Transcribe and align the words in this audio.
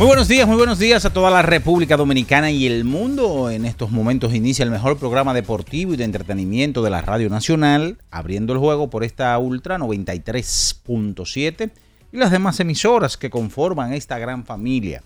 Muy 0.00 0.06
buenos 0.06 0.28
días, 0.28 0.48
muy 0.48 0.56
buenos 0.56 0.78
días 0.78 1.04
a 1.04 1.12
toda 1.12 1.30
la 1.30 1.42
República 1.42 1.98
Dominicana 1.98 2.50
y 2.50 2.66
el 2.66 2.86
mundo. 2.86 3.50
En 3.50 3.66
estos 3.66 3.90
momentos 3.90 4.32
inicia 4.32 4.62
el 4.62 4.70
mejor 4.70 4.96
programa 4.96 5.34
deportivo 5.34 5.92
y 5.92 5.98
de 5.98 6.04
entretenimiento 6.04 6.80
de 6.80 6.88
la 6.88 7.02
Radio 7.02 7.28
Nacional, 7.28 7.98
abriendo 8.10 8.54
el 8.54 8.60
juego 8.60 8.88
por 8.88 9.04
esta 9.04 9.38
Ultra 9.38 9.76
93.7 9.76 11.70
y 12.12 12.16
las 12.16 12.30
demás 12.30 12.58
emisoras 12.60 13.18
que 13.18 13.28
conforman 13.28 13.92
esta 13.92 14.18
gran 14.18 14.46
familia. 14.46 15.02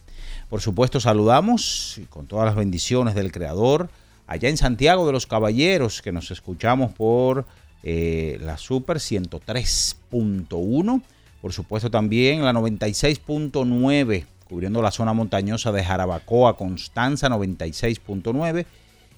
Por 0.48 0.60
supuesto, 0.60 1.00
saludamos 1.00 2.00
con 2.08 2.28
todas 2.28 2.46
las 2.46 2.54
bendiciones 2.54 3.16
del 3.16 3.32
Creador 3.32 3.90
allá 4.28 4.48
en 4.48 4.56
Santiago 4.56 5.08
de 5.08 5.12
los 5.12 5.26
Caballeros, 5.26 6.02
que 6.02 6.12
nos 6.12 6.30
escuchamos 6.30 6.92
por 6.92 7.46
eh, 7.82 8.38
la 8.40 8.56
Super 8.58 8.98
103.1. 8.98 11.02
Por 11.42 11.52
supuesto, 11.52 11.90
también 11.90 12.44
la 12.44 12.52
96.9 12.52 14.26
cubriendo 14.48 14.82
la 14.82 14.90
zona 14.90 15.12
montañosa 15.12 15.70
de 15.72 15.84
Jarabacoa, 15.84 16.56
Constanza 16.56 17.28
96.9 17.28 18.66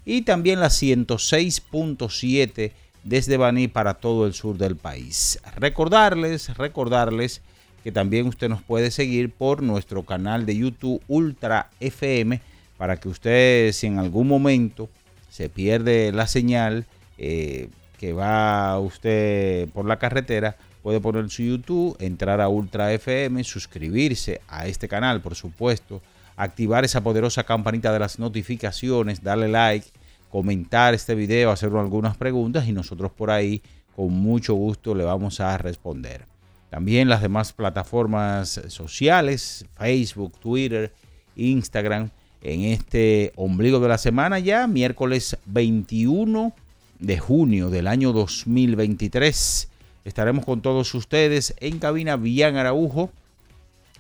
y 0.05 0.23
también 0.23 0.61
la 0.61 0.69
106.7 0.69 2.73
desde 3.03 3.37
Baní 3.37 3.69
para 3.69 3.95
todo 3.95 4.27
el 4.27 4.35
sur 4.35 4.59
del 4.59 4.77
país. 4.77 5.41
Recordarles, 5.57 6.57
recordarles 6.57 7.43
que 7.85 7.93
también 7.93 8.27
usted 8.27 8.49
nos 8.49 8.63
puede 8.63 8.91
seguir 8.91 9.31
por 9.31 9.63
nuestro 9.63 10.05
canal 10.05 10.45
de 10.45 10.57
YouTube 10.57 11.01
Ultra 11.07 11.71
FM 11.81 12.41
para 12.77 12.99
que 12.99 13.09
usted 13.09 13.73
si 13.73 13.87
en 13.87 13.99
algún 13.99 14.29
momento 14.29 14.91
se 15.31 15.49
pierde 15.49 16.13
la 16.13 16.27
señal 16.27 16.85
eh, 17.19 17.69
que 17.99 18.13
va 18.13 18.79
usted 18.79 19.69
por 19.71 19.87
la 19.87 19.99
carretera, 19.99 20.57
puede 20.87 21.01
poner 21.01 21.29
su 21.31 21.43
YouTube, 21.43 21.97
entrar 21.99 22.41
a 22.41 22.49
Ultra 22.49 22.93
FM, 22.93 23.43
suscribirse 23.43 24.41
a 24.47 24.69
este 24.69 24.87
canal, 24.87 25.21
por 25.21 25.35
supuesto, 25.35 26.01
activar 26.37 26.85
esa 26.85 27.01
poderosa 27.01 27.43
campanita 27.43 27.93
de 27.93 27.99
las 27.99 28.21
notificaciones, 28.21 29.21
darle 29.21 29.49
like, 29.49 29.89
comentar 30.31 30.95
este 30.95 31.17
video, 31.17 31.51
hacer 31.51 31.73
algunas 31.75 32.17
preguntas 32.17 32.69
y 32.69 32.73
nosotros 32.73 33.11
por 33.11 33.33
ahí 33.33 33.63
con 33.97 34.13
mucho 34.13 34.55
gusto 34.55 34.95
le 34.95 35.03
vamos 35.03 35.41
a 35.41 35.59
responder. 35.59 36.25
También 36.71 37.09
las 37.09 37.21
demás 37.21 37.53
plataformas 37.53 38.61
sociales, 38.69 39.67
Facebook, 39.77 40.39
Twitter, 40.39 40.93
Instagram, 41.35 42.11
en 42.43 42.61
este 42.61 43.33
ombligo 43.35 43.81
de 43.81 43.89
la 43.89 43.99
semana 43.99 44.39
ya, 44.39 44.69
miércoles 44.69 45.37
21 45.47 46.53
de 47.01 47.19
junio 47.19 47.71
del 47.71 47.89
año 47.89 48.13
2023. 48.13 49.71
Estaremos 50.07 50.45
con 50.45 50.63
todos 50.63 50.95
ustedes 50.95 51.57
en 51.59 51.81
cabina 51.81 52.15
Villan 52.15 52.57
Araujo. 52.57 53.11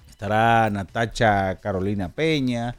Estará 0.09 0.71
Natacha 0.71 1.57
Carolina 1.57 2.11
Peña. 2.11 2.77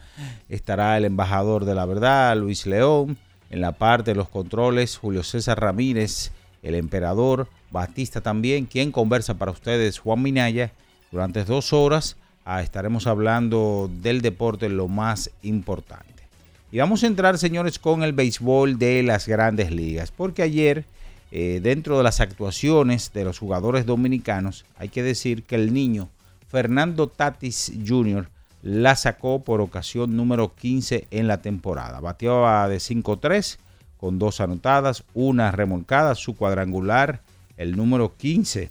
Estará 0.48 0.96
el 0.96 1.04
embajador 1.04 1.66
de 1.66 1.76
la 1.76 1.86
verdad, 1.86 2.38
Luis 2.38 2.66
León. 2.66 3.18
En 3.50 3.60
la 3.60 3.74
parte 3.74 4.12
de 4.12 4.16
los 4.16 4.30
controles, 4.30 4.96
Julio 4.96 5.24
César 5.24 5.60
Ramírez, 5.60 6.32
el 6.64 6.76
emperador. 6.76 7.50
Batista 7.70 8.22
también, 8.22 8.66
quien 8.66 8.94
conversa 8.94 9.34
para 9.34 9.52
ustedes, 9.52 10.00
Juan 10.00 10.22
Minaya. 10.22 10.72
Durante 11.12 11.44
dos 11.44 11.74
horas 11.74 12.16
ah, 12.46 12.62
estaremos 12.62 13.08
hablando 13.08 13.92
del 14.02 14.22
deporte, 14.22 14.70
lo 14.70 14.88
más 14.88 15.32
importante. 15.42 16.24
Y 16.72 16.78
vamos 16.78 17.04
a 17.04 17.08
entrar, 17.08 17.38
señores, 17.38 17.78
con 17.78 18.04
el 18.04 18.14
béisbol 18.14 18.80
de 18.80 19.04
las 19.04 19.28
grandes 19.28 19.70
ligas. 19.70 20.12
Porque 20.12 20.44
ayer 20.44 20.86
eh, 21.32 21.60
dentro 21.62 21.98
de 21.98 22.04
las 22.04 22.22
actuaciones 22.22 23.12
de 23.14 23.26
los 23.26 23.40
jugadores 23.40 23.86
dominicanos, 23.86 24.66
hay 24.78 24.90
que 24.90 25.04
decir 25.04 25.44
que 25.44 25.56
el 25.56 25.74
niño 25.74 26.10
Fernando 26.48 27.08
Tatis 27.08 27.74
Jr. 27.86 28.30
la 28.62 28.96
sacó 28.96 29.44
por 29.44 29.62
ocasión 29.62 30.16
número 30.16 30.56
15 30.56 31.08
en 31.12 31.28
la 31.28 31.42
temporada. 31.42 32.00
Bateaba 32.00 32.68
de 32.70 32.78
5-3 32.78 33.58
con 33.98 34.20
dos 34.20 34.40
anotadas, 34.40 35.04
una 35.14 35.52
remolcada, 35.52 36.16
su 36.16 36.36
cuadrangular, 36.36 37.22
el 37.58 37.76
número 37.76 38.16
15 38.16 38.70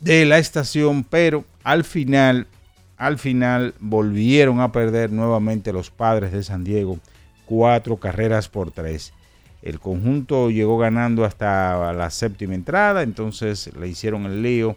de 0.00 0.24
la 0.24 0.38
estación, 0.38 1.04
pero 1.04 1.44
al 1.62 1.84
final, 1.84 2.48
al 2.96 3.18
final 3.18 3.74
volvieron 3.78 4.60
a 4.60 4.72
perder 4.72 5.12
nuevamente 5.12 5.72
los 5.72 5.90
padres 5.90 6.32
de 6.32 6.42
San 6.42 6.64
Diego, 6.64 6.98
cuatro 7.46 7.98
carreras 7.98 8.48
por 8.48 8.72
tres. 8.72 9.12
El 9.62 9.78
conjunto 9.78 10.50
llegó 10.50 10.76
ganando 10.76 11.24
hasta 11.24 11.92
la 11.92 12.10
séptima 12.10 12.54
entrada, 12.54 13.02
entonces 13.02 13.70
le 13.78 13.88
hicieron 13.88 14.26
el 14.26 14.42
lío 14.42 14.76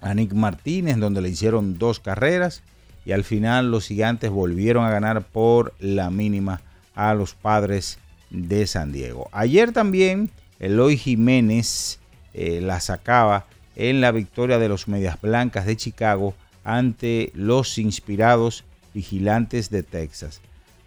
a 0.00 0.14
Nick 0.14 0.32
Martínez, 0.32 0.98
donde 0.98 1.20
le 1.20 1.28
hicieron 1.28 1.78
dos 1.78 2.00
carreras 2.00 2.62
y 3.04 3.12
al 3.12 3.24
final 3.24 3.70
los 3.70 3.86
gigantes 3.86 4.30
volvieron 4.30 4.84
a 4.84 4.90
ganar 4.90 5.22
por 5.22 5.74
la 5.80 6.10
mínima 6.10 6.60
a 6.94 7.14
los 7.14 7.34
padres 7.34 7.98
de 8.30 8.66
San 8.66 8.92
Diego. 8.92 9.28
Ayer 9.32 9.72
también 9.72 10.30
Eloy 10.60 10.96
Jiménez 10.96 11.98
eh, 12.34 12.60
la 12.60 12.80
sacaba 12.80 13.46
en 13.74 14.00
la 14.00 14.12
victoria 14.12 14.58
de 14.58 14.68
los 14.68 14.88
Medias 14.88 15.20
Blancas 15.20 15.66
de 15.66 15.76
Chicago 15.76 16.34
ante 16.64 17.32
los 17.34 17.78
inspirados 17.78 18.64
vigilantes 18.94 19.70
de 19.70 19.82
Texas. 19.82 20.40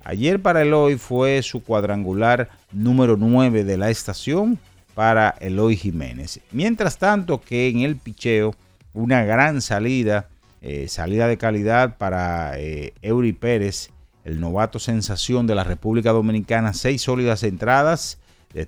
Ayer 0.05 0.39
para 0.39 0.61
Eloy 0.61 0.97
fue 0.97 1.41
su 1.41 1.63
cuadrangular 1.63 2.49
número 2.71 3.17
9 3.17 3.63
de 3.63 3.75
la 3.75 3.89
estación 3.89 4.59
para 4.93 5.31
Eloy 5.39 5.75
Jiménez. 5.75 6.39
Mientras 6.51 6.99
tanto 6.99 7.41
que 7.41 7.67
en 7.69 7.79
el 7.79 7.95
picheo 7.95 8.53
una 8.93 9.23
gran 9.25 9.61
salida, 9.61 10.29
eh, 10.61 10.87
salida 10.87 11.27
de 11.27 11.37
calidad 11.37 11.97
para 11.97 12.53
eh, 12.59 12.93
Eury 13.01 13.33
Pérez, 13.33 13.89
el 14.23 14.39
novato 14.39 14.77
sensación 14.77 15.47
de 15.47 15.55
la 15.55 15.63
República 15.63 16.11
Dominicana, 16.11 16.73
seis 16.73 17.01
sólidas 17.01 17.41
entradas 17.41 18.19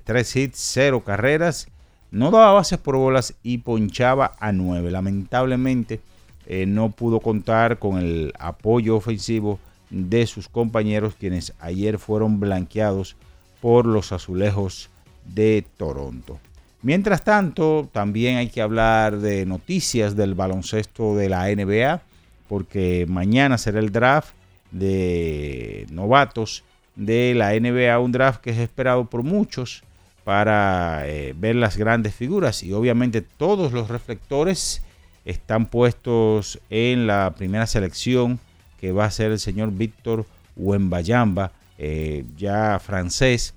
tres 0.03 0.35
hits, 0.35 0.59
cero 0.59 1.03
carreras, 1.05 1.67
no 2.11 2.31
daba 2.31 2.53
bases 2.53 2.79
por 2.79 2.97
bolas 2.97 3.35
y 3.43 3.59
ponchaba 3.59 4.33
a 4.39 4.51
nueve. 4.51 4.91
Lamentablemente 4.91 6.01
eh, 6.45 6.65
no 6.65 6.89
pudo 6.89 7.21
contar 7.21 7.79
con 7.79 7.99
el 7.99 8.33
apoyo 8.39 8.97
ofensivo 8.97 9.59
de 9.89 10.27
sus 10.27 10.49
compañeros 10.49 11.15
quienes 11.19 11.53
ayer 11.59 11.97
fueron 11.97 12.39
blanqueados 12.39 13.15
por 13.61 13.85
los 13.85 14.11
azulejos 14.11 14.89
de 15.25 15.65
Toronto. 15.77 16.39
Mientras 16.81 17.23
tanto, 17.23 17.89
también 17.91 18.37
hay 18.37 18.49
que 18.49 18.61
hablar 18.61 19.17
de 19.17 19.45
noticias 19.45 20.15
del 20.15 20.35
baloncesto 20.35 21.15
de 21.15 21.29
la 21.29 21.47
NBA, 21.47 22.01
porque 22.47 23.05
mañana 23.09 23.57
será 23.57 23.79
el 23.79 23.91
draft 23.91 24.33
de 24.71 25.87
novatos 25.89 26.63
de 26.95 27.33
la 27.35 27.53
NBA, 27.59 27.99
un 27.99 28.11
draft 28.11 28.41
que 28.41 28.51
es 28.51 28.57
esperado 28.57 29.05
por 29.05 29.23
muchos 29.23 29.83
para 30.23 31.07
eh, 31.07 31.33
ver 31.37 31.55
las 31.55 31.77
grandes 31.77 32.13
figuras 32.13 32.61
y 32.63 32.73
obviamente 32.73 33.21
todos 33.21 33.71
los 33.71 33.87
reflectores 33.87 34.81
están 35.23 35.67
puestos 35.67 36.59
en 36.69 37.07
la 37.07 37.33
primera 37.37 37.65
selección 37.65 38.39
que 38.79 38.91
va 38.91 39.05
a 39.05 39.11
ser 39.11 39.31
el 39.31 39.39
señor 39.39 39.71
Víctor 39.71 40.25
Wembayamba, 40.55 41.51
eh, 41.77 42.25
ya 42.37 42.79
francés, 42.79 43.53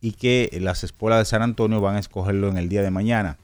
y 0.00 0.12
que 0.12 0.56
las 0.60 0.84
escuelas 0.84 1.20
de 1.20 1.24
San 1.24 1.42
Antonio 1.42 1.80
van 1.80 1.96
a 1.96 2.00
escogerlo 2.00 2.48
en 2.48 2.58
el 2.58 2.68
día 2.68 2.82
de 2.82 2.90
mañana. 2.90 3.38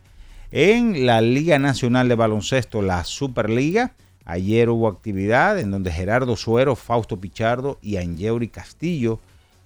En 0.50 1.06
la 1.06 1.20
Liga 1.20 1.58
Nacional 1.58 2.08
de 2.08 2.14
Baloncesto, 2.14 2.82
la 2.82 3.04
Superliga, 3.04 3.94
ayer 4.24 4.68
hubo 4.68 4.86
actividad 4.86 5.58
en 5.58 5.70
donde 5.70 5.90
Gerardo 5.90 6.36
Suero, 6.36 6.76
Fausto 6.76 7.18
Pichardo 7.18 7.78
y 7.80 7.96
Angeuri 7.96 8.48
Castillo 8.48 9.18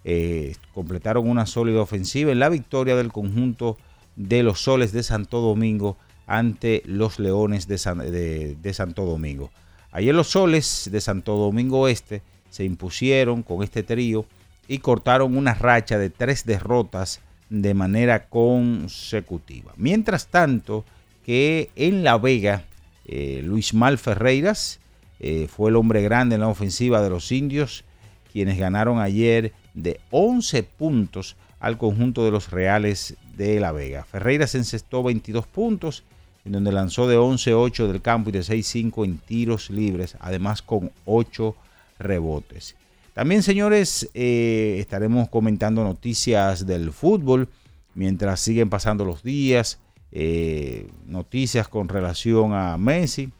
eh, 0.04 0.54
completaron 0.72 1.28
una 1.28 1.46
sólida 1.46 1.80
ofensiva 1.80 2.30
en 2.30 2.38
la 2.38 2.48
victoria 2.48 2.94
del 2.94 3.10
conjunto 3.10 3.76
de 4.14 4.44
los 4.44 4.60
Soles 4.60 4.92
de 4.92 5.02
Santo 5.02 5.40
Domingo 5.40 5.96
ante 6.28 6.82
los 6.86 7.18
Leones 7.18 7.66
de, 7.66 8.56
de 8.60 8.74
Santo 8.74 9.04
Domingo. 9.04 9.50
Ayer 9.96 10.14
los 10.14 10.28
Soles 10.28 10.90
de 10.92 11.00
Santo 11.00 11.36
Domingo 11.36 11.88
Este 11.88 12.20
se 12.50 12.64
impusieron 12.64 13.42
con 13.42 13.62
este 13.62 13.82
trío 13.82 14.26
y 14.68 14.80
cortaron 14.80 15.38
una 15.38 15.54
racha 15.54 15.96
de 15.96 16.10
tres 16.10 16.44
derrotas 16.44 17.22
de 17.48 17.72
manera 17.72 18.28
consecutiva. 18.28 19.72
Mientras 19.78 20.26
tanto, 20.26 20.84
que 21.24 21.70
en 21.76 22.04
La 22.04 22.18
Vega, 22.18 22.64
eh, 23.06 23.40
Luis 23.42 23.72
Mal 23.72 23.96
Ferreiras 23.96 24.80
eh, 25.18 25.48
fue 25.48 25.70
el 25.70 25.76
hombre 25.76 26.02
grande 26.02 26.34
en 26.34 26.42
la 26.42 26.48
ofensiva 26.48 27.00
de 27.00 27.08
los 27.08 27.32
indios, 27.32 27.82
quienes 28.30 28.58
ganaron 28.58 28.98
ayer 28.98 29.54
de 29.72 29.98
11 30.10 30.62
puntos 30.62 31.36
al 31.58 31.78
conjunto 31.78 32.22
de 32.22 32.32
los 32.32 32.50
Reales 32.50 33.16
de 33.34 33.60
La 33.60 33.72
Vega. 33.72 34.04
Ferreiras 34.04 34.56
encestó 34.56 35.02
22 35.02 35.46
puntos, 35.46 36.04
en 36.46 36.52
donde 36.52 36.70
lanzó 36.70 37.08
de 37.08 37.18
11-8 37.18 37.88
del 37.88 38.00
campo 38.00 38.30
y 38.30 38.32
de 38.32 38.40
6-5 38.40 39.04
en 39.04 39.18
tiros 39.18 39.68
libres, 39.68 40.16
además 40.20 40.62
con 40.62 40.92
8 41.04 41.56
rebotes. 41.98 42.76
También, 43.14 43.42
señores, 43.42 44.08
eh, 44.14 44.76
estaremos 44.78 45.28
comentando 45.28 45.82
noticias 45.82 46.64
del 46.64 46.92
fútbol 46.92 47.48
mientras 47.94 48.40
siguen 48.40 48.70
pasando 48.70 49.04
los 49.04 49.24
días, 49.24 49.80
eh, 50.12 50.88
noticias 51.06 51.66
con 51.66 51.88
relación 51.88 52.54
a 52.54 52.78
Messi. 52.78 53.32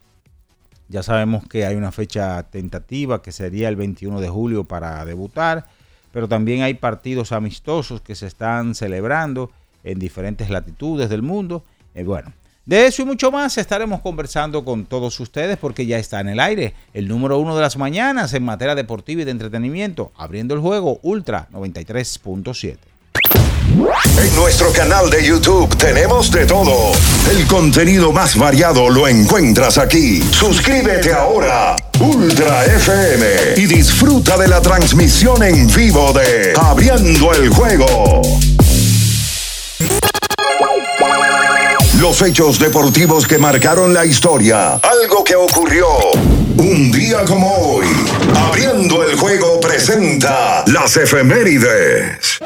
Ya 0.88 1.04
sabemos 1.04 1.46
que 1.46 1.64
hay 1.64 1.76
una 1.76 1.92
fecha 1.92 2.42
tentativa 2.42 3.22
que 3.22 3.30
sería 3.30 3.68
el 3.68 3.76
21 3.76 4.20
de 4.20 4.28
julio 4.28 4.64
para 4.64 5.04
debutar, 5.04 5.68
pero 6.10 6.26
también 6.26 6.62
hay 6.62 6.74
partidos 6.74 7.30
amistosos 7.30 8.00
que 8.00 8.16
se 8.16 8.26
están 8.26 8.74
celebrando 8.74 9.52
en 9.84 10.00
diferentes 10.00 10.50
latitudes 10.50 11.08
del 11.08 11.22
mundo. 11.22 11.62
Y 11.94 12.02
bueno, 12.02 12.32
de 12.66 12.86
eso 12.86 13.02
y 13.02 13.04
mucho 13.04 13.30
más 13.30 13.56
estaremos 13.58 14.00
conversando 14.00 14.64
con 14.64 14.86
todos 14.86 15.18
ustedes 15.20 15.56
porque 15.56 15.86
ya 15.86 15.98
está 15.98 16.20
en 16.20 16.28
el 16.28 16.40
aire 16.40 16.74
el 16.92 17.06
número 17.06 17.38
uno 17.38 17.54
de 17.54 17.62
las 17.62 17.76
mañanas 17.76 18.34
en 18.34 18.42
materia 18.42 18.74
deportiva 18.74 19.22
y 19.22 19.24
de 19.24 19.30
entretenimiento, 19.30 20.12
abriendo 20.16 20.54
el 20.54 20.60
juego 20.60 20.98
Ultra 21.02 21.48
93.7. 21.52 22.76
En 23.68 24.34
nuestro 24.34 24.72
canal 24.72 25.10
de 25.10 25.24
YouTube 25.24 25.76
tenemos 25.76 26.30
de 26.30 26.46
todo. 26.46 26.92
El 27.30 27.46
contenido 27.46 28.12
más 28.12 28.36
variado 28.36 28.88
lo 28.88 29.06
encuentras 29.06 29.78
aquí. 29.78 30.22
Suscríbete 30.30 31.12
ahora, 31.12 31.76
Ultra 32.00 32.64
FM, 32.64 33.26
y 33.56 33.66
disfruta 33.66 34.36
de 34.38 34.48
la 34.48 34.60
transmisión 34.60 35.42
en 35.42 35.66
vivo 35.68 36.12
de 36.12 36.54
Abriendo 36.56 37.32
el 37.32 37.48
Juego. 37.50 38.22
Los 42.00 42.20
hechos 42.20 42.58
deportivos 42.58 43.26
que 43.26 43.38
marcaron 43.38 43.94
la 43.94 44.04
historia. 44.04 44.74
Algo 44.74 45.24
que 45.24 45.34
ocurrió 45.34 45.86
un 46.58 46.92
día 46.92 47.24
como 47.24 47.50
hoy. 47.50 47.86
Abriendo 48.36 49.02
el 49.02 49.16
juego 49.16 49.58
presenta 49.60 50.62
las 50.66 50.94
efemérides. 50.98 52.38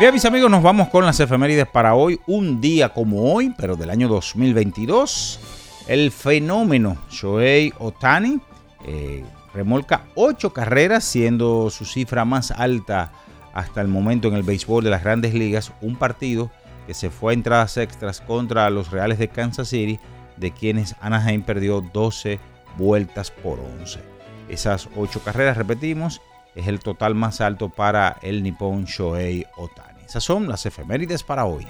Bien, 0.00 0.14
mis 0.14 0.24
amigos, 0.24 0.50
nos 0.50 0.62
vamos 0.62 0.88
con 0.88 1.04
las 1.04 1.20
efemérides 1.20 1.66
para 1.66 1.94
hoy. 1.94 2.18
Un 2.26 2.58
día 2.58 2.88
como 2.88 3.34
hoy, 3.34 3.52
pero 3.58 3.76
del 3.76 3.90
año 3.90 4.08
2022. 4.08 5.40
El 5.88 6.10
fenómeno 6.10 6.96
Shohei 7.10 7.70
Otani 7.78 8.40
eh, 8.86 9.24
remolca 9.52 10.04
ocho 10.14 10.54
carreras, 10.54 11.04
siendo 11.04 11.68
su 11.68 11.84
cifra 11.84 12.24
más 12.24 12.50
alta 12.50 13.12
hasta 13.52 13.80
el 13.80 13.88
momento 13.88 14.28
en 14.28 14.34
el 14.34 14.42
béisbol 14.42 14.84
de 14.84 14.90
las 14.90 15.04
grandes 15.04 15.34
ligas, 15.34 15.72
un 15.80 15.96
partido 15.96 16.50
que 16.86 16.94
se 16.94 17.10
fue 17.10 17.32
a 17.32 17.34
entradas 17.34 17.76
extras 17.76 18.20
contra 18.20 18.68
los 18.70 18.90
Reales 18.90 19.18
de 19.18 19.28
Kansas 19.28 19.68
City, 19.68 20.00
de 20.36 20.52
quienes 20.52 20.96
Anaheim 21.00 21.42
perdió 21.42 21.80
12 21.80 22.40
vueltas 22.76 23.30
por 23.30 23.60
11. 23.80 24.00
Esas 24.48 24.88
8 24.96 25.20
carreras, 25.24 25.56
repetimos, 25.56 26.20
es 26.54 26.66
el 26.66 26.80
total 26.80 27.14
más 27.14 27.40
alto 27.40 27.68
para 27.68 28.16
el 28.22 28.42
Nippon 28.42 28.84
Shohei 28.84 29.46
Otani. 29.56 30.02
Esas 30.04 30.24
son 30.24 30.48
las 30.48 30.66
efemérides 30.66 31.22
para 31.22 31.44
hoy. 31.44 31.66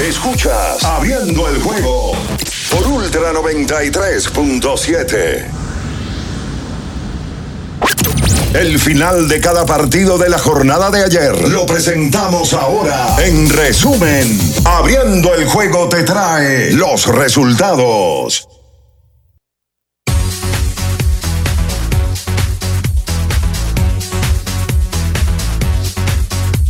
Escuchas 0.00 0.84
Abriendo 0.84 1.48
el 1.48 1.60
juego 1.60 2.12
por 2.70 2.86
Ultra 2.86 3.32
93.7. 3.32 5.67
El 8.54 8.78
final 8.78 9.28
de 9.28 9.40
cada 9.40 9.66
partido 9.66 10.16
de 10.16 10.30
la 10.30 10.38
jornada 10.38 10.90
de 10.90 11.04
ayer 11.04 11.48
lo 11.50 11.66
presentamos 11.66 12.54
ahora. 12.54 13.16
En 13.22 13.50
resumen, 13.50 14.26
abriendo 14.64 15.34
el 15.34 15.44
juego 15.44 15.86
te 15.90 16.02
trae 16.02 16.72
los 16.72 17.06
resultados. 17.14 18.48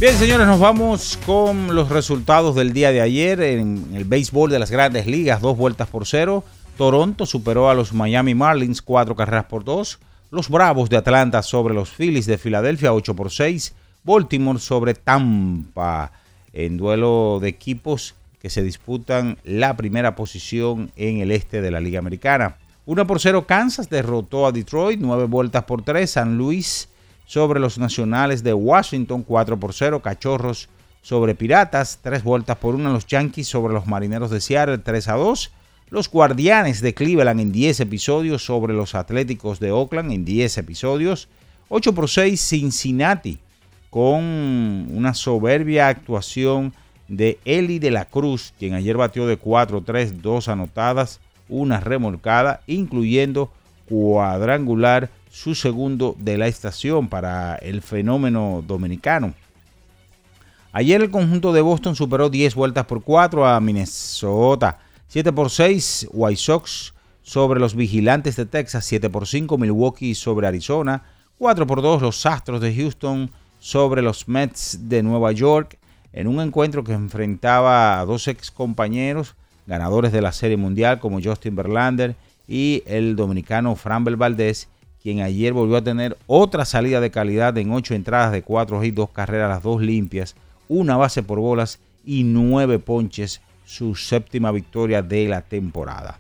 Bien, 0.01 0.17
señores, 0.19 0.49
nos 0.49 0.59
vamos 0.59 1.17
con 1.25 1.77
los 1.77 1.91
resultados 1.91 2.57
del 2.57 2.73
día 2.73 2.91
de 2.91 3.03
ayer 3.03 3.41
en 3.41 3.93
el 3.95 4.05
béisbol 4.05 4.51
de 4.51 4.59
las 4.59 4.73
grandes 4.73 5.07
ligas, 5.07 5.41
dos 5.41 5.57
vueltas 5.57 5.87
por 5.87 6.07
cero. 6.09 6.43
Toronto 6.77 7.25
superó 7.25 7.71
a 7.71 7.75
los 7.75 7.93
Miami 7.93 8.35
Marlins 8.35 8.83
cuatro 8.83 9.15
carreras 9.15 9.45
por 9.45 9.65
dos. 9.65 10.01
Los 10.31 10.51
Bravos 10.51 10.91
de 10.91 10.99
Atlanta 10.99 11.43
sobre 11.43 11.73
los 11.73 11.89
Phillies 11.89 12.27
de 12.27 12.37
Filadelfia 12.37 12.93
8 12.93 13.17
por 13.17 13.31
6. 13.31 13.75
Baltimore 14.05 14.59
sobre 14.59 14.93
Tampa 14.93 16.13
en 16.53 16.77
duelo 16.77 17.39
de 17.41 17.49
equipos 17.49 18.15
que 18.39 18.51
se 18.51 18.63
disputan 18.63 19.39
la 19.43 19.75
primera 19.79 20.15
posición 20.15 20.93
en 20.97 21.21
el 21.21 21.31
este 21.31 21.63
de 21.63 21.71
la 21.71 21.81
Liga 21.81 21.99
Americana. 21.99 22.57
1 22.85 23.07
por 23.07 23.21
0 23.21 23.47
Kansas 23.47 23.89
derrotó 23.89 24.47
a 24.47 24.53
Detroit, 24.53 25.01
9 25.01 25.25
vueltas 25.25 25.65
por 25.65 25.83
3. 25.83 26.11
San 26.11 26.37
Luis 26.37 26.91
sobre 27.25 27.59
los 27.59 27.79
Nacionales 27.79 28.43
de 28.43 28.53
Washington, 28.53 29.23
4 29.23 29.59
por 29.59 29.73
0. 29.73 30.03
Cachorros 30.03 30.69
sobre 31.01 31.37
Piratas, 31.37 32.01
3 32.03 32.23
vueltas 32.23 32.59
por 32.59 32.75
1. 32.75 32.93
Los 32.93 33.07
Yankees 33.07 33.49
sobre 33.49 33.73
los 33.73 33.87
Marineros 33.87 34.31
de 34.31 34.43
Seattle, 34.43 34.77
3 34.77 35.09
a 35.09 35.15
2. 35.15 35.53
Los 35.91 36.11
Guardianes 36.11 36.83
de 36.83 36.93
Cleveland 36.93 37.41
en 37.41 37.51
10 37.51 37.81
episodios 37.81 38.45
sobre 38.45 38.75
los 38.75 38.95
Atléticos 38.95 39.59
de 39.59 39.73
Oakland 39.73 40.13
en 40.13 40.25
10 40.25 40.59
episodios. 40.59 41.29
8 41.71 41.95
por 41.95 42.09
6 42.11 42.41
Cincinnati 42.41 43.39
con 43.89 44.23
una 44.23 45.15
soberbia 45.15 45.89
actuación 45.89 46.75
de 47.09 47.39
Eli 47.47 47.79
de 47.79 47.91
la 47.91 48.05
Cruz, 48.05 48.53
quien 48.59 48.75
ayer 48.75 48.99
batió 48.99 49.27
de 49.27 49.41
4-3, 49.41 50.21
2 50.21 50.49
anotadas, 50.49 51.21
una 51.49 51.81
remolcada, 51.81 52.61
incluyendo 52.67 53.51
cuadrangular, 53.89 55.09
su 55.31 55.55
segundo 55.55 56.17
de 56.19 56.37
la 56.37 56.49
estación 56.49 57.09
para 57.09 57.57
el 57.57 57.81
fenómeno 57.81 58.63
dominicano. 58.67 59.33
Ayer 60.73 61.01
el 61.01 61.11
conjunto 61.11 61.55
de 61.55 61.63
Boston 61.63 61.97
superó 61.97 62.29
10 62.29 62.55
vueltas 62.55 62.85
por 62.85 63.03
4 63.03 63.47
a 63.47 63.59
Minnesota. 63.61 64.79
7 65.09 65.33
por 65.33 65.49
6 65.49 66.09
White 66.13 66.37
Sox 66.37 66.93
sobre 67.23 67.61
los 67.61 67.75
Vigilantes 67.75 68.37
de 68.37 68.45
Texas, 68.45 68.85
7 68.85 69.09
por 69.09 69.27
5 69.27 69.57
Milwaukee 69.57 70.15
sobre 70.15 70.47
Arizona, 70.47 71.03
4 71.39 71.67
por 71.67 71.81
2 71.81 72.03
los 72.03 72.27
Astros 72.27 72.61
de 72.61 72.75
Houston 72.75 73.31
sobre 73.59 74.03
los 74.03 74.29
Mets 74.29 74.81
de 74.91 75.03
Nueva 75.03 75.33
York, 75.33 75.79
en 76.13 76.27
un 76.27 76.43
encuentro 76.43 76.85
que 76.85 76.93
enfrentaba 76.93 77.99
a 77.99 78.05
dos 78.05 78.29
ex 78.29 78.51
compañeros 78.51 79.35
ganadores 79.67 80.13
de 80.13 80.21
la 80.21 80.33
Serie 80.33 80.59
Mundial 80.59 81.01
como 81.01 81.23
Justin 81.23 81.57
Verlander 81.57 82.15
y 82.47 82.83
el 82.85 83.17
dominicano 83.17 83.77
Framber 83.77 84.17
Valdez, 84.17 84.69
quien 85.03 85.23
ayer 85.23 85.55
volvió 85.55 85.79
a 85.79 85.85
tener 85.85 86.19
otra 86.27 86.67
salida 86.67 87.01
de 87.01 87.11
calidad 87.11 87.57
en 87.57 87.73
8 87.73 87.95
entradas 87.95 88.33
de 88.33 88.43
4 88.43 88.85
y 88.85 88.91
2 88.91 89.09
carreras, 89.09 89.49
las 89.49 89.63
dos 89.63 89.81
limpias, 89.81 90.37
una 90.69 90.99
base 90.99 91.23
por 91.23 91.39
bolas 91.39 91.79
y 92.05 92.25
9 92.25 92.79
ponches 92.79 93.41
su 93.69 93.95
séptima 93.95 94.51
victoria 94.51 95.03
de 95.03 95.29
la 95.29 95.43
temporada. 95.43 96.19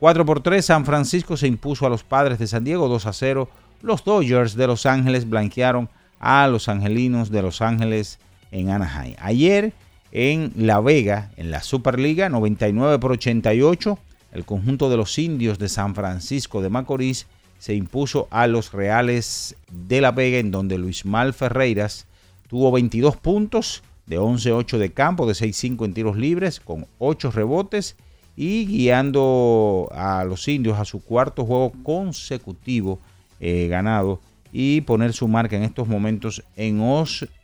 4 0.00 0.26
por 0.26 0.42
3, 0.42 0.64
San 0.64 0.84
Francisco 0.84 1.36
se 1.36 1.46
impuso 1.46 1.86
a 1.86 1.90
los 1.90 2.02
padres 2.02 2.40
de 2.40 2.48
San 2.48 2.64
Diego 2.64 2.88
2 2.88 3.06
a 3.06 3.12
0. 3.12 3.48
Los 3.82 4.04
Dodgers 4.04 4.56
de 4.56 4.66
Los 4.66 4.84
Ángeles 4.84 5.28
blanquearon 5.28 5.88
a 6.18 6.48
los 6.48 6.68
angelinos 6.68 7.30
de 7.30 7.42
Los 7.42 7.62
Ángeles 7.62 8.18
en 8.50 8.70
Anaheim. 8.70 9.14
Ayer 9.20 9.72
en 10.10 10.52
La 10.56 10.80
Vega, 10.80 11.30
en 11.36 11.52
la 11.52 11.62
Superliga, 11.62 12.28
99 12.28 12.98
por 12.98 13.12
88, 13.12 13.96
el 14.32 14.44
conjunto 14.44 14.90
de 14.90 14.96
los 14.96 15.16
indios 15.20 15.60
de 15.60 15.68
San 15.68 15.94
Francisco 15.94 16.62
de 16.62 16.68
Macorís 16.68 17.26
se 17.60 17.74
impuso 17.74 18.26
a 18.32 18.48
los 18.48 18.72
Reales 18.72 19.54
de 19.70 20.00
La 20.00 20.10
Vega, 20.10 20.38
en 20.38 20.50
donde 20.50 20.78
Luis 20.78 21.04
Mal 21.04 21.32
Ferreiras 21.32 22.06
tuvo 22.48 22.72
22 22.72 23.16
puntos 23.16 23.84
de 24.08 24.18
11-8 24.18 24.78
de 24.78 24.90
campo, 24.90 25.26
de 25.26 25.34
6-5 25.34 25.84
en 25.84 25.94
tiros 25.94 26.16
libres, 26.16 26.60
con 26.60 26.86
8 26.98 27.30
rebotes 27.30 27.96
y 28.36 28.66
guiando 28.66 29.88
a 29.92 30.24
los 30.24 30.48
indios 30.48 30.78
a 30.78 30.84
su 30.84 31.02
cuarto 31.02 31.44
juego 31.44 31.72
consecutivo 31.82 32.98
eh, 33.40 33.68
ganado 33.68 34.20
y 34.52 34.80
poner 34.82 35.12
su 35.12 35.28
marca 35.28 35.56
en 35.56 35.62
estos 35.62 35.88
momentos 35.88 36.42
en, 36.56 36.80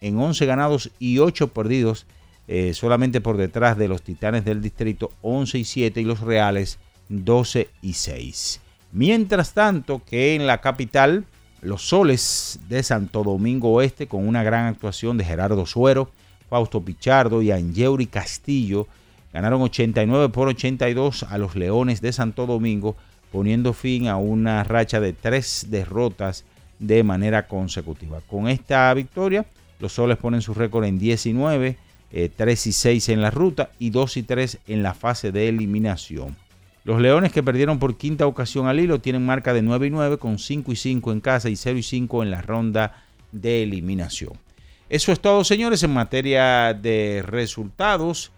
en 0.00 0.18
11 0.18 0.47
ganados 0.47 0.90
y 0.99 1.18
8 1.18 1.49
perdidos, 1.49 2.06
eh, 2.49 2.73
solamente 2.75 3.21
por 3.21 3.37
detrás 3.37 3.76
de 3.76 3.88
los 3.88 4.02
Titanes 4.02 4.44
del 4.44 4.62
Distrito 4.62 5.12
11 5.23 5.59
y 5.59 5.64
7 5.64 6.00
y 6.00 6.04
los 6.04 6.21
Reales 6.21 6.78
12 7.09 7.68
y 7.83 7.92
6. 7.92 8.61
Mientras 8.92 9.52
tanto 9.52 10.02
que 10.04 10.35
en 10.35 10.47
la 10.47 10.61
capital, 10.61 11.25
los 11.61 11.88
soles 11.88 12.61
de 12.68 12.83
Santo 12.83 13.25
Domingo 13.25 13.73
Oeste, 13.73 14.06
con 14.06 14.26
una 14.26 14.42
gran 14.42 14.66
actuación 14.66 15.18
de 15.18 15.25
Gerardo 15.25 15.66
Suero, 15.66 16.11
Fausto 16.54 16.84
Pichardo 16.84 17.42
y 17.42 17.50
Angeuri 17.50 18.06
Castillo, 18.06 18.87
ganaron 19.32 19.61
89 19.62 20.28
por 20.28 20.46
82 20.46 21.25
a 21.25 21.37
los 21.37 21.56
Leones 21.56 22.00
de 22.00 22.12
Santo 22.12 22.46
Domingo, 22.46 22.94
poniendo 23.32 23.73
fin 23.73 24.06
a 24.06 24.18
una 24.18 24.62
racha 24.62 25.00
de 25.00 25.12
tres 25.12 25.66
derrotas 25.68 26.44
de 26.78 27.02
manera 27.02 27.49
consecutiva. 27.49 28.20
Con 28.28 28.46
esta 28.46 28.94
victoria, 28.94 29.46
los 29.80 29.94
soles 29.94 30.16
ponen 30.16 30.42
su 30.42 30.54
récord 30.54 30.84
en 30.84 31.00
19, 31.00 31.76
3 32.12 32.66
eh, 32.66 32.68
y 32.68 32.73
6 32.73 33.08
en 33.08 33.20
la 33.20 33.32
ruta 33.32 33.70
y 33.80 33.90
2 33.90 34.16
y 34.18 34.23
3 34.23 34.58
en 34.68 34.84
la 34.84 34.94
fase 34.94 35.32
de 35.32 35.49
eliminación. 35.49 36.37
Los 36.84 37.00
Leones 37.00 37.32
que 37.32 37.42
perdieron 37.42 37.80
por 37.80 37.96
quinta 37.96 38.28
ocasión 38.28 38.68
al 38.68 38.78
hilo 38.78 39.00
tienen 39.00 39.26
marca 39.26 39.52
de 39.52 39.62
9 39.62 39.88
y 39.88 39.90
9 39.90 40.18
con 40.18 40.38
5 40.38 40.70
y 40.70 40.76
5 40.76 41.11
en 41.11 41.20
casa 41.20 41.50
y 41.50 41.56
0 41.56 41.78
y 41.78 41.82
5 41.82 42.23
en 42.23 42.30
la 42.30 42.42
ronda 42.42 43.02
de 43.32 43.64
eliminación. 43.64 44.44
Eso 44.88 45.12
es 45.12 45.21
todo, 45.21 45.45
señores, 45.45 45.83
en 45.83 45.93
materia 45.93 46.75
de 46.75 47.23
resultados. 47.26 48.31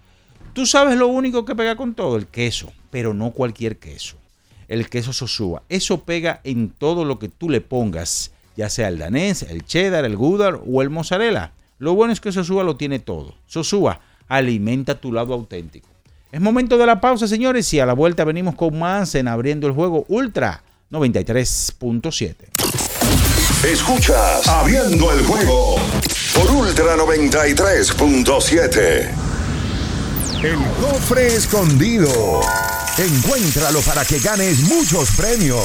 Tú 0.53 0.65
sabes 0.65 0.97
lo 0.97 1.09
único 1.09 1.45
que 1.45 1.55
pega 1.55 1.77
con 1.77 1.95
todo, 1.95 2.17
el 2.17 2.27
queso, 2.27 2.73
pero 2.91 3.13
no 3.13 3.33
cualquier 3.33 3.79
queso. 3.79 4.17
El 4.69 4.89
queso 4.89 5.13
Sosúa. 5.13 5.63
Eso 5.69 6.03
pega 6.05 6.41
en 6.45 6.71
todo 6.71 7.05
lo 7.05 7.19
que 7.19 7.29
tú 7.29 7.51
le 7.51 7.61
pongas, 7.61 8.33
ya 8.57 8.71
sea 8.71 8.89
el 8.89 8.99
danés, 8.99 9.43
el 9.43 9.65
cheddar, 9.65 10.05
el 10.05 10.17
gouda 10.17 10.51
o 10.67 10.83
el 10.83 10.91
mozzarella. 10.91 11.53
Lo 11.79 11.95
bueno 11.95 12.13
es 12.13 12.21
que 12.21 12.33
Sosúa 12.33 12.65
lo 12.65 12.77
tiene 12.77 13.01
todo. 13.01 13.35
Sosúa 13.47 14.01
alimenta 14.29 15.01
tu 15.01 15.13
lado 15.13 15.35
auténtico. 15.35 15.89
Es 16.33 16.41
momento 16.41 16.79
de 16.79 16.87
la 16.87 17.01
pausa, 17.01 17.29
señores, 17.29 17.73
y 17.75 17.81
a 17.81 17.87
la 17.87 17.93
vuelta 17.93 18.25
venimos 18.25 18.55
con 18.55 18.79
más 18.79 19.15
en 19.15 19.29
Abriendo 19.29 19.67
el 19.67 19.73
Juego 19.75 20.05
Ultra 20.09 20.63
93.7. 20.91 22.35
Escuchas 23.65 24.47
Abriendo 24.49 25.13
el 25.13 25.25
Juego 25.25 25.77
por 26.37 26.51
Ultra 26.51 26.97
93.7. 26.97 29.09
El 30.43 30.59
cofre 30.83 31.29
escondido. 31.29 32.11
Encuéntralo 32.99 33.81
para 33.81 34.05
que 34.05 34.19
ganes 34.19 34.69
muchos 34.69 35.17
premios. 35.17 35.63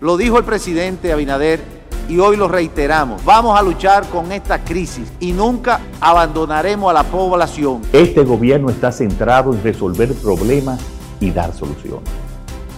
Lo 0.00 0.16
dijo 0.16 0.38
el 0.38 0.44
presidente 0.44 1.12
Abinader 1.12 1.60
y 2.08 2.18
hoy 2.18 2.36
lo 2.36 2.48
reiteramos. 2.48 3.24
Vamos 3.24 3.56
a 3.58 3.62
luchar 3.62 4.08
con 4.08 4.32
esta 4.32 4.64
crisis 4.64 5.12
y 5.20 5.32
nunca 5.32 5.80
abandonaremos 6.00 6.90
a 6.90 6.94
la 6.94 7.04
población. 7.04 7.82
Este 7.92 8.24
gobierno 8.24 8.70
está 8.70 8.90
centrado 8.90 9.54
en 9.54 9.62
resolver 9.62 10.12
problemas 10.14 10.80
y 11.20 11.30
dar 11.30 11.54
soluciones. 11.54 12.10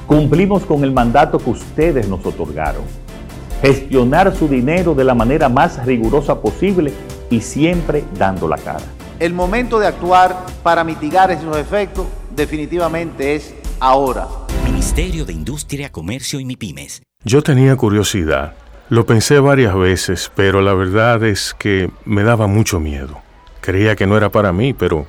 Cumplimos 0.06 0.66
con 0.66 0.84
el 0.84 0.92
mandato 0.92 1.38
que 1.38 1.48
ustedes 1.50 2.06
nos 2.06 2.24
otorgaron. 2.24 3.05
Gestionar 3.66 4.34
su 4.36 4.48
dinero 4.48 4.94
de 4.94 5.04
la 5.04 5.14
manera 5.14 5.48
más 5.48 5.84
rigurosa 5.84 6.40
posible 6.40 6.92
y 7.30 7.40
siempre 7.40 8.04
dando 8.18 8.46
la 8.48 8.58
cara. 8.58 8.84
El 9.18 9.34
momento 9.34 9.78
de 9.78 9.86
actuar 9.86 10.36
para 10.62 10.84
mitigar 10.84 11.30
esos 11.30 11.56
efectos 11.56 12.06
definitivamente 12.34 13.34
es 13.34 13.54
ahora. 13.80 14.28
Ministerio 14.64 15.24
de 15.24 15.32
Industria, 15.32 15.90
Comercio 15.90 16.38
y 16.38 16.44
MIPIMES. 16.44 17.02
Yo 17.24 17.42
tenía 17.42 17.76
curiosidad 17.76 18.54
lo 18.88 19.04
pensé 19.04 19.40
varias 19.40 19.74
veces, 19.74 20.30
pero 20.36 20.60
la 20.60 20.72
verdad 20.72 21.24
es 21.24 21.56
que 21.58 21.90
me 22.04 22.22
daba 22.22 22.46
mucho 22.46 22.78
miedo. 22.78 23.20
Creía 23.60 23.96
que 23.96 24.06
no 24.06 24.16
era 24.16 24.30
para 24.30 24.52
mí, 24.52 24.74
pero 24.74 25.08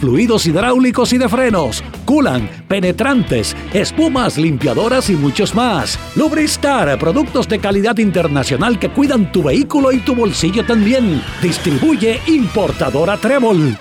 fluidos 0.00 0.46
hidráulicos 0.46 1.12
y 1.12 1.18
de 1.18 1.28
frenos, 1.28 1.82
culan, 2.04 2.48
penetrantes, 2.68 3.56
espumas, 3.72 4.38
limpiadoras 4.38 5.10
y 5.10 5.14
muchos 5.14 5.54
más. 5.54 5.98
Lubristar, 6.16 6.98
productos 6.98 7.48
de 7.48 7.58
calidad 7.58 7.98
internacional 7.98 8.78
que 8.78 8.90
cuidan 8.90 9.30
tu 9.32 9.42
vehículo 9.42 9.92
y 9.92 9.98
tu 9.98 10.14
bolsillo 10.14 10.64
también. 10.64 11.22
Distribuye 11.42 12.20
importadora 12.26 13.16
Trébol. 13.16 13.78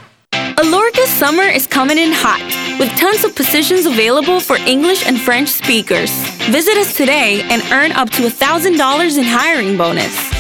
Alorca 0.61 1.07
summer 1.07 1.47
is 1.47 1.65
coming 1.65 1.97
in 1.97 2.11
hot, 2.11 2.41
with 2.79 2.89
tons 2.97 3.23
of 3.23 3.33
positions 3.33 3.85
available 3.85 4.41
for 4.41 4.57
English 4.67 5.07
and 5.07 5.17
French 5.17 5.47
speakers. 5.47 6.11
Visit 6.51 6.75
us 6.77 6.93
today 6.97 7.41
and 7.49 7.61
earn 7.71 7.93
up 7.93 8.09
to 8.09 8.23
$1,000 8.23 9.17
in 9.17 9.23
hiring 9.23 9.77
bonus. 9.77 10.28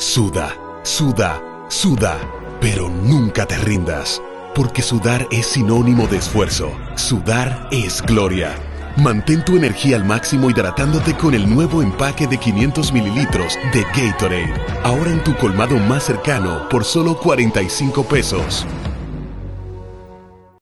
suda, 0.00 0.56
suda, 0.82 1.42
suda, 1.68 2.18
pero 2.58 2.88
nunca 2.88 3.44
te 3.44 3.58
rindas 3.58 4.22
porque 4.54 4.80
sudar 4.80 5.28
es 5.30 5.46
sinónimo 5.46 6.06
de 6.06 6.16
esfuerzo. 6.16 6.72
Sudar 6.96 7.68
es 7.70 8.00
gloria. 8.02 8.56
Mantén 8.96 9.44
tu 9.44 9.56
energía 9.56 9.96
al 9.96 10.04
máximo 10.04 10.48
hidratándote 10.50 11.14
con 11.14 11.34
el 11.34 11.48
nuevo 11.48 11.82
empaque 11.82 12.26
de 12.26 12.38
500 12.38 12.92
mililitros 12.92 13.58
de 13.74 13.82
Gatorade. 13.82 14.54
Ahora 14.82 15.10
en 15.10 15.22
tu 15.22 15.36
colmado 15.36 15.76
más 15.76 16.04
cercano 16.04 16.66
por 16.70 16.84
solo 16.84 17.18
45 17.18 18.02
pesos. 18.04 18.66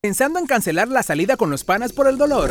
¿Pensando 0.03 0.41
en 0.41 0.47
cancelar 0.47 0.89
la 0.89 1.03
salida 1.05 1.37
con 1.37 1.51
los 1.51 1.63
panas 1.63 1.93
por 1.93 2.09
el 2.09 2.19
dolor? 2.19 2.51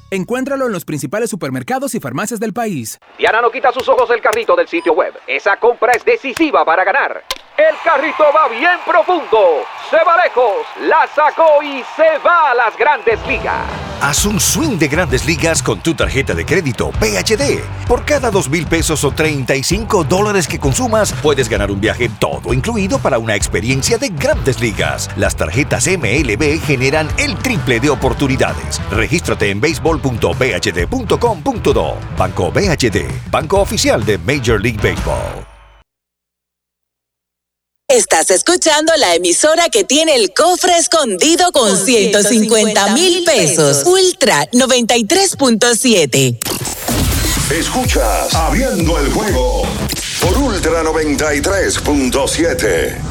Encuéntralo 0.13 0.65
en 0.65 0.73
los 0.73 0.83
principales 0.83 1.29
supermercados 1.29 1.95
y 1.95 2.01
farmacias 2.01 2.37
del 2.41 2.51
país. 2.51 2.99
Diana 3.17 3.39
no 3.39 3.49
quita 3.49 3.71
sus 3.71 3.87
ojos 3.87 4.09
del 4.09 4.19
carrito 4.19 4.57
del 4.57 4.67
sitio 4.67 4.91
web. 4.91 5.13
Esa 5.25 5.55
compra 5.55 5.93
es 5.93 6.03
decisiva 6.03 6.65
para 6.65 6.83
ganar. 6.83 7.23
El 7.57 7.75
carrito 7.81 8.25
va 8.35 8.49
bien 8.49 8.77
profundo, 8.85 9.63
se 9.89 10.03
va 10.03 10.21
lejos, 10.21 10.65
la 10.81 11.07
sacó 11.15 11.63
y 11.63 11.81
se 11.95 12.17
va 12.25 12.51
a 12.51 12.55
las 12.55 12.75
grandes 12.75 13.25
ligas. 13.25 13.91
Haz 14.01 14.25
un 14.25 14.39
swing 14.39 14.79
de 14.79 14.87
grandes 14.87 15.27
ligas 15.27 15.61
con 15.61 15.79
tu 15.79 15.93
tarjeta 15.93 16.33
de 16.33 16.43
crédito 16.43 16.89
PHD. 16.93 17.61
Por 17.87 18.03
cada 18.03 18.31
dos 18.31 18.49
mil 18.49 18.65
pesos 18.65 19.03
o 19.03 19.11
35 19.11 20.05
dólares 20.05 20.47
que 20.47 20.59
consumas, 20.59 21.13
puedes 21.21 21.47
ganar 21.47 21.69
un 21.69 21.79
viaje 21.79 22.09
todo 22.09 22.51
incluido 22.51 22.97
para 22.97 23.19
una 23.19 23.35
experiencia 23.35 23.99
de 23.99 24.09
grandes 24.09 24.59
ligas. 24.59 25.07
Las 25.17 25.35
tarjetas 25.35 25.85
MLB 25.85 26.59
generan 26.65 27.09
el 27.19 27.37
triple 27.37 27.79
de 27.79 27.91
oportunidades. 27.91 28.81
Regístrate 28.89 29.51
en 29.51 29.61
baseball.bhd.com.do. 30.01 32.17
Banco 32.17 32.51
BHD, 32.51 33.29
banco 33.29 33.61
oficial 33.61 34.03
de 34.03 34.17
Major 34.17 34.59
League 34.61 34.77
Baseball. 34.77 35.45
Estás 37.87 38.31
escuchando 38.31 38.93
la 38.97 39.13
emisora 39.15 39.67
que 39.67 39.83
tiene 39.83 40.15
el 40.15 40.33
cofre 40.33 40.77
escondido 40.77 41.51
con 41.51 41.77
150 41.77 42.93
mil 42.93 43.25
pesos. 43.25 43.83
Ultra 43.85 44.45
93.7. 44.51 46.37
Escuchas 47.51 48.33
Abriendo 48.33 48.97
el 48.97 49.11
juego 49.11 49.63
por 50.21 50.37
Ultra 50.37 50.83
93.7. 50.83 53.10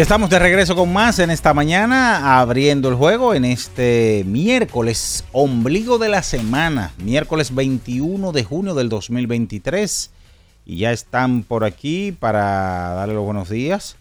Estamos 0.00 0.30
de 0.30 0.38
regreso 0.38 0.76
con 0.76 0.92
más 0.92 1.18
en 1.18 1.30
esta 1.30 1.52
mañana, 1.54 2.38
abriendo 2.38 2.88
el 2.88 2.94
juego 2.94 3.34
en 3.34 3.44
este 3.44 4.22
miércoles, 4.26 5.24
ombligo 5.32 5.98
de 5.98 6.08
la 6.08 6.22
semana, 6.22 6.92
miércoles 6.98 7.52
21 7.52 8.30
de 8.30 8.44
junio 8.44 8.74
del 8.74 8.88
2023. 8.90 10.10
Y 10.66 10.78
ya 10.78 10.92
están 10.92 11.42
por 11.42 11.64
aquí 11.64 12.12
para 12.12 12.94
darle 12.94 13.14
los 13.14 13.24
buenos 13.24 13.48
días 13.48 13.96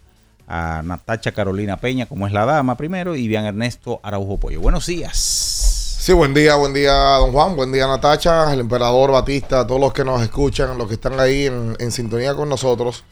a 0.48 0.84
Natacha 0.84 1.32
Carolina 1.32 1.78
Peña, 1.78 2.06
como 2.06 2.28
es 2.28 2.34
la 2.34 2.46
dama 2.46 2.78
primero, 2.78 3.16
y 3.16 3.28
bien 3.28 3.46
Ernesto 3.46 4.00
Araujo 4.04 4.38
Pollo. 4.38 4.62
Buenos 4.62 4.86
días. 4.86 5.18
Sí, 5.18 6.14
buen 6.14 6.36
día, 6.36 6.56
buen 6.58 6.74
día, 6.76 6.94
don 6.94 7.32
Juan, 7.32 7.56
buen 7.56 7.72
día, 7.72 7.88
Natacha, 7.88 8.54
el 8.54 8.60
emperador 8.60 9.12
Batista, 9.12 9.66
todos 9.66 9.82
los 9.82 9.94
que 9.94 10.04
nos 10.04 10.22
escuchan, 10.22 10.78
los 10.78 10.88
que 10.88 10.94
están 10.94 11.20
ahí 11.20 11.48
en, 11.48 11.76
en 11.80 11.92
sintonía 11.92 12.36
con 12.36 12.50
nosotros 12.50 13.04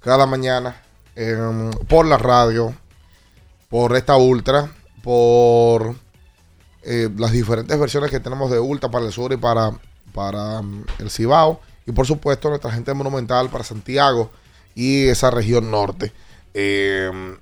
cada 0.00 0.24
mañana 0.24 0.76
em, 1.16 1.70
por 1.88 2.06
la 2.06 2.18
radio, 2.18 2.74
por 3.68 3.96
esta 3.96 4.16
Ultra, 4.16 4.70
por 5.02 5.94
eh, 6.82 7.08
las 7.16 7.32
diferentes 7.32 7.78
versiones 7.78 8.10
que 8.10 8.20
tenemos 8.20 8.50
de 8.50 8.58
Ultra 8.58 8.90
para 8.90 9.06
el 9.06 9.12
sur 9.12 9.32
y 9.32 9.36
para, 9.36 9.72
para 10.12 10.60
um, 10.60 10.84
el 10.98 11.10
Cibao. 11.10 11.60
Y 11.86 11.92
por 11.92 12.06
supuesto 12.06 12.48
nuestra 12.48 12.70
gente 12.70 12.94
monumental 12.94 13.48
para 13.50 13.64
Santiago 13.64 14.30
y 14.74 15.06
esa 15.08 15.30
región 15.30 15.70
norte. 15.70 16.12
Em, 16.54 17.36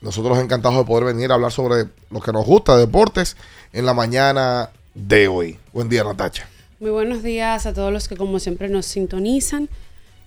nosotros 0.00 0.38
encantados 0.38 0.78
de 0.78 0.84
poder 0.84 1.04
venir 1.04 1.30
a 1.30 1.34
hablar 1.34 1.52
sobre 1.52 1.86
lo 2.10 2.20
que 2.20 2.32
nos 2.32 2.44
gusta, 2.44 2.76
deportes, 2.76 3.36
en 3.72 3.86
la 3.86 3.94
mañana 3.94 4.70
de 4.94 5.28
hoy. 5.28 5.58
Buen 5.72 5.88
día, 5.88 6.04
Natacha. 6.04 6.48
Muy 6.78 6.90
buenos 6.90 7.22
días 7.22 7.66
a 7.66 7.74
todos 7.74 7.92
los 7.92 8.08
que 8.08 8.16
como 8.16 8.38
siempre 8.38 8.68
nos 8.68 8.86
sintonizan 8.86 9.68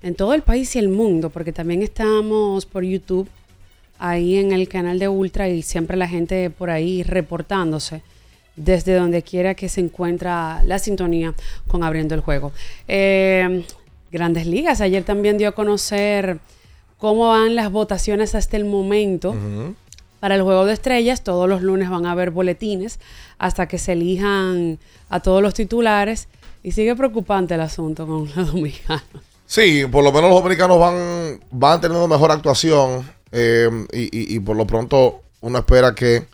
en 0.03 0.15
todo 0.15 0.33
el 0.33 0.43
país 0.43 0.75
y 0.75 0.79
el 0.79 0.89
mundo, 0.89 1.29
porque 1.29 1.53
también 1.53 1.81
estamos 1.81 2.65
por 2.65 2.83
YouTube, 2.83 3.27
ahí 3.97 4.35
en 4.35 4.51
el 4.51 4.67
canal 4.67 4.99
de 4.99 5.07
Ultra 5.07 5.47
y 5.47 5.61
siempre 5.61 5.95
la 5.95 6.07
gente 6.07 6.49
por 6.49 6.69
ahí 6.69 7.03
reportándose 7.03 8.01
desde 8.55 8.95
donde 8.95 9.23
quiera 9.23 9.55
que 9.55 9.69
se 9.69 9.81
encuentra 9.81 10.61
la 10.65 10.77
sintonía 10.77 11.33
con 11.67 11.83
Abriendo 11.83 12.13
el 12.13 12.21
Juego. 12.21 12.51
Eh, 12.87 13.65
grandes 14.11 14.45
ligas, 14.45 14.81
ayer 14.81 15.03
también 15.03 15.37
dio 15.37 15.47
a 15.47 15.51
conocer 15.53 16.39
cómo 16.97 17.29
van 17.29 17.55
las 17.55 17.71
votaciones 17.71 18.35
hasta 18.35 18.57
el 18.57 18.65
momento. 18.65 19.35
Para 20.19 20.35
el 20.35 20.41
Juego 20.43 20.65
de 20.65 20.73
Estrellas, 20.73 21.23
todos 21.23 21.49
los 21.49 21.61
lunes 21.61 21.89
van 21.89 22.05
a 22.05 22.11
haber 22.11 22.31
boletines 22.31 22.99
hasta 23.39 23.67
que 23.67 23.77
se 23.77 23.93
elijan 23.93 24.79
a 25.09 25.19
todos 25.21 25.41
los 25.41 25.53
titulares. 25.53 26.27
Y 26.61 26.71
sigue 26.71 26.95
preocupante 26.95 27.55
el 27.55 27.61
asunto 27.61 28.07
con 28.07 28.29
los 28.33 28.47
dominicanos. 28.53 29.32
Sí, 29.45 29.85
por 29.91 30.03
lo 30.03 30.11
menos 30.11 30.29
los 30.31 30.41
dominicanos 30.41 30.79
van, 30.79 31.39
van 31.51 31.79
teniendo 31.81 32.07
mejor 32.07 32.31
actuación 32.31 33.07
eh, 33.31 33.69
y, 33.91 34.03
y- 34.03 34.35
y 34.35 34.39
por 34.39 34.55
lo 34.55 34.65
pronto 34.65 35.21
uno 35.41 35.59
espera 35.59 35.93
que 35.93 36.25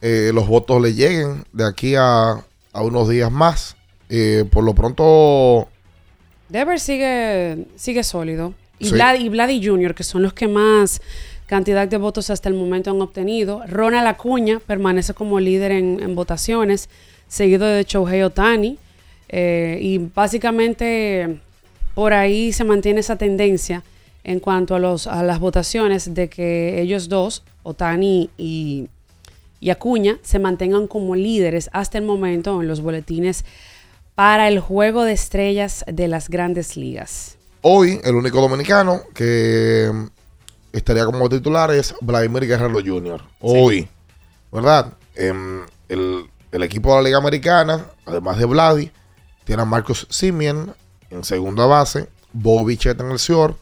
eh, 0.00 0.30
los 0.32 0.46
votos 0.46 0.80
le 0.80 0.94
lleguen 0.94 1.44
de 1.52 1.66
aquí 1.66 1.94
a, 1.96 2.32
a 2.72 2.82
unos 2.82 3.08
días 3.08 3.30
más. 3.30 3.76
Eh, 4.08 4.44
por 4.50 4.62
lo 4.64 4.74
pronto, 4.74 5.68
Dever 6.48 6.78
sigue, 6.78 7.66
sigue 7.76 8.04
sólido. 8.04 8.54
Y, 8.78 8.86
Sí. 8.86 8.92
Vlad, 8.92 9.48
y 9.50 9.60
que 9.94 10.04
son 10.04 10.22
los 10.22 10.32
que 10.34 10.46
más 10.48 11.00
cantidad 11.46 11.86
de 11.88 11.96
votos 11.96 12.30
hasta 12.30 12.48
el 12.48 12.54
momento 12.54 12.90
han 12.90 13.00
obtenido. 13.00 13.62
Ronald 13.66 14.06
Acuña 14.06 14.60
permanece 14.66 15.14
como 15.14 15.40
líder 15.40 15.72
en, 15.72 16.00
en 16.02 16.14
votaciones, 16.14 16.88
seguido 17.28 17.66
de 17.66 17.84
Shohei 17.84 18.22
Otani. 18.22 18.78
Eh, 19.28 19.78
y 19.80 19.98
básicamente 20.14 21.40
por 21.94 22.12
ahí 22.12 22.52
se 22.52 22.64
mantiene 22.64 23.00
esa 23.00 23.16
tendencia 23.16 23.82
en 24.24 24.40
cuanto 24.40 24.74
a, 24.74 24.78
los, 24.78 25.06
a 25.06 25.22
las 25.22 25.38
votaciones 25.38 26.14
de 26.14 26.28
que 26.28 26.80
ellos 26.80 27.08
dos, 27.08 27.42
Otani 27.62 28.30
y, 28.36 28.88
y 29.60 29.70
Acuña, 29.70 30.18
se 30.22 30.38
mantengan 30.38 30.86
como 30.86 31.14
líderes 31.14 31.70
hasta 31.72 31.98
el 31.98 32.04
momento 32.04 32.60
en 32.60 32.68
los 32.68 32.80
boletines 32.80 33.44
para 34.14 34.48
el 34.48 34.60
juego 34.60 35.04
de 35.04 35.12
estrellas 35.12 35.84
de 35.86 36.08
las 36.08 36.28
grandes 36.28 36.76
ligas. 36.76 37.36
hoy 37.62 38.00
el 38.04 38.14
único 38.14 38.40
dominicano 38.40 39.00
que 39.14 39.90
estaría 40.72 41.04
como 41.04 41.28
titular 41.28 41.70
es 41.70 41.94
Vladimir 42.00 42.46
Guerrero 42.46 42.80
Jr. 42.84 43.22
Hoy, 43.40 43.88
¿verdad? 44.52 44.92
Em, 45.14 45.62
el, 45.88 46.26
el 46.50 46.62
equipo 46.62 46.90
de 46.90 46.96
la 46.96 47.02
Liga 47.02 47.18
Americana, 47.18 47.86
además 48.06 48.38
de 48.38 48.44
Vladi, 48.44 48.90
tiene 49.44 49.62
a 49.62 49.64
Marcus 49.64 50.06
Simeon 50.10 50.74
en 51.14 51.24
segunda 51.24 51.66
base, 51.66 52.08
Bobby 52.32 52.76
Chet 52.76 53.00
en 53.00 53.10
el 53.10 53.18
short, 53.18 53.56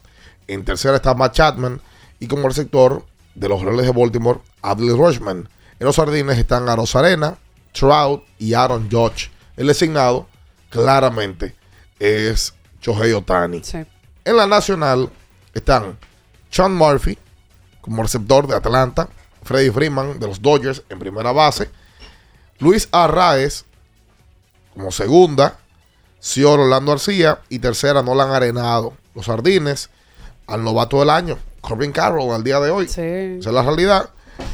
en 0.47 0.65
tercera 0.65 0.95
está 0.95 1.13
Matt 1.13 1.35
Chapman 1.35 1.79
y 2.19 2.27
como 2.27 2.47
receptor 2.47 3.05
de 3.35 3.49
los 3.49 3.61
Reales 3.61 3.85
de 3.85 3.91
Baltimore, 3.91 4.39
Adley 4.61 4.95
Rushman. 4.95 5.49
En 5.79 5.85
los 5.85 5.95
jardines 5.95 6.37
están 6.37 6.67
Aros 6.67 6.95
Arena, 6.95 7.37
Trout 7.71 8.23
y 8.39 8.53
Aaron 8.53 8.89
Judge. 8.91 9.29
El 9.55 9.67
designado 9.67 10.27
claramente 10.69 11.55
es 11.99 12.53
Shohei 12.81 13.13
Otani. 13.13 13.61
En 14.25 14.37
la 14.37 14.47
nacional 14.47 15.09
están 15.53 15.97
Sean 16.49 16.75
Murphy 16.75 17.17
como 17.81 18.03
receptor 18.03 18.47
de 18.47 18.55
Atlanta, 18.55 19.09
Freddie 19.43 19.71
Freeman 19.71 20.19
de 20.19 20.27
los 20.27 20.41
Dodgers 20.41 20.83
en 20.89 20.99
primera 20.99 21.31
base, 21.31 21.69
Luis 22.59 22.87
Arraez 22.91 23.65
como 24.73 24.91
segunda, 24.91 25.59
Cior 26.23 26.57
Orlando 26.57 26.91
García 26.91 27.41
y 27.49 27.59
tercera 27.59 28.01
Nolan 28.01 28.31
Arenado. 28.31 28.93
Los 29.13 29.25
Sardines 29.25 29.89
al 30.47 30.63
novato 30.63 31.01
del 31.01 31.09
año, 31.09 31.37
Corbin 31.59 31.91
Carroll 31.91 32.33
al 32.33 32.45
día 32.45 32.61
de 32.61 32.71
hoy. 32.71 32.85
Esa 32.85 33.03
es 33.03 33.45
la 33.45 33.61
realidad. 33.61 34.09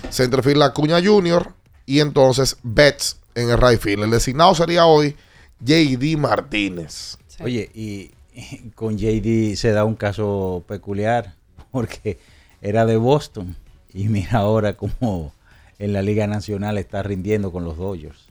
Centerfield 0.09 0.57
La 0.57 0.73
Cuña 0.73 0.97
Jr. 1.01 1.53
y 1.85 1.99
entonces 1.99 2.57
Betts 2.63 3.17
en 3.35 3.51
el 3.51 3.57
right 3.59 3.79
field. 3.79 4.03
El 4.03 4.09
designado 4.09 4.55
sería 4.55 4.87
hoy 4.87 5.15
JD 5.59 6.17
Martínez. 6.17 7.19
Oye, 7.39 7.69
y 7.75 8.11
con 8.75 8.97
JD 8.97 9.55
se 9.55 9.71
da 9.71 9.85
un 9.85 9.95
caso 9.95 10.63
peculiar 10.67 11.35
porque 11.71 12.17
era 12.63 12.87
de 12.87 12.97
Boston 12.97 13.55
y 13.93 14.07
mira 14.09 14.39
ahora 14.39 14.75
cómo 14.75 15.33
en 15.77 15.93
la 15.93 16.01
Liga 16.01 16.25
Nacional 16.25 16.79
está 16.79 17.03
rindiendo 17.03 17.51
con 17.51 17.63
los 17.63 17.77
Dodgers. 17.77 18.25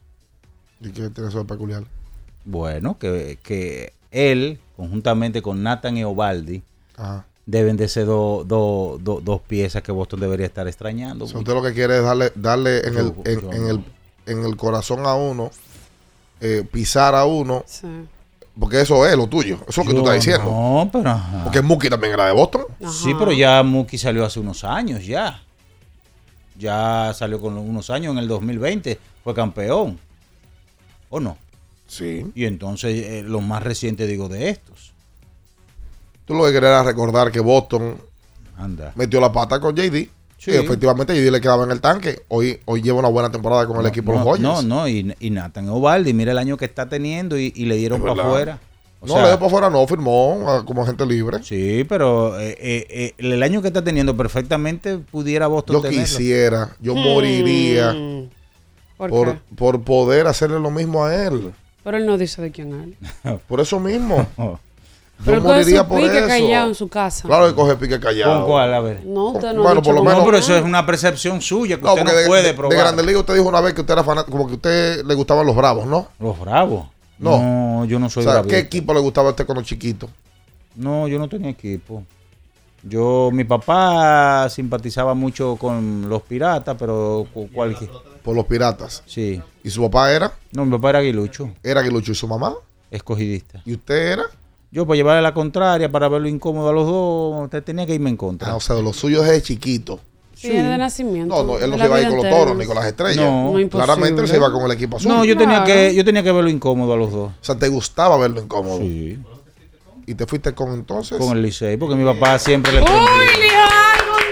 ¿Y 0.80 0.90
qué 0.90 1.08
tiene 1.10 1.28
eso 1.28 1.38
de 1.38 1.44
peculiar? 1.44 1.84
Bueno, 2.50 2.96
que, 2.98 3.38
que 3.42 3.92
él, 4.10 4.58
conjuntamente 4.74 5.42
con 5.42 5.62
Nathan 5.62 5.98
y 5.98 6.04
Ovaldi, 6.04 6.62
Ajá. 6.96 7.26
deben 7.44 7.76
de 7.76 7.88
ser 7.88 8.06
do- 8.06 8.42
do- 8.46 8.98
do- 9.02 9.20
dos 9.20 9.42
piezas 9.42 9.82
que 9.82 9.92
Boston 9.92 10.20
debería 10.20 10.46
estar 10.46 10.66
extrañando. 10.66 11.26
Si 11.26 11.36
usted 11.36 11.52
lo 11.52 11.62
que 11.62 11.74
quiere 11.74 11.98
es 11.98 12.02
darle, 12.04 12.32
darle 12.34 12.78
en, 12.88 12.96
el, 12.96 13.12
en, 13.26 13.66
el, 13.68 13.84
en 14.24 14.44
el 14.46 14.56
corazón 14.56 15.04
a 15.04 15.14
uno, 15.14 15.50
eh, 16.40 16.64
pisar 16.72 17.14
a 17.14 17.26
uno, 17.26 17.64
Sí. 17.66 17.86
porque 18.58 18.80
eso 18.80 19.04
es 19.06 19.14
lo 19.14 19.26
tuyo. 19.26 19.58
Eso 19.68 19.82
es 19.82 19.86
lo 19.86 19.92
que 19.92 19.92
tú 19.92 19.98
estás 19.98 20.14
diciendo. 20.14 20.44
No, 20.50 20.88
pero 20.90 21.10
ajá. 21.10 21.44
Porque 21.44 21.60
Mookie 21.60 21.90
también 21.90 22.14
era 22.14 22.24
de 22.28 22.32
Boston. 22.32 22.62
Sí, 22.90 23.12
pero 23.18 23.30
ya 23.30 23.62
Mookie 23.62 23.98
salió 23.98 24.24
hace 24.24 24.40
unos 24.40 24.64
años 24.64 25.04
ya. 25.04 25.42
Ya 26.58 27.12
salió 27.14 27.38
con 27.40 27.58
unos 27.58 27.90
años 27.90 28.12
en 28.12 28.18
el 28.18 28.26
2020, 28.28 28.98
fue 29.22 29.34
campeón. 29.34 29.98
¿O 31.10 31.20
no? 31.20 31.36
Sí. 31.88 32.24
Y 32.34 32.44
entonces 32.44 32.94
eh, 33.04 33.22
los 33.26 33.42
más 33.42 33.62
recientes 33.62 34.06
digo 34.08 34.28
de 34.28 34.50
estos. 34.50 34.92
Tú 36.24 36.34
lo 36.34 36.44
que 36.44 36.52
querías 36.52 36.70
era 36.70 36.82
recordar 36.84 37.32
que 37.32 37.40
Boston 37.40 37.96
Anda. 38.56 38.92
metió 38.94 39.20
la 39.20 39.32
pata 39.32 39.58
con 39.58 39.74
JD. 39.74 40.08
Sí. 40.36 40.52
Y 40.52 40.54
efectivamente 40.54 41.14
JD 41.14 41.32
le 41.32 41.40
quedaba 41.40 41.64
en 41.64 41.72
el 41.72 41.80
tanque. 41.80 42.20
Hoy, 42.28 42.60
hoy 42.66 42.80
lleva 42.82 42.98
una 43.00 43.08
buena 43.08 43.30
temporada 43.32 43.66
con 43.66 43.80
el 43.80 43.86
equipo 43.86 44.12
de 44.12 44.18
no, 44.18 44.24
los 44.24 44.38
Dodgers. 44.40 44.64
No, 44.64 44.76
no, 44.82 44.86
y, 44.88 45.14
y 45.18 45.30
Nathan 45.30 45.68
Ovaldi, 45.70 46.12
mira 46.12 46.30
el 46.32 46.38
año 46.38 46.56
que 46.56 46.66
está 46.66 46.88
teniendo 46.88 47.36
y, 47.38 47.52
y 47.56 47.64
le 47.64 47.74
dieron 47.76 48.00
para 48.02 48.22
afuera. 48.22 48.58
O 49.00 49.06
no, 49.06 49.12
sea, 49.14 49.22
le 49.22 49.28
dio 49.30 49.36
para 49.38 49.46
afuera, 49.46 49.70
no, 49.70 49.86
firmó 49.86 50.44
ah, 50.46 50.62
como 50.66 50.82
agente 50.82 51.06
libre. 51.06 51.38
Sí, 51.42 51.84
pero 51.88 52.38
eh, 52.38 52.56
eh, 52.60 52.86
eh, 52.90 53.14
el 53.18 53.42
año 53.42 53.62
que 53.62 53.68
está 53.68 53.82
teniendo 53.82 54.16
perfectamente 54.16 54.98
pudiera 54.98 55.46
Boston 55.46 55.76
Yo 55.76 55.82
tenerlo. 55.82 56.04
quisiera, 56.04 56.76
yo 56.80 56.94
Hmm. 56.94 56.98
moriría 56.98 57.96
¿Por, 58.96 59.38
por 59.56 59.82
poder 59.82 60.26
hacerle 60.26 60.58
lo 60.60 60.70
mismo 60.70 61.04
a 61.04 61.14
él. 61.14 61.52
Pero 61.84 61.96
él 61.96 62.06
no 62.06 62.18
dice 62.18 62.42
de 62.42 62.50
quién 62.50 62.96
es. 63.24 63.40
Por 63.48 63.60
eso 63.60 63.78
mismo. 63.80 64.26
Pero 65.24 65.38
Yo 65.38 65.42
moriría 65.48 65.80
su 65.82 65.88
por 65.88 66.00
pique 66.00 66.16
eso. 66.18 66.28
callado 66.28 66.68
en 66.68 66.74
su 66.76 66.86
casa. 66.86 67.26
Claro 67.26 67.48
que 67.48 67.54
coge 67.56 67.74
pique 67.74 67.98
callado. 67.98 68.38
¿Con 68.42 68.50
cuál? 68.52 68.72
A 68.72 68.78
ver. 68.78 69.04
No, 69.04 69.30
usted 69.30 69.52
no 69.52 69.62
Bueno, 69.64 69.82
por 69.82 69.92
lo 69.96 70.04
menos- 70.04 70.20
No, 70.20 70.24
pero 70.24 70.38
eso 70.38 70.56
es 70.56 70.62
una 70.62 70.86
percepción 70.86 71.40
suya 71.40 71.76
que 71.76 71.82
No, 71.82 71.94
usted 71.94 72.04
no 72.04 72.12
de, 72.12 72.26
puede 72.28 72.42
de- 72.42 72.48
de 72.50 72.54
probar. 72.54 72.78
Grandes 72.78 73.04
Ligas 73.04 73.20
usted 73.22 73.34
dijo 73.34 73.48
una 73.48 73.60
vez 73.60 73.74
que 73.74 73.80
usted 73.80 73.94
era 73.94 74.04
fanático, 74.04 74.30
como 74.30 74.46
que 74.46 74.52
a 74.52 74.54
usted 74.56 75.04
le 75.04 75.14
gustaban 75.16 75.44
los 75.44 75.56
bravos, 75.56 75.86
¿no? 75.86 76.06
Los 76.20 76.38
bravos. 76.38 76.86
No. 77.18 77.36
No, 77.36 77.84
yo 77.86 77.98
no 77.98 78.08
soy 78.08 78.24
o 78.26 78.32
sea. 78.32 78.42
¿qué 78.44 78.58
equipo 78.58 78.94
le 78.94 79.00
gustaba 79.00 79.26
a 79.26 79.30
usted 79.30 79.44
cuando 79.44 79.64
chiquito? 79.64 80.08
No, 80.76 81.08
yo 81.08 81.18
no 81.18 81.28
tenía 81.28 81.50
equipo. 81.50 82.04
Yo, 82.82 83.30
mi 83.32 83.44
papá 83.44 84.48
simpatizaba 84.50 85.14
mucho 85.14 85.56
con 85.56 86.08
los 86.08 86.22
piratas, 86.22 86.76
pero 86.78 87.26
cu- 87.34 87.48
cualquier. 87.52 87.90
Por 88.22 88.36
los 88.36 88.44
piratas. 88.46 89.02
Sí. 89.06 89.40
¿Y 89.64 89.70
su 89.70 89.82
papá 89.82 90.12
era? 90.12 90.32
No, 90.52 90.64
mi 90.64 90.72
papá 90.72 90.90
era 90.90 90.98
aguilucho, 91.00 91.50
Era 91.62 91.80
Aguilucho. 91.80 92.12
¿Y 92.12 92.14
su 92.14 92.28
mamá? 92.28 92.54
escogidista. 92.90 93.60
¿Y 93.66 93.74
usted 93.74 94.12
era? 94.12 94.22
Yo, 94.70 94.86
para 94.86 94.96
llevarle 94.96 95.22
la 95.22 95.34
contraria, 95.34 95.90
para 95.90 96.08
verlo 96.08 96.28
incómodo 96.28 96.68
a 96.68 96.72
los 96.72 96.86
dos, 96.86 97.44
usted 97.44 97.62
tenía 97.62 97.84
que 97.86 97.94
irme 97.94 98.10
en 98.10 98.16
contra. 98.16 98.50
Ah, 98.50 98.56
o 98.56 98.60
sea, 98.60 98.76
de 98.76 98.82
los 98.82 98.96
suyos 98.96 99.24
desde 99.24 99.42
chiquito. 99.42 100.00
Sí, 100.34 100.48
es 100.52 100.62
de 100.64 100.78
nacimiento. 100.78 101.34
No, 101.34 101.42
no, 101.42 101.58
él 101.58 101.68
no 101.70 101.76
se 101.78 101.84
iba 101.86 101.96
a 101.96 102.00
ir 102.00 102.08
con 102.08 102.16
los 102.18 102.28
toros 102.30 102.56
ni 102.56 102.64
con 102.64 102.76
las 102.76 102.86
estrellas. 102.86 103.16
No. 103.16 103.52
No, 103.52 103.58
imposible. 103.60 103.84
Claramente 103.84 104.22
él 104.22 104.28
se 104.28 104.36
iba 104.36 104.52
con 104.52 104.62
el 104.64 104.70
equipo 104.72 104.96
azul. 104.98 105.08
No, 105.10 105.24
yo 105.24 105.36
tenía, 105.36 105.64
que, 105.64 105.94
yo 105.94 106.04
tenía 106.04 106.22
que 106.22 106.30
verlo 106.32 106.48
incómodo 106.48 106.92
a 106.92 106.96
los 106.96 107.10
dos. 107.10 107.30
O 107.32 107.44
sea, 107.44 107.56
te 107.58 107.68
gustaba 107.68 108.16
verlo 108.18 108.40
incómodo. 108.40 108.78
Sí. 108.78 109.18
Y 110.10 110.14
te 110.14 110.26
fuiste 110.26 110.54
con 110.54 110.72
entonces. 110.72 111.18
Con 111.18 111.36
el 111.36 111.42
Licey, 111.42 111.76
porque 111.76 111.94
mi 111.94 112.04
papá 112.04 112.38
siempre 112.38 112.72
le 112.72 112.80
¡Uy! 112.80 112.86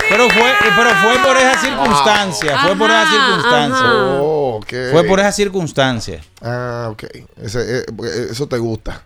Pero 0.09 0.31
fue, 0.31 0.53
pero 0.77 0.91
fue 1.03 1.19
por 1.19 1.37
esa 1.37 1.59
circunstancia, 1.61 2.59
fue 2.61 2.77
por 2.77 2.89
esa 2.91 3.11
circunstancia. 3.11 3.87
Oh, 4.21 4.57
ok. 4.63 4.73
Fue 4.93 5.05
por 5.05 5.19
esa 5.21 5.33
circunstancia. 5.33 6.21
Ah, 6.41 6.89
ok. 6.93 7.05
Ese, 7.43 7.79
eh, 7.81 7.85
porque 7.95 8.11
eso 8.31 8.47
te 8.47 8.57
gusta. 8.59 9.03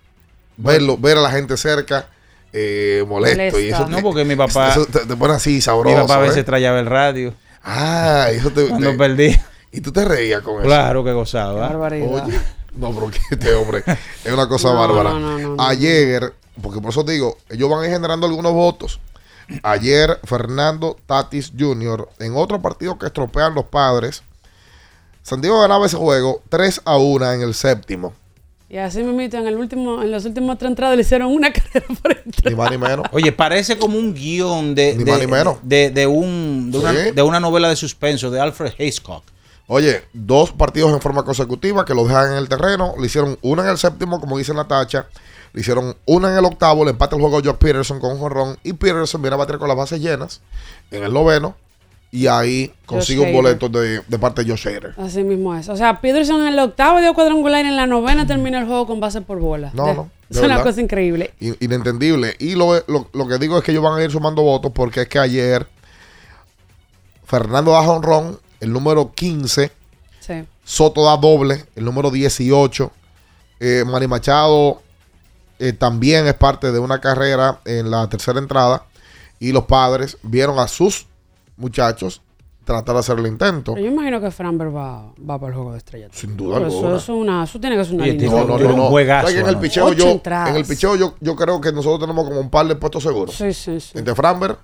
Verlo, 0.59 0.99
ver 0.99 1.17
a 1.17 1.23
la 1.23 1.31
gente 1.31 1.57
cerca, 1.57 2.07
eh, 2.53 3.03
molesto. 3.09 3.59
Y 3.59 3.71
eso 3.71 3.89
No, 3.89 4.01
porque 4.03 4.25
mi 4.25 4.37
papá- 4.37 4.69
Eso 4.71 4.85
te, 4.87 5.01
te 5.07 5.17
pone 5.17 5.35
así 5.35 5.61
sabroso. 5.63 5.97
Mi 5.97 6.03
papá 6.03 6.17
a 6.17 6.21
veces 6.21 6.37
¿eh? 6.39 6.45
trayaba 6.45 6.79
el 6.81 6.87
radio 6.87 7.33
Ah, 7.65 8.27
eso 8.31 8.51
te. 8.51 8.67
cuando 8.69 8.91
te- 8.93 8.97
perdí. 8.99 9.37
y 9.73 9.81
tú 9.81 9.91
te 9.93 10.05
reías 10.05 10.43
con 10.43 10.57
eso. 10.57 10.65
Claro 10.65 11.03
que 11.03 11.13
gozaba. 11.13 11.61
Barbaridad. 11.69 12.25
Oye, 12.27 12.39
no, 12.77 12.93
pero 12.93 13.11
que 13.11 13.19
este 13.31 13.55
hombre 13.55 13.83
es 14.25 14.33
una 14.33 14.47
cosa 14.49 14.69
No, 14.75 14.79
bárbara. 14.81 15.11
no, 15.11 15.19
no, 15.19 15.39
no, 15.39 15.57
no. 15.57 15.63
Ayer, 15.63 16.35
porque 16.61 16.81
por 16.81 16.91
eso 16.91 17.03
digo, 17.03 17.37
ellos 17.49 17.69
van 17.71 17.83
a 17.83 17.87
ir 17.87 17.93
generando 17.93 18.27
algunos 18.27 18.53
votos. 18.53 19.01
Ayer, 19.63 20.21
Fernando 20.25 20.97
Tatis 21.07 21.53
Jr., 21.59 22.09
en 22.21 22.37
otro 22.37 22.63
partido 22.63 22.99
que 22.99 23.07
estropean 23.07 23.55
los 23.55 23.65
padres, 23.65 24.23
San 25.23 25.41
Diego 25.41 25.61
ganaba 25.61 25.87
ese 25.87 25.97
juego 25.97 26.43
3 26.49 26.83
a 26.85 26.97
1 26.97 27.33
en 27.33 27.43
el 27.43 27.55
séptimo. 27.55 28.15
Y 28.69 28.79
así 28.79 29.03
me 29.03 29.25
en 29.25 29.47
el 29.49 29.57
último, 29.57 30.01
en 30.01 30.13
los 30.13 30.25
últimos 30.25 30.57
tres 30.57 30.69
entradas 30.69 30.95
le 30.95 31.03
hicieron 31.03 31.33
una 31.33 31.53
carrera 31.53 31.87
por 32.01 32.13
entrar. 32.13 32.53
Ni 32.53 32.55
más 32.55 32.71
ni 32.71 32.79
menos. 32.79 33.05
Oye, 33.11 33.33
parece 33.33 33.77
como 33.77 33.99
un 33.99 34.15
guion 34.15 34.77
de, 34.77 34.95
Ni 34.95 35.03
de, 35.03 35.11
más 35.11 35.21
ni 35.21 35.27
menos. 35.27 35.59
de, 35.63 35.91
de 35.91 36.07
un, 36.07 36.71
de, 36.71 36.79
una, 36.79 36.93
de 36.93 37.23
una 37.23 37.41
novela 37.41 37.69
de 37.69 37.75
suspenso 37.75 38.31
de 38.31 38.41
Alfred 38.41 38.73
Hitchcock. 38.79 39.25
Oye, 39.67 40.05
dos 40.13 40.53
partidos 40.53 40.93
en 40.93 41.01
forma 41.01 41.25
consecutiva 41.25 41.85
que 41.85 41.95
lo 41.95 42.07
dejan 42.07 42.33
en 42.33 42.39
el 42.39 42.49
terreno. 42.49 42.95
Le 42.99 43.07
hicieron 43.07 43.37
una 43.43 43.63
en 43.63 43.71
el 43.71 43.79
séptimo, 43.79 44.21
como 44.21 44.39
dice 44.39 44.55
Natacha. 44.55 45.07
Le 45.53 45.61
hicieron 45.63 45.97
una 46.07 46.31
en 46.33 46.39
el 46.39 46.45
octavo. 46.45 46.85
Le 46.85 46.91
empata 46.91 47.17
el 47.17 47.23
juego 47.23 47.39
a 47.39 47.43
Jock 47.43 47.59
Peterson 47.59 47.99
con 48.01 48.13
un 48.13 48.19
jonrón. 48.19 48.59
Y 48.63 48.73
Peterson 48.73 49.21
viene 49.23 49.35
a 49.35 49.39
bater 49.39 49.59
con 49.59 49.69
las 49.69 49.77
bases 49.77 50.01
llenas 50.01 50.41
en 50.91 51.03
el 51.03 51.13
noveno. 51.13 51.57
Y 52.13 52.27
ahí 52.27 52.73
consigue 52.87 53.21
un 53.21 53.33
boleto 53.33 53.69
de, 53.69 54.01
de 54.07 54.19
parte 54.19 54.43
de 54.43 54.51
Josh 54.51 54.67
Hader. 54.67 54.95
Así 54.99 55.23
mismo 55.23 55.55
es. 55.55 55.69
O 55.69 55.77
sea, 55.77 56.01
Peterson 56.01 56.41
en 56.41 56.49
el 56.49 56.59
octavo 56.59 56.99
dio 57.01 57.15
cuadrangular 57.15 57.65
y 57.65 57.69
en 57.69 57.77
la 57.77 57.87
novena 57.87 58.27
termina 58.27 58.59
el 58.59 58.67
juego 58.67 58.87
con 58.89 58.99
base 58.99 59.21
por 59.21 59.39
bola. 59.39 59.71
No, 59.75 59.87
De- 59.87 59.95
no, 59.95 60.11
de 60.29 60.39
Es 60.39 60.45
una 60.45 60.49
verdad. 60.57 60.65
cosa 60.65 60.81
increíble. 60.81 61.33
In- 61.39 61.57
Inentendible. 61.61 62.35
Y 62.41 62.57
lo, 62.57 62.75
lo- 62.89 63.09
lo 63.13 63.29
que 63.29 63.39
digo 63.39 63.57
es 63.59 63.63
que 63.63 63.71
ellos 63.71 63.85
van 63.85 63.97
a 64.01 64.03
ir 64.03 64.11
sumando 64.11 64.43
votos 64.43 64.73
porque 64.75 65.03
es 65.03 65.09
que 65.09 65.21
ayer 65.21 65.69
Fernando 67.25 67.73
da 67.73 67.85
jonrón, 67.85 68.39
el 68.61 68.73
número 68.73 69.13
15. 69.13 69.71
Sí. 70.21 70.45
Soto 70.65 71.05
da 71.05 71.17
doble, 71.17 71.65
el 71.77 71.85
número 71.85 72.11
18. 72.11 72.91
Eh, 73.61 73.85
Manny 73.87 74.07
Machado 74.09 74.83
eh, 75.61 75.73
también 75.73 76.27
es 76.27 76.35
parte 76.35 76.73
de 76.73 76.79
una 76.81 77.01
carrera 77.01 77.61
en 77.65 77.91
la 77.91 78.09
tercera 78.09 78.39
entrada. 78.41 78.85
Y 79.39 79.53
los 79.53 79.65
padres 79.67 80.19
vieron 80.23 80.59
a 80.59 80.67
sus 80.69 81.07
muchachos 81.57 82.21
tratar 82.65 82.95
de 82.95 83.01
hacer 83.01 83.19
el 83.19 83.27
intento. 83.27 83.75
Pero 83.75 83.87
yo 83.87 83.93
imagino 83.93 84.21
que 84.21 84.31
Framber 84.31 84.75
va, 84.75 85.07
va 85.19 85.39
para 85.39 85.49
el 85.49 85.55
juego 85.55 85.73
de 85.73 85.79
estrellas. 85.79 86.11
Sin 86.13 86.37
duda 86.37 86.57
Pero 86.57 86.69
eso, 86.69 86.77
alguna. 86.79 86.97
eso, 86.97 87.13
es 87.15 87.19
una, 87.21 87.45
eso 87.45 87.59
tiene 87.61 87.77
que 87.77 87.85
ser 87.85 87.95
una 87.95 88.03
Oye, 88.05 88.13
línea. 88.13 88.29
tiene- 88.31 88.45
No, 88.47 88.59
no, 88.59 88.63
no, 88.63 88.71
un 88.71 88.77
no. 88.77 88.89
juegazo, 88.91 89.29
¿Sabes 89.29 89.35
que 89.35 89.41
en 89.41 89.55
el 89.57 89.61
picheo 89.61 89.93
yo, 89.95 90.09
entradas. 90.11 90.51
en 90.51 90.57
el 90.57 90.65
picheo 90.67 90.97
yo, 90.97 91.15
yo 91.21 91.37
creo 91.37 91.61
que 91.61 91.73
nosotros 91.73 92.01
tenemos 92.01 92.27
como 92.29 92.41
un 92.41 92.51
par 92.51 92.67
de 92.69 92.77
puestos 92.77 93.03
seguros. 93.03 93.35
Sí, 93.35 93.53
sí, 93.55 93.81
sí. 93.81 93.99
Entre 93.99 94.15
Framber, 94.15 94.57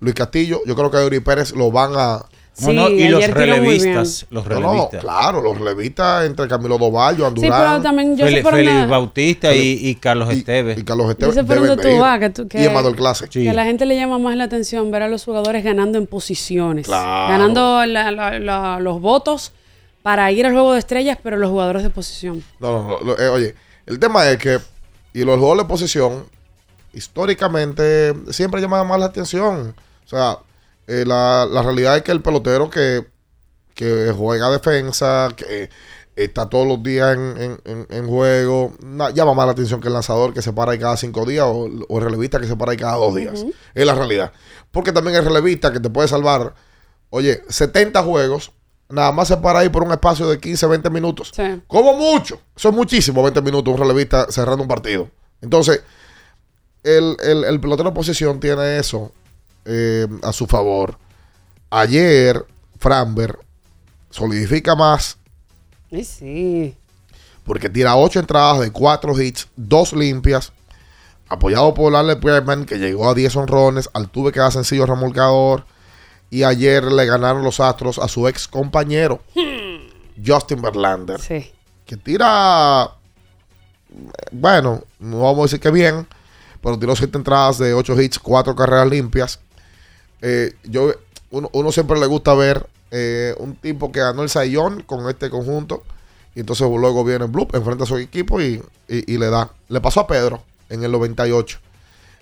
Luis 0.00 0.14
Castillo, 0.14 0.60
yo 0.66 0.74
creo 0.74 0.90
que 0.90 0.96
Eury 0.98 1.20
Pérez 1.20 1.52
lo 1.52 1.70
van 1.70 1.92
a. 1.96 2.24
No, 2.62 2.72
no, 2.72 2.88
y 2.90 3.08
los 3.08 3.26
relevistas. 3.28 4.26
Los 4.30 4.46
No, 4.46 4.60
no, 4.60 4.70
relevistas. 4.72 5.00
claro, 5.00 5.40
los 5.40 5.56
relevistas 5.58 6.26
entre 6.26 6.46
Camilo 6.48 6.76
Dovallo, 6.76 7.28
Sí, 7.30 7.34
pero 7.40 7.54
Andurán 7.54 7.82
también 7.82 8.16
yo 8.16 8.26
sé 8.28 8.42
Félix, 8.42 8.88
Bautista 8.88 9.54
y, 9.54 9.78
y 9.88 9.94
Carlos 9.94 10.28
y, 10.34 10.38
Esteves. 10.38 10.78
y 10.78 10.84
Carlos 10.84 11.06
yo 11.06 11.10
Esteves. 11.12 11.36
dónde 11.46 11.76
de 11.76 11.76
tú 11.94 11.98
vas. 12.00 12.18
Que, 12.18 12.30
tú- 12.30 12.48
que- 12.48 12.60
y 12.60 12.64
Emanuel 12.66 12.96
Clase. 12.96 13.26
Sí. 13.30 13.44
que 13.44 13.50
a 13.50 13.54
la 13.54 13.64
gente 13.64 13.86
le 13.86 13.96
llama 13.96 14.18
más 14.18 14.36
la 14.36 14.44
atención 14.44 14.90
ver 14.90 15.02
a 15.04 15.08
los 15.08 15.24
jugadores 15.24 15.64
ganando 15.64 15.96
en 15.96 16.06
posiciones. 16.06 16.86
Claro. 16.86 17.32
Ganando 17.32 17.86
la- 17.86 18.10
la- 18.10 18.38
la- 18.38 18.78
los 18.80 19.00
votos 19.00 19.52
para 20.02 20.30
ir 20.32 20.44
al 20.44 20.52
juego 20.52 20.72
de 20.74 20.80
estrellas, 20.80 21.16
pero 21.22 21.36
los 21.38 21.48
jugadores 21.50 21.82
de 21.82 21.90
posición. 21.90 22.42
No, 22.58 22.72
no, 22.82 22.88
no, 22.88 23.00
lo- 23.00 23.18
eh, 23.18 23.28
oye, 23.28 23.54
el 23.86 23.98
tema 23.98 24.28
es 24.28 24.36
que, 24.38 24.58
y 25.14 25.24
los 25.24 25.38
juegos 25.38 25.58
de 25.58 25.64
posición, 25.64 26.24
históricamente, 26.92 28.12
siempre 28.30 28.60
llaman 28.60 28.86
más 28.86 29.00
la 29.00 29.06
atención. 29.06 29.74
O 30.04 30.08
sea, 30.08 30.38
eh, 30.90 31.04
la, 31.06 31.46
la 31.50 31.62
realidad 31.62 31.96
es 31.96 32.02
que 32.02 32.12
el 32.12 32.20
pelotero 32.22 32.68
que, 32.70 33.06
que 33.74 34.12
juega 34.16 34.50
defensa, 34.50 35.28
que 35.36 35.70
está 36.16 36.48
todos 36.48 36.66
los 36.66 36.82
días 36.82 37.14
en, 37.16 37.40
en- 37.40 37.60
en- 37.64 37.86
en 37.88 38.06
juego, 38.06 38.74
llama 39.14 39.32
más 39.32 39.46
la 39.46 39.52
atención 39.52 39.80
que 39.80 39.86
el 39.88 39.94
lanzador 39.94 40.34
que 40.34 40.42
se 40.42 40.52
para 40.52 40.72
ahí 40.72 40.78
cada 40.78 40.96
cinco 40.96 41.24
días 41.24 41.46
o, 41.46 41.68
o 41.88 41.98
el 41.98 42.04
relevista 42.04 42.38
que 42.40 42.46
se 42.46 42.56
para 42.56 42.72
ahí 42.72 42.76
cada 42.76 42.96
dos 42.96 43.14
días. 43.14 43.44
Es 43.74 43.86
la 43.86 43.94
realidad. 43.94 44.32
Porque 44.70 44.92
también 44.92 45.16
el 45.16 45.24
relevista 45.24 45.72
que 45.72 45.80
te 45.80 45.88
puede 45.88 46.08
salvar, 46.08 46.54
oye, 47.10 47.42
70 47.48 48.02
juegos, 48.02 48.52
nada 48.90 49.12
más 49.12 49.28
se 49.28 49.36
para 49.38 49.60
ahí 49.60 49.68
por 49.68 49.82
un 49.84 49.92
espacio 49.92 50.28
de 50.28 50.38
15, 50.38 50.66
20 50.66 50.90
minutos. 50.90 51.30
Sí. 51.34 51.62
Como 51.66 51.94
mucho. 51.94 52.40
Eso 52.56 52.68
es 52.68 52.74
muchísimo, 52.74 53.22
20 53.22 53.40
minutos, 53.40 53.72
un 53.72 53.80
relevista 53.80 54.26
cerrando 54.30 54.62
un 54.62 54.68
partido. 54.68 55.08
Entonces, 55.40 55.82
el, 56.82 57.16
el, 57.22 57.44
el 57.44 57.60
pelotero 57.60 57.90
de 57.90 57.94
posición 57.94 58.40
tiene 58.40 58.78
eso 58.78 59.12
eh, 59.64 60.06
a 60.22 60.32
su 60.32 60.46
favor. 60.46 60.96
Ayer, 61.70 62.44
Framber 62.78 63.38
solidifica 64.10 64.74
más 64.74 65.18
Sí, 65.90 66.04
sí. 66.04 66.76
porque 67.44 67.68
tira 67.68 67.96
8 67.96 68.20
entradas 68.20 68.60
de 68.60 68.70
4 68.72 69.20
hits, 69.20 69.48
2 69.56 69.92
limpias, 69.94 70.52
apoyado 71.28 71.72
por 71.74 71.92
Larry 71.92 72.20
Pierman, 72.20 72.64
que 72.64 72.78
llegó 72.78 73.08
a 73.08 73.14
10 73.14 73.36
honrones, 73.36 73.90
Altuve 73.92 74.32
que 74.32 74.40
da 74.40 74.50
sencillo 74.50 74.86
remolcador, 74.86 75.64
y 76.30 76.42
ayer 76.44 76.84
le 76.84 77.06
ganaron 77.06 77.42
los 77.44 77.60
Astros 77.60 77.98
a 77.98 78.08
su 78.08 78.26
ex 78.28 78.46
compañero, 78.48 79.22
Justin 80.24 80.62
Verlander. 80.62 81.20
Sí. 81.20 81.52
que 81.86 81.96
tira, 81.96 82.92
bueno, 84.32 84.82
no 85.00 85.20
vamos 85.20 85.38
a 85.38 85.42
decir 85.42 85.60
que 85.60 85.70
bien, 85.70 86.06
pero 86.62 86.78
tiró 86.78 86.94
siete 86.94 87.18
entradas 87.18 87.58
de 87.58 87.74
ocho 87.74 88.00
hits, 88.00 88.18
cuatro 88.18 88.54
carreras 88.54 88.88
limpias. 88.88 89.40
Eh, 90.22 90.54
yo, 90.64 90.92
uno, 91.30 91.48
uno 91.52 91.72
siempre 91.72 91.98
le 91.98 92.06
gusta 92.06 92.34
ver 92.34 92.68
eh, 92.90 93.34
un 93.38 93.56
tipo 93.56 93.92
que 93.92 94.00
ganó 94.00 94.22
el 94.22 94.28
Sayón 94.30 94.82
con 94.82 95.08
este 95.08 95.30
conjunto. 95.30 95.82
Y 96.34 96.40
entonces 96.40 96.68
luego 96.68 97.04
viene 97.04 97.26
Bloop, 97.26 97.54
enfrenta 97.54 97.84
a 97.84 97.86
su 97.86 97.96
equipo 97.96 98.40
y, 98.40 98.62
y- 98.88 99.18
le 99.18 99.30
da. 99.30 99.50
Le 99.68 99.80
pasó 99.80 100.00
a 100.00 100.06
Pedro 100.06 100.42
en 100.68 100.84
el 100.84 100.92
98. 100.92 101.58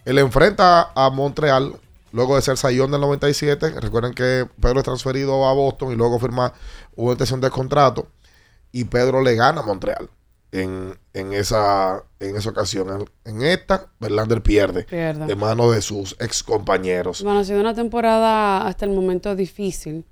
Él 0.05 0.19
enfrenta 0.19 0.91
a 0.95 1.11
Montreal 1.11 1.77
luego 2.13 2.37
de 2.37 2.43
ser 2.43 2.57
Sayón 2.57 2.91
del 2.91 3.03
97. 3.03 3.81
Recuerden 3.81 4.15
que 4.15 4.47
Pedro 4.61 4.79
es 4.81 4.85
transferido 4.85 5.47
a 5.47 5.53
Boston 5.53 5.93
y 5.93 5.97
luego 5.97 6.19
firma 6.19 6.55
una 6.97 7.13
extensión 7.13 7.41
de 7.41 7.51
contrato. 7.51 8.09
Y 8.73 8.85
Pedro 8.85 9.23
le 9.23 9.35
gana 9.35 9.61
a 9.61 9.65
Montreal 9.65 10.09
en, 10.53 10.97
en 11.15 11.33
esa, 11.33 12.03
en 12.21 12.37
esa 12.37 12.51
ocasión. 12.51 13.09
En, 13.25 13.35
en 13.37 13.43
esta, 13.43 13.87
Verlander 14.01 14.43
pierde, 14.43 14.85
Pierde. 14.85 15.27
de 15.27 15.37
manos 15.37 15.75
de 15.75 15.83
sus 15.83 16.17
ex 16.21 16.43
compañeros. 16.43 17.23
Bueno, 17.23 17.41
ha 17.41 17.45
sido 17.45 17.61
una 17.61 17.75
temporada 17.75 18.67
hasta 18.67 18.85
el 18.85 18.93
momento 18.93 19.35
difícil. 19.37 20.05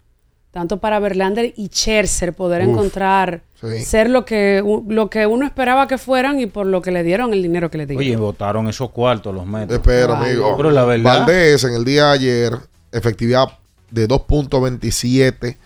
Tanto 0.51 0.79
para 0.79 0.99
Verlander 1.01 1.53
y 1.55 1.67
Scherzer 1.69 2.33
poder 2.33 2.63
Uf, 2.63 2.71
encontrar 2.71 3.43
sí. 3.61 3.79
ser 3.85 4.09
lo 4.09 4.25
que, 4.25 4.63
lo 4.89 5.11
que 5.11 5.27
uno 5.27 5.45
esperaba 5.45 5.87
que 5.87 5.99
fueran 5.99 6.41
y 6.41 6.47
por 6.47 6.65
lo 6.65 6.81
que 6.81 6.91
le 6.93 7.03
dieron 7.03 7.35
el 7.35 7.43
dinero 7.43 7.71
que 7.71 7.77
le 7.77 7.85
dieron. 7.85 8.01
Oye, 8.03 8.17
votaron 8.17 8.67
esos 8.67 8.89
cuartos 8.91 9.35
los 9.35 9.45
metros. 9.45 9.79
Espera, 9.79 10.19
amigo. 10.19 10.57
Pero 10.57 10.71
la 10.71 10.85
verdad. 10.87 11.19
Valdés 11.19 11.63
en 11.65 11.75
el 11.75 11.85
día 11.85 12.07
de 12.07 12.13
ayer, 12.13 12.53
efectividad 12.91 13.49
de 13.91 14.09
2.27. 14.09 15.57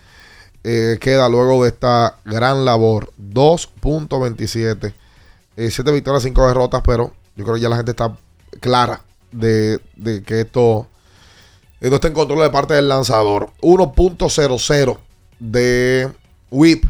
eh, 0.63 0.97
queda 0.99 1.27
luego 1.29 1.63
de 1.63 1.69
esta 1.69 2.17
gran 2.25 2.65
labor. 2.65 3.11
2.27. 3.17 4.93
7 5.55 5.91
victorias, 5.91 6.23
5 6.23 6.47
derrotas, 6.47 6.81
pero 6.85 7.13
yo 7.35 7.43
creo 7.43 7.55
que 7.55 7.61
ya 7.61 7.69
la 7.69 7.75
gente 7.75 7.91
está 7.91 8.15
clara 8.59 9.01
de, 9.31 9.79
de 9.95 10.23
que 10.23 10.41
esto, 10.41 10.87
esto 11.79 11.95
está 11.95 12.07
en 12.07 12.13
control 12.13 12.39
de 12.39 12.49
parte 12.49 12.73
del 12.73 12.87
lanzador. 12.87 13.49
1.00 13.61 14.97
de 15.39 16.11
whip 16.49 16.85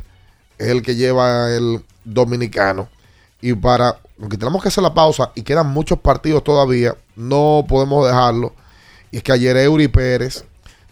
es 0.57 0.67
el 0.67 0.81
que 0.81 0.95
lleva 0.95 1.51
el 1.51 1.83
dominicano. 2.03 2.89
Y 3.41 3.53
para, 3.53 3.97
aunque 4.19 4.37
tenemos 4.37 4.61
que 4.61 4.67
hacer 4.67 4.83
la 4.83 4.93
pausa 4.93 5.31
y 5.35 5.41
quedan 5.41 5.67
muchos 5.67 5.99
partidos 5.99 6.43
todavía, 6.43 6.95
no 7.15 7.65
podemos 7.67 8.05
dejarlo. 8.05 8.53
Y 9.09 9.17
es 9.17 9.23
que 9.23 9.31
ayer 9.31 9.57
Eury 9.57 9.87
Pérez 9.87 10.45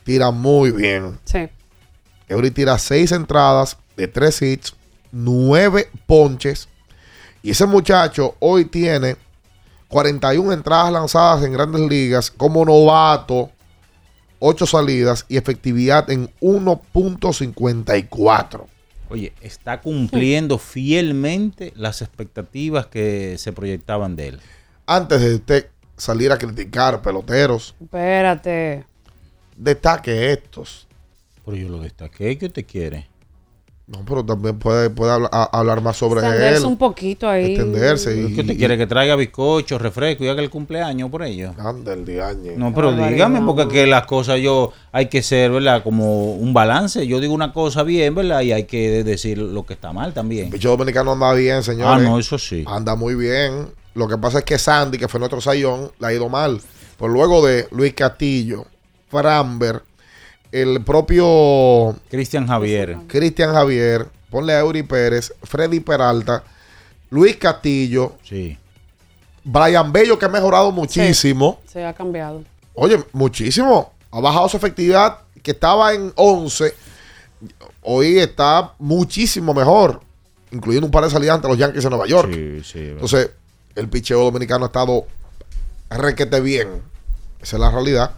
tira 0.04 0.32
muy 0.32 0.72
bien. 0.72 1.20
Sí. 1.26 1.50
Eury 2.30 2.52
tira 2.52 2.78
seis 2.78 3.12
entradas 3.12 3.76
de 3.98 4.08
tres 4.08 4.42
hits, 4.42 4.74
nueve 5.12 5.90
ponches. 6.06 6.70
Y 7.42 7.52
ese 7.52 7.66
muchacho 7.66 8.36
hoy 8.40 8.64
tiene 8.66 9.16
41 9.90 10.54
entradas 10.54 10.94
lanzadas 10.94 11.44
en 11.44 11.52
grandes 11.54 11.82
ligas 11.82 12.32
como 12.32 12.64
novato, 12.64 13.50
8 14.40 14.66
salidas 14.66 15.26
y 15.28 15.36
efectividad 15.38 16.10
en 16.10 16.30
1.54. 16.42 18.66
Oye, 19.10 19.34
está 19.42 19.82
cumpliendo 19.82 20.58
fielmente 20.60 21.74
las 21.76 22.02
expectativas 22.02 22.86
que 22.86 23.38
se 23.38 23.52
proyectaban 23.52 24.16
de 24.16 24.28
él. 24.30 24.40
Antes 24.86 25.20
de 25.22 25.36
usted 25.36 25.68
salir 25.98 26.32
a 26.32 26.38
criticar 26.38 27.02
peloteros, 27.02 27.76
Espérate. 27.82 28.86
destaque 29.58 30.32
estos. 30.32 30.88
Pero 31.50 31.62
yo 31.64 31.70
lo 31.70 31.80
destaqué. 31.82 32.38
¿Qué 32.38 32.46
usted 32.48 32.66
quiere? 32.66 33.08
No, 33.88 34.06
pero 34.06 34.24
también 34.24 34.60
puede, 34.60 34.92
puede 34.92 35.12
hablar, 35.14 35.32
a- 35.34 35.50
hablar 35.58 35.82
más 35.82 35.98
sobre 35.98 36.20
Extenderse 36.22 36.58
él. 36.60 36.66
un 36.66 36.78
poquito 36.78 37.28
ahí. 37.28 37.54
Extenderse. 37.56 38.14
¿Pero 38.14 38.30
Y, 38.30 38.36
¿Qué 38.36 38.42
usted 38.42 38.58
quiere? 38.58 38.78
¿Que 38.78 38.86
traiga 38.86 39.16
bizcocho, 39.16 39.80
refresco 39.80 40.24
y 40.24 40.28
haga 40.28 40.44
el 40.44 40.52
cumpleaños 40.52 41.10
por 41.10 41.24
ello? 41.24 41.54
Anda 41.58 41.94
el 41.94 42.06
diañe. 42.06 42.52
No, 42.56 42.72
pero 42.72 42.92
dígame, 42.92 43.42
porque 43.42 43.68
que 43.68 43.88
las 43.88 44.06
cosas 44.06 44.40
yo 44.40 44.72
hay 44.92 45.08
que 45.08 45.24
ser, 45.24 45.50
¿verdad? 45.50 45.82
Como 45.82 46.36
un 46.36 46.54
balance. 46.54 47.08
Yo 47.08 47.20
digo 47.20 47.34
una 47.34 47.52
cosa 47.52 47.82
bien, 47.82 48.14
¿verdad? 48.14 48.42
Y 48.42 48.52
hay 48.52 48.66
que 48.66 49.04
decir 49.04 49.40
lo 49.40 49.66
que 49.66 49.74
está 49.74 49.92
mal 49.92 50.14
también. 50.14 50.46
El 50.46 50.52
bicho 50.52 50.70
dominicano 50.70 51.14
anda 51.14 51.34
bien, 51.34 51.64
señores. 51.64 52.06
Ah, 52.06 52.08
no, 52.08 52.20
eso 52.20 52.38
sí. 52.38 52.64
Anda 52.68 52.96
muy 52.96 53.16
bien. 53.16 53.70
Lo 53.96 54.08
que 54.08 54.20
pasa 54.20 54.38
es 54.38 54.46
que 54.46 54.60
Sandy, 54.60 55.00
que 55.00 55.08
fue 55.08 55.20
nuestro 55.20 55.42
sayón, 55.42 55.92
le 56.00 56.06
ha 56.06 56.14
ido 56.14 56.30
mal. 56.30 56.62
Pero 57.00 57.12
luego 57.12 57.44
de 57.44 57.68
Luis 57.72 57.96
Castillo, 57.96 58.68
Framber, 59.10 59.82
el 60.52 60.84
propio 60.84 61.96
Cristian 62.10 62.48
Javier. 62.48 62.98
Cristian 63.08 63.54
Javier, 63.54 64.08
ponle 64.30 64.54
a 64.54 64.60
Eury 64.60 64.84
Pérez, 64.84 65.34
Freddy 65.44 65.80
Peralta, 65.80 66.44
Luis 67.10 67.38
Castillo, 67.38 68.14
Sí. 68.24 68.58
Brian 69.44 69.92
Bello, 69.92 70.20
que 70.20 70.26
ha 70.26 70.30
mejorado 70.30 70.72
muchísimo. 70.72 71.60
Se 71.66 71.84
ha 71.86 71.94
cambiado. 71.94 72.44
Oye, 72.76 73.04
muchísimo. 73.14 73.94
Ha 74.12 74.20
bajado 74.20 74.50
su 74.50 74.58
efectividad, 74.58 75.20
que 75.42 75.52
estaba 75.52 75.94
en 75.94 76.12
11. 76.16 76.74
Hoy 77.82 78.20
está 78.20 78.74
muchísimo 78.80 79.54
mejor, 79.54 80.02
incluyendo 80.52 80.86
un 80.86 80.92
par 80.92 81.04
de 81.06 81.10
salidas 81.10 81.36
ante 81.36 81.48
los 81.48 81.58
Yankees 81.58 81.84
de 81.84 81.90
Nueva 81.90 82.06
York. 82.06 82.32
Sí, 82.34 82.62
sí. 82.64 82.80
Entonces, 82.90 83.32
el 83.76 83.88
picheo 83.90 84.24
dominicano 84.24 84.66
ha 84.66 84.68
estado 84.68 85.06
requete 85.90 86.42
bien. 86.42 86.82
Esa 87.42 87.56
es 87.56 87.60
la 87.62 87.72
realidad. 87.72 88.12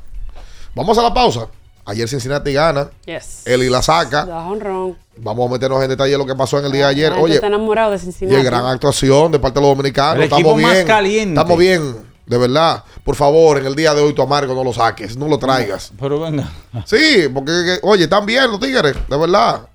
Vamos 0.76 0.98
a 0.98 1.04
la 1.04 1.14
pausa. 1.14 1.48
Ayer 1.92 2.08
Cincinnati 2.08 2.54
gana. 2.54 2.90
Yes. 3.06 3.42
Eli 3.46 3.68
la 3.70 3.82
saca. 3.82 4.24
Vamos 4.24 5.50
a 5.50 5.52
meternos 5.52 5.84
en 5.84 5.90
detalle 5.90 6.12
de 6.14 6.18
lo 6.18 6.26
que 6.26 6.36
pasó 6.36 6.58
en 6.60 6.66
el 6.66 6.72
día 6.72 6.86
de 6.86 6.92
ayer. 6.92 7.10
Gente 7.10 7.24
Oye, 7.26 7.36
está 7.36 7.48
enamorado 7.48 7.92
de 7.92 7.98
y 7.98 8.00
Cincinnati. 8.00 8.42
gran 8.44 8.66
actuación 8.66 9.30
de 9.32 9.40
parte 9.40 9.60
de 9.60 9.66
los 9.66 9.76
dominicanos. 9.76 10.16
El 10.16 10.22
equipo 10.24 10.38
Estamos 10.40 10.62
más 10.62 10.72
bien. 10.74 10.88
caliente. 10.88 11.42
Estamos 11.42 11.60
bien. 11.60 11.96
De 12.26 12.38
verdad. 12.38 12.86
Por 13.04 13.16
favor, 13.18 13.58
en 13.58 13.66
el 13.66 13.76
día 13.76 13.94
de 13.94 14.00
hoy 14.02 14.14
tu 14.14 14.22
amargo 14.22 14.56
no 14.56 14.64
lo 14.64 14.72
saques. 14.72 15.18
No 15.18 15.28
lo 15.28 15.38
traigas. 15.38 15.92
Pero 16.00 16.22
venga. 16.22 16.50
Sí, 16.86 17.28
porque, 17.34 17.52
que- 17.52 17.80
oye, 17.84 18.06
están 18.06 18.26
bien 18.26 18.50
los 18.50 18.62
tigres. 18.62 18.96
De 19.10 19.18
verdad. 19.18 19.68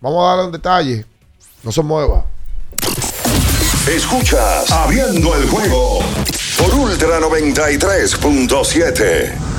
Vamos 0.00 0.24
a 0.24 0.28
darle 0.28 0.44
un 0.44 0.52
detalle. 0.52 1.04
No 1.64 1.72
se 1.72 1.82
mueva. 1.82 2.24
Escuchas 3.88 4.70
Abriendo 4.70 5.34
el 5.36 5.48
juego 5.48 5.98
por 6.56 6.72
Ultra 6.74 7.18
93.7. 7.20 9.53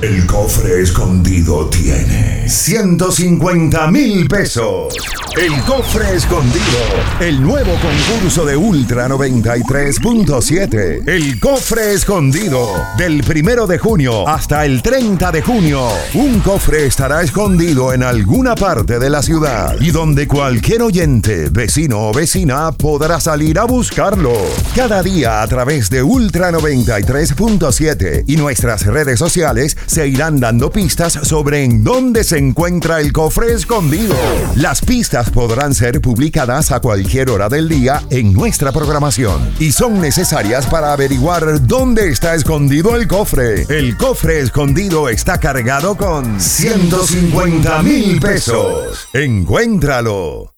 El 0.00 0.26
cofre 0.26 0.82
escondido 0.82 1.68
tiene 1.70 2.48
150 2.48 3.90
mil 3.90 4.28
pesos. 4.28 4.94
El 5.36 5.60
cofre 5.64 6.14
escondido. 6.14 6.78
El 7.20 7.42
nuevo 7.42 7.72
concurso 7.80 8.44
de 8.44 8.56
Ultra 8.56 9.08
93.7. 9.08 11.02
El 11.08 11.40
cofre 11.40 11.94
escondido. 11.94 12.68
Del 12.96 13.24
primero 13.24 13.66
de 13.66 13.78
junio 13.78 14.28
hasta 14.28 14.64
el 14.64 14.82
30 14.82 15.32
de 15.32 15.42
junio. 15.42 15.88
Un 16.14 16.38
cofre 16.40 16.86
estará 16.86 17.22
escondido 17.22 17.92
en 17.92 18.04
alguna 18.04 18.54
parte 18.54 19.00
de 19.00 19.10
la 19.10 19.22
ciudad 19.22 19.74
y 19.80 19.90
donde 19.90 20.28
cualquier 20.28 20.82
oyente, 20.82 21.48
vecino 21.50 22.08
o 22.08 22.12
vecina 22.12 22.70
podrá 22.72 23.18
salir 23.20 23.58
a 23.58 23.64
buscarlo. 23.64 24.32
Cada 24.76 25.02
día 25.02 25.42
a 25.42 25.46
través 25.48 25.90
de 25.90 26.04
Ultra 26.04 26.52
93.7 26.52 28.24
y 28.26 28.36
nuestras 28.36 28.86
redes 28.86 29.18
sociales 29.18 29.76
se 29.88 30.06
irán 30.06 30.38
dando 30.38 30.70
pistas 30.70 31.14
sobre 31.22 31.64
en 31.64 31.82
dónde 31.82 32.22
se 32.22 32.38
encuentra 32.38 33.00
el 33.00 33.12
cofre 33.12 33.52
escondido. 33.52 34.14
Las 34.54 34.80
pistas 34.80 35.30
podrán 35.30 35.74
ser 35.74 36.00
publicadas 36.00 36.70
a 36.70 36.80
cualquier 36.80 37.30
hora 37.30 37.48
del 37.48 37.68
día 37.68 38.02
en 38.10 38.32
nuestra 38.32 38.70
programación 38.70 39.50
y 39.58 39.72
son 39.72 40.00
necesarias 40.00 40.66
para 40.66 40.92
averiguar 40.92 41.66
dónde 41.66 42.10
está 42.10 42.34
escondido 42.34 42.94
el 42.94 43.08
cofre. 43.08 43.66
El 43.68 43.96
cofre 43.96 44.40
escondido 44.40 45.08
está 45.08 45.40
cargado 45.40 45.96
con 45.96 46.40
150 46.40 47.82
mil 47.82 48.20
pesos. 48.20 49.08
Encuéntralo. 49.12 50.57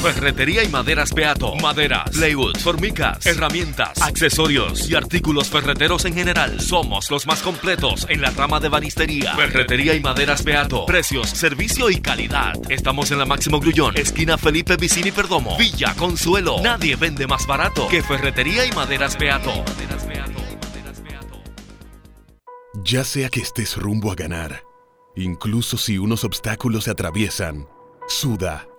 Ferretería 0.00 0.64
y 0.64 0.68
maderas 0.68 1.12
Beato. 1.12 1.54
Maderas, 1.56 2.08
plywood, 2.10 2.56
formicas, 2.56 3.26
herramientas, 3.26 4.00
accesorios 4.00 4.88
y 4.88 4.94
artículos 4.94 5.50
ferreteros 5.50 6.06
en 6.06 6.14
general. 6.14 6.58
Somos 6.58 7.10
los 7.10 7.26
más 7.26 7.42
completos 7.42 8.06
en 8.08 8.22
la 8.22 8.30
rama 8.30 8.60
de 8.60 8.70
banistería. 8.70 9.34
Ferretería 9.36 9.94
y 9.94 10.00
maderas 10.00 10.42
Beato. 10.42 10.86
Precios, 10.86 11.28
servicio 11.28 11.90
y 11.90 12.00
calidad. 12.00 12.54
Estamos 12.70 13.10
en 13.10 13.18
la 13.18 13.26
Máximo 13.26 13.60
Grullón, 13.60 13.98
esquina 13.98 14.38
Felipe 14.38 14.76
Vicini 14.76 15.10
Perdomo, 15.10 15.58
Villa 15.58 15.94
Consuelo. 15.94 16.56
Nadie 16.62 16.96
vende 16.96 17.26
más 17.26 17.46
barato 17.46 17.86
que 17.88 18.02
Ferretería 18.02 18.64
y 18.64 18.72
maderas 18.72 19.18
Beato. 19.18 19.52
Ya 22.84 23.04
sea 23.04 23.28
que 23.28 23.40
estés 23.40 23.76
rumbo 23.76 24.10
a 24.10 24.14
ganar, 24.14 24.62
incluso 25.14 25.76
si 25.76 25.98
unos 25.98 26.24
obstáculos 26.24 26.84
se 26.84 26.90
atraviesan, 26.90 27.68
suda 28.08 28.69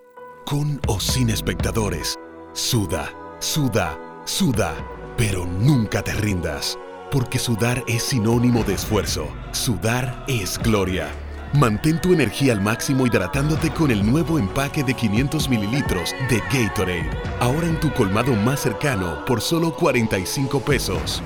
con 0.44 0.80
o 0.88 1.00
sin 1.00 1.30
espectadores. 1.30 2.18
Suda, 2.52 3.10
suda, 3.40 3.98
suda, 4.24 4.74
pero 5.16 5.46
nunca 5.46 6.02
te 6.02 6.12
rindas, 6.12 6.78
porque 7.10 7.38
sudar 7.38 7.82
es 7.86 8.02
sinónimo 8.02 8.64
de 8.64 8.74
esfuerzo. 8.74 9.28
Sudar 9.52 10.24
es 10.28 10.58
gloria. 10.58 11.08
Mantén 11.54 12.00
tu 12.00 12.14
energía 12.14 12.54
al 12.54 12.62
máximo 12.62 13.06
hidratándote 13.06 13.70
con 13.70 13.90
el 13.90 14.04
nuevo 14.10 14.38
empaque 14.38 14.82
de 14.82 14.94
500 14.94 15.50
mililitros 15.50 16.14
de 16.30 16.40
Gatorade. 16.50 17.10
Ahora 17.40 17.66
en 17.66 17.78
tu 17.78 17.92
colmado 17.92 18.34
más 18.34 18.60
cercano 18.60 19.22
por 19.26 19.42
solo 19.42 19.74
45 19.74 20.60
pesos. 20.60 21.22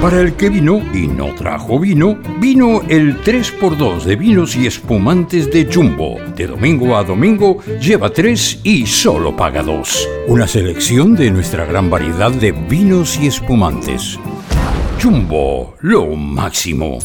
Para 0.00 0.20
el 0.20 0.34
que 0.36 0.48
vino 0.48 0.80
y 0.94 1.06
no 1.06 1.34
trajo 1.34 1.78
vino, 1.78 2.18
vino 2.40 2.80
el 2.88 3.22
3x2 3.22 4.04
de 4.04 4.16
vinos 4.16 4.56
y 4.56 4.66
espumantes 4.66 5.50
de 5.50 5.68
Jumbo. 5.70 6.18
De 6.34 6.46
domingo 6.46 6.96
a 6.96 7.04
domingo, 7.04 7.58
lleva 7.78 8.10
3 8.10 8.60
y 8.64 8.86
solo 8.86 9.36
paga 9.36 9.62
2. 9.62 10.08
Una 10.28 10.48
selección 10.48 11.14
de 11.14 11.30
nuestra 11.30 11.66
gran 11.66 11.90
variedad 11.90 12.30
de 12.30 12.52
vinos 12.52 13.18
y 13.20 13.26
espumantes. 13.26 14.18
Jumbo, 15.00 15.74
lo 15.80 16.06
máximo. 16.16 16.98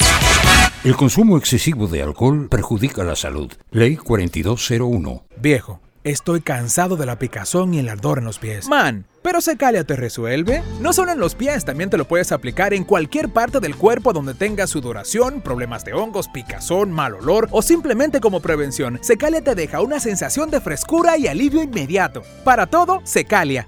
El 0.87 0.95
consumo 0.95 1.37
excesivo 1.37 1.87
de 1.87 2.01
alcohol 2.01 2.47
perjudica 2.49 3.03
la 3.03 3.17
salud. 3.17 3.51
Ley 3.71 3.97
4201. 3.97 5.25
Viejo, 5.35 5.81
estoy 6.05 6.39
cansado 6.39 6.95
de 6.95 7.05
la 7.05 7.19
picazón 7.19 7.73
y 7.73 7.79
el 7.79 7.89
ardor 7.89 8.19
en 8.19 8.23
los 8.23 8.39
pies. 8.39 8.69
Man, 8.69 9.05
pero 9.21 9.41
Secalia 9.41 9.83
te 9.83 9.97
resuelve. 9.97 10.63
No 10.79 10.93
solo 10.93 11.11
en 11.11 11.19
los 11.19 11.35
pies, 11.35 11.65
también 11.65 11.89
te 11.89 11.97
lo 11.97 12.07
puedes 12.07 12.31
aplicar 12.31 12.73
en 12.73 12.85
cualquier 12.85 13.27
parte 13.27 13.59
del 13.59 13.75
cuerpo 13.75 14.13
donde 14.13 14.33
tengas 14.33 14.69
sudoración, 14.69 15.41
problemas 15.41 15.83
de 15.83 15.91
hongos, 15.91 16.29
picazón, 16.29 16.93
mal 16.93 17.15
olor 17.15 17.49
o 17.51 17.61
simplemente 17.61 18.21
como 18.21 18.39
prevención. 18.39 18.97
Secalia 19.01 19.41
te 19.41 19.55
deja 19.55 19.81
una 19.81 19.99
sensación 19.99 20.49
de 20.51 20.61
frescura 20.61 21.17
y 21.17 21.27
alivio 21.27 21.61
inmediato. 21.61 22.23
Para 22.45 22.65
todo, 22.65 23.01
Secalia. 23.03 23.67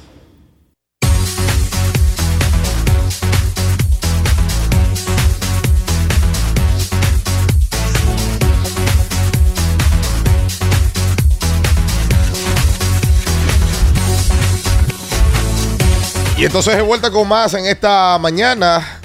Y 16.41 16.45
entonces 16.45 16.75
de 16.75 16.81
vuelta 16.81 17.11
con 17.11 17.27
más 17.27 17.53
en 17.53 17.67
esta 17.67 18.17
mañana. 18.17 18.99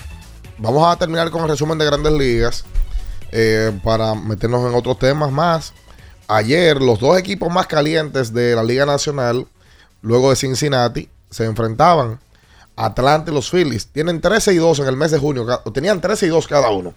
Vamos 0.56 0.86
a 0.86 0.96
terminar 0.96 1.30
con 1.30 1.42
el 1.42 1.50
resumen 1.50 1.76
de 1.76 1.84
grandes 1.84 2.14
ligas 2.14 2.64
eh, 3.30 3.78
para 3.84 4.14
meternos 4.14 4.66
en 4.66 4.74
otros 4.74 4.98
temas 4.98 5.30
más. 5.30 5.74
Ayer 6.28 6.80
los 6.80 6.98
dos 6.98 7.18
equipos 7.18 7.52
más 7.52 7.66
calientes 7.66 8.32
de 8.32 8.56
la 8.56 8.62
Liga 8.62 8.86
Nacional, 8.86 9.46
luego 10.00 10.30
de 10.30 10.36
Cincinnati, 10.36 11.10
se 11.28 11.44
enfrentaban. 11.44 12.18
Atlanta 12.74 13.30
y 13.30 13.34
los 13.34 13.50
Phillies. 13.50 13.88
Tienen 13.88 14.22
13 14.22 14.54
y 14.54 14.56
2 14.56 14.78
en 14.78 14.86
el 14.86 14.96
mes 14.96 15.10
de 15.10 15.18
junio. 15.18 15.46
Tenían 15.74 16.00
13 16.00 16.24
y 16.24 16.28
2 16.30 16.48
cada 16.48 16.70
uno. 16.70 16.94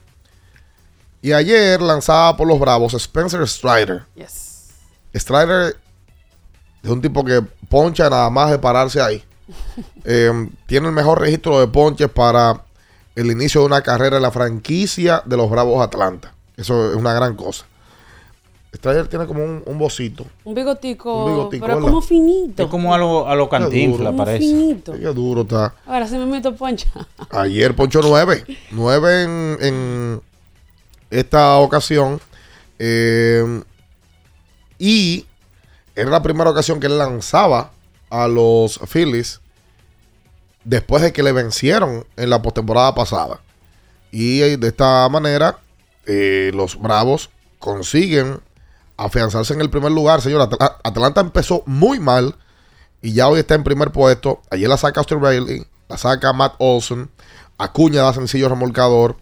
Y 1.21 1.33
ayer 1.33 1.81
lanzaba 1.81 2.37
por 2.37 2.47
los 2.47 2.61
Bravos 2.61 2.93
Spencer 2.93 3.45
Strider. 3.45 4.05
Yes. 4.15 4.69
Strider 5.13 5.75
es 6.81 6.89
un 6.89 7.01
tipo 7.01 7.25
que 7.25 7.41
poncha 7.67 8.09
nada 8.09 8.29
más 8.29 8.51
de 8.51 8.57
pararse 8.57 9.01
ahí. 9.01 9.25
Eh, 10.03 10.49
tiene 10.65 10.87
el 10.87 10.93
mejor 10.93 11.19
registro 11.21 11.59
de 11.59 11.67
ponches 11.67 12.09
para 12.09 12.61
el 13.15 13.31
inicio 13.31 13.61
de 13.61 13.67
una 13.67 13.81
carrera 13.81 14.17
en 14.17 14.23
la 14.23 14.31
franquicia 14.31 15.21
de 15.25 15.37
los 15.37 15.49
Bravos 15.49 15.81
Atlanta. 15.83 16.33
Eso 16.57 16.91
es 16.91 16.95
una 16.95 17.13
gran 17.13 17.35
cosa. 17.35 17.65
Strider 18.73 19.07
tiene 19.07 19.25
como 19.25 19.43
un, 19.43 19.63
un 19.65 19.77
bocito. 19.79 20.25
Un 20.43 20.53
bigotico, 20.53 21.25
Un 21.25 21.31
bigotico, 21.31 21.65
pero 21.65 21.81
como 21.81 22.01
finito. 22.01 22.63
Es 22.63 22.69
como 22.69 22.93
a 22.93 22.99
lo, 22.99 23.27
a 23.27 23.35
lo 23.35 23.49
cantinfla, 23.49 24.11
parece. 24.15 24.39
finito. 24.39 24.93
Qué 24.93 25.05
duro 25.07 25.41
está. 25.41 25.73
Ahora 25.87 26.07
se 26.07 26.19
me 26.19 26.25
meto 26.27 26.55
poncha. 26.55 26.87
Ayer 27.31 27.75
ponchó 27.75 28.01
nueve. 28.03 28.45
Nueve 28.69 29.23
en, 29.23 29.57
en 29.61 30.21
esta 31.09 31.57
ocasión. 31.57 32.21
Eh, 32.77 33.63
y 34.77 35.25
era 35.95 36.11
la 36.11 36.21
primera 36.21 36.51
ocasión 36.51 36.79
que 36.79 36.87
él 36.87 36.97
lanzaba 36.97 37.71
a 38.09 38.27
los 38.27 38.79
Phillies 38.91 39.41
después 40.63 41.01
de 41.01 41.13
que 41.13 41.23
le 41.23 41.31
vencieron 41.31 42.05
en 42.17 42.29
la 42.29 42.41
postemporada 42.41 42.93
pasada. 42.95 43.39
Y 44.11 44.39
de 44.57 44.67
esta 44.67 45.07
manera, 45.09 45.59
eh, 46.05 46.51
los 46.53 46.79
Bravos 46.79 47.29
consiguen 47.59 48.39
afianzarse 48.97 49.53
en 49.53 49.61
el 49.61 49.69
primer 49.69 49.91
lugar. 49.91 50.21
Señor, 50.21 50.41
Atl- 50.49 50.75
Atlanta 50.83 51.21
empezó 51.21 51.63
muy 51.65 51.99
mal 51.99 52.35
y 53.01 53.13
ya 53.13 53.27
hoy 53.29 53.39
está 53.39 53.55
en 53.55 53.63
primer 53.63 53.91
puesto. 53.91 54.41
Ayer 54.49 54.67
la 54.67 54.77
saca 54.77 54.99
Austin 54.99 55.21
Riley, 55.23 55.65
la 55.87 55.97
saca 55.97 56.33
Matt 56.33 56.55
Olson, 56.57 57.09
Acuña 57.57 58.01
da 58.03 58.13
sencillo 58.13 58.49
remolcador. 58.49 59.17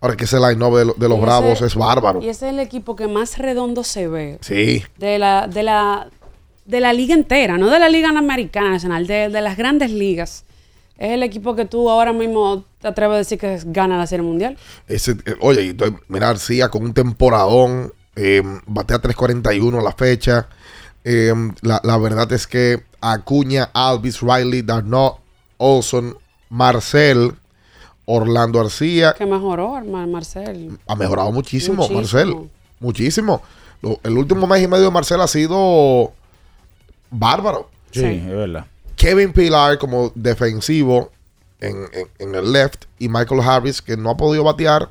Ahora 0.00 0.16
que 0.16 0.24
ese 0.24 0.40
line-up 0.40 0.76
de, 0.76 0.84
de 0.96 1.08
los 1.08 1.18
ese- 1.18 1.20
Bravos 1.26 1.62
es 1.62 1.74
bárbaro. 1.76 2.20
Y 2.22 2.28
ese 2.28 2.46
es 2.48 2.52
el 2.54 2.58
equipo 2.60 2.96
que 2.96 3.06
más 3.06 3.38
redondo 3.38 3.84
se 3.84 4.08
ve. 4.08 4.38
Sí. 4.40 4.84
De 4.98 5.18
la, 5.20 5.46
de 5.46 5.62
la, 5.62 6.08
de 6.72 6.80
la 6.80 6.92
liga 6.92 7.14
entera, 7.14 7.58
no 7.58 7.68
de 7.70 7.78
la 7.78 7.88
liga 7.88 8.08
americana 8.08 8.70
nacional, 8.70 9.06
de, 9.06 9.28
de 9.28 9.40
las 9.40 9.56
grandes 9.56 9.90
ligas. 9.92 10.44
Es 10.98 11.10
el 11.12 11.22
equipo 11.22 11.54
que 11.54 11.64
tú 11.64 11.88
ahora 11.90 12.12
mismo 12.12 12.64
te 12.80 12.88
atreves 12.88 13.14
a 13.14 13.18
decir 13.18 13.38
que 13.38 13.58
gana 13.66 13.98
la 13.98 14.06
Serie 14.06 14.24
Mundial. 14.24 14.56
Ese, 14.88 15.12
eh, 15.12 15.34
oye, 15.40 15.62
y 15.62 15.76
mira 16.08 16.28
García 16.28 16.68
con 16.68 16.82
un 16.84 16.94
temporadón, 16.94 17.92
eh, 18.16 18.42
batea 18.66 18.98
3.41 19.00 19.78
a 19.78 19.82
la 19.82 19.92
fecha. 19.92 20.48
Eh, 21.04 21.32
la, 21.62 21.80
la 21.82 21.98
verdad 21.98 22.32
es 22.32 22.46
que 22.46 22.82
Acuña, 23.00 23.70
Alvis, 23.74 24.20
Riley, 24.20 24.62
Darnot, 24.62 25.18
Olson, 25.58 26.16
Marcel, 26.50 27.32
Orlando 28.04 28.60
García, 28.60 29.14
Que 29.16 29.26
mejoró, 29.26 29.80
Mar- 29.84 30.06
Marcel. 30.06 30.78
ha 30.86 30.94
mejorado 30.94 31.32
muchísimo, 31.32 31.76
Muchísimo. 31.88 32.00
Marcel. 32.00 32.50
Muchísimo. 32.80 33.42
Lo- 33.80 33.98
el 34.04 34.16
último 34.16 34.46
mes 34.46 34.62
y 34.62 34.68
medio 34.68 34.84
de 34.84 34.90
Marcel 34.90 35.20
ha 35.20 35.26
sido 35.26 36.12
bárbaro. 37.12 37.70
Sí, 37.92 38.00
es 38.04 38.26
verdad. 38.26 38.66
Kevin 38.96 39.32
Pilar 39.32 39.78
como 39.78 40.10
defensivo 40.14 41.10
en, 41.60 41.76
en- 41.92 42.08
en 42.18 42.34
el 42.34 42.52
left 42.52 42.86
y 42.98 43.08
Michael 43.08 43.40
Harris 43.42 43.80
que 43.82 43.96
no 43.96 44.10
ha 44.10 44.16
podido 44.16 44.42
batear, 44.44 44.88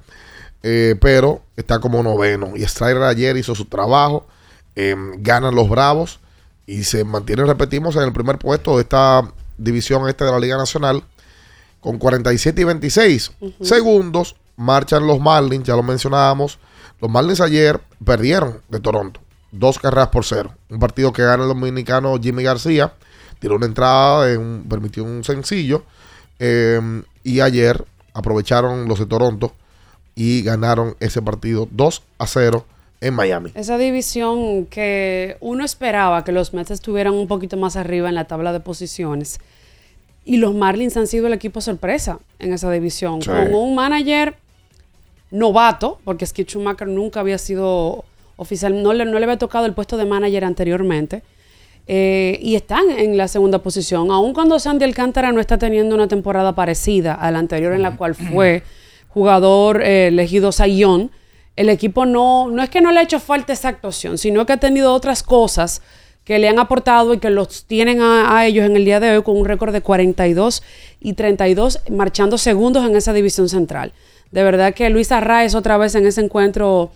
eh, 0.64 0.96
pero 1.02 1.42
está 1.58 1.80
como 1.80 2.02
noveno. 2.04 2.56
Y 2.56 2.64
Strider 2.66 3.04
ayer 3.04 3.36
hizo 3.38 3.56
su 3.56 3.66
trabajo, 3.66 4.26
eh, 4.76 4.96
ganan 5.18 5.56
los 5.56 5.68
Bravos 5.70 6.20
y 6.68 6.84
se 6.84 7.04
mantienen, 7.04 7.48
repetimos, 7.48 7.96
en 7.98 8.04
el 8.04 8.14
primer 8.14 8.38
puesto 8.38 8.76
de 8.78 8.84
esta 8.84 9.30
división 9.58 10.08
este 10.08 10.24
de 10.24 10.32
la 10.32 10.40
Liga 10.40 10.58
Nacional 10.58 11.04
con 11.82 11.98
47 11.98 12.62
y 12.62 12.64
26 12.64 13.32
segundos. 13.62 14.36
Marchan 14.58 15.08
los 15.08 15.20
Marlins, 15.20 15.66
ya 15.66 15.76
lo 15.76 15.82
mencionábamos. 15.84 16.60
Los 17.00 17.10
Marlins 17.10 17.42
ayer 17.42 17.82
perdieron 18.06 18.62
de 18.70 18.80
Toronto, 18.80 19.20
dos 19.52 19.80
carreras 19.80 20.10
por 20.10 20.26
cero. 20.26 20.54
Un 20.70 20.80
partido 20.80 21.12
que 21.14 21.24
gana 21.24 21.44
el 21.44 21.50
dominicano 21.50 22.18
Jimmy 22.22 22.44
García. 22.44 22.94
Tiró 23.40 23.56
una 23.56 23.66
entrada, 23.66 24.26
de 24.26 24.38
un- 24.38 24.66
permitió 24.70 25.04
un 25.04 25.24
sencillo. 25.24 25.84
eh, 26.44 26.80
y 27.24 27.40
ayer 27.40 27.86
aprovecharon 28.14 28.88
los 28.88 28.98
de 28.98 29.06
Toronto 29.06 29.54
y 30.16 30.42
ganaron 30.42 30.96
ese 31.00 31.22
partido 31.22 31.68
2 31.72 32.02
a 32.18 32.26
0 32.26 32.66
en 33.00 33.14
Miami. 33.14 33.52
Esa 33.54 33.78
división 33.78 34.66
que 34.66 35.38
uno 35.40 35.64
esperaba 35.64 36.24
que 36.24 36.32
los 36.32 36.54
Mets 36.56 36.72
estuvieran 36.72 37.14
un 37.14 37.28
poquito 37.28 37.58
más 37.58 37.76
arriba 37.76 38.10
en 38.10 38.16
la 38.16 38.26
tabla 38.26 38.54
de 38.54 38.60
posiciones. 38.60 39.40
Y 40.26 40.38
los 40.38 40.54
Marlins 40.56 40.98
han 40.98 41.06
sido 41.08 41.28
el 41.28 41.34
equipo 41.34 41.62
sorpresa 41.62 42.20
en 42.40 42.54
esa 42.54 42.70
división. 42.72 43.22
Sí. 43.22 43.30
Con 43.30 43.54
un 43.54 43.76
manager 43.76 44.36
novato, 45.32 46.00
porque 46.04 46.26
Skip 46.26 46.48
Schumacher 46.50 46.88
nunca 46.88 47.20
había 47.22 47.38
sido 47.38 48.04
oficial, 48.42 48.82
no 48.82 48.92
le, 48.92 49.06
no 49.06 49.20
le 49.20 49.26
había 49.26 49.38
tocado 49.38 49.68
el 49.68 49.74
puesto 49.74 49.98
de 49.98 50.06
manager 50.06 50.44
anteriormente. 50.46 51.22
Eh, 51.88 52.40
y 52.42 52.56
están 52.56 52.90
en 52.90 53.18
la 53.18 53.28
segunda 53.28 53.60
posición, 53.60 54.12
aun 54.12 54.34
cuando 54.34 54.60
Sandy 54.60 54.86
Alcántara 54.86 55.32
no 55.32 55.40
está 55.40 55.58
teniendo 55.58 55.96
una 55.96 56.08
temporada 56.08 56.54
parecida 56.54 57.14
a 57.14 57.32
la 57.32 57.40
anterior 57.40 57.74
en 57.74 57.82
la 57.82 57.98
cual 57.98 58.16
fue 58.16 58.64
jugador 59.10 59.82
eh, 59.82 60.08
elegido 60.08 60.52
Sayón, 60.52 61.12
el 61.56 61.70
equipo 61.70 62.06
no, 62.06 62.50
no 62.50 62.64
es 62.64 62.70
que 62.70 62.82
no 62.82 62.92
le 62.92 63.00
ha 63.00 63.04
hecho 63.04 63.20
falta 63.20 63.52
esa 63.52 63.70
actuación, 63.70 64.18
sino 64.18 64.46
que 64.46 64.54
ha 64.54 64.58
tenido 64.58 64.94
otras 64.94 65.22
cosas 65.22 65.82
que 66.24 66.40
le 66.40 66.48
han 66.48 66.60
aportado 66.60 67.14
y 67.14 67.20
que 67.20 67.30
los 67.30 67.66
tienen 67.66 68.00
a, 68.02 68.38
a 68.38 68.46
ellos 68.46 68.66
en 68.66 68.76
el 68.76 68.86
día 68.86 69.00
de 69.00 69.18
hoy 69.18 69.24
con 69.24 69.36
un 69.38 69.46
récord 69.46 69.74
de 69.74 69.82
42 69.82 70.64
y 71.00 71.14
32, 71.14 71.82
marchando 71.90 72.38
segundos 72.38 72.88
en 72.88 72.96
esa 72.96 73.12
división 73.12 73.50
central. 73.50 73.92
De 74.32 74.44
verdad 74.44 74.74
que 74.74 74.90
Luis 74.90 75.12
Arraez 75.12 75.56
otra 75.56 75.78
vez 75.78 75.96
en 75.96 76.06
ese 76.06 76.22
encuentro 76.22 76.92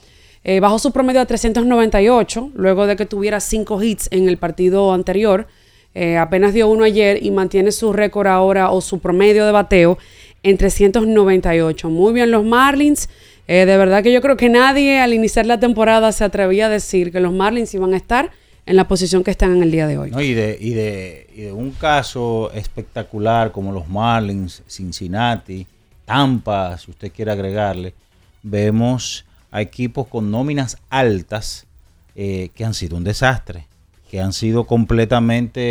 eh, 0.47 0.59
bajó 0.59 0.77
su 0.77 0.91
promedio 0.91 1.21
a 1.21 1.25
398, 1.25 2.51
luego 2.53 2.85
de 2.85 2.95
que 2.95 3.07
tuviera 3.07 3.39
cinco 3.39 3.81
hits 3.81 4.07
en 4.11 4.29
el 4.29 4.37
partido 4.37 4.93
anterior. 4.93 5.47
Eh, 5.95 6.17
apenas 6.17 6.53
dio 6.53 6.69
uno 6.69 6.83
ayer 6.83 7.25
y 7.25 7.31
mantiene 7.31 7.71
su 7.71 7.91
récord 7.91 8.27
ahora 8.27 8.69
o 8.69 8.79
su 8.79 8.99
promedio 8.99 9.43
de 9.47 9.51
bateo 9.51 9.97
en 10.43 10.57
398. 10.57 11.89
Muy 11.89 12.13
bien 12.13 12.29
los 12.29 12.45
Marlins. 12.45 13.09
Eh, 13.47 13.65
de 13.65 13.75
verdad 13.75 14.03
que 14.03 14.13
yo 14.13 14.21
creo 14.21 14.37
que 14.37 14.49
nadie 14.49 14.99
al 14.99 15.13
iniciar 15.13 15.47
la 15.47 15.59
temporada 15.59 16.11
se 16.11 16.23
atrevía 16.23 16.67
a 16.67 16.69
decir 16.69 17.11
que 17.11 17.19
los 17.19 17.33
Marlins 17.33 17.73
iban 17.73 17.95
a 17.95 17.97
estar 17.97 18.29
en 18.67 18.75
la 18.75 18.87
posición 18.87 19.23
que 19.23 19.31
están 19.31 19.55
en 19.55 19.63
el 19.63 19.71
día 19.71 19.87
de 19.87 19.97
hoy. 19.97 20.11
y, 20.15 20.33
de, 20.33 20.57
y 20.61 20.73
de 20.73 21.51
un 21.53 21.71
caso 21.71 22.51
espectacular 22.53 23.51
como 23.51 23.71
los 23.71 23.87
Marlins, 23.87 24.61
Cincinnati, 24.67 25.65
Tampa, 26.05 26.77
si 26.77 26.91
usted 26.91 27.11
quiere 27.11 27.31
agregarle, 27.31 27.95
vemos 28.43 29.25
a 29.55 29.61
equipos 29.61 30.05
con 30.07 30.31
nóminas 30.31 30.77
altas 30.89 31.65
eh, 32.13 32.49
que 32.55 32.65
han 32.65 32.73
sido 32.73 32.97
un 32.97 33.05
desastre, 33.05 33.67
que 34.11 34.19
han 34.19 34.33
sido 34.33 34.65
completamente 34.65 35.61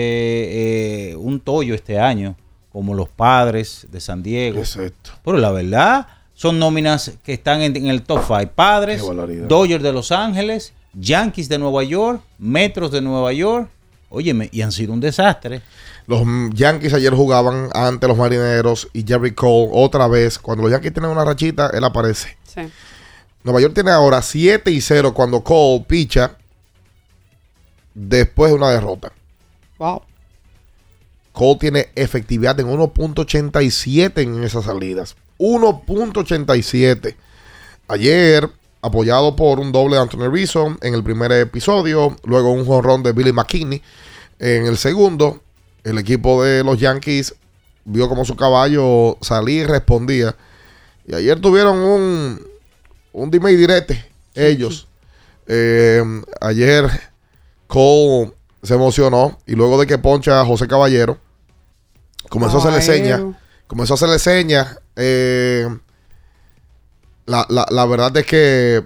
eh, 1.11 1.16
un 1.16 1.39
tollo 1.39 1.74
este 1.74 1.99
año, 1.99 2.35
como 2.72 2.95
los 2.95 3.11
padres 3.11 3.87
de 3.93 4.01
San 4.01 4.22
Diego. 4.22 4.62
Pero 5.22 5.37
la 5.37 5.51
verdad, 5.51 6.07
son 6.32 6.59
nóminas 6.59 7.12
que 7.22 7.35
están 7.35 7.61
en, 7.61 7.76
en 7.76 7.89
el 7.89 8.01
top 8.05 8.22
5. 8.26 8.53
Padres. 8.55 9.03
Dodgers 9.49 9.82
de 9.82 9.93
Los 9.93 10.12
Ángeles, 10.12 10.72
Yankees 10.95 11.51
de 11.51 11.59
Nueva 11.59 11.85
York, 11.85 12.22
Metros 12.39 12.91
de 12.91 13.03
Nueva 13.03 13.35
York. 13.35 13.68
Óyeme, 14.09 14.49
y 14.51 14.62
han 14.62 14.72
sido 14.72 14.95
un 14.95 15.01
desastre. 15.01 15.61
Los 16.07 16.22
Yankees 16.55 16.95
ayer 16.95 17.12
jugaban 17.12 17.68
ante 17.74 18.09
los 18.09 18.16
marineros 18.16 18.89
y 18.95 19.05
Jerry 19.07 19.32
Cole 19.32 19.68
otra 19.74 20.09
vez. 20.09 20.39
Cuando 20.39 20.62
los 20.62 20.72
Yankees 20.72 20.95
tienen 20.95 21.11
una 21.11 21.24
rachita, 21.26 21.68
él 21.74 21.85
aparece. 21.85 22.39
Sí. 22.47 22.62
Nueva 23.45 23.61
York 23.61 23.74
tiene 23.74 23.90
ahora 23.90 24.22
7 24.22 24.70
y 24.70 24.80
0 24.80 25.12
cuando 25.14 25.45
Cole 25.45 25.84
picha 25.86 26.36
después 27.92 28.51
de 28.51 28.57
una 28.57 28.70
derrota. 28.70 29.12
Wow. 29.78 30.03
Cole 31.32 31.59
tiene 31.61 31.88
efectividad 31.95 32.59
en 32.59 32.68
1.87 32.68 34.22
en 34.22 34.42
esas 34.45 34.64
salidas. 34.64 35.14
1.87. 35.38 37.14
Ayer, 37.88 38.49
apoyado 38.80 39.36
por 39.36 39.61
un 39.61 39.72
doble 39.72 39.97
de 39.97 40.03
Anthony 40.03 40.30
Rizzo 40.30 40.76
en 40.80 40.95
el 40.95 41.05
primer 41.05 41.30
episodio, 41.32 42.16
luego 42.24 42.51
un 42.51 42.64
jonrón 42.64 43.03
de 43.03 43.12
Billy 43.12 43.32
McKinney 43.32 43.82
en 44.38 44.66
el 44.66 44.78
segundo, 44.78 45.42
el 45.84 45.99
equipo 45.99 46.42
de 46.42 46.64
los 46.64 46.78
Yankees 46.78 47.34
vio 47.84 48.09
como 48.09 48.24
su 48.24 48.36
caballo 48.36 49.18
salía 49.20 49.62
y 49.62 49.66
respondía. 49.66 50.34
Y 51.07 51.14
ayer 51.14 51.40
tuvieron 51.40 51.78
un, 51.78 52.40
un 53.14 53.30
dime 53.30 53.52
y 53.52 53.56
direte 53.56 54.04
ellos. 54.34 54.88
Eh, 55.46 56.02
ayer 56.40 56.88
Cole 57.66 58.32
se 58.62 58.74
emocionó 58.74 59.38
y 59.46 59.54
luego 59.54 59.78
de 59.80 59.86
que 59.86 59.98
poncha 59.98 60.40
a 60.40 60.44
José 60.46 60.66
Caballero, 60.68 61.18
comenzó 62.28 62.56
a 62.56 62.60
hacerle 62.60 62.80
señas. 62.82 63.20
Comenzó 63.66 63.94
a 63.94 63.96
hacerle 63.96 64.18
señas. 64.18 64.78
eh, 64.96 65.68
la, 67.26 67.46
la- 67.48 67.66
la 67.70 67.86
verdad 67.86 68.16
es 68.16 68.26
que 68.26 68.84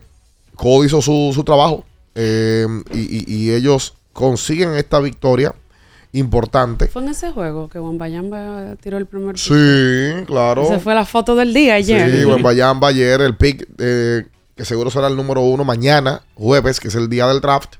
Cole 0.57 0.87
hizo 0.87 1.03
su, 1.03 1.33
su 1.35 1.45
trabajo 1.45 1.85
eh, 2.14 2.66
y, 2.93 2.99
y- 3.01 3.24
y 3.35 3.53
ellos 3.55 3.95
consiguen 4.12 4.74
esta 4.74 4.99
victoria 5.01 5.55
importante. 6.13 6.87
Fue 6.89 7.03
en 7.03 7.09
ese 7.09 7.31
juego 7.33 7.69
que 7.69 7.79
Wambayamba 7.79 8.77
tiró 8.81 8.97
el 8.99 9.07
primer 9.07 9.35
pick. 9.35 9.43
Sí, 9.45 10.25
claro. 10.27 10.63
Esa 10.63 10.79
fue 10.81 10.95
la 10.95 11.05
foto 11.05 11.35
del 11.37 11.53
día 11.53 11.75
ayer. 11.75 12.11
Sí, 12.11 12.25
Buen 12.27 12.43
Bayamba 12.43 12.89
ayer, 12.89 13.21
el 13.21 13.37
pick, 13.37 13.67
eh, 13.79 14.25
que 14.57 14.65
seguro 14.65 14.91
será 14.91 15.09
el 15.09 15.17
número 15.17 15.43
uno 15.43 15.65
mañana, 15.65 16.23
jueves, 16.35 16.81
que 16.81 16.89
es 16.89 16.95
el 16.95 17.09
día 17.09 17.27
del 17.29 17.41
draft, 17.41 17.75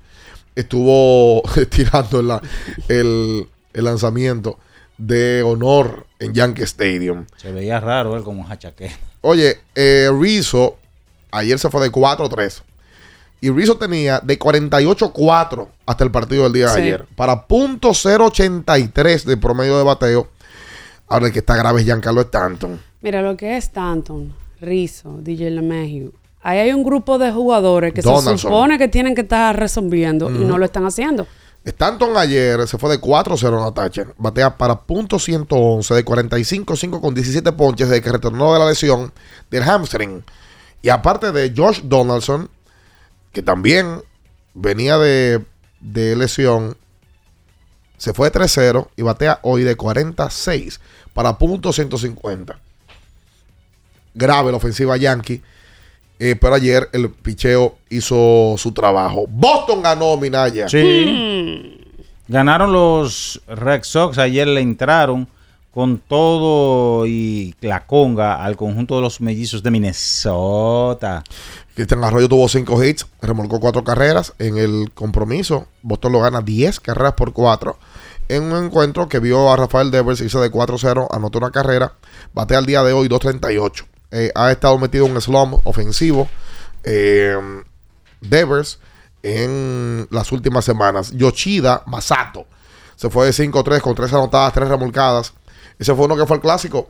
estuvo 0.55 1.43
tirando 1.71 2.23
la- 2.23 2.43
el, 2.89 3.49
el 3.73 3.85
lanzamiento 3.85 4.59
de 4.99 5.43
honor 5.43 6.07
en 6.19 6.35
Yankee 6.35 6.63
Stadium. 6.63 7.27
Se 7.37 7.53
veía 7.53 7.81
raro 7.81 8.17
él 8.17 8.25
como 8.25 8.45
jachaque. 8.45 8.91
Oye, 9.21 9.59
eh, 9.75 10.09
Rizzo 10.13 10.77
ayer 11.31 11.59
se 11.59 11.71
fue 11.71 11.83
de 11.83 11.91
4-3. 11.93 12.63
Y 13.41 13.51
Rizzo 13.51 13.77
tenía 13.77 14.21
de 14.21 14.39
48-4 14.39 15.69
hasta 15.87 16.05
el 16.05 16.11
partido 16.11 16.45
del 16.45 16.53
día 16.53 16.73
de 16.73 16.81
ayer. 16.81 17.07
Para 17.15 17.47
punto 17.47 17.91
.083 17.91 19.25
de 19.25 19.37
promedio 19.37 19.79
de 19.79 19.85
bateo. 19.85 20.29
Ahora 21.07 21.27
el 21.27 21.33
que 21.33 21.39
está 21.39 21.57
grave 21.57 21.81
es 21.81 21.87
Giancarlo 21.87 22.21
Stanton. 22.23 22.81
Mira 23.01 23.23
lo 23.23 23.37
que 23.37 23.57
es 23.57 23.65
Stanton, 23.65 24.35
Rizzo, 24.61 25.19
DJ 25.21 25.51
LeMahieu. 25.51 26.13
Ahí 26.43 26.59
hay 26.59 26.73
un 26.73 26.83
grupo 26.83 27.19
de 27.19 27.31
jugadores 27.33 27.93
que 27.93 28.03
se 28.03 28.39
supone 28.39 28.79
que 28.79 28.89
tienen 28.89 29.15
que 29.15 29.23
estar 29.23 29.59
resolviendo 29.59 30.31
y 30.31 30.45
no 30.45 30.59
lo 30.59 30.65
están 30.65 30.85
haciendo. 30.85 31.27
Stanton 31.65 32.17
ayer 32.17 32.67
se 32.67 32.79
fue 32.79 32.91
de 32.91 33.01
4-0 33.01 33.49
en 33.49 33.65
ataque. 33.65 34.07
Batea 34.17 34.57
para 34.57 34.81
punto 34.81 35.17
.111 35.17 35.95
de 35.95 36.05
45-5 36.05 37.01
con 37.01 37.15
17 37.15 37.53
ponches 37.53 37.89
desde 37.89 38.03
que 38.03 38.13
retornó 38.13 38.53
de 38.53 38.59
la 38.59 38.69
lesión 38.69 39.13
del 39.51 39.63
hamstring. 39.65 40.25
Y 40.81 40.89
aparte 40.89 41.33
de 41.33 41.53
Josh 41.55 41.83
Donaldson, 41.83 42.49
que 43.33 43.43
también 43.43 44.03
venía 44.55 44.99
de, 44.99 45.45
de 45.81 46.17
lesión, 46.17 46.77
se 47.97 48.15
fue 48.15 48.31
de 48.31 48.41
3-0 48.41 48.89
y 48.97 49.03
batea 49.03 49.41
hoy 49.43 49.63
de 49.63 49.77
46 49.77 50.81
para 51.13 51.39
punto 51.39 51.71
.150. 51.71 52.57
Grave 54.15 54.51
la 54.51 54.57
ofensiva 54.57 54.97
Yankee. 54.97 55.43
Eh, 56.21 56.35
pero 56.35 56.55
ayer 56.55 56.89
el 56.93 57.11
picheo 57.11 57.79
hizo 57.91 58.57
su 58.59 58.73
trabajo. 58.73 59.27
Boston 59.29 59.83
ganó, 59.83 60.17
Minaya. 60.17 60.69
Sí. 60.69 61.81
Ganaron 62.27 62.73
los 62.73 63.41
Red 63.47 63.85
Sox. 63.85 64.19
Ayer 64.19 64.49
le 64.49 64.61
entraron 64.61 65.29
con 65.73 65.99
todo 65.99 67.07
y 67.07 67.55
la 67.61 67.87
conga 67.87 68.43
al 68.43 68.57
conjunto 68.57 68.97
de 68.97 69.03
los 69.03 69.21
mellizos 69.21 69.63
de 69.63 69.71
Minnesota. 69.71 71.23
Cristian 71.75 72.03
Arroyo 72.03 72.29
tuvo 72.29 72.49
cinco 72.49 72.83
hits, 72.83 73.07
remolcó 73.23 73.61
cuatro 73.61 73.85
carreras 73.85 74.35
en 74.39 74.59
el 74.59 74.91
compromiso. 74.95 75.69
Boston 75.83 76.13
lo 76.13 76.21
gana 76.21 76.41
10 76.41 76.81
carreras 76.81 77.13
por 77.13 77.33
cuatro. 77.33 77.79
En 78.29 78.43
un 78.45 78.65
encuentro 78.65 79.09
que 79.09 79.21
vio 79.21 79.51
a 79.51 79.57
Rafael 79.57 79.91
Devers, 79.91 80.21
hizo 80.21 80.41
de 80.41 80.51
4-0, 80.51 81.07
anotó 81.11 81.39
una 81.39 81.51
carrera, 81.51 81.95
bate 82.35 82.57
al 82.57 82.67
día 82.67 82.83
de 82.83 82.93
hoy 82.93 83.09
2.38. 83.09 83.87
Eh, 84.11 84.33
ha 84.35 84.51
estado 84.51 84.77
metido 84.79 85.07
en 85.07 85.13
un 85.13 85.21
slump 85.21 85.67
ofensivo. 85.67 86.29
Eh, 86.85 87.37
Devers 88.21 88.81
en 89.23 90.07
las 90.11 90.33
últimas 90.33 90.65
semanas. 90.65 91.13
Yoshida 91.13 91.83
Masato 91.87 92.47
se 92.97 93.11
fue 93.11 93.27
de 93.27 93.33
5-3 93.33 93.81
con 93.81 93.95
3 93.95 94.13
anotadas, 94.13 94.53
3 94.53 94.69
remolcadas. 94.69 95.33
Ese 95.79 95.95
fue 95.95 96.07
uno 96.07 96.17
que 96.17 96.27
fue 96.27 96.37
el 96.37 96.43
clásico 96.43 96.89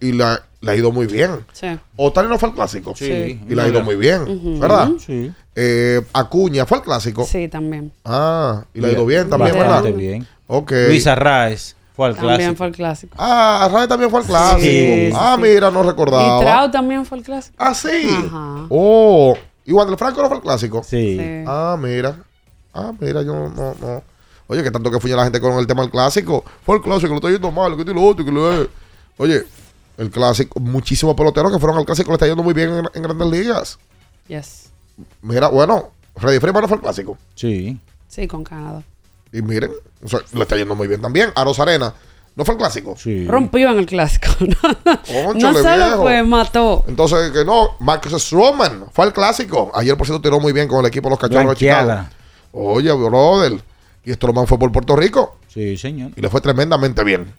y 0.00 0.12
la- 0.12 0.42
le 0.60 0.70
ha 0.70 0.76
ido 0.76 0.92
muy 0.92 1.06
bien. 1.06 1.46
Sí. 1.52 1.66
Otani 1.96 2.28
no 2.28 2.38
fue 2.38 2.50
el 2.50 2.54
clásico. 2.54 2.94
Sí. 2.96 3.40
Y 3.48 3.54
le 3.54 3.62
ha 3.62 3.68
ido 3.68 3.82
muy 3.82 3.96
bien. 3.96 4.58
¿verdad? 4.60 4.90
Sí. 5.04 5.32
Eh, 5.54 6.02
Acuña 6.12 6.66
fue 6.66 6.78
el 6.78 6.84
clásico. 6.84 7.24
Sí, 7.24 7.48
también. 7.48 7.90
Ah, 8.04 8.64
y 8.74 8.80
le 8.80 8.88
ha 8.88 8.92
ido 8.92 9.06
bien 9.06 9.30
también, 9.30 9.56
Bastante 9.56 9.82
¿verdad? 9.92 9.98
bien. 9.98 10.26
Ok. 10.46 10.72
Luis 10.88 11.06
Arraez 11.06 11.74
fue 11.96 12.06
al 12.08 12.14
También 12.16 12.36
clásico. 12.36 12.56
fue 12.56 12.66
el 12.68 12.72
clásico. 12.74 13.14
Ah, 13.18 13.64
Arraez 13.64 13.88
también 13.88 14.10
fue 14.10 14.20
el 14.20 14.26
clásico. 14.26 14.60
Sí, 14.60 15.10
ah, 15.14 15.32
sí. 15.36 15.42
mira, 15.42 15.70
no 15.70 15.82
Y 15.82 15.86
recordaba. 15.86 16.40
Trout 16.40 16.72
también 16.72 17.04
fue 17.06 17.18
el 17.18 17.24
clásico. 17.24 17.56
Ah, 17.58 17.72
sí. 17.74 18.08
Ajá. 18.26 18.66
Oh, 18.68 19.34
y 19.64 19.72
Wander 19.72 19.96
Franco 19.98 20.20
no 20.22 20.28
fue 20.28 20.36
el 20.36 20.42
clásico. 20.42 20.82
Sí. 20.84 21.16
Sí. 21.18 21.44
Ah, 21.46 21.76
mira. 21.80 22.16
Ah, 22.74 22.92
mira, 23.00 23.22
yo 23.22 23.32
no, 23.34 23.48
no, 23.48 23.74
no. 23.80 24.02
Oye, 24.48 24.62
que 24.62 24.70
tanto 24.70 24.90
que 24.90 24.98
fue 24.98 25.10
la 25.10 25.24
gente 25.24 25.40
con 25.40 25.58
el 25.58 25.66
tema 25.66 25.82
del 25.82 25.90
clásico. 25.90 26.44
Fue 26.64 26.76
el 26.76 26.82
clásico, 26.82 27.10
lo 27.10 27.16
estoy 27.16 27.32
yendo 27.32 27.52
mal, 27.52 27.76
que 27.76 27.84
lo 27.84 28.02
otro, 28.02 28.24
que 28.24 28.32
lo 28.32 28.62
es. 28.62 28.68
Oye, 29.18 29.44
el 29.98 30.10
clásico, 30.10 30.58
muchísimos 30.58 31.14
peloteros 31.14 31.52
que 31.52 31.58
fueron 31.58 31.78
al 31.78 31.84
clásico 31.84 32.10
le 32.10 32.14
está 32.14 32.26
yendo 32.26 32.42
muy 32.42 32.54
bien 32.54 32.70
en, 32.70 32.88
en 32.94 33.02
grandes 33.02 33.28
ligas. 33.28 33.78
Yes. 34.26 34.70
Mira, 35.22 35.48
bueno, 35.48 35.90
Freddy 36.16 36.40
Freeman 36.40 36.62
no 36.62 36.68
fue 36.68 36.76
el 36.76 36.82
clásico. 36.82 37.18
Sí. 37.34 37.78
Sí, 38.08 38.26
con 38.26 38.42
Canadá. 38.42 38.82
Y 39.32 39.42
miren, 39.42 39.70
o 40.02 40.08
sea, 40.08 40.20
le 40.32 40.42
está 40.42 40.56
yendo 40.56 40.74
muy 40.74 40.88
bien 40.88 41.02
también. 41.02 41.30
Aros 41.34 41.60
Arena, 41.60 41.92
¿no 42.34 42.44
fue 42.44 42.54
el 42.54 42.58
clásico? 42.58 42.96
Sí. 42.96 43.26
Rompió 43.26 43.70
en 43.70 43.78
el 43.78 43.86
clásico. 43.86 44.28
no 44.40 45.26
Cónchale, 45.26 45.62
solo 45.62 46.02
fue, 46.02 46.22
mató. 46.22 46.84
Entonces, 46.88 47.32
que 47.32 47.44
no, 47.44 47.76
Marcus 47.80 48.22
Stroman 48.22 48.86
fue 48.92 49.04
al 49.04 49.12
clásico. 49.12 49.70
Ayer, 49.74 49.96
por 49.96 50.06
cierto, 50.06 50.22
tiró 50.22 50.40
muy 50.40 50.52
bien 50.52 50.68
con 50.68 50.80
el 50.80 50.86
equipo 50.86 51.08
de 51.08 51.10
los 51.10 51.18
cachorros 51.18 51.50
de 51.50 51.56
Chicago. 51.56 52.06
Oye, 52.52 52.92
brother. 52.92 53.62
Y 54.08 54.14
Stroman 54.14 54.46
fue 54.46 54.58
por 54.58 54.72
Puerto 54.72 54.96
Rico 54.96 55.36
Sí, 55.52 55.76
señor. 55.76 56.12
y 56.16 56.20
le 56.22 56.30
fue 56.30 56.40
tremendamente 56.40 57.04
bien. 57.04 57.32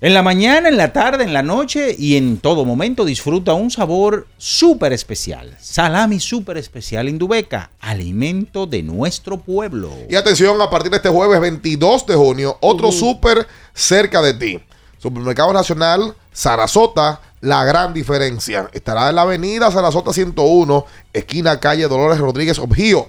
En 0.00 0.14
la 0.14 0.22
mañana, 0.22 0.68
en 0.68 0.76
la 0.76 0.92
tarde, 0.92 1.24
en 1.24 1.32
la 1.32 1.42
noche 1.42 1.96
y 1.98 2.16
en 2.16 2.38
todo 2.38 2.64
momento 2.64 3.04
disfruta 3.04 3.54
un 3.54 3.68
sabor 3.68 4.28
súper 4.36 4.92
especial. 4.92 5.56
Salami 5.60 6.20
súper 6.20 6.56
especial 6.58 7.08
Indubeca, 7.08 7.72
alimento 7.80 8.66
de 8.66 8.84
nuestro 8.84 9.38
pueblo. 9.40 9.90
Y 10.08 10.14
atención, 10.14 10.60
a 10.62 10.70
partir 10.70 10.92
de 10.92 10.98
este 10.98 11.08
jueves 11.08 11.40
22 11.40 12.06
de 12.06 12.14
junio, 12.14 12.56
otro 12.60 12.92
súper 12.92 13.48
cerca 13.74 14.22
de 14.22 14.34
ti. 14.34 14.60
Supermercado 14.98 15.52
Nacional 15.52 16.14
Sarasota, 16.32 17.20
la 17.40 17.64
gran 17.64 17.92
diferencia. 17.92 18.70
Estará 18.72 19.08
en 19.08 19.16
la 19.16 19.22
avenida 19.22 19.72
Sarasota 19.72 20.12
101, 20.12 20.86
esquina 21.12 21.58
calle 21.58 21.88
Dolores 21.88 22.20
Rodríguez 22.20 22.60
Objío. 22.60 23.08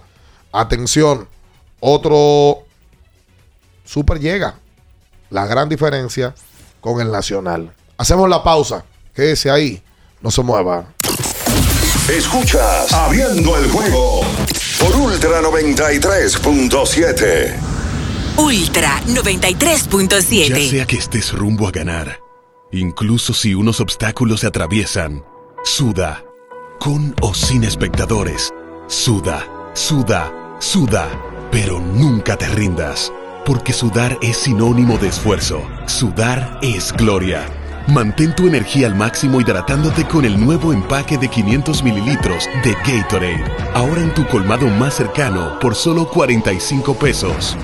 Atención, 0.51 1.27
otro 1.79 2.63
super 3.85 4.19
llega. 4.19 4.55
La 5.29 5.45
gran 5.45 5.69
diferencia 5.69 6.33
con 6.81 6.99
el 7.01 7.11
Nacional. 7.11 7.71
Hacemos 7.97 8.27
la 8.29 8.43
pausa. 8.43 8.83
Quédese 9.13 9.51
ahí. 9.51 9.83
No 10.21 10.31
se 10.31 10.41
mueva. 10.41 10.87
Escuchas 12.09 12.91
Abriendo 12.91 13.55
el 13.57 13.69
juego 13.69 14.21
por 14.79 14.95
Ultra 14.95 15.41
93.7. 15.41 17.55
Ultra 18.37 19.01
Ya 19.05 19.21
93.7. 19.21 20.69
sea 20.69 20.85
que 20.85 20.95
estés 20.95 21.33
rumbo 21.33 21.67
a 21.67 21.71
ganar, 21.71 22.21
incluso 22.71 23.33
si 23.33 23.53
unos 23.53 23.81
obstáculos 23.81 24.39
se 24.39 24.47
atraviesan, 24.47 25.25
suda, 25.63 26.23
con 26.79 27.13
o 27.21 27.33
sin 27.33 27.65
espectadores, 27.65 28.53
suda, 28.87 29.45
suda, 29.73 30.31
suda, 30.59 31.09
pero 31.51 31.79
nunca 31.79 32.37
te 32.37 32.47
rindas, 32.47 33.11
porque 33.45 33.73
sudar 33.73 34.17
es 34.21 34.37
sinónimo 34.37 34.97
de 34.97 35.07
esfuerzo, 35.07 35.61
sudar 35.87 36.59
es 36.61 36.93
gloria. 36.93 37.45
Mantén 37.87 38.35
tu 38.35 38.47
energía 38.47 38.85
al 38.87 38.95
máximo 38.95 39.41
hidratándote 39.41 40.05
con 40.05 40.23
el 40.23 40.39
nuevo 40.39 40.73
empaque 40.73 41.17
de 41.17 41.27
500 41.27 41.83
mililitros 41.83 42.47
de 42.63 42.73
Gatorade, 42.85 43.43
ahora 43.73 44.01
en 44.01 44.13
tu 44.13 44.27
colmado 44.27 44.67
más 44.67 44.93
cercano 44.93 45.57
por 45.59 45.73
solo 45.73 46.07
45 46.07 46.93
pesos. 46.95 47.57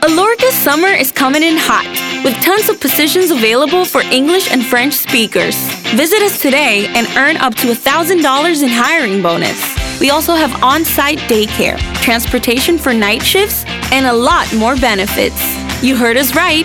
Alorca's 0.03 0.55
summer 0.55 0.95
is 0.95 1.11
coming 1.11 1.43
in 1.43 1.57
hot, 1.57 1.87
with 2.24 2.39
tons 2.41 2.68
of 2.68 2.79
positions 2.81 3.33
available 3.33 3.85
for 3.85 4.03
English 4.12 4.49
and 4.53 4.64
French 4.64 4.95
speakers. 4.95 5.57
Visit 5.97 6.22
us 6.22 6.39
today 6.41 6.87
and 6.95 7.09
earn 7.16 7.37
up 7.39 7.57
to 7.57 7.66
$1,000 7.66 8.62
in 8.62 8.68
hiring 8.68 9.20
bonus. 9.20 9.59
We 9.99 10.11
also 10.11 10.37
have 10.37 10.55
on 10.62 10.85
site 10.85 11.18
daycare, 11.27 11.77
transportation 12.03 12.79
for 12.79 12.95
night 12.95 13.22
shifts, 13.22 13.64
and 13.91 14.07
a 14.07 14.12
lot 14.12 14.47
more 14.55 14.77
benefits. 14.77 15.43
You 15.83 15.97
heard 15.97 16.16
us 16.16 16.37
right. 16.37 16.64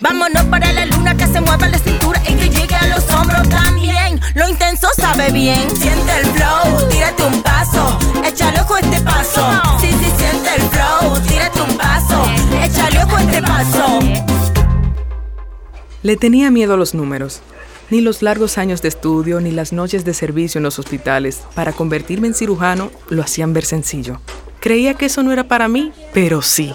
Vámonos 0.00 0.44
para 0.44 0.72
la 0.72 0.86
luna 0.86 1.16
que 1.16 1.26
se 1.26 1.40
mueva 1.40 1.68
la 1.68 1.78
cintura 1.78 2.22
y 2.28 2.34
que 2.34 2.48
llegue 2.48 2.74
a 2.76 2.86
los 2.86 3.08
hombros 3.10 3.48
también. 3.48 4.20
Lo 4.36 4.48
intenso 4.48 4.86
sabe 4.96 5.32
bien. 5.32 5.76
Siente 5.76 6.20
el 6.20 6.26
flow, 6.26 6.88
tírate 6.88 7.24
un 7.24 7.42
paso, 7.42 7.98
échale 8.24 8.60
ojo 8.60 8.76
este 8.76 9.00
paso. 9.00 9.60
Sí, 9.80 9.88
sí, 9.88 10.12
siente 10.16 10.50
el 10.56 10.62
flow, 10.62 11.20
tírate 11.26 11.60
un 11.60 11.76
paso, 11.76 12.24
échale 12.62 13.02
ojo 13.02 13.18
este 13.18 13.42
paso. 13.42 13.98
Le 16.04 16.16
tenía 16.16 16.52
miedo 16.52 16.74
a 16.74 16.76
los 16.76 16.94
números. 16.94 17.40
Ni 17.90 18.00
los 18.00 18.22
largos 18.22 18.56
años 18.58 18.82
de 18.82 18.88
estudio 18.88 19.40
ni 19.40 19.50
las 19.50 19.72
noches 19.72 20.04
de 20.04 20.14
servicio 20.14 20.58
en 20.58 20.64
los 20.64 20.78
hospitales 20.78 21.42
para 21.54 21.72
convertirme 21.72 22.28
en 22.28 22.34
cirujano 22.34 22.92
lo 23.08 23.22
hacían 23.22 23.52
ver 23.52 23.64
sencillo. 23.64 24.20
Creía 24.60 24.94
que 24.94 25.06
eso 25.06 25.24
no 25.24 25.32
era 25.32 25.48
para 25.48 25.66
mí, 25.66 25.92
pero 26.12 26.42
sí. 26.42 26.74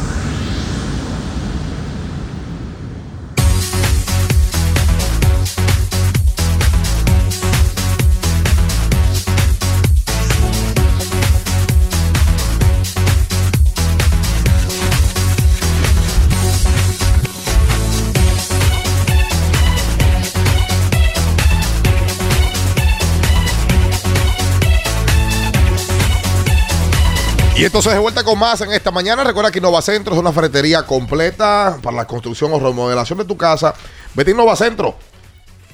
Y 27.61 27.65
entonces 27.65 27.93
de 27.93 27.99
vuelta 27.99 28.23
con 28.23 28.39
más 28.39 28.59
en 28.61 28.71
esta 28.71 28.89
mañana. 28.89 29.23
Recuerda 29.23 29.51
que 29.51 29.59
Innovacentro 29.59 30.15
es 30.15 30.19
una 30.19 30.31
ferretería 30.31 30.81
completa 30.81 31.77
para 31.83 31.95
la 31.95 32.07
construcción 32.07 32.51
o 32.53 32.59
remodelación 32.59 33.19
de 33.19 33.25
tu 33.25 33.37
casa. 33.37 33.75
Vete 34.15 34.31
a 34.31 34.33
Innovacentro, 34.33 34.95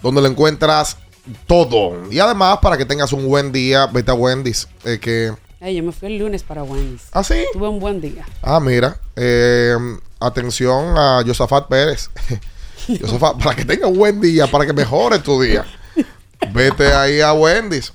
donde 0.03 0.19
lo 0.21 0.27
encuentras 0.27 0.97
todo. 1.45 2.11
Y 2.11 2.19
además, 2.19 2.59
para 2.61 2.77
que 2.77 2.83
tengas 2.83 3.13
un 3.13 3.25
buen 3.25 3.53
día, 3.53 3.88
vete 3.88 4.11
a 4.11 4.15
Wendy's. 4.15 4.67
eh, 4.83 4.99
que, 4.99 5.33
Ey, 5.61 5.77
yo 5.77 5.83
me 5.83 5.93
fui 5.93 6.09
el 6.09 6.17
lunes 6.17 6.43
para 6.43 6.61
Wendy's. 6.61 7.03
¿Ah, 7.13 7.23
sí? 7.23 7.45
Tuve 7.53 7.69
un 7.69 7.79
buen 7.79 8.01
día. 8.01 8.25
ah, 8.41 8.59
mira. 8.59 8.99
eh, 9.15 9.77
atención 10.19 10.97
a 10.97 11.23
Josafat 11.25 11.69
Pérez. 11.69 12.09
Josafat, 13.01 13.41
para 13.41 13.55
que 13.55 13.63
tengas 13.63 13.89
un 13.89 13.97
buen 13.97 14.19
día, 14.19 14.45
para 14.47 14.65
que 14.65 14.73
mejore 14.73 15.19
tu 15.19 15.41
día. 15.41 15.65
Vete 16.51 16.93
ahí 16.93 17.21
a 17.21 17.31
Wendy's. 17.31 17.93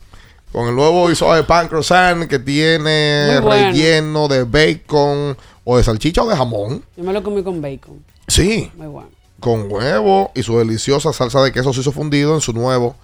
Con 0.52 0.68
el 0.68 0.74
nuevo 0.76 1.08
guisado 1.08 1.34
de 1.34 1.44
pan 1.44 1.66
croissant 1.68 2.28
que 2.28 2.38
tiene 2.38 3.40
bueno. 3.40 3.50
relleno 3.50 4.28
de 4.28 4.44
bacon 4.44 5.36
o 5.64 5.76
de 5.78 5.84
salchicha 5.84 6.22
o 6.22 6.28
de 6.28 6.36
jamón. 6.36 6.84
Yo 6.96 7.04
me 7.04 7.12
lo 7.12 7.22
comí 7.22 7.42
con 7.42 7.62
bacon. 7.62 8.04
Sí, 8.28 8.70
Muy 8.76 8.86
bueno. 8.88 9.08
con 9.40 9.70
huevo 9.72 10.30
y 10.34 10.42
su 10.42 10.58
deliciosa 10.58 11.12
salsa 11.12 11.42
de 11.42 11.52
queso 11.52 11.72
suizo 11.72 11.90
fundido 11.92 12.34
en 12.34 12.40
su 12.40 12.52
nuevo 12.52 12.94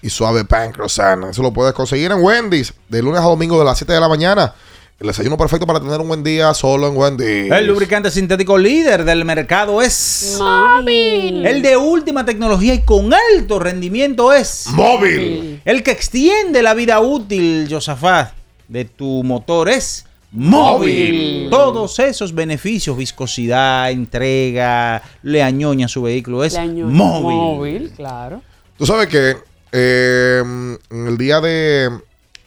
y 0.00 0.10
suave 0.10 0.44
pan 0.44 0.70
croissant. 0.72 1.24
Eso 1.24 1.42
lo 1.42 1.52
puedes 1.52 1.74
conseguir 1.74 2.10
en 2.12 2.22
Wendy's 2.22 2.72
de 2.88 3.02
lunes 3.02 3.20
a 3.20 3.24
domingo 3.24 3.58
de 3.58 3.64
las 3.64 3.78
7 3.78 3.92
de 3.92 4.00
la 4.00 4.08
mañana. 4.08 4.54
El 5.02 5.08
desayuno 5.08 5.36
perfecto 5.36 5.66
para 5.66 5.80
tener 5.80 6.00
un 6.00 6.06
buen 6.06 6.22
día 6.22 6.54
solo 6.54 6.86
en 6.86 6.96
Wendy's. 6.96 7.50
El 7.50 7.66
lubricante 7.66 8.08
sintético 8.08 8.56
líder 8.56 9.04
del 9.04 9.24
mercado 9.24 9.82
es 9.82 10.36
Móvil. 10.38 11.44
el 11.44 11.60
de 11.60 11.76
última 11.76 12.24
tecnología 12.24 12.72
y 12.74 12.82
con 12.82 13.12
alto 13.12 13.58
rendimiento 13.58 14.32
es 14.32 14.68
Móvil. 14.68 15.60
El 15.64 15.82
que 15.82 15.90
extiende 15.90 16.62
la 16.62 16.74
vida 16.74 17.00
útil, 17.00 17.66
Josafat, 17.68 18.30
de 18.68 18.84
tu 18.84 19.24
motor 19.24 19.70
es 19.70 20.06
móvil. 20.30 21.48
Todos 21.50 21.98
esos 21.98 22.32
beneficios, 22.32 22.96
viscosidad, 22.96 23.90
entrega, 23.90 25.02
le 25.24 25.42
añoña 25.42 25.86
a 25.86 25.88
su 25.88 26.02
vehículo, 26.02 26.44
es 26.44 26.56
móvil. 26.56 27.36
Móvil, 27.36 27.90
claro. 27.96 28.40
Tú 28.78 28.86
sabes 28.86 29.08
que 29.08 29.34
eh, 29.72 30.42
en 30.90 31.06
el 31.08 31.18
día 31.18 31.40
de, 31.40 31.90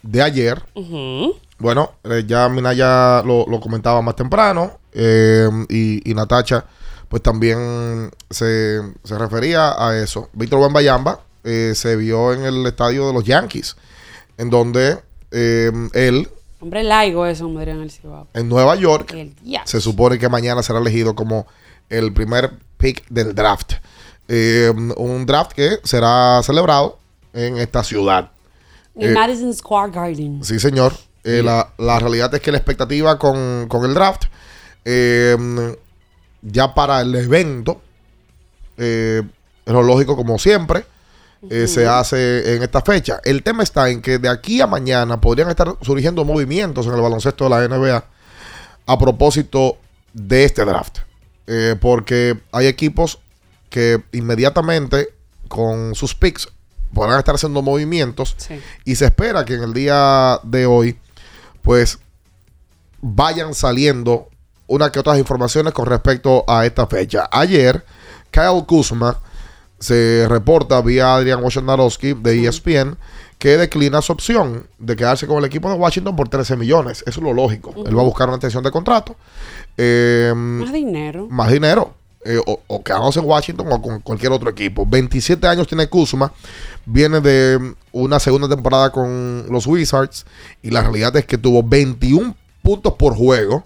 de 0.04 0.22
ayer, 0.22 0.64
Ujú. 0.74 1.36
Bueno, 1.58 1.94
eh, 2.04 2.24
ya 2.28 2.50
Minaya 2.50 3.22
lo, 3.24 3.46
lo 3.48 3.60
comentaba 3.60 4.02
más 4.02 4.16
temprano 4.16 4.80
eh, 4.94 5.50
y, 5.70 6.10
y 6.10 6.14
Natacha 6.14 6.66
pues 7.08 7.22
también 7.22 8.12
se, 8.30 8.82
se 9.04 9.18
refería 9.18 9.74
a 9.78 9.98
eso. 9.98 10.30
Víctor 10.34 10.60
Wembayamba 10.60 11.22
eh, 11.44 11.74
se 11.76 11.96
vio 11.96 12.34
en 12.34 12.44
el 12.44 12.66
estadio 12.66 13.08
de 13.08 13.14
los 13.14 13.24
Yankees, 13.24 13.78
en 14.38 14.50
donde 14.50 14.98
eh, 15.32 15.72
él, 15.94 16.28
Hombre 16.60 16.84
laigo 16.84 17.26
eso, 17.28 17.48
dirían 17.48 17.78
en 17.78 17.84
el 17.84 17.92
Cibao. 17.92 18.28
en 18.34 18.50
Nueva 18.50 18.76
York, 18.76 19.14
El 19.14 19.36
se 19.66 19.80
supone 19.80 20.18
que 20.18 20.28
mañana 20.30 20.64
será 20.64 20.80
elegido 20.80 21.14
como 21.16 21.46
el 21.90 22.12
primer 22.12 22.54
pick 22.78 23.08
del 23.10 23.36
draft. 23.36 23.74
Un 24.28 25.26
draft 25.28 25.52
que 25.54 25.78
será 25.84 26.42
celebrado 26.44 26.98
en 27.34 27.58
esta 27.58 27.84
ciudad. 27.84 28.32
En 28.96 29.14
Madison 29.14 29.54
Square 29.54 29.92
Garden. 29.92 30.44
Sí, 30.44 30.60
señor. 30.60 30.94
Eh, 31.26 31.42
la, 31.44 31.74
la 31.80 31.98
realidad 32.00 32.34
es 32.36 32.40
que 32.42 32.52
la 32.52 32.58
expectativa 32.60 33.18
con, 33.18 33.68
con 33.68 33.84
el 33.84 33.94
draft, 33.96 34.26
eh, 34.86 35.36
ya 36.44 36.74
para 36.74 37.02
el 37.02 37.16
evento, 37.16 37.82
eh, 38.78 39.24
es 39.66 39.74
lo 39.74 39.82
lógico 39.82 40.16
como 40.16 40.38
siempre, 40.40 40.86
se 41.68 41.86
hace 41.88 42.56
en 42.56 42.64
esta 42.64 42.82
fecha. 42.82 43.20
El 43.24 43.44
tema 43.44 43.62
está 43.62 43.90
en 43.92 44.02
que 44.02 44.18
de 44.18 44.28
aquí 44.30 44.62
a 44.62 44.68
mañana 44.68 45.22
podrían 45.22 45.50
estar 45.50 45.76
surgiendo 45.82 46.26
movimientos 46.26 46.88
en 46.88 46.94
el 46.96 47.02
baloncesto 47.02 47.44
de 47.44 47.50
la 47.52 47.68
NBA 47.68 48.04
a 48.88 48.98
propósito 48.98 49.78
de 50.14 50.44
este 50.46 50.66
draft. 50.66 51.00
Porque 51.82 52.40
hay 52.52 52.66
equipos 52.66 53.20
que 53.70 54.02
inmediatamente 54.12 55.10
con 55.48 55.94
sus 55.94 56.16
picks 56.16 56.48
podrán 56.96 57.20
estar 57.20 57.36
haciendo 57.36 57.62
movimientos 57.62 58.34
Sí. 58.38 58.60
y 58.84 58.96
se 58.96 59.06
espera 59.06 59.46
que 59.46 59.54
en 59.54 59.64
el 59.64 59.74
día 59.74 60.40
de 60.44 60.66
hoy 60.66 60.98
pues 61.66 62.00
vayan 63.02 63.54
saliendo 63.54 64.30
una 64.68 64.92
que 64.92 65.00
otras 65.00 65.18
informaciones 65.18 65.74
con 65.74 65.88
respecto 65.88 66.46
a 66.48 66.66
esta 66.66 66.88
fecha. 66.88 67.28
Ayer, 67.32 67.84
Kyle 68.32 68.64
Kuzma 68.66 69.20
se 69.80 70.26
reporta 70.30 70.80
vía 70.82 71.16
Adrian 71.16 71.44
Wojnarowski 71.44 72.14
de 72.14 72.48
ESPN 72.48 72.98
que 73.38 73.58
declina 73.58 74.02
su 74.02 74.14
opción 74.14 74.68
de 74.80 74.96
quedarse 74.96 75.28
con 75.28 75.38
el 75.40 75.46
equipo 75.46 75.70
de 75.70 75.76
Washington 75.76 76.16
por 76.16 76.30
13 76.30 76.56
millones. 76.56 77.04
Eso 77.06 77.20
es 77.20 77.24
lo 77.24 77.34
lógico. 77.34 77.74
Él 77.86 77.98
va 77.98 78.02
a 78.02 78.06
buscar 78.06 78.28
una 78.28 78.38
extensión 78.38 78.64
de 78.64 78.72
contrato. 78.72 79.16
Eh, 79.78 80.32
Más 80.36 80.72
dinero. 80.72 81.28
más 81.30 81.52
dinero. 81.52 81.94
Eh, 82.26 82.40
o, 82.46 82.60
o 82.68 82.84
quedándose 82.84 83.20
en 83.20 83.26
Washington 83.26 83.68
o 83.72 83.82
con 83.82 84.00
cualquier 84.02 84.32
otro 84.32 84.50
equipo. 84.50 84.86
27 84.86 85.48
años 85.48 85.68
tiene 85.68 85.88
Kuzma. 85.88 86.34
Viene 86.86 87.22
de 87.22 87.76
una 87.92 88.20
segunda 88.20 88.50
temporada 88.50 88.92
con 88.92 89.46
los 89.50 89.68
Wizards. 89.68 90.26
Y 90.62 90.72
la 90.72 90.82
realidad 90.82 91.16
es 91.16 91.26
que 91.26 91.38
tuvo 91.38 91.62
21 91.64 92.36
puntos 92.62 92.94
por 92.96 93.16
juego. 93.16 93.64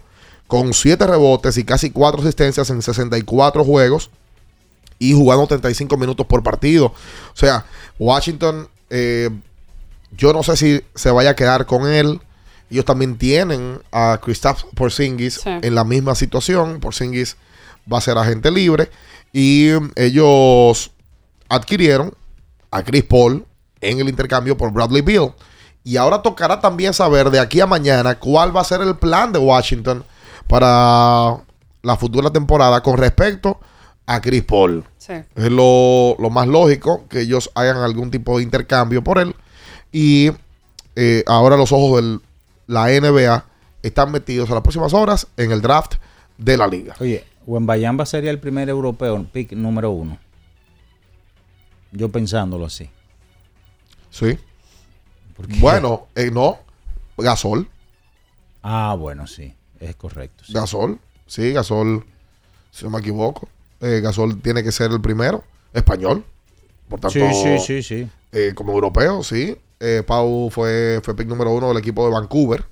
Con 0.47 0.73
7 0.73 1.07
rebotes 1.07 1.57
y 1.57 1.63
casi 1.63 1.89
4 1.91 2.21
asistencias 2.21 2.69
en 2.69 2.81
64 2.81 3.63
juegos. 3.63 4.09
Y 4.99 5.13
jugando 5.13 5.47
35 5.47 5.95
minutos 5.95 6.25
por 6.27 6.43
partido. 6.43 6.87
O 6.87 7.35
sea, 7.35 7.65
Washington, 7.97 8.67
eh, 8.89 9.29
yo 10.11 10.33
no 10.33 10.43
sé 10.43 10.57
si 10.57 10.81
se 10.95 11.11
vaya 11.11 11.29
a 11.29 11.35
quedar 11.35 11.65
con 11.65 11.87
él. 11.87 12.19
Ellos 12.69 12.83
también 12.85 13.17
tienen 13.17 13.79
a 13.91 14.19
Kristaps 14.21 14.65
Porzingis 14.75 15.35
Sí. 15.35 15.49
en 15.49 15.73
la 15.75 15.83
misma 15.85 16.13
situación. 16.15 16.79
Porzingis 16.81 17.37
va 17.91 17.97
a 17.97 18.01
ser 18.01 18.17
agente 18.17 18.51
libre. 18.51 18.89
Y 19.31 19.69
ellos 19.95 20.91
adquirieron 21.47 22.13
a 22.71 22.83
Chris 22.83 23.03
Paul 23.03 23.45
en 23.81 23.99
el 23.99 24.09
intercambio 24.09 24.57
por 24.57 24.71
Bradley 24.71 25.01
Beal. 25.01 25.33
Y 25.83 25.97
ahora 25.97 26.21
tocará 26.21 26.59
también 26.59 26.93
saber 26.93 27.29
de 27.29 27.39
aquí 27.39 27.61
a 27.61 27.65
mañana 27.65 28.19
cuál 28.19 28.55
va 28.55 28.61
a 28.61 28.65
ser 28.65 28.81
el 28.81 28.95
plan 28.97 29.31
de 29.31 29.39
Washington 29.39 30.03
para 30.47 31.37
la 31.81 31.95
futura 31.97 32.31
temporada 32.31 32.81
con 32.81 32.97
respecto 32.97 33.59
a 34.05 34.21
Chris 34.21 34.43
Paul. 34.43 34.83
Sí. 34.97 35.13
Es 35.35 35.51
lo, 35.51 36.15
lo 36.19 36.29
más 36.29 36.47
lógico 36.47 37.05
que 37.07 37.21
ellos 37.21 37.49
hagan 37.55 37.77
algún 37.77 38.11
tipo 38.11 38.37
de 38.37 38.43
intercambio 38.43 39.03
por 39.03 39.19
él. 39.19 39.35
Y 39.91 40.31
eh, 40.95 41.23
ahora 41.27 41.55
los 41.55 41.71
ojos 41.71 42.01
de 42.01 42.19
la 42.67 42.87
NBA 42.87 43.45
están 43.81 44.11
metidos 44.11 44.51
a 44.51 44.55
las 44.55 44.63
próximas 44.63 44.93
horas 44.93 45.27
en 45.37 45.51
el 45.51 45.61
draft 45.61 45.95
de 46.37 46.57
la 46.57 46.67
liga. 46.67 46.95
Oye, 46.99 47.25
Wembayamba 47.53 48.05
sería 48.05 48.29
el 48.29 48.39
primer 48.39 48.69
europeo, 48.69 49.25
pick 49.31 49.53
número 49.53 49.89
uno. 49.89 50.19
Yo 51.91 52.09
pensándolo 52.09 52.65
así. 52.67 52.89
Sí. 54.11 54.37
Bueno, 55.59 56.07
eh, 56.15 56.29
no. 56.31 56.59
Gasol. 57.17 57.67
Ah, 58.61 58.95
bueno, 58.99 59.25
sí, 59.25 59.53
es 59.79 59.95
correcto. 59.95 60.43
sí. 60.45 60.53
Gasol. 60.53 60.99
Sí, 61.25 61.51
Gasol. 61.51 62.05
Si 62.71 62.83
no 62.85 62.91
me 62.91 62.99
equivoco. 62.99 63.49
eh, 63.81 63.99
Gasol 64.01 64.39
tiene 64.41 64.63
que 64.63 64.71
ser 64.71 64.91
el 64.91 65.01
primero. 65.01 65.43
Español. 65.73 66.23
Por 66.87 66.99
tanto, 66.99 67.17
Sí, 67.19 67.25
sí, 67.33 67.59
sí, 67.59 67.83
sí. 67.83 68.09
eh, 68.31 68.53
como 68.55 68.73
europeo, 68.73 69.23
sí. 69.23 69.57
Pau 70.05 70.49
fue, 70.51 70.99
fue 71.03 71.15
pick 71.15 71.27
número 71.27 71.51
uno 71.51 71.69
del 71.69 71.77
equipo 71.77 72.05
de 72.05 72.11
Vancouver, 72.11 72.65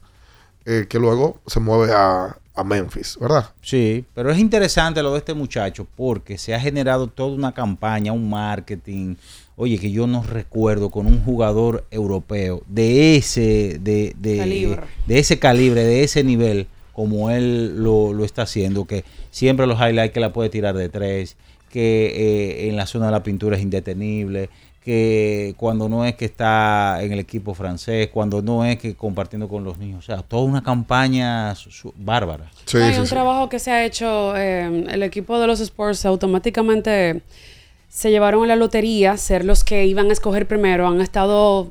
que 0.65 0.99
luego 0.99 1.39
se 1.47 1.61
mueve 1.61 1.93
a, 1.95 2.38
a 2.57 2.63
Memphis, 2.63 3.17
¿verdad? 3.21 3.51
Sí, 3.61 4.03
pero 4.15 4.31
es 4.31 4.39
interesante 4.39 5.03
lo 5.03 5.13
de 5.13 5.19
este 5.19 5.35
muchacho 5.35 5.85
porque 5.95 6.39
se 6.39 6.55
ha 6.55 6.59
generado 6.59 7.07
toda 7.07 7.33
una 7.33 7.53
campaña, 7.53 8.11
un 8.11 8.29
marketing. 8.29 9.15
Oye, 9.55 9.77
que 9.77 9.91
yo 9.91 10.07
no 10.07 10.23
recuerdo 10.23 10.89
con 10.89 11.05
un 11.05 11.23
jugador 11.23 11.85
europeo 11.91 12.63
de 12.67 13.15
ese, 13.15 13.77
de, 13.79 14.15
de, 14.17 14.37
Calibre. 14.37 14.81
de 15.05 15.19
ese 15.19 15.37
calibre, 15.37 15.83
de 15.83 16.03
ese 16.03 16.23
nivel, 16.23 16.67
como 16.93 17.29
él 17.29 17.83
lo, 17.83 18.11
lo 18.11 18.25
está 18.25 18.41
haciendo, 18.41 18.85
que 18.85 19.05
siempre 19.29 19.67
los 19.67 19.79
highlights 19.79 20.13
que 20.13 20.19
la 20.19 20.33
puede 20.33 20.49
tirar 20.49 20.75
de 20.75 20.89
tres, 20.89 21.37
que 21.69 22.07
eh, 22.07 22.69
en 22.69 22.75
la 22.75 22.87
zona 22.87 23.07
de 23.07 23.11
la 23.11 23.23
pintura 23.23 23.55
es 23.55 23.61
indetenible, 23.61 24.49
que 24.88 25.53
cuando 25.57 25.89
no 25.89 26.05
es 26.05 26.15
que 26.15 26.23
está 26.23 26.99
en 27.03 27.11
el 27.11 27.19
equipo 27.19 27.53
francés, 27.53 28.07
cuando 28.13 28.41
no 28.41 28.63
es 28.63 28.77
que 28.77 28.95
compartiendo 28.95 29.49
con 29.49 29.65
los 29.65 29.77
niños, 29.77 29.99
o 29.99 30.01
sea, 30.01 30.21
toda 30.23 30.43
una 30.43 30.63
campaña 30.63 31.53
bárbara. 31.97 32.49
Hay 32.73 32.97
un 32.97 33.05
trabajo 33.05 33.49
que 33.49 33.59
se 33.59 33.69
ha 33.69 33.83
hecho, 33.83 34.33
eh, 34.38 34.85
el 34.89 35.03
equipo 35.03 35.41
de 35.41 35.47
los 35.47 35.59
Sports 35.59 36.05
automáticamente 36.05 37.21
se 37.89 38.11
llevaron 38.11 38.45
a 38.45 38.47
la 38.47 38.55
lotería, 38.55 39.17
ser 39.17 39.43
los 39.43 39.65
que 39.65 39.85
iban 39.85 40.09
a 40.09 40.13
escoger 40.13 40.47
primero, 40.47 40.88
han 40.88 41.01
estado 41.01 41.69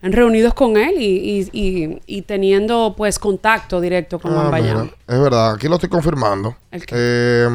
reunidos 0.00 0.54
con 0.54 0.76
él 0.76 0.94
y, 1.00 1.48
y- 1.52 1.60
y- 1.60 2.00
y 2.06 2.22
teniendo 2.22 2.94
pues 2.96 3.18
contacto 3.18 3.80
directo 3.80 4.20
con 4.20 4.32
Ah, 4.36 4.50
mira, 4.52 4.84
es 5.08 5.20
verdad, 5.20 5.54
aquí 5.54 5.66
lo 5.66 5.74
estoy 5.74 5.88
confirmando. 5.88 6.54
¿El 6.70 6.84
Eh, 6.92 7.48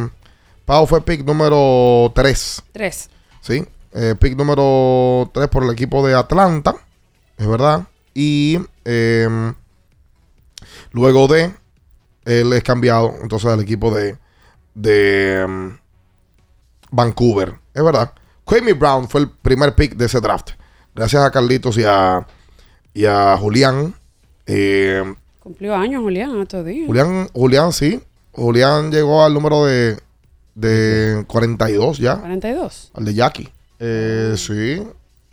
Pau 0.66 0.86
fue 0.86 1.00
pick 1.02 1.24
número 1.26 2.12
3. 2.14 2.62
Tres. 2.74 3.10
Sí, 3.40 3.64
eh, 3.94 4.16
pick 4.20 4.36
número 4.38 5.30
3 5.34 5.48
por 5.48 5.64
el 5.64 5.72
equipo 5.72 6.06
de 6.06 6.14
Atlanta, 6.16 6.76
es 7.38 7.48
verdad. 7.48 7.88
Y 8.14 8.60
eh, 8.86 9.54
luego 10.92 11.28
de 11.28 11.54
él 12.26 12.54
es 12.54 12.64
cambiado 12.64 13.16
entonces 13.22 13.50
al 13.50 13.62
equipo 13.62 13.90
de, 13.92 14.18
de 14.76 15.42
em, 15.42 15.78
Vancouver, 16.92 17.56
es 17.74 17.84
verdad. 17.84 18.14
Kwame 18.44 18.74
Brown 18.74 19.08
fue 19.10 19.22
el 19.22 19.30
primer 19.30 19.76
pick 19.76 19.96
de 19.96 20.06
ese 20.06 20.20
draft. 20.22 20.52
Gracias 20.96 21.24
a 21.24 21.32
Carlitos 21.32 21.78
y 21.78 21.84
a, 21.84 22.26
y 22.94 23.06
a 23.06 23.38
Julián. 23.38 23.94
Eh, 24.46 25.04
Cumplió 25.40 25.76
años 25.76 26.02
Julián 26.02 26.42
estos 26.42 26.66
días. 26.66 26.88
Julián, 26.88 27.30
Julián, 27.34 27.72
sí. 27.74 28.02
Julián 28.32 28.92
llegó 28.92 29.24
al 29.24 29.34
número 29.34 29.66
de, 29.66 29.98
de 30.56 31.24
42 31.28 31.98
ya. 31.98 32.18
42. 32.18 32.92
Al 32.94 33.06
de 33.06 33.14
Jackie. 33.14 33.50
Eh, 33.80 34.34
sí. 34.38 34.82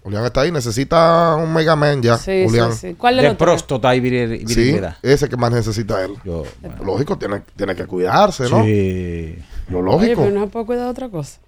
Julián 0.02 0.24
está 0.24 0.42
ahí. 0.42 0.52
Necesita 0.52 1.34
un 1.36 1.52
Mega 1.52 1.76
Man 1.76 2.02
ya. 2.02 2.18
Sí, 2.18 2.44
Julián. 2.44 2.72
sí, 2.74 2.88
sí. 2.88 2.94
¿Cuál 2.94 3.16
de, 3.16 3.22
De 3.22 3.28
los 3.28 3.38
tres? 3.38 3.46
próstata 3.46 3.94
y 3.96 4.46
Sí, 4.46 4.76
ese 5.02 5.28
que 5.28 5.36
más 5.36 5.50
necesita 5.52 6.04
él. 6.04 6.14
Lógico, 6.84 7.16
tiene, 7.16 7.42
tiene 7.56 7.74
que 7.74 7.86
cuidarse, 7.86 8.48
¿no? 8.50 8.62
Sí. 8.64 9.38
Lo 9.68 9.78
Oye, 9.78 9.86
lógico. 10.08 10.22
pero 10.22 10.34
no 10.34 10.44
se 10.44 10.50
puede 10.50 10.66
cuidar 10.66 10.84
de 10.84 10.90
otra 10.90 11.08
cosa. 11.08 11.38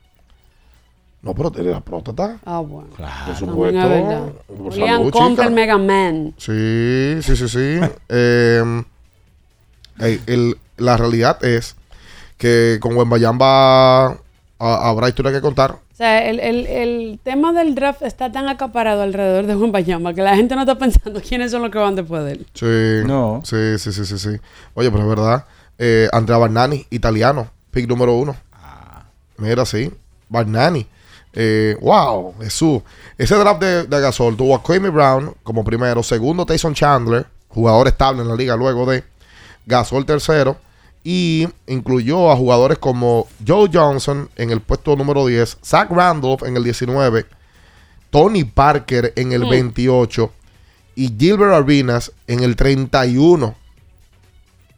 No, 1.23 1.35
pero 1.35 1.51
tiene 1.51 1.71
la 1.73 1.81
próstata. 1.81 2.39
Ah, 2.45 2.61
bueno. 2.61 2.89
Por 2.97 3.05
También 3.05 3.37
supuesto. 3.37 3.81
es 3.81 3.89
verdad. 3.89 4.23
Por 4.47 4.57
Julián, 4.73 4.97
salud, 4.99 5.11
compra 5.13 5.31
chica. 5.31 5.45
el 5.49 5.53
Mega 5.55 5.79
Man. 5.79 6.35
Sí, 6.39 7.19
sí, 7.23 7.37
sí, 7.37 7.49
sí. 7.49 7.81
Eh, 9.99 10.21
el- 10.27 10.59
la 10.77 10.97
realidad 10.97 11.43
es 11.45 11.75
que 12.37 12.79
con 12.81 12.95
Wembayamba 12.97 14.09
ah, 14.09 14.19
habrá 14.59 15.09
historia 15.09 15.33
que 15.33 15.41
contar. 15.41 15.79
O 15.97 15.99
sea, 15.99 16.29
el, 16.29 16.41
el, 16.41 16.67
el 16.67 17.19
tema 17.23 17.55
del 17.55 17.75
draft 17.75 18.03
está 18.03 18.31
tan 18.31 18.51
acaparado 18.51 19.01
alrededor 19.01 19.47
de 19.47 19.55
Juan 19.55 19.73
Bayama 19.73 20.13
que 20.13 20.21
la 20.21 20.37
gente 20.37 20.55
no 20.55 20.61
está 20.61 20.75
pensando 20.77 21.23
quiénes 21.27 21.51
son 21.51 21.63
los 21.63 21.71
que 21.71 21.79
van 21.79 21.95
después 21.95 22.23
de 22.23 22.33
él. 22.33 22.47
Sí. 22.53 23.09
No. 23.09 23.41
Sí, 23.43 23.79
sí, 23.79 23.91
sí, 23.93 24.05
sí, 24.05 24.19
sí. 24.19 24.39
Oye, 24.75 24.91
pero 24.91 25.05
es 25.05 25.09
verdad. 25.09 25.47
Eh, 25.79 26.07
Andrea 26.13 26.37
Barnani, 26.37 26.85
italiano, 26.91 27.49
pick 27.71 27.89
número 27.89 28.13
uno. 28.13 28.37
Mira, 29.39 29.65
sí. 29.65 29.91
Barnani. 30.29 30.87
Eh, 31.33 31.79
wow, 31.81 32.35
Jesús. 32.43 32.83
Ese 33.17 33.35
draft 33.37 33.63
de, 33.63 33.85
de 33.85 34.01
Gasol 34.03 34.37
tuvo 34.37 34.55
a 34.55 34.63
Kwame 34.63 34.91
Brown 34.91 35.35
como 35.43 35.65
primero. 35.65 36.03
Segundo, 36.03 36.45
Tyson 36.45 36.75
Chandler, 36.75 37.25
jugador 37.49 37.89
estable 37.89 38.21
en 38.21 38.29
la 38.29 38.37
liga 38.37 38.55
luego 38.55 38.85
de 38.85 39.03
Gasol 39.65 40.05
tercero. 40.05 40.59
Y 41.09 41.47
incluyó 41.69 42.33
a 42.33 42.37
jugadores 42.37 42.79
como 42.79 43.29
Joe 43.47 43.71
Johnson 43.73 44.29
en 44.35 44.51
el 44.51 44.61
puesto 44.61 44.97
número 44.97 45.25
10, 45.25 45.59
Zach 45.65 45.89
Randolph 45.89 46.43
en 46.43 46.57
el 46.57 46.65
19, 46.65 47.27
Tony 48.11 48.43
Parker 48.43 49.13
en 49.15 49.31
el 49.31 49.45
Mm. 49.45 49.51
28 49.51 50.33
y 50.97 51.15
Gilbert 51.17 51.53
Arenas 51.53 52.11
en 52.27 52.43
el 52.43 52.57
31. 52.57 53.55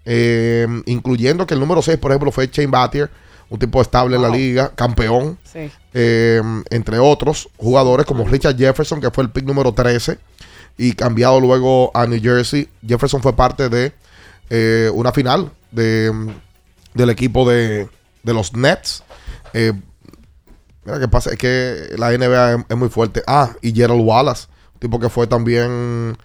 Eh, 0.05 0.67
incluyendo 0.85 1.47
que 1.47 1.55
el 1.55 1.61
número 1.61 1.81
6, 1.81 1.97
por 1.97 2.11
ejemplo, 2.11 2.31
fue 2.31 2.49
Shane 2.53 2.69
Battier, 2.69 3.11
un 3.49 3.59
tipo 3.59 3.81
estable 3.81 4.17
en 4.17 4.23
la 4.23 4.29
liga, 4.29 4.71
campeón. 4.75 5.39
Sí. 5.51 5.71
Eh, 5.95 6.43
entre 6.69 6.99
otros 6.99 7.49
jugadores 7.57 8.05
como 8.05 8.27
Richard 8.27 8.57
Jefferson, 8.59 9.01
que 9.01 9.11
fue 9.11 9.25
el 9.25 9.31
pick 9.31 9.45
número 9.47 9.73
13 9.73 10.19
y 10.77 10.93
cambiado 10.93 11.41
luego 11.41 11.91
a 11.95 12.07
New 12.07 12.21
Jersey. 12.21 12.69
Jefferson 12.87 13.23
fue 13.23 13.35
parte 13.35 13.71
de 13.71 13.95
eh, 14.51 14.91
una 14.95 15.13
final 15.13 15.53
de, 15.71 16.13
del 16.95 17.11
equipo 17.11 17.49
de, 17.49 17.89
de 18.23 18.35
los 18.35 18.55
Nets. 18.55 19.03
Eh, 19.53 19.73
mira 20.85 21.01
qué 21.01 21.09
pasa, 21.09 21.31
es 21.31 21.39
que 21.39 21.95
la 21.97 22.11
NBA 22.11 22.67
es, 22.69 22.77
muy 22.77 22.89
fuerte. 22.89 23.23
Ah, 23.27 23.51
y 23.63 23.73
Gerald 23.73 24.03
Wallace, 24.05 24.47
un 24.75 24.81
tipo 24.81 25.01
que 25.01 25.09
fue 25.09 25.27
también 25.27 26.17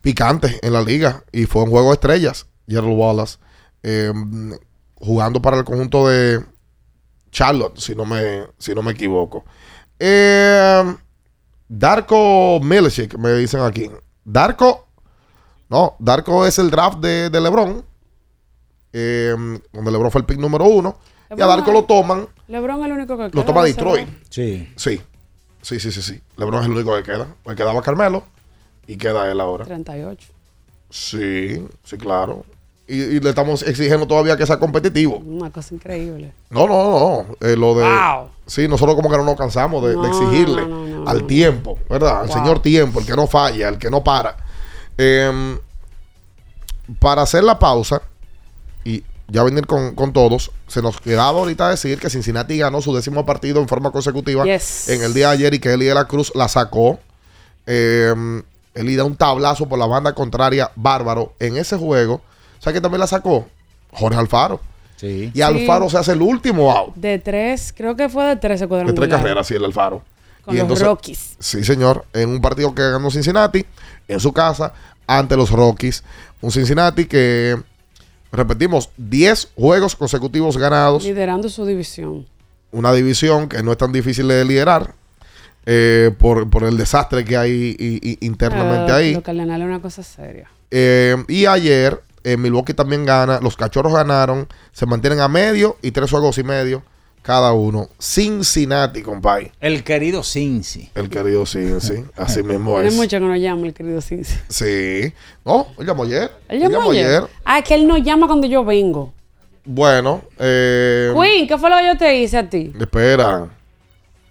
picante 0.00 0.58
en 0.62 0.72
la 0.72 0.82
liga 0.82 1.24
y 1.32 1.46
fue 1.46 1.62
un 1.62 1.70
juego 1.70 1.88
de 1.88 1.94
estrellas. 1.94 2.46
Gerald 2.68 2.96
Wallace, 2.96 3.38
eh, 3.82 4.12
jugando 4.96 5.42
para 5.42 5.58
el 5.58 5.64
conjunto 5.64 6.08
de 6.08 6.42
Charlotte, 7.30 7.78
si 7.78 7.94
no 7.94 8.04
me, 8.04 8.46
si 8.58 8.74
no 8.74 8.82
me 8.82 8.92
equivoco. 8.92 9.44
Eh, 9.98 10.96
Darko 11.68 12.60
Milicic, 12.62 13.16
me 13.18 13.32
dicen 13.32 13.60
aquí. 13.60 13.90
Darko, 14.24 14.86
no, 15.68 15.94
Darko 15.98 16.46
es 16.46 16.58
el 16.58 16.70
draft 16.70 16.98
de, 16.98 17.30
de 17.30 17.40
LeBron, 17.40 17.84
eh, 18.92 19.34
donde 19.72 19.90
LeBron 19.90 20.10
fue 20.10 20.20
el 20.20 20.26
pick 20.26 20.38
número 20.38 20.64
uno. 20.66 20.96
Y 21.30 21.34
a 21.34 21.36
LeBron- 21.36 21.48
Darko 21.48 21.72
lo 21.72 21.84
toman, 21.84 22.28
LeBron 22.48 22.80
es 22.80 22.86
el 22.86 22.92
único 22.92 23.16
que 23.16 23.22
lo 23.24 23.30
queda 23.30 23.44
toma 23.44 23.62
de 23.64 23.70
ese 23.70 23.78
Detroit. 23.80 24.08
Sí. 24.30 24.68
Sí, 24.76 25.00
sí, 25.62 25.80
sí, 25.80 25.90
sí, 25.92 26.02
sí. 26.02 26.20
LeBron 26.36 26.60
es 26.60 26.66
el 26.66 26.72
único 26.72 26.94
que 26.96 27.02
queda. 27.02 27.26
Pues 27.42 27.56
quedaba 27.56 27.82
Carmelo 27.82 28.22
y 28.86 28.96
queda 28.96 29.30
él 29.30 29.40
ahora. 29.40 29.64
38. 29.64 30.28
Sí, 30.90 31.66
sí, 31.82 31.96
claro. 31.96 32.44
Y, 32.86 32.96
y 33.00 33.20
le 33.20 33.30
estamos 33.30 33.62
exigiendo 33.62 34.06
todavía 34.06 34.36
que 34.36 34.44
sea 34.46 34.58
competitivo. 34.60 35.16
Una 35.16 35.50
cosa 35.50 35.74
increíble. 35.74 36.34
No, 36.50 36.68
no, 36.68 37.24
no. 37.40 37.48
eh, 37.48 37.56
lo 37.56 37.74
de. 37.74 37.82
Wow. 37.84 38.28
Sí, 38.46 38.68
nosotros 38.68 38.94
como 38.94 39.10
que 39.10 39.16
no 39.16 39.24
nos 39.24 39.36
cansamos 39.36 39.82
de, 39.82 39.94
exigirle 40.06 40.62
no, 40.66 40.86
no, 40.86 41.04
no, 41.04 41.10
al 41.10 41.20
no. 41.22 41.26
tiempo, 41.26 41.78
¿verdad? 41.88 42.20
Al 42.20 42.26
Wow. 42.28 42.36
señor 42.36 42.60
tiempo, 42.60 43.00
el 43.00 43.06
que 43.06 43.16
no 43.16 43.26
falla, 43.26 43.70
el 43.70 43.78
que 43.78 43.88
no 43.90 44.04
para. 44.04 44.36
Em, 44.98 45.58
para 46.98 47.22
hacer 47.22 47.42
la 47.44 47.58
pausa 47.58 48.02
y 48.84 49.02
ya 49.28 49.42
venir 49.42 49.66
con, 49.66 49.94
con 49.94 50.12
todos, 50.12 50.50
se 50.68 50.82
nos 50.82 51.00
quedaba 51.00 51.38
ahorita 51.38 51.70
decir 51.70 51.98
que 51.98 52.10
Cincinnati 52.10 52.58
ganó 52.58 52.82
su 52.82 52.94
décimo 52.94 53.24
partido 53.24 53.60
en 53.60 53.68
forma 53.68 53.90
consecutiva 53.90 54.44
Yes. 54.44 54.88
en 54.88 55.02
el 55.02 55.14
día 55.14 55.28
de 55.28 55.34
ayer 55.34 55.54
y 55.54 55.58
que 55.58 55.72
Eli 55.72 55.86
de 55.86 55.94
la 55.94 56.04
Cruz 56.06 56.32
la 56.34 56.48
sacó. 56.48 56.98
Em, 57.66 58.42
Eli 58.74 58.96
da 58.96 59.04
un 59.04 59.16
tablazo 59.16 59.66
por 59.68 59.78
la 59.78 59.86
banda 59.86 60.14
contraria, 60.14 60.70
bárbaro, 60.74 61.32
en 61.38 61.56
ese 61.56 61.76
juego. 61.76 62.20
¿Sabes 62.58 62.74
quién 62.74 62.82
también 62.82 63.00
la 63.00 63.06
sacó? 63.06 63.46
Jorge 63.92 64.18
Alfaro. 64.18 64.60
Sí. 64.96 65.30
Y 65.34 65.40
Alfaro 65.40 65.88
se 65.88 65.98
hace 65.98 66.12
el 66.12 66.22
último 66.22 66.70
out. 66.70 66.94
De 66.94 67.18
tres, 67.18 67.72
creo 67.76 67.96
que 67.96 68.08
fue 68.08 68.24
de 68.24 68.36
tres 68.36 68.60
De 68.60 68.92
tres 68.92 69.08
carreras, 69.08 69.46
sí, 69.46 69.54
el 69.54 69.64
Alfaro. 69.64 70.02
Con 70.44 70.56
los 70.56 70.80
Rockies. 70.80 71.36
Sí, 71.38 71.64
señor. 71.64 72.04
En 72.12 72.28
un 72.28 72.40
partido 72.40 72.74
que 72.74 72.82
ganó 72.82 73.10
Cincinnati, 73.10 73.64
en 74.08 74.20
su 74.20 74.32
casa, 74.32 74.72
ante 75.06 75.36
los 75.36 75.50
Rockies. 75.50 76.04
Un 76.40 76.52
Cincinnati 76.52 77.06
que, 77.06 77.56
repetimos, 78.30 78.90
10 78.96 79.52
juegos 79.56 79.96
consecutivos 79.96 80.56
ganados. 80.56 81.04
Liderando 81.04 81.48
su 81.48 81.64
división. 81.64 82.26
Una 82.72 82.92
división 82.92 83.48
que 83.48 83.62
no 83.62 83.72
es 83.72 83.78
tan 83.78 83.92
difícil 83.92 84.28
de 84.28 84.44
liderar 84.44 84.94
eh, 85.64 86.10
por, 86.18 86.50
por 86.50 86.64
el 86.64 86.76
desastre 86.76 87.24
que 87.24 87.36
hay 87.36 87.76
internamente 88.20 88.92
Ah, 88.92 88.96
ahí. 88.96 89.14
Lo 89.14 89.22
Cardenal 89.22 89.62
es 89.62 89.66
una 89.66 89.80
cosa 89.80 90.02
seria. 90.02 90.50
Eh, 90.70 91.16
y 91.28 91.46
ayer, 91.46 92.02
eh, 92.24 92.36
Milwaukee 92.36 92.74
también 92.74 93.06
gana. 93.06 93.38
Los 93.40 93.56
cachorros 93.56 93.94
ganaron. 93.94 94.48
Se 94.72 94.84
mantienen 94.86 95.20
a 95.20 95.28
medio 95.28 95.76
y 95.80 95.92
tres 95.92 96.10
juegos 96.10 96.36
y 96.38 96.42
medio 96.42 96.82
cada 97.24 97.54
uno. 97.54 97.88
Cincinnati, 97.98 99.00
compadre. 99.02 99.50
El 99.60 99.82
querido 99.82 100.22
Cincy. 100.22 100.90
El 100.94 101.08
querido 101.08 101.46
Cincy. 101.46 102.04
Así 102.16 102.42
mismo 102.44 102.74
Tiene 102.74 102.88
es. 102.88 102.94
mucho 102.96 103.16
que 103.16 103.20
nos 103.20 103.38
llama 103.38 103.66
el 103.66 103.72
querido 103.74 104.00
Cincy. 104.02 104.34
Sí. 104.48 105.12
No, 105.44 105.66
él 105.78 105.86
llamó 105.86 106.04
ayer. 106.04 106.30
Él 106.48 106.60
llamó 106.60 106.90
ayer. 106.90 107.24
Ah, 107.44 107.62
que 107.62 107.74
él 107.74 107.86
nos 107.88 108.02
llama 108.02 108.26
cuando 108.26 108.46
yo 108.46 108.62
vengo. 108.64 109.12
Bueno, 109.64 110.20
eh, 110.38 111.10
Queen, 111.18 111.48
¿qué 111.48 111.56
fue 111.56 111.70
lo 111.70 111.78
que 111.78 111.86
yo 111.86 111.96
te 111.96 112.18
hice 112.18 112.36
a 112.36 112.48
ti? 112.50 112.70
espera. 112.78 113.48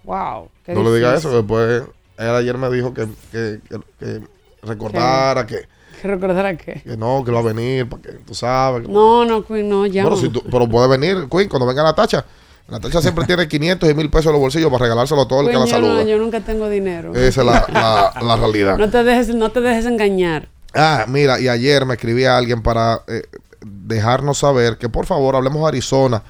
Wow. 0.04 0.48
qué 0.64 0.72
No 0.74 0.84
le 0.84 0.94
digas 0.94 1.14
difícil. 1.14 1.18
eso. 1.18 1.30
que 1.30 1.36
Después, 1.36 1.82
él 2.18 2.28
ayer 2.36 2.56
me 2.56 2.70
dijo 2.70 2.94
que, 2.94 3.08
que, 3.32 3.60
que- 3.68 3.80
que 3.98 4.20
recordara 4.62 5.44
que, 5.46 5.66
¿Que 6.00 6.08
recordar 6.08 6.46
a 6.46 6.56
qué? 6.56 6.82
que 6.84 6.96
no, 6.96 7.22
que 7.24 7.30
lo 7.32 7.42
va 7.42 7.50
a 7.50 7.52
venir, 7.52 7.88
porque 7.88 8.10
tú 8.24 8.34
sabes. 8.34 8.86
que- 8.86 8.92
No, 8.92 9.24
no, 9.24 9.44
Queen, 9.44 9.68
no, 9.68 9.86
ya. 9.86 10.02
Bueno, 10.04 10.16
si 10.18 10.28
tú- 10.28 10.44
pero 10.50 10.68
puede 10.68 10.86
venir, 10.96 11.26
Queen, 11.28 11.48
cuando 11.48 11.66
venga 11.66 11.82
Natacha. 11.82 12.24
Natacha 12.68 13.02
siempre 13.02 13.26
tiene 13.26 13.46
500 13.46 13.90
y 13.90 13.94
1000 13.94 14.10
pesos 14.10 14.26
en 14.26 14.32
los 14.32 14.40
bolsillos 14.40 14.70
para 14.70 14.84
regalárselo 14.84 15.22
a 15.22 15.28
todo 15.28 15.42
el 15.42 15.48
que 15.48 15.52
la 15.52 15.58
yo, 15.60 15.64
no, 15.66 15.70
saluda. 15.70 16.02
yo 16.04 16.18
nunca 16.18 16.40
tengo 16.40 16.68
dinero. 16.70 17.14
Esa 17.14 17.40
es 17.42 17.46
la, 17.46 17.66
la- 18.14 18.22
la 18.22 18.36
realidad. 18.36 18.78
No 18.78 18.88
te 18.90 19.04
dejes, 19.04 19.34
no 19.34 19.50
te 19.52 19.60
dejes 19.60 19.84
engañar. 19.86 20.48
Ah, 20.74 21.04
mira, 21.06 21.38
y 21.38 21.48
ayer 21.48 21.84
me 21.86 21.94
escribía 21.94 22.36
alguien 22.38 22.62
para 22.62 23.02
eh, 23.06 23.22
dejarnos 23.60 24.38
saber 24.38 24.78
que 24.78 24.88
por 24.88 25.06
favor 25.06 25.36
hablemos 25.36 25.60
de 25.62 25.68
Arizona. 25.68 26.22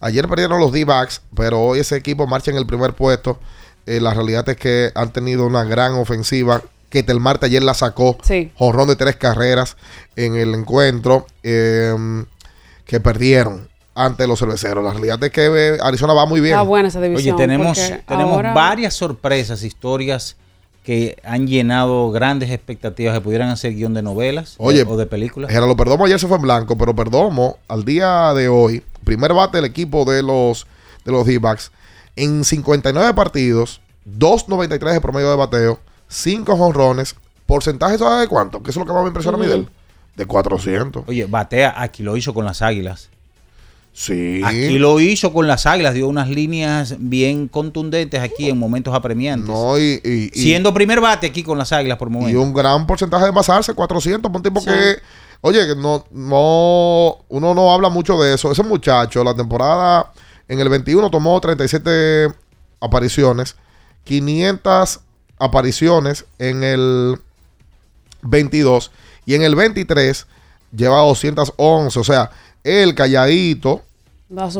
Ayer 0.00 0.26
perdieron 0.28 0.58
los 0.58 0.72
D-backs, 0.72 1.20
pero 1.36 1.60
hoy 1.60 1.78
ese 1.80 1.96
equipo 1.96 2.26
marcha 2.26 2.50
en 2.50 2.56
el 2.56 2.66
primer 2.66 2.94
puesto. 2.94 3.38
Eh, 3.86 4.00
la 4.00 4.14
realidad 4.14 4.48
es 4.48 4.56
que 4.56 4.90
han 4.94 5.12
tenido 5.12 5.46
una 5.46 5.64
gran 5.64 5.92
ofensiva. 5.92 6.62
Que 6.88 7.04
Marte 7.14 7.46
ayer 7.46 7.62
la 7.62 7.72
sacó. 7.74 8.18
Sí. 8.22 8.50
Jonrón 8.56 8.88
de 8.88 8.96
tres 8.96 9.16
carreras 9.16 9.76
en 10.16 10.34
el 10.36 10.54
encuentro 10.54 11.26
eh, 11.42 11.94
que 12.84 13.00
perdieron 13.00 13.68
ante 13.94 14.26
los 14.26 14.38
cerveceros. 14.38 14.82
La 14.84 14.90
realidad 14.92 15.22
es 15.22 15.30
que 15.30 15.46
eh, 15.46 15.78
Arizona 15.82 16.12
va 16.14 16.26
muy 16.26 16.40
bien. 16.40 16.54
Está 16.54 16.62
buena 16.62 16.88
esa 16.88 16.98
Oye, 16.98 17.08
división. 17.08 17.36
tenemos, 17.36 17.78
porque 17.78 18.02
tenemos 18.06 18.32
ahora- 18.34 18.54
varias 18.54 18.94
sorpresas, 18.94 19.62
historias 19.62 20.36
que 20.84 21.16
han 21.24 21.46
llenado 21.46 22.10
grandes 22.10 22.50
expectativas 22.50 23.14
que 23.14 23.20
pudieran 23.20 23.50
hacer 23.50 23.74
guion 23.74 23.94
de 23.94 24.02
novelas 24.02 24.56
o- 24.58 24.66
Oye, 24.66 24.82
o 24.82 24.96
de 24.96 25.06
películas. 25.06 25.50
Gerardo 25.50 25.76
Perdomo 25.76 26.06
ayer 26.06 26.18
se 26.18 26.26
fue 26.26 26.36
en 26.38 26.42
blanco, 26.42 26.76
pero 26.76 26.94
Perdomo 26.96 27.58
al 27.68 27.84
día 27.84 28.32
de 28.34 28.48
hoy, 28.48 28.82
primer 29.04 29.32
bate 29.32 29.58
del 29.58 29.64
equipo 29.66 30.04
de 30.04 30.22
los 30.22 30.66
de 31.04 31.12
los 31.12 31.26
D-backs, 31.26 31.70
en 32.16 32.44
59 32.44 33.12
partidos, 33.14 33.80
2.93 34.18 34.92
de 34.92 35.00
promedio 35.00 35.30
de 35.30 35.36
bateo, 35.36 35.78
5 36.08 36.56
jonrones, 36.56 37.14
porcentaje 37.46 37.98
¿sabes 37.98 38.20
de 38.22 38.28
cuánto? 38.28 38.62
Que 38.62 38.70
eso 38.70 38.80
es 38.80 38.86
lo 38.86 38.92
que 38.92 38.94
más 38.94 39.02
me 39.02 39.08
impresiona 39.08 39.36
a 39.38 39.40
mí 39.40 39.46
de 39.46 39.54
él. 39.54 39.68
De 40.16 40.26
400. 40.26 41.04
Oye, 41.06 41.26
batea, 41.26 41.74
aquí 41.76 42.02
lo 42.02 42.16
hizo 42.16 42.34
con 42.34 42.44
las 42.44 42.60
águilas. 42.62 43.08
Sí. 43.94 44.40
Aquí 44.42 44.78
lo 44.78 44.98
hizo 45.00 45.32
con 45.34 45.46
las 45.46 45.66
águilas, 45.66 45.92
dio 45.94 46.08
unas 46.08 46.28
líneas 46.28 46.96
bien 46.98 47.46
contundentes 47.46 48.20
aquí 48.20 48.48
en 48.48 48.58
momentos 48.58 48.94
apremiantes. 48.94 49.48
No, 49.48 49.78
y, 49.78 50.00
y- 50.02 50.30
y- 50.32 50.40
Siendo 50.42 50.72
primer 50.72 51.00
bate 51.00 51.26
aquí 51.26 51.42
con 51.42 51.58
las 51.58 51.72
águilas 51.72 51.98
por 51.98 52.08
y 52.08 52.12
momento. 52.12 52.40
un 52.40 52.54
gran 52.54 52.86
porcentaje 52.86 53.26
de 53.26 53.30
basarse, 53.32 53.74
400, 53.74 54.30
por 54.30 54.38
un 54.38 54.42
tipo 54.42 54.60
Sí. 54.60 54.66
que, 54.66 54.96
oye, 55.42 55.66
que 55.66 55.76
no, 55.76 56.06
no, 56.10 57.18
uno 57.28 57.54
no 57.54 57.72
habla 57.72 57.90
mucho 57.90 58.18
de 58.22 58.34
eso. 58.34 58.50
Ese 58.50 58.62
muchacho, 58.62 59.22
la 59.24 59.34
temporada 59.34 60.10
en 60.48 60.58
el 60.58 60.70
21 60.70 61.10
tomó 61.10 61.38
37 61.38 62.28
apariciones, 62.80 63.56
500 64.04 65.00
apariciones 65.38 66.24
en 66.38 66.62
el 66.64 67.18
22 68.22 68.90
y 69.26 69.34
en 69.34 69.42
el 69.42 69.54
23 69.54 70.26
lleva 70.74 71.00
211. 71.00 71.98
O 71.98 72.04
sea, 72.04 72.30
él 72.64 72.94
calladito 72.94 73.82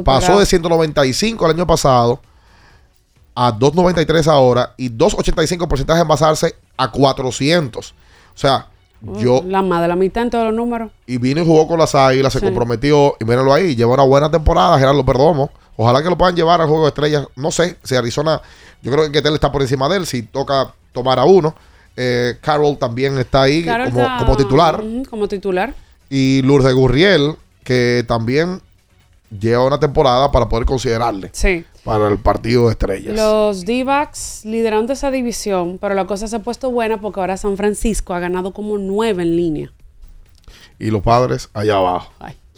pasó 0.04 0.38
de 0.38 0.46
195 0.46 1.46
el 1.46 1.52
año 1.56 1.66
pasado 1.66 2.20
a 3.34 3.50
293 3.52 4.28
ahora 4.28 4.74
y 4.76 4.88
285 4.90 5.66
porcentaje 5.68 6.02
en 6.02 6.08
basarse 6.08 6.54
a 6.76 6.90
400. 6.90 7.90
O 8.34 8.38
sea, 8.38 8.66
yo 9.18 9.42
La 9.46 9.62
más 9.62 9.80
de 9.82 9.88
la 9.88 9.96
mitad 9.96 10.22
en 10.22 10.30
todos 10.30 10.44
los 10.46 10.54
números. 10.54 10.90
y 11.06 11.16
vino 11.18 11.40
y 11.42 11.46
jugó 11.46 11.66
con 11.66 11.78
las 11.78 11.94
águilas, 11.94 12.32
se 12.32 12.40
comprometió 12.40 13.14
y 13.18 13.24
mírenlo 13.24 13.52
ahí, 13.52 13.74
lleva 13.74 13.94
una 13.94 14.04
buena 14.04 14.30
temporada, 14.30 14.78
Gerardo 14.78 15.04
Perdomo. 15.04 15.50
Ojalá 15.76 16.02
que 16.02 16.10
lo 16.10 16.18
puedan 16.18 16.36
llevar 16.36 16.60
al 16.60 16.68
juego 16.68 16.82
de 16.84 16.88
estrellas. 16.88 17.26
No 17.34 17.50
sé 17.50 17.78
si 17.82 17.96
Arizona, 17.96 18.40
yo 18.82 18.92
creo 18.92 19.06
que 19.06 19.12
Ketel 19.12 19.34
está 19.34 19.50
por 19.50 19.62
encima 19.62 19.88
de 19.88 19.96
él, 19.96 20.06
si 20.06 20.22
toca 20.22 20.74
tomar 20.92 21.18
a 21.18 21.24
uno. 21.24 21.54
Eh, 21.96 22.36
Carroll 22.42 22.76
también 22.78 23.18
está 23.18 23.42
ahí 23.42 23.64
Carol 23.64 23.88
como, 23.90 24.00
está- 24.02 24.18
como 24.18 24.36
titular. 24.36 24.82
Como 25.08 25.28
titular. 25.28 25.74
Y 26.10 26.42
Lourdes 26.42 26.74
Gurriel, 26.74 27.34
que 27.64 28.04
también 28.06 28.60
lleva 29.38 29.64
una 29.64 29.80
temporada 29.80 30.30
para 30.30 30.48
poder 30.48 30.66
considerarle 30.66 31.30
Sí. 31.32 31.64
para 31.84 32.08
el 32.08 32.18
partido 32.18 32.66
de 32.66 32.72
estrellas. 32.72 33.14
Los 33.16 33.64
D-backs 33.64 34.44
liderando 34.44 34.92
esa 34.92 35.10
división, 35.10 35.78
pero 35.80 35.94
la 35.94 36.06
cosa 36.06 36.28
se 36.28 36.36
ha 36.36 36.40
puesto 36.40 36.70
buena 36.70 37.00
porque 37.00 37.20
ahora 37.20 37.36
San 37.36 37.56
Francisco 37.56 38.14
ha 38.14 38.20
ganado 38.20 38.52
como 38.52 38.76
nueve 38.78 39.22
en 39.22 39.36
línea. 39.36 39.72
Y 40.78 40.90
los 40.90 41.02
padres 41.02 41.48
allá 41.54 41.76
abajo. 41.76 42.12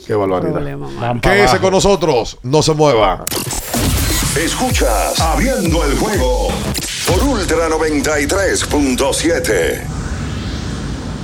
Qué 0.06 0.14
barbaridad. 0.14 1.20
Quédese 1.20 1.58
con 1.60 1.70
nosotros, 1.72 2.38
no 2.42 2.62
se 2.62 2.72
mueva. 2.74 3.24
Escuchas 4.36 5.20
Abriendo 5.20 5.84
el 5.84 5.96
juego 5.96 6.48
por 7.06 7.22
Ultra 7.22 7.68
93.7. 7.68 9.80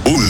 Ultra 0.07 0.30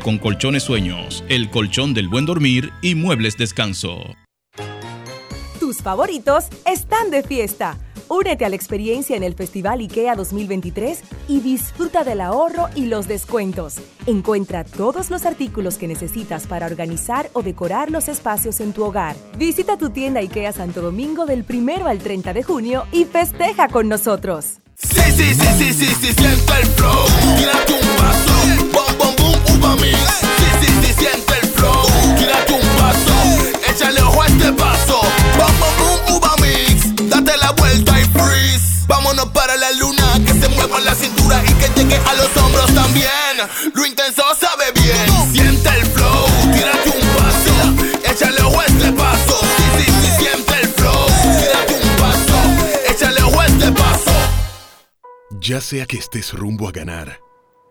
con 0.00 0.18
colchones 0.18 0.62
sueños, 0.62 1.24
el 1.28 1.50
colchón 1.50 1.94
del 1.94 2.08
buen 2.08 2.26
dormir 2.26 2.70
y 2.82 2.94
muebles 2.94 3.36
descanso. 3.36 3.98
Tus 5.60 5.78
favoritos 5.78 6.46
están 6.64 7.10
de 7.10 7.22
fiesta. 7.22 7.78
Únete 8.08 8.44
a 8.44 8.48
la 8.48 8.56
experiencia 8.56 9.16
en 9.16 9.24
el 9.24 9.34
Festival 9.34 9.80
IKEA 9.80 10.14
2023 10.14 11.02
y 11.28 11.40
disfruta 11.40 12.04
del 12.04 12.20
ahorro 12.20 12.68
y 12.76 12.86
los 12.86 13.08
descuentos. 13.08 13.76
Encuentra 14.06 14.62
todos 14.64 15.10
los 15.10 15.26
artículos 15.26 15.76
que 15.76 15.88
necesitas 15.88 16.46
para 16.46 16.66
organizar 16.66 17.30
o 17.32 17.42
decorar 17.42 17.90
los 17.90 18.08
espacios 18.08 18.60
en 18.60 18.72
tu 18.72 18.84
hogar. 18.84 19.16
Visita 19.36 19.76
tu 19.76 19.90
tienda 19.90 20.20
IKEA 20.20 20.52
Santo 20.52 20.82
Domingo 20.82 21.26
del 21.26 21.44
1 21.48 21.86
al 21.86 21.98
30 21.98 22.32
de 22.32 22.42
junio 22.44 22.86
y 22.92 23.04
festeja 23.06 23.68
con 23.68 23.88
nosotros. 23.88 24.58
Sí, 24.76 25.00
sí, 25.10 25.34
sí, 25.34 25.46
sí, 25.58 25.72
sí, 25.72 26.12
sí, 26.16 26.24
el 26.24 26.66
flow. 26.66 27.06
Tírate 27.36 27.72
un 27.72 27.96
paso. 27.96 28.65
Sí, 29.74 30.46
sí, 30.60 30.68
sí, 30.80 30.94
siente 30.96 31.34
el 31.42 31.48
flow. 31.48 31.82
Tírate 32.16 32.52
un 32.52 32.68
paso. 32.78 33.14
Échale 33.68 34.00
ojo 34.02 34.24
este 34.24 34.52
paso. 34.52 35.00
Bom, 35.38 35.58
bom, 35.58 35.74
boom, 35.78 36.16
uva 36.16 36.34
mix. 36.40 36.94
Date 37.10 37.36
la 37.38 37.50
vuelta 37.52 38.00
y 38.00 38.04
freeze. 38.04 38.84
Vámonos 38.86 39.26
para 39.30 39.56
la 39.56 39.72
luna. 39.72 40.20
Que 40.24 40.34
se 40.40 40.48
mueva 40.50 40.80
la 40.80 40.94
cintura 40.94 41.42
y 41.44 41.52
que 41.54 41.68
llegue 41.74 41.96
a 41.96 42.14
los 42.14 42.36
hombros 42.36 42.72
también. 42.74 43.10
Lo 43.74 43.84
intenso 43.84 44.22
sabe 44.38 44.70
bien. 44.80 45.32
Siente 45.32 45.68
el 45.68 45.86
flow. 45.86 46.26
Tírate 46.54 46.90
un 46.90 47.08
paso. 47.16 48.10
Échale 48.12 48.42
ojo 48.42 48.62
este 48.62 48.92
paso. 48.92 49.40
Sí, 49.56 49.84
sí, 49.84 49.92
sí, 50.00 50.10
siente 50.24 50.54
el 50.62 50.68
flow. 50.68 51.06
Tírate 51.40 51.74
un 51.74 51.96
paso. 51.96 52.38
Échale 52.88 53.22
ojo 53.22 53.42
este 53.42 53.72
paso. 53.72 54.12
Ya 55.40 55.60
sea 55.60 55.86
que 55.86 55.98
estés 55.98 56.32
rumbo 56.32 56.68
a 56.68 56.72
ganar, 56.72 57.20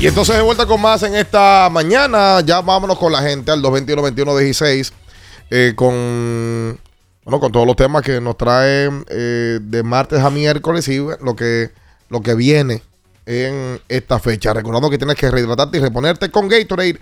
Y 0.00 0.06
entonces 0.06 0.36
de 0.36 0.42
vuelta 0.42 0.64
con 0.64 0.80
más 0.80 1.02
en 1.02 1.16
esta 1.16 1.68
mañana. 1.72 2.40
Ya 2.42 2.60
vámonos 2.60 2.98
con 2.98 3.10
la 3.12 3.20
gente 3.20 3.50
al 3.50 3.60
221-21-16. 3.62 4.92
eh, 5.50 5.72
con, 5.74 6.78
bueno, 7.24 7.40
con 7.40 7.50
todos 7.50 7.66
los 7.66 7.74
temas 7.74 8.02
que 8.02 8.20
nos 8.20 8.36
traen 8.36 9.04
eh, 9.08 9.58
de 9.60 9.82
martes 9.82 10.20
a 10.20 10.30
miércoles 10.30 10.86
y 10.88 10.98
lo 10.98 11.34
que, 11.34 11.70
lo 12.10 12.20
que 12.20 12.34
viene 12.34 12.82
en 13.26 13.80
esta 13.88 14.20
fecha. 14.20 14.52
Recordando 14.52 14.88
que 14.88 14.98
tienes 14.98 15.16
que 15.16 15.30
rehidratarte 15.32 15.78
y 15.78 15.80
reponerte 15.80 16.30
con 16.30 16.46
Gatorade. 16.48 17.00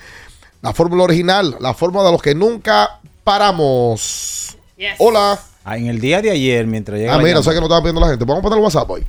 La 0.62 0.72
fórmula 0.72 1.02
original, 1.04 1.54
la 1.60 1.74
fórmula 1.74 2.06
de 2.06 2.12
los 2.12 2.22
que 2.22 2.34
nunca 2.34 2.98
paramos. 3.24 4.56
Hola. 4.98 5.38
Ah, 5.64 5.76
en 5.76 5.88
el 5.88 6.00
día 6.00 6.22
de 6.22 6.30
ayer, 6.30 6.66
mientras 6.66 6.98
llega 6.98 7.14
Ah, 7.14 7.18
mira, 7.18 7.40
o 7.40 7.42
sea 7.42 7.52
que 7.52 7.58
no 7.60 7.66
estaba 7.66 7.82
viendo 7.82 8.00
la 8.00 8.08
gente. 8.08 8.24
Vamos 8.24 8.38
a 8.40 8.42
poner 8.42 8.58
el 8.58 8.64
WhatsApp 8.64 8.88
hoy. 8.88 9.04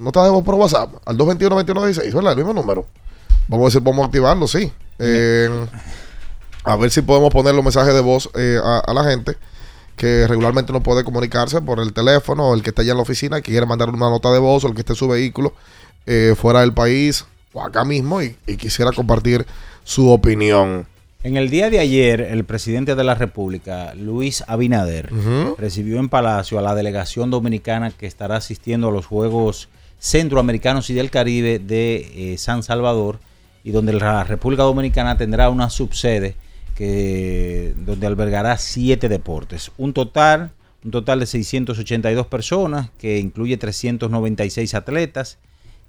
No 0.00 0.12
te 0.12 0.18
dejemos 0.18 0.42
por 0.42 0.54
WhatsApp. 0.54 0.94
Al 1.04 1.18
221-2116, 1.18 2.14
¿verdad? 2.14 2.32
El 2.32 2.38
mismo 2.38 2.54
número. 2.54 2.86
Vamos 3.48 3.64
a 3.64 3.66
ver 3.66 3.72
si 3.72 3.80
podemos 3.80 4.06
activarlo, 4.06 4.48
sí. 4.48 4.72
Eh, 4.98 5.66
a 6.64 6.76
ver 6.76 6.90
si 6.90 7.02
podemos 7.02 7.30
poner 7.30 7.54
los 7.54 7.62
mensajes 7.62 7.92
de 7.92 8.00
voz 8.00 8.30
eh, 8.34 8.58
a, 8.64 8.78
a 8.78 8.94
la 8.94 9.04
gente 9.04 9.36
que 9.96 10.26
regularmente 10.26 10.72
no 10.72 10.82
puede 10.82 11.04
comunicarse 11.04 11.60
por 11.60 11.80
el 11.80 11.92
teléfono 11.92 12.48
o 12.48 12.54
el 12.54 12.62
que 12.62 12.70
está 12.70 12.80
allá 12.80 12.92
en 12.92 12.96
la 12.96 13.02
oficina, 13.02 13.42
que 13.42 13.50
quiere 13.50 13.66
mandar 13.66 13.90
una 13.90 14.08
nota 14.08 14.32
de 14.32 14.38
voz 14.38 14.64
o 14.64 14.68
el 14.68 14.74
que 14.74 14.80
esté 14.80 14.94
en 14.94 14.96
su 14.96 15.06
vehículo 15.06 15.52
eh, 16.06 16.34
fuera 16.34 16.60
del 16.60 16.72
país 16.72 17.26
o 17.52 17.62
acá 17.62 17.84
mismo 17.84 18.22
y, 18.22 18.34
y 18.46 18.56
quisiera 18.56 18.92
compartir 18.92 19.44
su 19.84 20.08
opinión. 20.08 20.86
En 21.22 21.36
el 21.36 21.50
día 21.50 21.68
de 21.68 21.78
ayer, 21.78 22.22
el 22.22 22.44
presidente 22.44 22.94
de 22.94 23.04
la 23.04 23.14
República, 23.14 23.92
Luis 23.94 24.42
Abinader, 24.46 25.10
recibió 25.58 25.98
en 25.98 26.08
Palacio 26.08 26.58
a 26.58 26.62
la 26.62 26.74
delegación 26.74 27.30
dominicana 27.30 27.90
que 27.90 28.06
estará 28.06 28.36
asistiendo 28.36 28.88
a 28.88 28.92
los 28.92 29.04
Juegos 29.04 29.68
Centroamericanos 30.00 30.90
y 30.90 30.94
del 30.94 31.10
Caribe 31.10 31.58
de 31.58 32.32
eh, 32.32 32.38
San 32.38 32.62
Salvador 32.62 33.20
y 33.62 33.70
donde 33.70 33.92
la 33.92 34.24
República 34.24 34.62
Dominicana 34.62 35.16
tendrá 35.16 35.50
una 35.50 35.70
subsede 35.70 36.34
que 36.74 37.74
donde 37.76 38.06
albergará 38.06 38.56
siete 38.56 39.08
deportes. 39.10 39.70
Un 39.76 39.92
total, 39.92 40.52
un 40.82 40.90
total 40.90 41.20
de 41.20 41.26
682 41.26 42.26
personas 42.26 42.88
que 42.98 43.18
incluye 43.18 43.58
396 43.58 44.74
atletas 44.74 45.38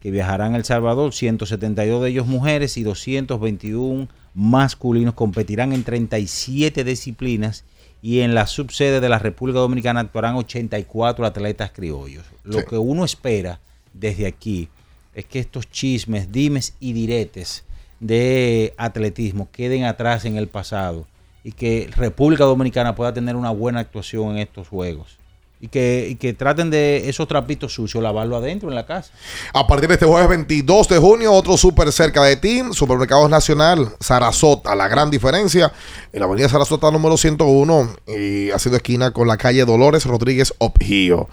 que 0.02 0.12
viajarán 0.12 0.56
a 0.56 0.58
El 0.58 0.66
Salvador, 0.66 1.14
172 1.14 2.04
de 2.04 2.10
ellos 2.10 2.28
mujeres 2.28 2.76
y 2.76 2.84
221 2.84 4.10
masculinos 4.34 5.14
competirán 5.14 5.74
en 5.74 5.84
37 5.84 6.84
disciplinas 6.84 7.64
y 8.02 8.22
en 8.22 8.34
la 8.34 8.48
subsede 8.48 9.00
de 9.00 9.10
la 9.10 9.20
República 9.20 9.60
Dominicana 9.60 10.00
actuarán 10.00 10.36
84 10.36 11.26
atletas 11.26 11.72
criollos. 11.72 12.26
Lo 12.44 12.60
Sí. 12.60 12.66
que 12.70 12.78
uno 12.78 13.06
espera 13.06 13.60
desde 13.94 14.28
aquí 14.28 14.70
es 15.14 15.26
que 15.26 15.40
estos 15.40 15.70
chismes, 15.70 16.32
dimes 16.32 16.74
y 16.80 16.94
diretes 16.94 17.64
de 18.00 18.74
atletismo 18.78 19.50
queden 19.52 19.84
atrás 19.84 20.26
en 20.26 20.38
el 20.38 20.48
pasado 20.48 21.06
y 21.44 21.52
que 21.52 21.90
República 21.96 22.44
Dominicana 22.44 22.96
pueda 22.96 23.14
tener 23.14 23.36
una 23.36 23.52
buena 23.52 23.80
actuación 23.80 24.32
en 24.32 24.38
estos 24.40 24.68
juegos. 24.68 25.18
Y 25.64 25.68
que, 25.68 26.18
que 26.20 26.34
traten 26.34 26.72
de 26.72 27.08
esos 27.08 27.28
trapitos 27.28 27.76
sucios 27.76 28.02
lavarlo 28.02 28.36
adentro 28.36 28.70
en 28.70 28.74
la 28.74 28.88
casa. 28.88 29.14
A 29.54 29.68
partir 29.68 29.88
de 29.90 29.94
este 29.94 30.08
jueves 30.08 30.28
22 30.28 30.88
de 30.88 30.98
junio, 30.98 31.32
otro 31.32 31.56
súper 31.56 31.92
cerca 31.92 32.24
de 32.24 32.36
ti, 32.36 32.64
Supermercados 32.72 33.30
Nacional, 33.30 33.90
Sarasota, 34.00 34.74
la 34.74 34.88
gran 34.88 35.12
diferencia, 35.12 35.72
en 36.12 36.20
la 36.20 36.26
avenida 36.26 36.50
Sarasota 36.50 36.90
número 36.90 37.16
101 37.16 37.96
y 38.08 38.50
haciendo 38.50 38.78
esquina 38.78 39.12
con 39.12 39.28
la 39.28 39.38
calle 39.38 39.64
Dolores 39.64 40.06
Rodríguez 40.06 40.52
Opgío. 40.58 41.30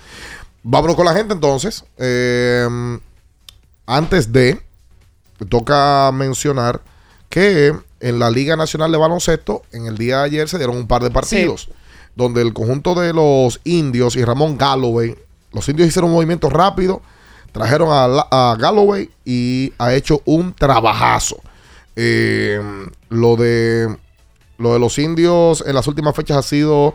Vámonos 0.63 0.97
con 0.97 1.05
la 1.07 1.15
gente 1.15 1.35
entonces. 1.35 1.85
Eh, 1.99 2.67
antes 3.87 4.33
de, 4.33 4.61
toca 5.49 6.11
mencionar 6.13 6.81
que 7.29 7.75
en 8.01 8.19
la 8.19 8.31
Liga 8.31 8.57
Nacional 8.57 8.93
de 8.93 8.99
Baloncesto, 8.99 9.63
en 9.73 9.87
el 9.87 9.97
día 9.99 10.19
de 10.19 10.25
ayer 10.25 10.49
se 10.49 10.59
dieron 10.59 10.77
un 10.77 10.87
par 10.87 11.03
de 11.03 11.11
partidos, 11.11 11.69
donde 12.15 12.43
el 12.43 12.53
conjunto 12.53 12.95
de 12.95 13.13
los 13.13 13.61
indios 13.65 14.17
y 14.17 14.25
Ramón 14.25 14.57
Galloway, 14.59 15.17
los 15.53 15.69
indios 15.69 15.89
hicieron 15.89 16.11
un 16.11 16.17
movimiento 16.17 16.51
rápido, 16.51 17.01
trajeron 17.53 17.91
a, 17.93 18.07
La- 18.09 18.29
a 18.31 18.57
Galloway 18.59 19.11
y 19.25 19.73
ha 19.79 19.95
hecho 19.95 20.21
un 20.27 20.53
trabajazo. 20.53 21.41
Eh, 21.97 22.61
lo 23.09 23.37
de 23.37 23.97
lo 24.59 24.73
de 24.73 24.79
los 24.81 24.99
indios 24.99 25.63
en 25.67 25.75
las 25.75 25.87
últimas 25.87 26.15
fechas 26.17 26.37
ha 26.37 26.43
sido 26.43 26.95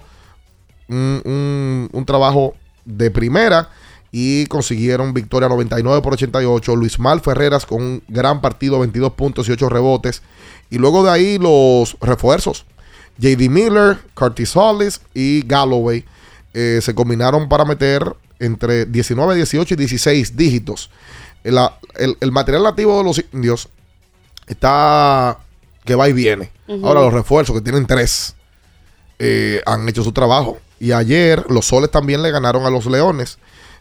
un, 0.90 1.22
un- 1.26 1.90
un 1.92 2.06
trabajo 2.06 2.54
de 2.86 3.12
primera 3.12 3.70
y 4.12 4.46
consiguieron 4.46 5.14
victoria 5.14 5.50
99 5.50 6.02
por 6.02 6.14
88. 6.14 6.76
Luis 6.76 7.00
Mal 7.00 7.22
Ferreras 7.22 7.66
con 7.66 7.82
un 7.82 8.04
gran 8.08 8.42
partido, 8.42 8.80
22 8.80 9.14
puntos 9.14 9.48
y 9.50 9.52
8 9.52 9.70
rebotes. 9.70 10.22
Y 10.70 10.78
luego 10.78 11.04
de 11.04 11.12
ahí 11.12 11.38
los 11.40 11.98
refuerzos. 12.02 12.66
JD 13.18 13.50
Miller, 13.50 13.98
Curtis 14.16 14.56
Hollis 14.56 15.02
y 15.14 15.46
Galloway 15.46 16.06
eh, 16.54 16.80
se 16.82 16.94
combinaron 16.96 17.48
para 17.50 17.66
meter 17.66 18.16
entre 18.40 18.86
19, 18.86 19.36
18 19.36 19.74
y 19.74 19.78
16 19.78 20.36
dígitos 20.36 20.90
el, 21.44 21.58
el- 21.96 22.18
el 22.20 22.32
material 22.32 22.64
nativo 22.64 22.98
de 22.98 23.04
los 23.04 23.24
indios 23.34 23.70
está 24.48 25.40
que 25.86 25.96
va 25.96 26.08
y 26.10 26.14
viene. 26.14 26.52
Ahora 26.84 27.02
los 27.02 27.14
refuerzos, 27.14 27.56
que 27.56 27.62
tienen 27.62 27.86
tres, 27.86 28.36
eh, 29.20 29.62
han 29.66 29.88
hecho 29.90 30.04
su 30.04 30.12
trabajo. 30.14 30.58
Y 30.84 30.92
ayer 30.92 31.46
los 31.50 31.66
soles 31.66 31.92
también 31.92 32.22
le 32.22 32.30
ganaron 32.30 32.66
a 32.66 32.70
los 32.70 32.88
leones. 32.88 33.38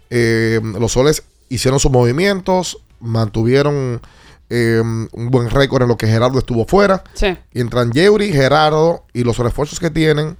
Eh, 0.08 0.60
los 0.62 0.92
soles 0.92 1.24
hicieron 1.48 1.80
sus 1.80 1.90
movimientos, 1.90 2.78
mantuvieron 3.00 4.00
eh, 4.48 4.80
un 4.80 5.30
buen 5.32 5.50
récord 5.50 5.82
en 5.82 5.88
lo 5.88 5.96
que 5.96 6.06
Gerardo 6.06 6.38
estuvo 6.38 6.64
fuera. 6.64 7.02
Sí. 7.14 7.36
Y 7.52 7.60
entran 7.60 7.90
Yeuri, 7.90 8.32
Gerardo 8.32 9.04
y 9.12 9.24
los 9.24 9.38
refuerzos 9.38 9.80
que 9.80 9.90
tienen 9.90 10.36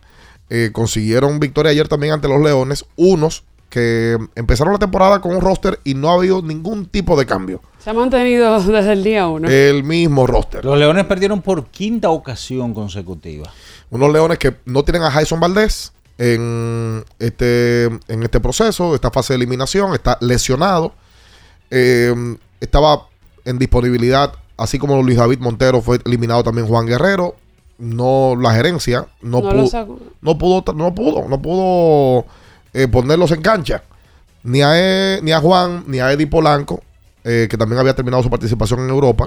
eh, 0.51 0.71
consiguieron 0.73 1.41
victoria 1.41 1.73
ayer 1.73 1.89
también 1.89 2.13
ante 2.13 2.29
los 2.29 2.41
Leones. 2.41 2.85
Unos 2.95 3.43
que 3.69 4.17
empezaron 4.37 4.73
la 4.73 4.79
temporada 4.79 5.21
con 5.21 5.35
un 5.35 5.41
roster 5.41 5.81
y 5.83 5.95
no 5.95 6.11
ha 6.11 6.15
habido 6.15 6.43
ningún 6.43 6.87
tipo 6.87 7.19
de 7.19 7.27
cambio. 7.27 7.61
Se 7.81 7.91
ha 7.91 7.93
mantenido 7.93 8.57
desde 8.63 8.93
el 8.93 9.03
día 9.03 9.27
uno. 9.27 9.49
El 9.49 9.83
mismo 9.83 10.29
roster. 10.29 10.65
Los 10.65 10.79
Leones 10.79 11.07
perdieron 11.07 11.43
por 11.43 11.67
quinta 11.67 12.11
ocasión 12.11 12.73
consecutiva. 12.73 13.53
Unos 13.91 14.13
Leones 14.13 14.39
que 14.39 14.55
no 14.65 14.85
tienen 14.85 15.03
a 15.03 15.11
Jason 15.11 15.41
Valdés 15.41 15.93
en 16.19 17.05
este, 17.19 17.85
en 17.85 18.23
este 18.23 18.41
proceso, 18.41 18.95
esta 18.95 19.11
fase 19.11 19.33
de 19.33 19.37
eliminación, 19.39 19.95
está 19.95 20.19
lesionado. 20.21 20.93
Eh, 21.71 22.15
estaba 22.61 23.09
en 23.45 23.59
disponibilidad, 23.59 24.35
así 24.57 24.79
como 24.79 25.03
Luis 25.03 25.17
David 25.17 25.39
Montero 25.41 25.81
fue 25.81 25.99
eliminado 26.05 26.45
también 26.45 26.67
Juan 26.67 26.87
Guerrero. 26.87 27.37
No, 27.79 28.37
la 28.41 28.55
gerencia 28.55 29.07
no, 29.23 29.41
pudo, 29.41 29.63
no 30.21 30.39
pudo, 30.39 30.73
no 30.75 30.95
pudo, 30.95 31.29
no 31.29 31.43
pudo 31.43 32.27
eh, 32.73 32.87
ponerlos 32.87 33.33
en 33.33 33.43
cancha. 33.43 33.83
Ni 34.45 34.63
a, 34.63 34.73
E- 34.79 35.21
ni 35.23 35.33
a 35.33 35.41
Juan, 35.41 35.85
ni 35.87 35.99
a 35.99 36.13
Eddie 36.13 36.27
Polanco, 36.29 36.83
eh, 37.25 37.49
que 37.51 37.57
también 37.57 37.81
había 37.81 37.95
terminado 37.95 38.23
su 38.23 38.31
participación 38.31 38.81
en 38.81 38.91
Europa. 38.91 39.27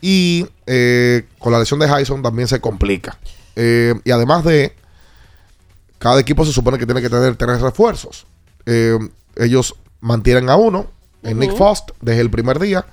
Y 0.00 0.46
eh, 0.66 1.24
con 1.38 1.52
la 1.52 1.58
lesión 1.58 1.80
de 1.80 1.88
Hyson 1.88 2.22
también 2.22 2.48
se 2.48 2.60
complica. 2.60 3.18
Y 3.56 4.10
además 4.10 4.44
de, 4.44 4.74
cada 5.98 6.20
equipo 6.20 6.44
se 6.44 6.52
supone 6.52 6.78
que 6.78 6.86
tiene 6.86 7.00
que 7.02 7.10
tener 7.10 7.36
tres 7.36 7.60
refuerzos. 7.60 8.26
Eh, 8.66 8.98
ellos 9.36 9.74
mantienen 10.00 10.48
a 10.50 10.56
uno, 10.56 10.86
en 11.22 11.38
Nick 11.38 11.50
Ujú. 11.50 11.58
Fost, 11.58 11.90
desde 12.00 12.20
el 12.20 12.30
primer 12.30 12.58
día. 12.58 12.84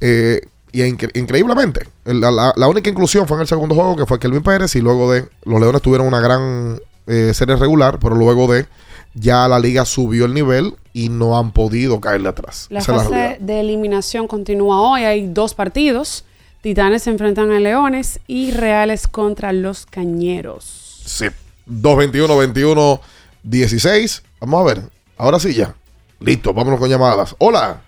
Eh, 0.00 0.40
y 0.70 0.80
incre- 0.82 1.10
increíblemente, 1.18 1.88
la, 2.04 2.30
la- 2.30 2.52
la 2.56 2.68
única 2.68 2.90
inclusión 2.90 3.26
fue 3.26 3.36
en 3.38 3.42
el 3.42 3.46
segundo 3.48 3.74
juego, 3.74 3.96
que 3.96 4.06
fue 4.06 4.18
Kelvin 4.18 4.42
Pérez. 4.42 4.76
Y 4.76 4.80
luego 4.80 5.10
de, 5.12 5.28
los 5.44 5.60
Leones 5.60 5.80
tuvieron 5.82 6.06
una 6.06 6.20
gran 6.20 6.78
eh, 7.06 7.32
serie 7.34 7.56
regular, 7.56 7.98
pero 7.98 8.14
luego 8.14 8.52
de, 8.52 8.66
ya 9.14 9.48
la 9.48 9.58
liga 9.58 9.84
subió 9.86 10.26
el 10.26 10.34
nivel 10.34 10.74
y 10.92 11.08
no 11.08 11.38
han 11.38 11.52
podido 11.52 12.00
caerle 12.00 12.28
atrás. 12.28 12.66
La 12.70 12.80
Esa 12.80 12.94
fase 12.96 13.38
de 13.40 13.60
eliminación 13.60 14.28
continúa 14.28 14.80
hoy. 14.82 15.04
Hay 15.04 15.26
dos 15.28 15.54
partidos. 15.54 16.24
Titanes 16.60 17.04
se 17.04 17.10
enfrentan 17.10 17.50
a 17.52 17.60
Leones 17.60 18.20
y 18.26 18.50
Reales 18.50 19.06
contra 19.08 19.52
los 19.52 19.86
Cañeros. 19.86 21.02
Sí. 21.06 21.26
221-21-16. 21.68 24.22
Vamos 24.40 24.60
a 24.60 24.64
ver. 24.74 24.82
Ahora 25.16 25.38
sí 25.38 25.54
ya. 25.54 25.74
Listo, 26.20 26.52
vámonos 26.52 26.80
con 26.80 26.88
llamadas. 26.88 27.36
Hola. 27.38 27.80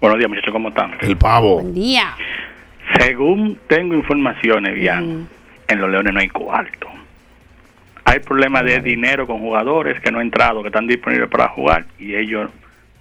Buenos 0.00 0.18
días, 0.18 0.30
muchachos, 0.30 0.52
¿cómo 0.52 0.70
están? 0.70 0.96
El 1.00 1.16
pavo. 1.16 1.62
día. 1.62 2.14
Según 2.98 3.58
tengo 3.66 3.94
informaciones, 3.94 4.74
bien, 4.74 5.28
en 5.68 5.80
los 5.80 5.90
Leones 5.90 6.12
no 6.12 6.20
hay 6.20 6.28
cuarto. 6.28 6.88
Hay 8.04 8.18
problemas 8.20 8.64
de 8.64 8.80
dinero 8.80 9.26
con 9.26 9.40
jugadores 9.40 10.00
que 10.00 10.10
no 10.10 10.18
han 10.18 10.26
entrado, 10.26 10.62
que 10.62 10.68
están 10.68 10.86
disponibles 10.86 11.28
para 11.28 11.48
jugar 11.48 11.84
y 11.98 12.16
ellos 12.16 12.50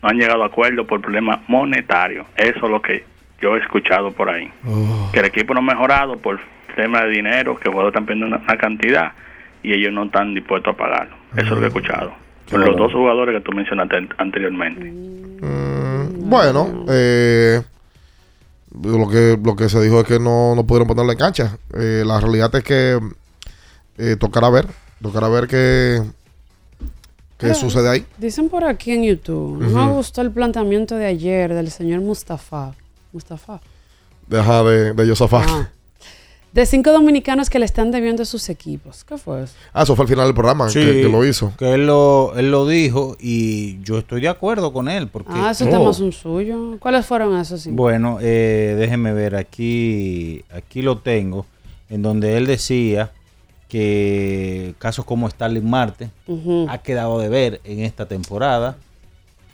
no 0.02 0.10
han 0.10 0.18
llegado 0.18 0.44
a 0.44 0.48
acuerdo 0.48 0.86
por 0.86 1.02
problemas 1.02 1.40
monetarios. 1.48 2.28
Eso 2.36 2.66
es 2.66 2.72
lo 2.72 2.82
que 2.82 3.06
yo 3.42 3.56
he 3.56 3.60
escuchado 3.60 4.12
por 4.12 4.30
ahí. 4.30 4.52
Que 5.12 5.20
el 5.20 5.26
equipo 5.26 5.54
no 5.54 5.62
ha 5.62 5.64
mejorado 5.64 6.18
por 6.18 6.40
tema 6.76 7.02
de 7.04 7.10
dinero, 7.10 7.58
que 7.58 7.66
los 7.66 7.74
jugadores 7.74 7.96
están 7.96 8.06
pidiendo 8.06 8.28
una, 8.28 8.38
una 8.38 8.58
cantidad 8.58 9.12
y 9.64 9.74
ellos 9.74 9.92
no 9.94 10.06
están 10.06 10.34
dispuestos 10.34 10.74
a 10.74 10.78
pagarlo. 10.78 11.16
Eso 11.36 11.42
es 11.46 11.50
lo 11.52 11.58
que 11.58 11.64
he 11.64 11.68
escuchado. 11.68 12.12
Por 12.50 12.60
los 12.66 12.76
dos 12.78 12.92
jugadores 12.94 13.36
que 13.36 13.42
tú 13.42 13.52
mencionaste 13.52 13.98
an- 13.98 14.10
anteriormente. 14.18 14.92
Bueno, 16.22 16.86
eh, 16.90 17.62
lo, 18.84 19.08
que, 19.10 19.38
lo 19.44 19.56
que 19.56 19.68
se 19.70 19.82
dijo 19.82 20.02
es 20.02 20.06
que 20.08 20.20
no, 20.20 20.56
no 20.56 20.64
pudieron 20.66 20.88
ponerla 20.88 21.14
en 21.14 21.18
cancha. 21.20 21.58
Eh, 21.74 22.04
la 22.06 22.20
realidad 22.20 22.54
es 22.56 22.64
que 22.64 23.00
eh, 23.98 24.16
tocará 24.20 24.50
ver. 24.50 24.68
Tocará 25.02 25.28
ver 25.30 25.48
qué, 25.48 26.02
qué 26.80 26.86
Pero 27.38 27.56
sucede 27.56 27.90
ahí. 27.90 28.06
Dicen 28.18 28.50
por 28.50 28.64
aquí 28.64 28.92
en 28.92 29.04
YouTube. 29.04 29.60
No 29.62 29.86
me 29.88 29.92
gustó 29.94 30.22
el 30.22 30.32
planteamiento 30.32 30.96
de 30.96 31.06
ayer 31.06 31.54
del 31.54 31.72
señor 31.72 32.02
Mustafa. 32.02 32.74
Mustafa. 33.14 33.60
Deja 34.28 34.64
de, 34.64 34.94
de 34.94 35.08
Yosafat. 35.08 35.46
Ah. 35.50 35.70
De 36.52 36.66
cinco 36.66 36.92
dominicanos 36.92 37.50
que 37.50 37.60
le 37.60 37.66
están 37.66 37.92
debiendo 37.92 38.24
a 38.24 38.26
sus 38.26 38.50
equipos. 38.50 39.04
¿Qué 39.04 39.18
fue 39.20 39.44
eso? 39.44 39.54
Ah, 39.72 39.84
eso 39.84 39.96
fue 39.96 40.04
al 40.04 40.10
final 40.10 40.26
del 40.26 40.34
programa 40.34 40.68
Sí, 40.70 40.80
que, 40.80 41.02
que 41.04 41.10
lo 41.10 41.24
hizo. 41.24 41.54
Que 41.58 41.76
él 41.76 41.86
lo, 41.86 42.34
él 42.36 42.50
lo 42.50 42.68
dijo 42.68 43.16
y 43.20 43.80
yo 43.84 44.00
estoy 44.00 44.22
de 44.22 44.30
acuerdo 44.30 44.74
con 44.74 44.90
él. 44.90 45.08
Porque, 45.10 45.32
Ah, 45.34 45.52
esos 45.52 45.68
Oh. 45.68 45.72
temas 45.72 45.98
son 45.98 46.12
suyos. 46.12 46.78
¿Cuáles 46.80 47.06
fueron 47.06 47.38
esos 47.40 47.62
cinco? 47.62 47.76
Bueno, 47.76 48.18
eh, 48.22 48.76
déjenme 48.80 49.14
ver, 49.14 49.36
aquí, 49.36 50.44
aquí 50.52 50.82
lo 50.82 50.98
tengo, 50.98 51.46
en 51.90 52.02
donde 52.02 52.36
él 52.38 52.48
decía 52.48 53.12
que 53.68 54.74
casos 54.80 55.06
como 55.06 55.30
Starling 55.30 55.70
Marte 55.70 56.10
ha 56.68 56.78
quedado 56.80 57.20
de 57.20 57.30
ver 57.30 57.62
en 57.64 57.80
esta 57.82 58.08
temporada. 58.08 58.76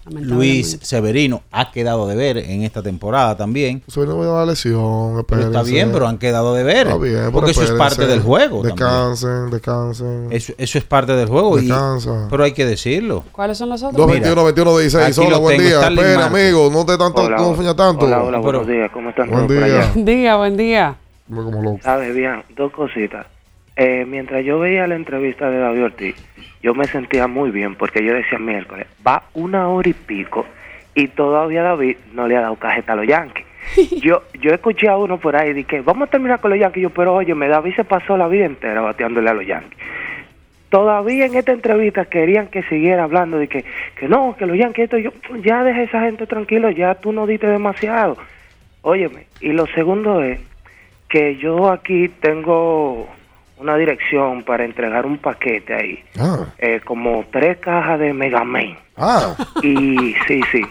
Luis 0.10 0.78
Severino 0.84 1.42
ha 1.52 1.72
quedado 1.72 2.08
de 2.08 2.16
ver 2.16 2.38
en 2.38 2.62
esta 2.64 2.84
temporada 2.84 3.36
también. 3.36 3.82
Eso 3.88 4.06
no 4.06 4.18
me 4.18 4.26
da 4.26 4.46
lesión. 4.46 5.26
Pero 5.28 5.42
está 5.42 5.60
espérense. 5.62 5.72
bien, 5.72 5.92
pero 5.92 6.08
han 6.08 6.18
quedado 6.20 6.54
de 6.54 6.64
ver. 6.64 6.88
Está 6.88 6.98
bien, 7.00 7.32
porque 7.32 7.52
eso 7.52 7.64
es 7.64 7.70
espérense. 7.72 7.96
parte 7.98 8.12
del 8.12 8.22
juego. 8.22 8.58
también. 8.62 8.76
Descansen, 8.76 9.50
descansen. 9.50 10.28
Eso, 10.32 10.54
eso 10.58 10.78
es 10.78 10.84
parte 10.84 11.14
del 11.14 11.28
juego. 11.28 11.58
y- 11.58 11.62
Descansa. 11.62 12.28
pero 12.30 12.44
hay 12.44 12.52
que 12.54 12.66
decirlo. 12.66 13.24
¿Cuáles 13.32 13.58
son 13.58 13.70
los 13.70 13.82
otros? 13.82 13.98
221 13.98 14.44
21 14.44 14.78
16 14.78 15.18
aquí 15.18 15.28
Hola, 15.28 15.38
buen 15.40 15.58
tengo, 15.58 15.70
día. 15.70 15.88
Espera, 15.88 16.26
amigo, 16.28 16.70
no 16.72 16.86
te 16.86 16.98
tanto, 16.98 17.22
Hola, 17.24 17.38
no 17.38 17.48
hola. 17.50 17.76
tanto. 17.76 18.06
Hola, 18.06 18.24
hola, 18.24 18.38
buenos 18.40 18.66
Pero- 18.68 18.78
días. 18.78 18.92
¿Cómo 18.94 19.10
están 19.10 19.30
Buen 19.30 19.48
día. 20.06 20.36
buen 20.38 20.56
día. 20.58 20.96
Como 21.28 21.62
loco. 21.64 21.80
Sabes, 21.84 22.14
bien, 22.16 22.44
dos 22.56 22.72
cositas. 22.72 23.26
Eh, 23.78 24.06
mientras 24.08 24.46
yo 24.46 24.60
veía 24.60 24.88
la 24.88 24.96
entrevista 24.96 25.50
de 25.50 25.60
David 25.60 25.84
Ortiz, 25.84 26.16
yo 26.64 26.74
me 26.74 26.86
sentía 26.86 27.28
muy 27.28 27.52
bien 27.52 27.76
porque 27.76 28.04
yo 28.04 28.14
decía 28.14 28.40
miércoles, 28.40 28.88
va 29.06 29.24
una 29.34 29.68
hora 29.68 29.90
y 29.90 29.94
pico 29.94 30.46
y 30.96 31.10
todavía 31.10 31.62
David 31.62 31.98
no 32.14 32.28
le 32.28 32.38
ha 32.38 32.42
dado 32.42 32.56
cajeta 32.56 32.94
a 32.94 32.96
los 32.96 33.08
Yankees. 33.08 33.46
Yo 34.02 34.22
yo 34.40 34.54
escuché 34.54 34.88
a 34.88 34.96
uno 34.96 35.18
por 35.18 35.36
ahí 35.36 35.50
y 35.50 35.54
dije, 35.54 35.82
vamos 35.82 36.08
a 36.08 36.12
terminar 36.12 36.40
con 36.40 36.52
los 36.52 36.60
Yankees. 36.60 36.84
Yo, 36.84 36.90
pero 36.92 37.16
oye, 37.16 37.34
David 37.34 37.76
se 37.76 37.84
pasó 37.84 38.16
la 38.16 38.28
vida 38.28 38.46
entera 38.46 38.80
bateándole 38.80 39.28
a 39.28 39.34
los 39.34 39.46
Yankees. 39.46 39.80
Todavía 40.70 41.26
en 41.26 41.36
esta 41.36 41.52
entrevista 41.52 42.06
querían 42.06 42.48
que 42.48 42.62
siguiera 42.64 43.04
hablando 43.04 43.40
de 43.40 43.48
que, 43.48 43.66
que 43.98 44.08
no, 44.08 44.36
que 44.38 44.46
los 44.46 44.58
Yankees, 44.58 44.84
esto, 44.86 44.98
yo, 45.00 45.12
ya 45.44 45.64
deja 45.64 45.80
a 45.80 45.84
esa 45.84 46.02
gente 46.02 46.28
tranquilo, 46.28 46.70
ya 46.70 46.96
tú 46.96 47.12
no 47.12 47.26
diste 47.26 47.48
demasiado. 47.48 48.18
Óyeme, 48.82 49.26
y 49.42 49.50
lo 49.50 49.66
segundo 49.68 50.22
es 50.22 50.40
que 51.10 51.38
yo 51.38 51.72
aquí 51.72 52.10
tengo 52.10 53.10
una 53.58 53.78
dirección 53.78 54.44
para 54.44 54.66
entregar 54.66 55.06
un 55.06 55.18
paquete 55.18 55.74
ahí, 55.74 56.04
Ah. 56.20 56.46
eh, 56.58 56.82
como 56.84 57.24
tres 57.32 57.58
cajas 57.58 58.00
de 58.00 58.14
Megaman. 58.14 58.78
Ah. 58.98 59.36
Y 59.62 60.14
sí, 60.28 60.42
sí. 60.52 60.62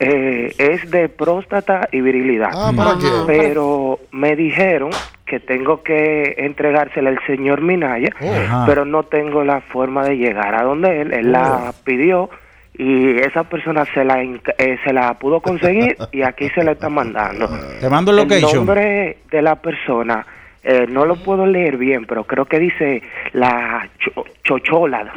Eh, 0.00 0.52
es 0.58 0.90
de 0.90 1.08
próstata 1.08 1.88
y 1.92 2.00
virilidad. 2.00 2.50
Ah, 2.52 2.72
¿para 2.76 2.92
qué? 2.98 3.06
Pero 3.26 4.00
me 4.10 4.34
dijeron 4.34 4.90
que 5.24 5.38
tengo 5.40 5.82
que 5.82 6.34
entregársela 6.38 7.10
al 7.10 7.20
señor 7.26 7.60
Minaya, 7.62 8.10
Ajá. 8.20 8.64
pero 8.66 8.84
no 8.84 9.04
tengo 9.04 9.44
la 9.44 9.60
forma 9.60 10.04
de 10.04 10.16
llegar 10.16 10.54
a 10.54 10.62
donde 10.64 11.00
él. 11.00 11.12
Él 11.12 11.32
la 11.32 11.72
pidió 11.84 12.28
y 12.76 13.18
esa 13.20 13.44
persona 13.44 13.84
se 13.94 14.04
la 14.04 14.20
eh, 14.22 14.78
se 14.84 14.92
la 14.92 15.14
pudo 15.14 15.40
conseguir 15.40 15.96
y 16.10 16.22
aquí 16.22 16.48
se 16.50 16.64
la 16.64 16.72
está 16.72 16.88
mandando. 16.88 17.48
Te 17.80 17.88
mando 17.88 18.10
el 18.10 18.18
El 18.18 18.24
location. 18.24 18.56
nombre 18.66 19.18
de 19.30 19.42
la 19.42 19.54
persona 19.56 20.26
eh, 20.64 20.86
no 20.88 21.04
lo 21.04 21.16
puedo 21.16 21.44
leer 21.46 21.76
bien, 21.76 22.06
pero 22.06 22.24
creo 22.24 22.46
que 22.46 22.58
dice 22.58 23.02
la 23.32 23.88
cho- 23.98 24.24
chochola. 24.42 25.12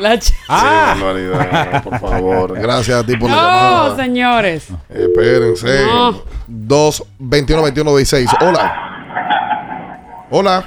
Ah. 0.50 0.94
Qué 0.98 1.04
barbaridad, 1.04 1.84
por 1.84 2.00
favor. 2.00 2.60
Gracias 2.60 3.04
a 3.04 3.06
ti 3.06 3.16
por 3.18 3.30
la 3.30 3.36
No, 3.36 3.42
llamada. 3.42 3.96
señores. 3.96 4.70
Espérense. 4.90 5.86
No. 5.86 6.22
2 6.48 7.04
21 7.20 7.64
21 7.64 7.96
16. 7.96 8.30
Hola. 8.42 10.26
Hola. 10.30 10.64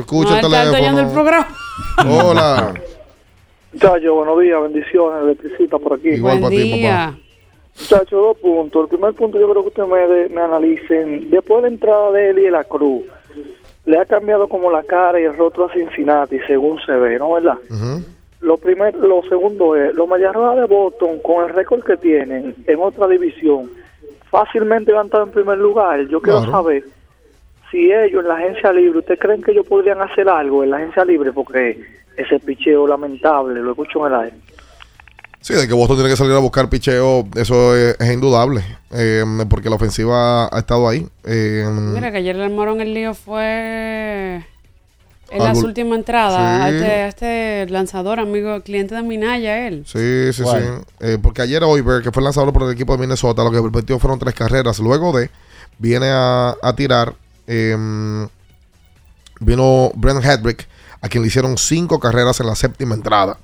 Escucha 0.00 0.30
no 0.42 0.48
el 0.48 0.52
está 0.54 0.70
oyendo 0.70 1.00
el 1.00 1.06
teléfono. 1.06 1.12
programa. 1.12 1.46
Hola. 2.06 2.74
Muchachos, 3.72 4.14
buenos 4.14 4.40
días, 4.40 4.60
bendiciones, 4.62 5.22
electricista 5.22 5.78
por 5.78 5.94
aquí. 5.96 6.08
Igual 6.08 6.40
para 6.40 6.50
ti, 6.50 6.82
papá. 6.82 7.14
Muchachos, 7.78 8.10
dos 8.10 8.36
puntos. 8.38 8.82
El 8.82 8.88
primer 8.88 9.14
punto 9.14 9.38
yo 9.38 9.48
creo 9.50 9.62
que 9.62 9.68
ustedes 9.68 9.88
me, 9.88 10.06
de- 10.06 10.28
me 10.28 10.40
analicen. 10.40 11.30
Después 11.30 11.62
de 11.62 11.68
la 11.70 11.74
entrada 11.74 12.12
de 12.12 12.30
él 12.30 12.38
y 12.38 12.42
de 12.42 12.50
la 12.50 12.64
cruz, 12.64 13.02
le 13.86 13.98
ha 13.98 14.04
cambiado 14.04 14.48
como 14.48 14.70
la 14.70 14.82
cara 14.82 15.20
y 15.20 15.24
el 15.24 15.36
rostro 15.36 15.64
a 15.66 15.72
Cincinnati, 15.72 16.38
según 16.46 16.78
se 16.84 16.92
ve, 16.92 17.18
¿no 17.18 17.32
verdad? 17.32 17.58
lo 18.42 18.56
primero, 18.56 18.98
lo 18.98 19.22
segundo 19.28 19.76
es, 19.76 19.94
los 19.94 20.08
Mayarrojas 20.08 20.56
de 20.56 20.64
Boston, 20.66 21.18
con 21.22 21.44
el 21.44 21.54
récord 21.54 21.82
que 21.84 21.96
tienen 21.98 22.54
en 22.66 22.80
otra 22.80 23.06
división, 23.06 23.70
fácilmente 24.30 24.92
van 24.92 25.02
a 25.02 25.06
estar 25.06 25.22
en 25.22 25.30
primer 25.30 25.58
lugar. 25.58 26.00
Yo 26.08 26.20
quiero 26.22 26.38
Claro. 26.38 26.52
saber 26.52 26.84
si 27.70 27.92
ellos 27.92 28.22
en 28.22 28.28
la 28.28 28.36
agencia 28.36 28.72
libre, 28.72 29.00
¿usted 29.00 29.18
creen 29.18 29.42
que 29.42 29.52
ellos 29.52 29.66
podrían 29.66 30.00
hacer 30.00 30.28
algo 30.28 30.64
en 30.64 30.70
la 30.70 30.78
agencia 30.78 31.04
libre? 31.04 31.32
Porque 31.32 31.80
ese 32.16 32.38
picheo 32.40 32.86
lamentable, 32.86 33.60
lo 33.60 33.70
escucho 33.72 34.06
en 34.06 34.12
el 34.14 34.20
aire. 34.20 34.36
Sí, 35.42 35.54
de 35.54 35.66
que 35.66 35.72
Boston 35.74 35.96
tiene 35.96 36.10
que 36.10 36.16
salir 36.16 36.34
a 36.34 36.38
buscar 36.38 36.68
picheo, 36.68 37.26
eso 37.34 37.74
es, 37.74 37.96
es 37.98 38.12
indudable. 38.12 38.62
eh, 38.90 39.24
porque 39.48 39.70
la 39.70 39.76
ofensiva 39.76 40.46
ha 40.54 40.58
estado 40.58 40.86
ahí. 40.88 41.06
eh, 41.24 41.66
Mira 41.70 42.10
que 42.12 42.18
ayer 42.18 42.36
le 42.36 42.44
armaron 42.44 42.80
el 42.80 42.92
lío 42.92 43.14
fue 43.14 44.44
en 45.30 45.38
las 45.44 45.58
últimas 45.62 45.96
entradas 45.98 46.38
a, 46.38 46.68
Sí. 46.68 46.74
este, 46.74 46.90
a 46.90 47.08
este 47.08 47.66
lanzador, 47.72 48.18
amigo, 48.20 48.60
cliente 48.62 48.94
de 48.96 49.02
Minaya, 49.02 49.66
él. 49.68 49.84
Sí, 49.86 50.32
sí, 50.32 50.42
¿Cuál? 50.42 50.62
sí. 50.62 50.84
Eh, 51.06 51.18
porque 51.22 51.40
ayer 51.42 51.62
Oiber, 51.64 52.02
que 52.02 52.10
fue 52.10 52.22
lanzador 52.22 52.52
por 52.52 52.64
el 52.64 52.72
equipo 52.72 52.92
de 52.94 52.98
Minnesota, 53.00 53.42
lo 53.44 53.50
que 53.52 53.62
permitió 53.62 53.98
fueron 54.00 54.18
tres 54.18 54.34
carreras. 54.34 54.78
Luego 54.80 55.16
de, 55.16 55.30
viene 55.78 56.08
a, 56.10 56.54
a 56.60 56.74
tirar, 56.74 57.14
eh, 57.46 58.26
vino 59.40 59.90
Brent 59.94 60.24
Hedrick, 60.24 60.66
a 61.00 61.08
quien 61.08 61.22
le 61.22 61.28
hicieron 61.28 61.56
cinco 61.56 61.98
carreras 61.98 62.40
en 62.40 62.46
la 62.46 62.54
séptima 62.56 62.94
entrada. 62.94 63.38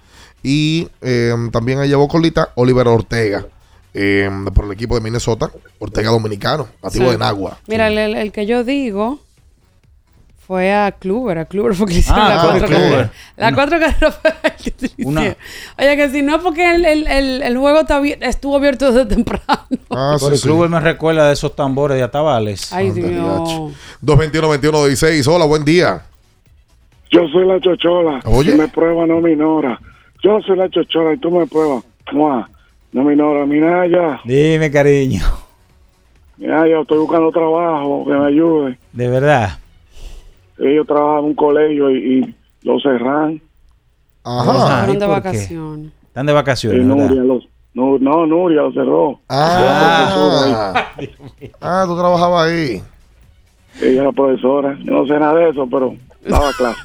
Y 0.49 0.87
eh, 1.03 1.35
también 1.51 1.81
ahí 1.81 1.89
llevó 1.89 2.07
colita 2.07 2.51
Oliver 2.55 2.87
Ortega, 2.87 3.45
eh, 3.93 4.31
por 4.55 4.67
el 4.67 4.71
equipo 4.73 4.95
de 4.95 5.01
Minnesota. 5.01 5.51
Ortega 5.81 6.11
dominicano, 6.11 6.69
nativo 6.81 7.07
Sí. 7.07 7.11
de 7.11 7.19
Nagua. 7.19 7.59
Mira, 7.67 7.89
el, 7.89 7.99
el- 7.99 8.15
el 8.15 8.31
que 8.31 8.47
yo 8.47 8.63
digo 8.63 9.19
fue 10.47 10.73
a 10.73 10.93
Kluber, 10.93 11.39
a 11.39 11.47
Kluber 11.47 11.75
fue 11.75 11.89
que 11.89 11.95
le 11.95 11.99
hicieron 11.99 12.23
Ah, 12.23 12.29
las 12.29 12.39
ah, 12.39 12.47
cuatro 12.49 12.69
Kluber. 12.69 12.83
carreras. 12.91 13.11
Las 13.37 13.49
Una- 13.49 13.57
cuatro 13.57 13.81
carreras 13.81 14.19
fue 14.23 14.35
el 14.45 14.73
que 14.97 15.05
Una-. 15.05 15.37
Oye, 15.79 15.97
que 15.97 16.11
si 16.11 16.23
no 16.23 16.37
es 16.37 16.43
porque 16.43 16.71
el, 16.77 16.85
el- 16.85 17.07
el- 17.09 17.43
el 17.43 17.59
juego 17.59 17.81
estuvo 18.21 18.57
abierto 18.57 18.93
desde 18.93 19.07
temprano. 19.07 19.43
Ah, 19.91 20.17
el 20.31 20.41
club 20.41 20.69
me 20.69 20.79
recuerda 20.79 21.27
de 21.27 21.33
esos 21.33 21.57
tambores 21.57 21.97
de 21.97 22.05
Atabales. 22.05 22.73
Ay, 22.73 22.93
Dios. 22.93 23.73
221-21-16. 24.01 25.27
Hola, 25.27 25.45
buen 25.47 25.65
día. 25.65 26.03
Yo 27.11 27.27
soy 27.33 27.47
la 27.49 27.61
chochola. 27.61 28.21
Oye. 28.27 28.53
Si 28.53 28.59
me 28.59 28.69
prueba, 28.69 29.07
no 29.07 29.21
minora. 29.21 29.81
Yo 30.27 30.41
soy 30.43 30.57
la 30.57 30.69
chochola 30.69 31.15
y 31.15 31.19
tú 31.19 31.31
me 31.31 31.47
pruebas. 31.47 31.85
¡Mua! 32.13 32.51
No 32.91 33.05
minora. 33.05 33.47
Mira 33.47 33.87
ya. 33.87 34.21
Dime, 34.25 34.73
cariño. 34.73 35.21
Mira 36.37 36.67
ya, 36.69 36.81
estoy 36.81 36.99
buscando 36.99 37.31
trabajo 37.31 38.05
que 38.05 38.11
me 38.11 38.27
ayude. 38.27 38.77
De 38.93 39.09
verdad. 39.09 39.51
Ellos 40.59 40.85
trabajan 40.85 41.19
en 41.21 41.25
un 41.27 41.35
colegio 41.35 41.93
y, 41.93 42.19
y 42.19 42.35
lo 42.63 42.81
cerran. 42.81 43.41
Ajá. 44.25 44.91
¿y 44.91 44.97
de 44.97 45.07
vacaciones. 45.07 45.93
Están 46.09 46.27
de 46.27 46.33
vacaciones. 46.33 46.85
Nuria, 46.85 47.23
los, 47.23 47.49
no, 47.75 47.97
no, 48.01 48.27
Nuria 48.27 48.63
lo 48.63 48.73
cerró. 48.73 49.21
Ah, 49.29 50.75
ah, 51.61 51.85
tú 51.87 51.97
trabajabas 51.97 52.49
ahí. 52.51 52.83
Ella 53.81 54.03
era 54.03 54.11
profesora. 54.11 54.77
Yo 54.83 54.93
no 54.93 55.07
sé 55.07 55.21
nada 55.21 55.35
de 55.35 55.51
eso, 55.51 55.69
pero 55.71 55.95
daba 56.29 56.51
clase. 56.59 56.81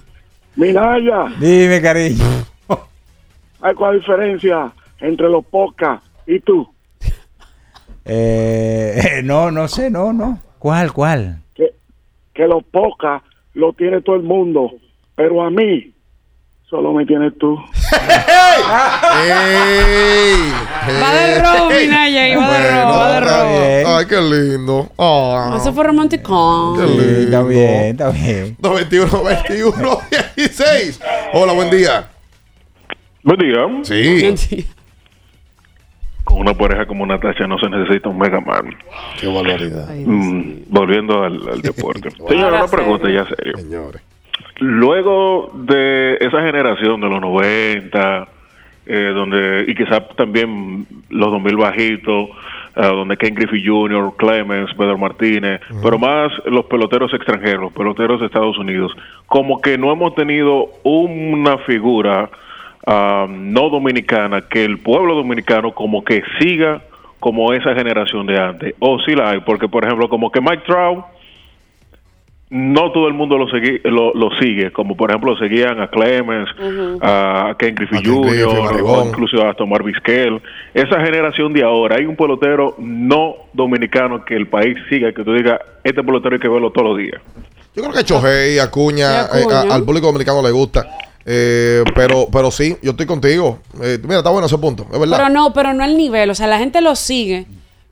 Minaya, 0.56 1.26
Dime, 1.40 1.82
cariño. 1.82 2.51
¿Hay 3.62 3.74
cuál 3.76 4.00
diferencia 4.00 4.72
entre 5.00 5.30
los 5.30 5.46
pocas 5.46 6.02
y 6.28 6.40
tú? 6.40 6.68
Eh, 8.06 9.22
no, 9.24 9.52
no 9.52 9.68
sé, 9.68 9.90
no, 9.90 10.14
no. 10.14 10.40
¿Cuál, 10.60 10.92
cuál? 10.94 11.42
que, 11.56 11.74
que 12.34 12.48
los 12.48 12.64
pocas 12.66 13.22
lo 13.54 13.74
tiene 13.74 14.02
todo 14.02 14.16
el 14.16 14.24
mundo, 14.24 14.72
pero 15.16 15.44
a 15.44 15.50
mí 15.50 15.94
solo 16.70 16.94
me 16.94 17.06
tienes 17.06 17.38
tú. 17.38 17.58
Va 21.02 21.14
de 21.14 21.40
robo, 21.42 21.70
Minaya, 21.70 22.30
y 22.30 22.36
va 22.36 22.60
de 22.60 22.82
robo, 22.82 22.98
va 22.98 23.12
de 23.14 23.20
robo. 23.22 23.98
Ay, 23.98 24.06
qué 24.06 24.22
lindo. 24.22 24.90
Ah, 24.98 25.56
Eso 25.60 25.74
fue 25.74 25.84
romántico. 25.84 26.76
qué 26.78 26.86
lindo. 26.86 27.24
Está 27.26 27.44
bien, 27.44 27.84
está 27.92 28.10
bien. 28.12 28.56
221 28.60 29.24
21 29.24 29.98
16. 30.38 31.00
Hola, 31.34 31.54
buen 31.54 31.70
día. 31.70 32.08
Buen 33.24 33.40
día. 33.40 33.68
Sí. 33.84 34.66
Con 36.24 36.40
una 36.40 36.54
pareja 36.54 36.86
como 36.86 37.06
Natasha 37.06 37.48
no 37.48 37.58
se 37.60 37.70
necesita 37.70 38.10
un 38.10 38.18
Mega 38.18 38.40
Man. 38.40 38.76
Qué 39.20 39.28
barbaridad. 39.28 39.90
Mm, 39.96 40.64
volviendo 40.70 41.24
al, 41.24 41.50
al 41.50 41.62
deporte. 41.62 42.10
Señor, 42.12 42.46
Ahora 42.46 42.64
una 42.64 42.68
pregunta 42.72 43.06
serio. 43.06 43.24
ya 43.26 43.36
serio. 43.36 43.92
Luego 44.60 45.52
de 45.56 46.18
esa 46.22 46.42
generación 46.42 47.02
de 47.02 47.10
los 47.10 47.22
90, 47.22 48.28
eh, 48.86 49.12
donde 49.14 49.66
y 49.68 49.76
quizás 49.76 50.02
también 50.16 50.86
los 51.10 51.32
2000 51.32 51.56
bajitos, 51.58 52.30
eh, 52.76 52.82
donde 52.82 53.18
Ken 53.18 53.34
Griffey 53.36 53.64
Jr., 53.66 54.14
Clemens, 54.18 54.72
Pedro 54.76 54.98
Martínez, 54.98 55.62
pero 55.84 55.98
más 55.98 56.32
los 56.46 56.66
peloteros 56.66 57.14
extranjeros, 57.14 57.74
peloteros 57.74 58.20
de 58.20 58.28
Estados 58.28 58.58
Unidos, 58.58 58.92
como 59.26 59.60
que 59.62 59.78
no 59.78 59.92
hemos 59.92 60.14
tenido 60.16 60.70
una 60.84 61.58
figura 61.60 62.30
ah, 62.88 63.28
no 63.30 63.70
dominicana 63.70 64.42
que 64.42 64.64
el 64.66 64.80
pueblo 64.80 65.16
dominicano 65.16 65.74
como 65.74 66.04
que 66.04 66.22
siga 66.40 66.82
como 67.20 67.54
esa 67.54 67.74
generación 67.76 68.26
de 68.26 68.40
antes. 68.40 68.74
O 68.80 68.98
sí 69.06 69.14
la 69.16 69.30
hay, 69.32 69.40
porque 69.42 69.68
por 69.68 69.84
ejemplo 69.86 70.10
como 70.10 70.32
que 70.32 70.42
Mike 70.42 70.64
Trout 70.66 71.06
no 72.50 72.92
todo 72.92 73.08
el 73.08 73.14
mundo 73.14 73.38
lo, 73.38 73.48
segui- 73.48 73.80
lo, 73.86 74.14
lo 74.14 74.30
sigue, 74.38 74.72
como 74.74 74.98
por 74.98 75.10
ejemplo 75.10 75.38
seguían 75.38 75.80
a 75.80 75.88
Clemens, 75.88 76.50
a 77.02 77.56
Ken 77.58 77.74
Griffey 77.76 78.00
A 78.00 78.02
Ken 78.02 78.22
Griffey, 78.22 78.44
Jr., 78.44 78.82
o 78.84 79.06
incluso 79.08 79.48
a 79.48 79.54
Tomar 79.54 79.84
Vizquel. 79.84 80.42
Esa 80.74 81.00
generación 81.00 81.54
de 81.54 81.64
ahora, 81.64 81.96
hay 81.98 82.06
un 82.06 82.18
pelotero 82.18 82.76
no 82.78 83.36
dominicano 83.54 84.26
que 84.26 84.36
el 84.36 84.48
país 84.48 84.76
siga, 84.90 85.14
que 85.14 85.24
tú 85.24 85.34
digas, 85.34 85.62
este 85.86 86.04
pelotero 86.04 86.36
hay 86.36 86.42
que 86.42 86.50
verlo 86.50 86.72
todos 86.72 86.90
los 86.90 86.98
días. 86.98 87.22
Yo 87.74 87.84
creo 87.84 87.94
que 87.94 88.04
Chohei, 88.04 88.60
Acuña, 88.60 89.22
Acuña. 89.22 89.64
eh, 89.64 89.68
a- 89.72 89.76
al 89.76 89.86
público 89.86 90.08
dominicano 90.08 90.42
le 90.44 90.52
gusta. 90.52 90.86
Eh, 91.26 91.84
pero, 91.96 92.28
pero 92.32 92.50
sí, 92.52 92.78
yo 92.82 92.92
estoy 92.92 93.06
contigo. 93.06 93.60
Eh, 93.82 94.00
mira, 94.04 94.18
está 94.18 94.30
bueno 94.32 94.48
ese 94.48 94.58
punto, 94.58 94.88
es 94.92 95.00
verdad. 95.00 95.18
Pero 95.18 95.30
no, 95.30 95.54
pero 95.54 95.74
no 95.74 95.84
el 95.84 95.96
nivel. 95.98 96.30
O 96.30 96.36
sea, 96.36 96.48
la 96.48 96.58
gente 96.58 96.82
lo 96.82 96.96
sigue, 96.96 97.46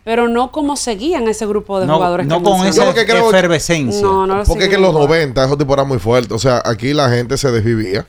pero 0.03 0.27
no 0.27 0.51
como 0.51 0.75
seguían 0.75 1.27
ese 1.27 1.45
grupo 1.45 1.79
de 1.79 1.85
No- 1.85 1.95
jugadores. 1.95 2.25
no 2.27 2.39
que 2.39 2.43
con 2.43 2.65
esa 2.65 2.85
lo 2.85 2.93
que 2.93 3.05
creo 3.05 3.29
es- 3.29 3.33
efervescencia. 3.35 4.01
No, 4.01 4.25
no 4.25 4.37
lo 4.37 4.43
Porque 4.45 4.63
es 4.63 4.69
que 4.69 4.75
en 4.75 4.81
los 4.81 4.91
igual. 4.91 5.07
90 5.07 5.45
esos 5.45 5.57
tipos 5.57 5.73
eran 5.73 5.87
muy 5.87 5.99
fuertes. 5.99 6.31
O 6.31 6.39
sea, 6.39 6.61
aquí 6.65 6.93
la 6.93 7.09
gente 7.09 7.37
se 7.37 7.51
desvivía 7.51 8.05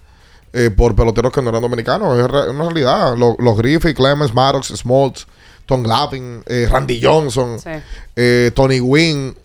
eh, 0.52 0.70
por 0.70 0.97
peloteros 0.97 1.32
que 1.32 1.42
no 1.42 1.51
eran 1.51 1.62
dominicanos. 1.62 2.18
Es 2.18 2.26
re- 2.28 2.51
una 2.51 2.64
realidad. 2.64 3.16
Los, 3.16 3.36
los 3.38 3.56
Griffey, 3.59 3.94
Clemens, 3.94 4.34
Maddox, 4.34 4.68
Smoltz, 4.74 5.26
Tom 5.66 5.82
Glavine, 5.84 6.40
eh, 6.47 6.66
Randy 6.68 7.01
Johnson, 7.01 7.60
Sí. 7.60 7.70
eh, 8.16 8.51
Tony 8.55 8.80
Wynn. 8.80 9.36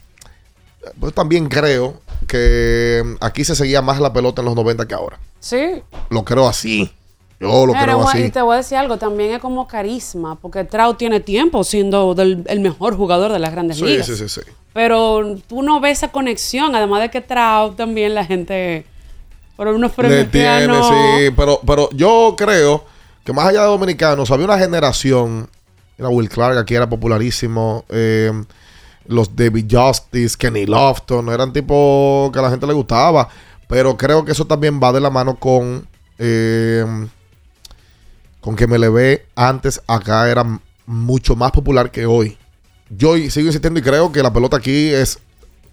Pues 0.99 1.13
también 1.13 1.47
creo 1.47 1.99
que 2.27 3.03
aquí 3.21 3.43
se 3.43 3.55
seguía 3.55 3.81
más 3.81 3.99
la 3.99 4.13
pelota 4.13 4.41
en 4.41 4.45
los 4.45 4.55
90 4.55 4.87
que 4.87 4.93
ahora. 4.95 5.19
Sí. 5.45 5.83
Lo 6.09 6.25
creo 6.25 6.47
así. 6.47 6.91
Yo 7.39 7.67
lo 7.67 7.73
Pero, 7.73 7.83
creo 7.83 8.07
así. 8.09 8.23
Y 8.23 8.29
te 8.31 8.41
voy 8.41 8.55
a 8.55 8.57
decir 8.57 8.79
algo, 8.79 8.97
también 8.97 9.31
es 9.33 9.39
como 9.39 9.67
carisma, 9.67 10.35
porque 10.41 10.63
Trout 10.63 10.97
tiene 10.97 11.19
tiempo 11.19 11.63
siendo 11.63 12.15
del- 12.15 12.43
el 12.47 12.61
mejor 12.61 12.97
jugador 12.97 13.31
de 13.31 13.37
las 13.37 13.51
grandes 13.51 13.77
Sí, 13.77 13.83
ligas. 13.85 14.07
sí, 14.07 14.15
sí, 14.15 14.27
sí. 14.27 14.41
Pero 14.73 15.37
tú 15.47 15.61
no 15.61 15.79
ves 15.79 15.99
esa 15.99 16.11
conexión, 16.11 16.75
además 16.75 17.01
de 17.01 17.11
que 17.11 17.21
Trout 17.21 17.75
también 17.75 18.15
la 18.15 18.25
gente... 18.25 18.85
Por 19.55 19.67
unos 19.67 19.95
Le 19.99 20.25
tiene, 20.25 20.67
sí, 20.83 21.31
pero, 21.37 21.59
pero 21.65 21.89
yo 21.93 22.33
creo 22.37 22.83
que 23.23 23.31
más 23.31 23.47
allá 23.47 23.61
de 23.61 23.67
dominicanos, 23.67 24.29
había 24.31 24.45
una 24.45 24.57
generación, 24.57 25.47
era 25.97 26.09
Will 26.09 26.27
Clark, 26.27 26.57
aquí 26.57 26.73
era 26.75 26.89
popularísimo, 26.89 27.85
eh, 27.89 28.31
los 29.07 29.33
David 29.35 29.65
Justice, 29.71 30.35
Kenny 30.37 30.65
Lofton, 30.65 31.29
eran 31.29 31.53
tipos 31.53 32.31
que 32.31 32.39
a 32.39 32.41
la 32.41 32.49
gente 32.49 32.65
le 32.67 32.73
gustaba, 32.73 33.29
pero 33.67 33.97
creo 33.97 34.25
que 34.25 34.31
eso 34.31 34.45
también 34.45 34.79
va 34.81 34.91
de 34.91 35.01
la 35.01 35.09
mano 35.09 35.35
con, 35.35 35.87
eh, 36.17 36.85
con 38.41 38.55
que 38.55 38.67
MLB 38.67 39.21
antes 39.35 39.81
acá 39.87 40.29
era 40.29 40.59
mucho 40.85 41.35
más 41.35 41.51
popular 41.51 41.91
que 41.91 42.05
hoy. 42.05 42.37
Yo 42.89 43.15
sigo 43.17 43.47
insistiendo 43.47 43.79
y 43.79 43.83
creo 43.83 44.11
que 44.11 44.21
la 44.21 44.31
pelota 44.31 44.57
aquí 44.57 44.89
es 44.89 45.19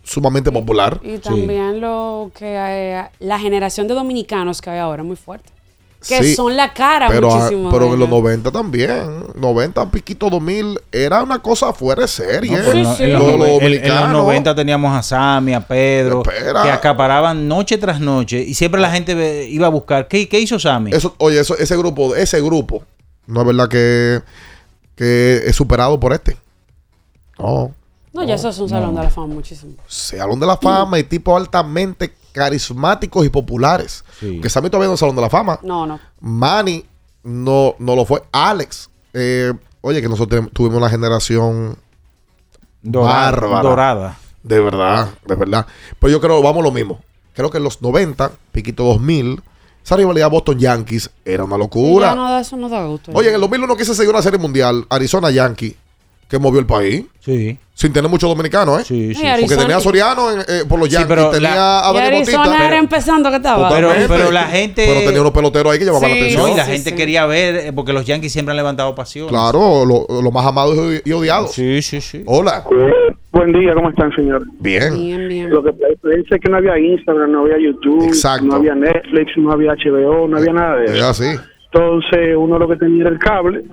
sumamente 0.02 0.50
popular. 0.50 1.00
Y 1.02 1.18
también 1.18 1.80
lo 1.80 2.30
que 2.34 2.56
eh, 2.56 3.04
la 3.20 3.38
generación 3.38 3.88
de 3.88 3.94
dominicanos 3.94 4.60
que 4.60 4.70
hay 4.70 4.78
ahora 4.78 5.02
es 5.02 5.06
muy 5.06 5.16
fuerte. 5.16 5.50
Que 6.08 6.22
Sí, 6.22 6.34
son 6.34 6.56
la 6.56 6.72
cara 6.74 7.06
pero, 7.08 7.32
ah, 7.32 7.36
muchísimo. 7.36 7.70
pero 7.70 7.84
en 7.84 7.90
los 8.00 8.08
ellos. 8.08 8.10
90 8.10 8.50
también. 8.50 9.24
90, 9.36 9.90
piquito 9.90 10.28
2000. 10.30 10.80
Era 10.90 11.22
una 11.22 11.40
cosa 11.40 11.72
fuera 11.72 12.02
de 12.02 12.08
serie. 12.08 12.50
No, 12.50 12.64
pero 12.64 12.72
no- 12.82 12.96
en, 12.98 13.12
los, 13.12 13.22
Los- 13.22 13.30
los 13.38 13.38
noven- 13.38 13.42
en- 13.42 13.44
en 13.44 13.48
los 13.48 13.60
dominicanos. 13.60 14.12
90 14.12 14.54
teníamos 14.54 14.96
a 14.98 15.02
Sammy, 15.02 15.54
a 15.54 15.60
Pedro, 15.66 16.22
Espera. 16.26 16.62
que 16.64 16.70
acaparaban 16.70 17.46
noche 17.46 17.78
tras 17.78 18.00
noche 18.00 18.42
y 18.42 18.54
siempre 18.54 18.80
la 18.80 18.90
gente 18.90 19.14
ve- 19.14 19.46
iba 19.48 19.66
a 19.68 19.70
buscar. 19.70 20.08
¿Qué, 20.08 20.28
qué 20.28 20.40
hizo 20.40 20.58
Sammy? 20.58 20.90
Eso, 20.92 21.14
oye, 21.18 21.38
eso, 21.40 21.56
ese 21.56 21.76
grupo, 21.76 22.16
ese 22.16 22.40
grupo, 22.40 22.82
no 23.26 23.40
es 23.42 23.46
verdad 23.46 23.68
que, 23.68 24.22
que 24.96 25.42
es 25.46 25.54
superado 25.54 26.00
por 26.00 26.12
este. 26.12 26.36
No. 27.38 27.74
No, 28.12 28.24
ya 28.24 28.34
eso 28.34 28.48
es 28.50 28.58
un 28.58 28.68
salón 28.68 28.94
de 28.94 29.02
la 29.02 29.08
fama 29.10 29.28
muchísimo. 29.34 29.72
Salón 29.86 30.38
de 30.38 30.46
la 30.46 30.56
fama 30.58 30.98
y 30.98 31.04
tipo 31.04 31.34
altamente 31.36 32.12
carismáticos 32.32 33.24
y 33.26 33.28
populares. 33.28 34.04
Que 34.20 34.48
Sammy 34.48 34.70
todavía 34.70 34.88
no 34.88 34.94
es 34.94 35.00
Salón 35.00 35.16
de 35.16 35.22
la 35.22 35.30
Fama. 35.30 35.58
No, 35.62 35.86
no. 35.86 36.00
Manny 36.20 36.84
no, 37.22 37.74
no 37.78 37.94
lo 37.96 38.04
fue. 38.04 38.22
Alex, 38.32 38.88
eh, 39.12 39.52
oye, 39.80 40.00
que 40.02 40.08
nosotros 40.08 40.48
tuvimos 40.52 40.78
una 40.78 40.88
generación 40.90 41.76
Dorada, 42.82 43.30
bárbara. 43.30 43.62
dorada. 43.62 44.18
De 44.42 44.58
verdad, 44.60 45.10
de 45.26 45.34
verdad. 45.36 45.66
Pero 46.00 46.10
yo 46.10 46.20
creo, 46.20 46.42
vamos 46.42 46.64
lo 46.64 46.72
mismo. 46.72 47.00
Creo 47.34 47.50
que 47.50 47.58
en 47.58 47.64
los 47.64 47.80
90, 47.80 48.32
Piquito 48.50 48.82
2000, 48.84 49.40
esa 49.84 49.96
rivalidad 49.96 50.28
Boston 50.30 50.58
Yankees 50.58 51.10
era 51.24 51.44
una 51.44 51.54
Ya 51.54 51.58
locura. 51.58 52.14
no 52.14 52.38
eso, 52.38 52.56
no 52.56 52.68
da 52.68 52.84
gusto. 52.84 53.12
Oye, 53.14 53.28
en 53.28 53.36
el 53.36 53.40
2001 53.40 53.76
quise 53.76 53.94
seguir 53.94 54.10
una 54.10 54.22
serie 54.22 54.38
mundial, 54.38 54.84
Arizona 54.90 55.30
Yankee, 55.30 55.76
que 56.32 56.38
movió 56.38 56.60
el 56.60 56.66
país. 56.66 57.04
Sí. 57.20 57.58
Sin 57.74 57.92
tener 57.92 58.10
muchos 58.10 58.30
dominicanos, 58.30 58.80
¿eh? 58.80 58.84
Sí, 58.84 59.14
sí. 59.14 59.22
Porque 59.40 59.54
tenía 59.56 59.76
a 59.76 59.80
Soriano 59.80 60.30
en- 60.30 60.40
eh, 60.40 60.62
por 60.66 60.78
los 60.78 60.88
Sí, 60.88 60.94
Yankees, 60.94 61.08
pero 61.14 61.30
tenía 61.30 61.54
la- 61.54 61.88
a 61.88 61.92
y 61.92 61.94
Dani 61.96 62.16
Arizona 62.16 62.38
Bautista. 62.38 62.66
era 62.68 62.78
empezando 62.78 63.28
que 63.30 63.36
estaba. 63.36 63.68
Pero, 63.68 63.90
pero 64.08 64.30
la 64.30 64.44
gente. 64.44 64.84
Pero 64.86 65.00
tenía 65.00 65.20
unos 65.20 65.32
peloteros 65.32 65.72
ahí 65.72 65.78
que 65.78 65.84
llamaban 65.84 66.08
Sí, 66.08 66.14
la 66.14 66.20
atención. 66.22 66.42
No, 66.48 66.54
y 66.54 66.56
la 66.56 66.64
sí, 66.64 66.72
gente 66.72 66.90
sí. 66.90 66.96
quería 66.96 67.26
ver, 67.26 67.54
eh, 67.56 67.72
porque 67.74 67.92
los 67.92 68.06
Yankees 68.06 68.32
siempre 68.32 68.52
han 68.52 68.56
levantado 68.56 68.94
pasión. 68.94 69.28
Claro, 69.28 69.84
lo, 69.84 70.06
lo 70.22 70.30
más 70.30 70.46
amados 70.46 70.76
y 71.04 71.12
odiados. 71.12 71.52
Sí, 71.52 71.82
sí, 71.82 72.00
sí. 72.00 72.22
Hola. 72.24 72.64
Buen 73.30 73.52
día, 73.52 73.74
¿cómo 73.74 73.90
están, 73.90 74.10
señor? 74.16 74.44
Bien. 74.60 74.94
Bien, 74.94 75.28
bien. 75.28 75.50
Lo 75.50 75.62
que 75.62 75.72
pensé 75.72 76.40
que 76.40 76.48
no 76.48 76.56
había 76.56 76.78
Instagram, 76.78 77.30
no 77.30 77.40
había 77.42 77.58
YouTube, 77.58 78.04
Exacto. 78.06 78.46
no 78.46 78.54
había 78.56 78.74
Netflix, 78.74 79.32
no 79.36 79.52
había 79.52 79.72
HBO, 79.72 80.28
no 80.28 80.38
había 80.38 80.52
nada 80.54 80.76
de 80.76 80.84
Es 80.86 80.90
eso. 80.92 81.08
así. 81.08 81.24
Entonces 81.74 82.36
uno 82.38 82.58
lo 82.58 82.68
que 82.68 82.76
tenía 82.76 83.02
era 83.02 83.10
el 83.10 83.18
cable 83.18 83.64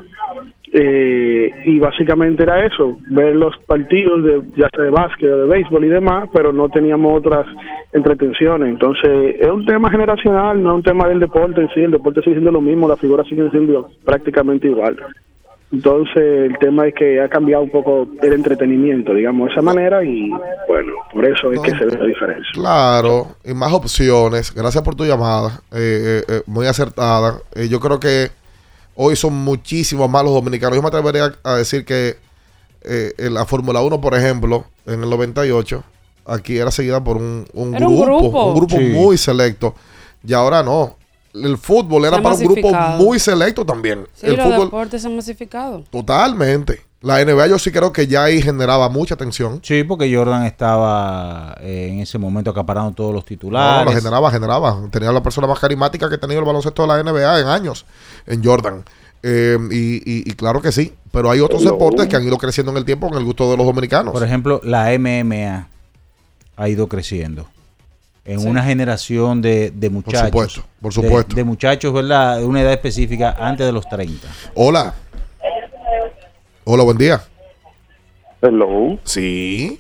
eh, 0.72 1.52
y 1.66 1.80
básicamente 1.80 2.44
era 2.44 2.66
eso, 2.66 2.98
ver 3.10 3.36
los 3.36 3.58
partidos 3.66 4.24
de 4.24 4.42
ya 4.56 4.70
sea 4.70 4.84
de 4.84 4.92
básquet 4.92 5.30
de 5.30 5.46
béisbol 5.46 5.86
y 5.86 5.90
demás, 5.90 6.30
pero 6.32 6.54
no 6.54 6.70
teníamos 6.70 7.18
otras 7.18 7.46
entretenciones. 7.92 8.70
Entonces 8.70 9.36
es 9.40 9.50
un 9.50 9.66
tema 9.66 9.90
generacional, 9.90 10.62
no 10.62 10.72
es 10.72 10.76
un 10.78 10.84
tema 10.84 11.08
del 11.08 11.20
deporte 11.20 11.62
en 11.62 11.70
sí, 11.70 11.82
el 11.82 11.92
deporte 11.92 12.22
sigue 12.22 12.36
siendo 12.36 12.52
lo 12.52 12.62
mismo, 12.62 12.88
las 12.88 13.00
figuras 13.00 13.28
siguen 13.28 13.50
siendo 13.52 13.90
prácticamente 14.06 14.68
igual. 14.68 14.98
Entonces 15.72 16.18
el 16.18 16.58
tema 16.58 16.88
es 16.88 16.96
que 16.96 17.22
ha 17.22 17.30
cambiado 17.30 17.64
un 17.64 17.70
poco 17.70 18.08
el 18.22 18.34
entretenimiento, 18.34 19.14
digamos, 19.14 19.48
de 19.48 19.54
esa 19.54 19.62
manera 19.62 20.04
y 20.04 20.30
bueno, 20.68 20.94
por 21.14 21.26
eso 21.26 21.52
es 21.52 21.60
que 21.62 21.72
se 21.72 21.86
ve 21.86 21.98
la 21.98 22.06
diferencia. 22.06 22.52
Claro, 22.54 23.28
y 23.46 23.54
más 23.54 23.72
opciones. 23.72 24.54
Gracias 24.54 24.84
por 24.84 24.96
tu 24.96 25.06
llamada, 25.06 25.62
eh, 25.72 25.78
eh, 25.78 26.24
eh, 26.28 26.42
muy 26.48 26.66
acertada. 26.66 27.40
Eh, 27.56 27.68
yo 27.70 27.80
creo 27.80 28.00
que 28.00 28.30
hoy 29.02 29.16
son 29.16 29.34
muchísimos 29.34 30.10
más 30.10 30.24
los 30.26 30.34
dominicanos. 30.34 30.76
Yo 30.76 30.82
me 30.82 30.90
atrevería 30.90 31.34
a 31.44 31.56
decir 31.56 31.86
que 31.86 32.18
eh, 32.82 33.14
en 33.18 33.34
la 33.34 33.46
Fórmula 33.46 33.82
1, 33.82 34.02
por 34.02 34.14
ejemplo, 34.14 34.66
en 34.86 35.02
el 35.04 35.10
98, 35.10 35.82
aquí 36.26 36.58
era 36.58 36.70
seguida 36.70 37.02
por 37.02 37.16
un, 37.16 37.46
un 37.54 37.76
Era 37.76 37.88
un 37.88 38.02
grupo, 38.02 38.46
un 38.48 38.56
grupo 38.56 38.76
Sí. 38.78 38.84
muy 38.84 39.18
selecto. 39.18 39.74
Y 40.26 40.34
ahora 40.34 40.64
no. 40.64 40.98
El 41.34 41.58
fútbol 41.58 42.04
era 42.06 42.22
para 42.22 42.36
un 42.36 42.42
grupo 42.44 42.74
muy 42.98 43.20
selecto 43.20 43.66
también. 43.66 44.06
Sí, 44.16 44.26
el 44.26 44.36
los 44.36 44.46
fútbol 44.48 44.66
deportes 44.66 45.02
se 45.02 45.08
han 45.08 45.16
masificado. 45.16 45.84
totalmente. 45.90 46.82
La 47.02 47.24
NBA 47.24 47.48
yo 47.48 47.58
sí 47.58 47.72
creo 47.72 47.94
que 47.94 48.08
ya 48.08 48.26
ahí 48.26 48.42
generaba 48.42 48.90
mucha 48.90 49.14
atención. 49.14 49.62
Sí, 49.64 49.84
porque 49.86 50.14
Jordan 50.14 50.44
estaba 50.46 51.56
eh, 51.62 51.88
en 51.94 52.00
ese 52.00 52.18
momento 52.18 52.52
acaparando 52.52 52.92
todos 52.92 53.14
los 53.14 53.24
No, 53.24 53.26
titulares. 53.28 53.86
lo 53.94 53.98
generaba, 53.98 54.30
generaba. 54.32 54.82
Tenía 54.92 55.12
la 55.14 55.24
persona 55.24 55.48
más 55.48 55.60
carismática 55.60 56.10
que 56.10 56.16
ha 56.16 56.20
tenido 56.20 56.40
el 56.42 56.46
baloncesto 56.46 56.82
de 56.82 56.88
la 56.90 57.02
NBA 57.02 57.40
en 57.40 57.48
años, 57.48 57.86
en 58.28 58.44
Jordan. 58.44 58.84
Eh, 59.24 59.58
y, 59.72 59.96
y- 59.98 60.30
y 60.30 60.34
claro 60.34 60.62
que 60.62 60.74
sí, 60.74 60.94
pero 61.12 61.32
hay 61.32 61.40
otros 61.40 61.64
deportes 61.64 62.08
que 62.08 62.18
han 62.18 62.24
ido 62.24 62.38
creciendo 62.38 62.72
en 62.74 62.78
el 62.78 62.86
tiempo 62.86 63.08
en 63.08 63.14
el 63.14 63.24
gusto 63.24 63.50
de 63.50 63.56
los 63.56 63.66
dominicanos. 63.66 64.12
Por 64.14 64.24
ejemplo, 64.24 64.60
la 64.64 64.92
MMA 64.98 65.68
ha 66.58 66.70
ido 66.70 66.88
creciendo. 66.88 67.48
En 68.26 68.42
Sí. 68.42 68.48
una 68.48 68.62
generación 68.64 69.42
de, 69.42 69.72
de 69.72 69.90
muchachos. 69.90 70.28
supuesto, 70.28 70.64
por 70.82 70.94
de- 70.94 71.02
supuesto. 71.02 71.36
De, 71.36 71.44
muchachos, 71.46 71.94
¿verdad? 71.94 72.38
De 72.40 72.46
una 72.46 72.62
edad 72.62 72.74
específica 72.74 73.36
antes 73.40 73.66
de 73.66 73.72
los 73.72 73.88
30. 73.88 74.28
Hola. 74.56 74.94
Hola, 76.64 76.84
buen 76.84 76.98
día. 76.98 77.22
Hello. 78.42 78.98
Sí. 79.04 79.80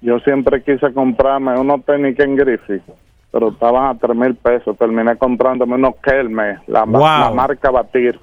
Yo 0.00 0.18
siempre 0.20 0.62
quise 0.62 0.92
comprarme 0.92 1.58
unos 1.58 1.84
tenis 1.84 2.18
en 2.18 2.36
Griffith, 2.36 2.82
pero 3.30 3.50
estaban 3.50 3.94
a 3.94 3.98
tres 3.98 4.16
mil 4.16 4.34
pesos. 4.34 4.76
Terminé 4.78 5.16
comprándome 5.16 5.74
unos 5.76 5.94
Kelme, 6.02 6.58
la, 6.66 6.84
ma- 6.86 6.98
Wow. 6.98 7.08
la 7.08 7.30
marca 7.30 7.70
Batir, 7.70 8.18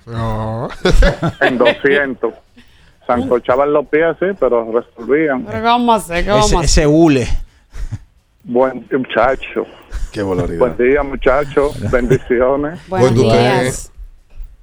en 1.42 1.58
200. 1.58 2.34
Sancochaban 3.08 3.74
los 3.74 3.88
pies, 3.88 4.16
sí, 4.20 4.28
pero 4.40 4.72
resolvían. 4.72 5.44
Pero 5.46 5.58
¿qué 5.58 5.64
vamos 5.64 5.94
a 5.94 5.98
hacer? 5.98 6.24
¿Qué 6.26 6.30
vamos 6.30 6.46
Ese, 6.48 6.56
a 6.56 6.60
hacer? 6.60 6.84
ese 6.84 6.88
hule. 6.88 7.28
Buen 8.44 8.88
muchacho. 8.92 9.66
Qué 10.12 10.22
volaridad. 10.22 10.60
Buen 10.60 10.78
día, 10.78 11.02
muchachos. 11.04 11.92
Bendiciones. 11.92 12.80
Buenos 12.88 13.14
Buen 13.16 13.24
día. 13.30 13.62
días. 13.62 13.92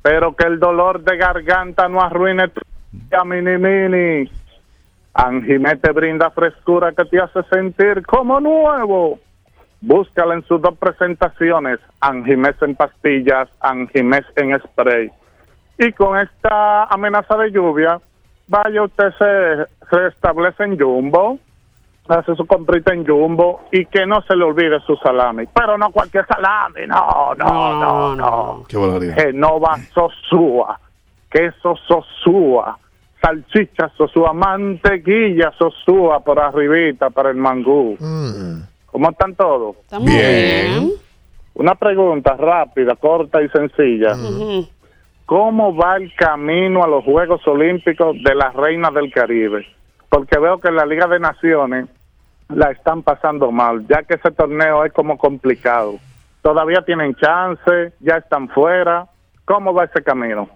Pero 0.03 0.37
que 0.37 0.47
el 0.47 0.61
dolor 0.61 1.03
de 1.03 1.17
garganta 1.17 1.89
no 1.89 2.01
arruine 2.01 2.47
tu 2.49 2.61
mini 3.25 3.59
mini. 3.59 4.31
Anjimé 5.15 5.77
te 5.77 5.93
brinda 5.93 6.31
frescura 6.31 6.93
que 6.93 7.05
te 7.07 7.21
hace 7.21 7.43
sentir 7.45 8.05
como 8.05 8.39
nuevo. 8.41 9.19
Búscala 9.81 10.35
en 10.35 10.43
sus 10.45 10.61
dos 10.61 10.77
presentaciones, 10.79 11.79
Anjimés 12.01 12.57
en 12.61 12.75
pastillas, 12.75 13.49
Anjimés 13.61 14.25
en 14.37 14.59
spray. 14.61 15.11
Y 15.79 15.93
con 15.93 16.19
esta 16.19 16.85
amenaza 16.85 17.37
de 17.37 17.51
lluvia, 17.51 18.01
vaya 18.49 18.83
usted 18.83 19.13
se 19.19 19.67
restablece 19.97 20.65
en 20.65 20.79
Jumbo, 20.79 21.39
hace 22.09 22.35
su 22.35 22.47
comprita 22.47 22.95
en 22.95 23.07
Jumbo 23.07 23.63
y 23.71 23.85
que 23.87 24.07
no 24.07 24.23
se 24.23 24.37
le 24.37 24.45
olvide 24.45 24.81
su 24.81 24.97
salami. 24.97 25.45
Pero 25.55 25.77
no 25.77 25.91
cualquier 25.91 26.27
salami, 26.27 26.87
no, 26.87 27.35
no, 27.37 27.81
no, 27.81 28.17
no. 28.17 28.65
Qué 28.69 28.77
volaridad. 28.77 29.17
Genova 29.17 29.77
Sosúa, 29.93 30.79
queso 31.31 31.77
Sosúa, 31.87 32.79
salchicha 33.21 33.91
Sosúa, 33.97 34.33
mantequilla 34.33 35.53
Sosúa 35.59 36.21
por 36.21 36.39
arribita 36.39 37.11
para 37.11 37.31
el 37.31 37.37
mangú. 37.37 37.97
Mm. 37.99 38.63
¿Cómo 38.87 39.11
están 39.11 39.35
todos? 39.35 39.77
Estamos 39.83 40.07
Bien. 40.07 40.81
bien. 40.81 40.93
Una 41.55 41.75
pregunta 41.75 42.37
rápida, 42.37 42.97
corta 42.97 43.43
y 43.43 43.49
sencilla. 43.49 44.15
¿Cómo 45.25 45.75
va 45.75 45.97
el 45.97 46.15
camino 46.15 46.85
a 46.85 46.87
los 46.87 47.03
Juegos 47.05 47.47
Olímpicos 47.49 48.17
de 48.23 48.35
las 48.35 48.55
Reinas 48.55 48.93
del 48.95 49.11
Caribe? 49.13 49.67
Porque 50.09 50.39
veo 50.39 50.61
que 50.61 50.69
en 50.69 50.77
la 50.77 50.87
Liga 50.87 51.07
de 51.07 51.19
Naciones 51.19 51.89
la 52.49 52.71
están 52.71 53.03
pasando 53.03 53.51
mal, 53.51 53.87
ya 53.89 54.03
que 54.03 54.15
ese 54.15 54.31
torneo 54.31 54.85
es 54.85 54.93
como 54.93 55.19
complicado. 55.19 55.99
Todavía 56.43 56.83
tienen 56.83 57.15
chance, 57.17 57.93
ya 58.01 58.19
están 58.19 58.49
fuera. 58.51 59.07
¿Cómo 59.45 59.75
va 59.75 59.85
ese 59.85 60.03
camino? 60.03 60.49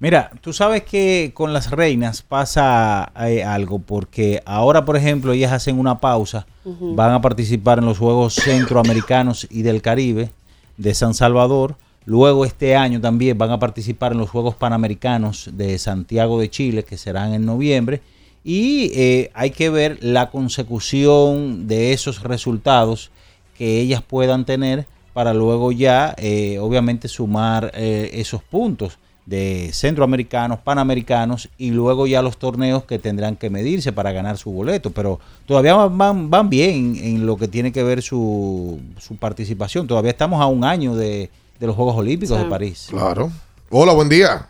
Mira, 0.00 0.30
tú 0.40 0.52
sabes 0.52 0.84
que 0.84 1.32
con 1.34 1.52
las 1.52 1.72
reinas 1.72 2.22
pasa 2.22 3.10
eh, 3.20 3.42
algo, 3.42 3.80
porque 3.80 4.40
ahora, 4.46 4.84
por 4.84 4.96
ejemplo, 4.96 5.32
ellas 5.32 5.50
hacen 5.52 5.78
una 5.78 5.98
pausa, 5.98 6.46
van 6.64 7.12
a 7.12 7.20
participar 7.20 7.78
en 7.78 7.86
los 7.86 7.98
Juegos 7.98 8.34
Centroamericanos 8.34 9.48
y 9.50 9.62
del 9.62 9.82
Caribe 9.82 10.30
de 10.76 10.94
San 10.94 11.14
Salvador. 11.14 11.76
Luego 12.04 12.44
este 12.44 12.76
año 12.76 13.00
también 13.00 13.36
van 13.36 13.50
a 13.50 13.58
participar 13.58 14.12
en 14.12 14.18
los 14.18 14.30
Juegos 14.30 14.54
Panamericanos 14.54 15.50
de 15.52 15.78
Santiago 15.78 16.38
de 16.38 16.48
Chile, 16.48 16.84
que 16.84 16.96
serán 16.96 17.34
en 17.34 17.44
noviembre. 17.44 18.00
Y 18.44 18.92
eh, 18.94 19.30
hay 19.34 19.50
que 19.50 19.68
ver 19.68 19.98
la 20.00 20.30
consecución 20.30 21.66
de 21.66 21.92
esos 21.92 22.22
resultados 22.22 23.10
que 23.56 23.80
ellas 23.80 24.02
puedan 24.02 24.44
tener 24.44 24.86
para 25.12 25.34
luego 25.34 25.72
ya, 25.72 26.14
eh, 26.16 26.58
obviamente, 26.60 27.08
sumar 27.08 27.72
eh, 27.74 28.10
esos 28.14 28.42
puntos 28.44 28.98
de 29.28 29.68
centroamericanos, 29.74 30.58
panamericanos 30.60 31.50
y 31.58 31.70
luego 31.70 32.06
ya 32.06 32.22
los 32.22 32.38
torneos 32.38 32.84
que 32.84 32.98
tendrán 32.98 33.36
que 33.36 33.50
medirse 33.50 33.92
para 33.92 34.10
ganar 34.12 34.38
su 34.38 34.50
boleto. 34.50 34.90
Pero 34.90 35.20
todavía 35.44 35.74
van- 35.74 36.30
van, 36.30 36.48
bien 36.48 36.96
en 36.96 37.26
lo 37.26 37.36
que 37.36 37.46
tiene 37.46 37.70
que 37.70 37.82
ver 37.82 38.00
su, 38.00 38.80
su 38.98 39.16
participación. 39.16 39.86
Todavía 39.86 40.12
estamos 40.12 40.40
a 40.40 40.46
un 40.46 40.64
año 40.64 40.94
de, 40.94 41.28
de 41.60 41.66
los 41.66 41.76
Juegos 41.76 41.96
Olímpicos 41.96 42.38
Sí. 42.38 42.42
de 42.44 42.48
París. 42.48 42.86
Claro. 42.90 43.30
Hola, 43.68 43.92
buen 43.92 44.08
día. 44.08 44.46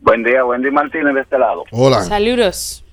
Buen 0.00 0.24
día, 0.24 0.44
Wendy 0.44 0.70
Martínez 0.70 1.14
de 1.14 1.20
este 1.22 1.38
lado. 1.38 1.64
Hola. 1.70 2.02
Saludos. 2.02 2.84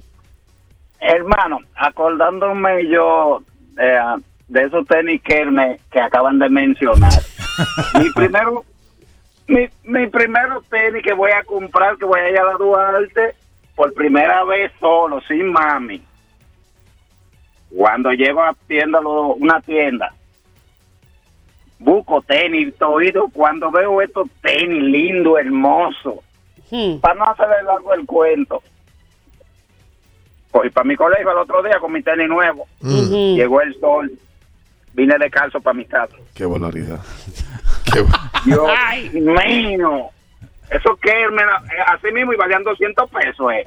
Hermano, 1.01 1.59
acordándome 1.75 2.87
yo 2.89 3.41
eh, 3.77 3.99
de 4.47 4.63
esos 4.63 4.87
tenis 4.87 5.21
Kelme 5.21 5.79
que 5.91 5.99
acaban 5.99 6.39
de 6.39 6.49
mencionar. 6.49 7.11
mi 8.01 8.09
primero 8.11 8.63
mi, 9.47 9.67
mi 9.83 10.07
primero 10.07 10.61
tenis 10.69 11.03
que 11.03 11.13
voy 11.13 11.31
a 11.31 11.43
comprar, 11.43 11.97
que 11.97 12.05
voy 12.05 12.19
a 12.19 12.29
ir 12.29 12.37
a 12.39 12.43
la 12.43 12.53
Duarte, 12.53 13.35
por 13.75 13.93
primera 13.93 14.43
vez 14.43 14.71
solo, 14.79 15.21
sin 15.21 15.51
mami. 15.51 16.03
Cuando 17.75 18.11
llego 18.11 18.41
a 18.43 18.53
tienda, 18.67 18.99
lo- 19.01 19.35
una 19.35 19.61
tienda, 19.61 20.13
busco 21.79 22.21
tenis, 22.21 22.73
todo, 22.77 22.99
cuando 23.33 23.69
veo 23.71 24.01
estos 24.01 24.29
tenis 24.41 24.81
lindos, 24.83 25.39
hermosos, 25.39 26.15
Hmm. 26.69 26.99
para 26.99 27.13
no 27.15 27.25
hacerle 27.29 27.63
largo 27.63 27.93
el 27.93 28.05
cuento. 28.05 28.61
Fui 30.51 30.69
para 30.69 30.85
mi 30.85 30.95
colegio 30.95 31.31
el 31.31 31.37
otro 31.37 31.61
día 31.61 31.79
con 31.79 31.91
mi 31.93 32.01
tenis 32.01 32.27
nuevo. 32.27 32.67
Ujú. 32.81 33.35
Llegó 33.35 33.61
el 33.61 33.79
sol. 33.79 34.11
vine 34.93 35.15
de 35.19 35.29
calzo 35.29 35.61
para 35.61 35.75
mi 35.75 35.85
casa. 35.85 36.15
Qué 36.33 36.43
barbaridad. 36.47 36.99
Ay, 38.77 39.09
mío. 39.11 40.07
Eso 40.69 40.97
que 41.01 41.13
me 41.31 41.43
la- 41.45 41.63
eh, 41.65 41.81
así 41.95 42.13
mismo 42.13 42.33
y 42.33 42.37
valían 42.37 42.63
200 42.63 43.09
pesos, 43.09 43.51
eh. 43.53 43.63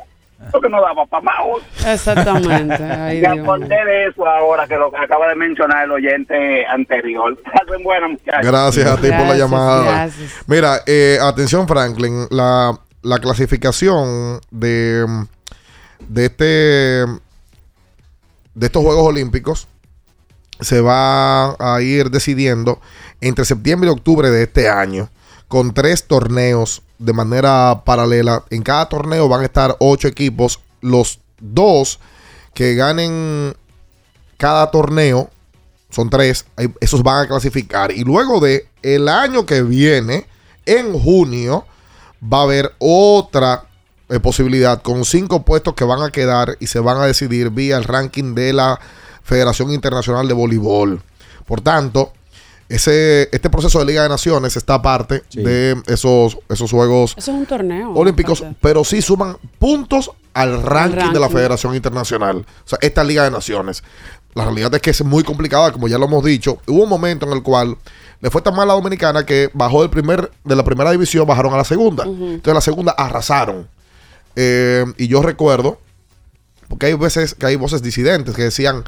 Eso 0.49 0.59
que 0.59 0.69
no 0.71 0.81
daba 0.81 1.05
para 1.05 1.23
más. 1.23 1.37
Exactamente. 1.87 2.75
Ay, 2.83 3.21
Dios 3.21 3.39
acordé 3.41 3.85
de 3.85 4.07
eso 4.07 4.27
ahora 4.27 4.67
que 4.67 4.77
lo 4.77 4.87
acaba 4.97 5.29
de 5.29 5.35
mencionar 5.35 5.85
el 5.85 5.91
oyente 5.93 6.65
anterior. 6.67 7.37
Muchachos. 8.09 8.47
Gracias 8.47 8.87
a 8.87 8.97
ti 8.97 9.09
por 9.09 9.27
la 9.27 9.37
llamada. 9.37 9.83
gracias. 9.83 10.43
Mira, 10.47 10.81
eh, 10.87 11.19
atención 11.21 11.69
Franklin, 11.69 12.27
la, 12.31 12.73
la 13.03 13.19
clasificación 13.19 14.41
de, 14.51 15.05
de 16.09 16.25
este 16.27 16.45
de 18.55 18.67
estos 18.67 18.83
Juegos 18.83 19.07
Olímpicos 19.07 19.69
se 20.61 20.81
va 20.81 21.51
a 21.59 21.81
ir 21.83 22.11
decidiendo 22.11 22.81
entre 23.21 23.45
septiembre 23.45 23.89
y 23.89 23.93
octubre 23.93 24.31
de 24.31 24.45
este 24.45 24.69
año 24.69 25.11
con 25.49 25.75
tres 25.75 26.05
torneos 26.05 26.83
de 26.99 27.13
manera 27.13 27.83
paralela. 27.85 28.45
En 28.51 28.63
cada 28.63 28.89
torneo 28.89 29.29
van 29.29 29.41
a 29.41 29.47
estar 29.47 29.77
ocho 29.81 30.07
equipos. 30.07 30.61
Los 30.81 31.19
dos 31.41 31.99
que 32.55 32.75
ganen 32.75 33.57
cada 34.37 34.71
torneo 34.71 35.29
son 35.91 36.09
tres, 36.09 36.47
esos 36.81 37.03
van 37.03 37.25
a 37.25 37.29
clasificar. 37.29 37.91
Y 37.91 38.05
luego 38.05 38.39
de 38.39 38.69
el 38.83 39.09
año 39.09 39.45
que 39.45 39.63
viene, 39.63 40.27
en 40.67 40.93
junio, 40.93 41.67
va 42.23 42.39
a 42.39 42.43
haber 42.43 42.75
otra 42.79 43.65
eh, 44.09 44.21
posibilidad 44.21 44.83
con 44.83 45.05
cinco 45.05 45.45
puestos 45.45 45.75
que 45.75 45.85
van 45.85 46.03
a 46.03 46.11
quedar 46.11 46.57
y 46.61 46.69
se 46.69 46.79
van 46.79 46.99
a 46.99 47.07
decidir 47.07 47.51
vía 47.51 47.77
el 47.77 47.85
ranking 47.85 48.35
de 48.35 48.53
la 48.53 48.79
Federación 49.25 49.73
Internacional 49.73 50.29
de 50.29 50.35
Voleibol. 50.35 51.03
Por 51.45 51.61
tanto, 51.61 52.13
ese, 52.71 53.29
este 53.33 53.51
proceso 53.51 53.81
de 53.81 53.85
Liga 53.85 54.05
de 54.05 54.09
Naciones 54.09 54.57
está 54.57 54.75
aparte 54.75 55.25
de 55.33 55.83
esos, 55.89 56.39
esos 56.49 56.71
Juegos 56.71 57.15
Eso 57.19 57.33
es 57.33 57.37
un 57.37 57.45
torneo. 57.45 57.93
Olímpicos, 57.95 58.41
aparte. 58.41 58.59
pero 58.61 58.85
sí 58.85 59.03
suman 59.03 59.37
puntos 59.59 60.13
al 60.33 60.63
ranking, 60.63 61.13
de 61.13 61.19
la. 61.19 61.29
Federación 61.29 61.75
Internacional. 61.75 62.39
O 62.39 62.69
sea, 62.69 62.79
esta 62.81 63.05
Liga 63.05 63.25
de 63.25 63.31
Naciones. 63.31 63.83
La 64.35 64.45
realidad 64.45 64.73
es 64.75 64.81
que 64.81 64.91
es 64.91 65.05
muy 65.05 65.25
complicada, 65.25 65.73
como 65.73 65.89
ya 65.89 65.99
lo 65.99 66.05
hemos 66.07 66.25
dicho. 66.25 66.59
Hubo 66.69 66.85
un 66.85 66.89
momento 66.89 67.27
en 67.27 67.33
el 67.33 67.43
cual 67.43 67.77
le 68.21 68.31
fue 68.31 68.41
tan 68.43 68.55
mal 68.55 68.65
a 68.65 68.67
la 68.67 68.75
Dominicana 68.75 69.27
que 69.27 69.51
bajó 69.53 69.81
del 69.81 69.91
primer, 69.91 70.31
de 70.45 70.57
la 70.57 70.63
primera 70.63 70.93
división, 70.93 71.27
bajaron 71.27 71.53
a 71.53 71.57
la 71.57 71.65
segunda. 71.65 72.05
Entonces 72.05 72.55
la 72.55 72.61
segunda 72.61 72.93
arrasaron. 72.93 73.69
Eh, 74.37 74.85
y 74.97 75.09
yo 75.09 75.23
recuerdo, 75.23 75.79
porque 76.71 76.87
hay 76.87 76.95
veces 76.95 77.35
que 77.35 77.45
hay 77.45 77.57
voces 77.57 77.83
disidentes 77.83 78.35
que 78.35 78.45
decían, 78.45 78.85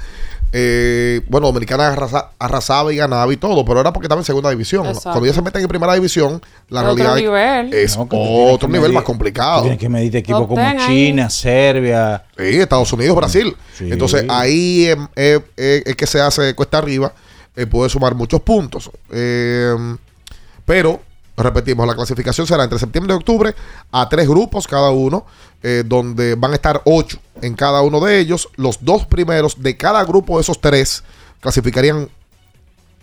eh, 0.53 1.21
bueno, 1.29 1.49
Dominicana 1.49 1.89
arrasa- 1.93 2.31
arrasaba 2.39 2.93
y 2.93 2.97
ganaba 2.97 3.31
y 3.33 3.37
todo, 3.37 3.65
pero 3.65 3.81
era 3.81 3.93
porque 3.93 4.07
estaba 4.07 4.21
en 4.21 4.25
segunda 4.25 4.49
división. 4.51 4.87
Exacto. 4.87 5.11
Cuando 5.11 5.27
ya 5.27 5.35
se 5.35 5.43
meten 5.43 5.63
en 5.63 5.69
primera 5.69 5.93
división, 5.95 6.41
la 6.69 6.83
Otro 6.83 6.95
realidad 6.95 7.17
nivel. 7.17 7.75
es 7.75 7.97
No, 7.97 8.07
otro 8.11 8.69
nivel 8.69 8.83
medir- 8.91 8.95
más 8.95 9.03
complicado. 9.05 9.63
Tienes 9.63 9.79
que 9.81 9.89
medir 9.89 10.15
equipos 10.17 10.47
como 10.47 10.61
ahí. 10.63 10.79
China, 10.87 11.29
Serbia. 11.29 12.23
Sí, 12.39 12.45
Estados 12.61 12.93
Unidos, 12.93 13.17
Brasil. 13.17 13.57
Sí. 13.77 13.89
Entonces 13.91 14.25
ahí 14.29 14.87
em, 14.87 15.09
eh, 15.17 15.41
eh, 15.57 15.83
es 15.85 15.97
que 15.97 16.07
se 16.07 16.21
hace 16.21 16.55
cuesta 16.55 16.79
arriba, 16.79 17.13
eh, 17.57 17.67
puede 17.67 17.91
sumar 17.91 18.15
muchos 18.15 18.41
puntos. 18.43 18.91
Eh, 19.11 19.75
pero, 20.65 21.01
repetimos, 21.37 21.87
la 21.87 21.95
clasificación 21.95 22.47
será 22.47 22.65
entre 22.65 22.79
septiembre 22.79 23.15
y 23.15 23.17
octubre 23.17 23.55
a 23.91 24.09
tres 24.09 24.29
grupos 24.29 24.67
cada 24.69 24.91
uno, 24.91 25.25
eh, 25.63 25.83
donde 25.87 26.35
van 26.35 26.53
a 26.53 26.55
estar 26.55 26.83
ocho 26.85 27.19
en 27.41 27.55
cada 27.55 27.83
uno 27.83 28.01
de 28.01 28.19
ellos. 28.19 28.49
Los 28.57 28.85
dos 28.85 29.07
primeros 29.07 29.63
de 29.63 29.77
cada 29.77 30.05
grupo 30.05 30.37
de 30.37 30.43
esos 30.43 30.61
tres 30.61 31.03
clasificarían 31.41 32.09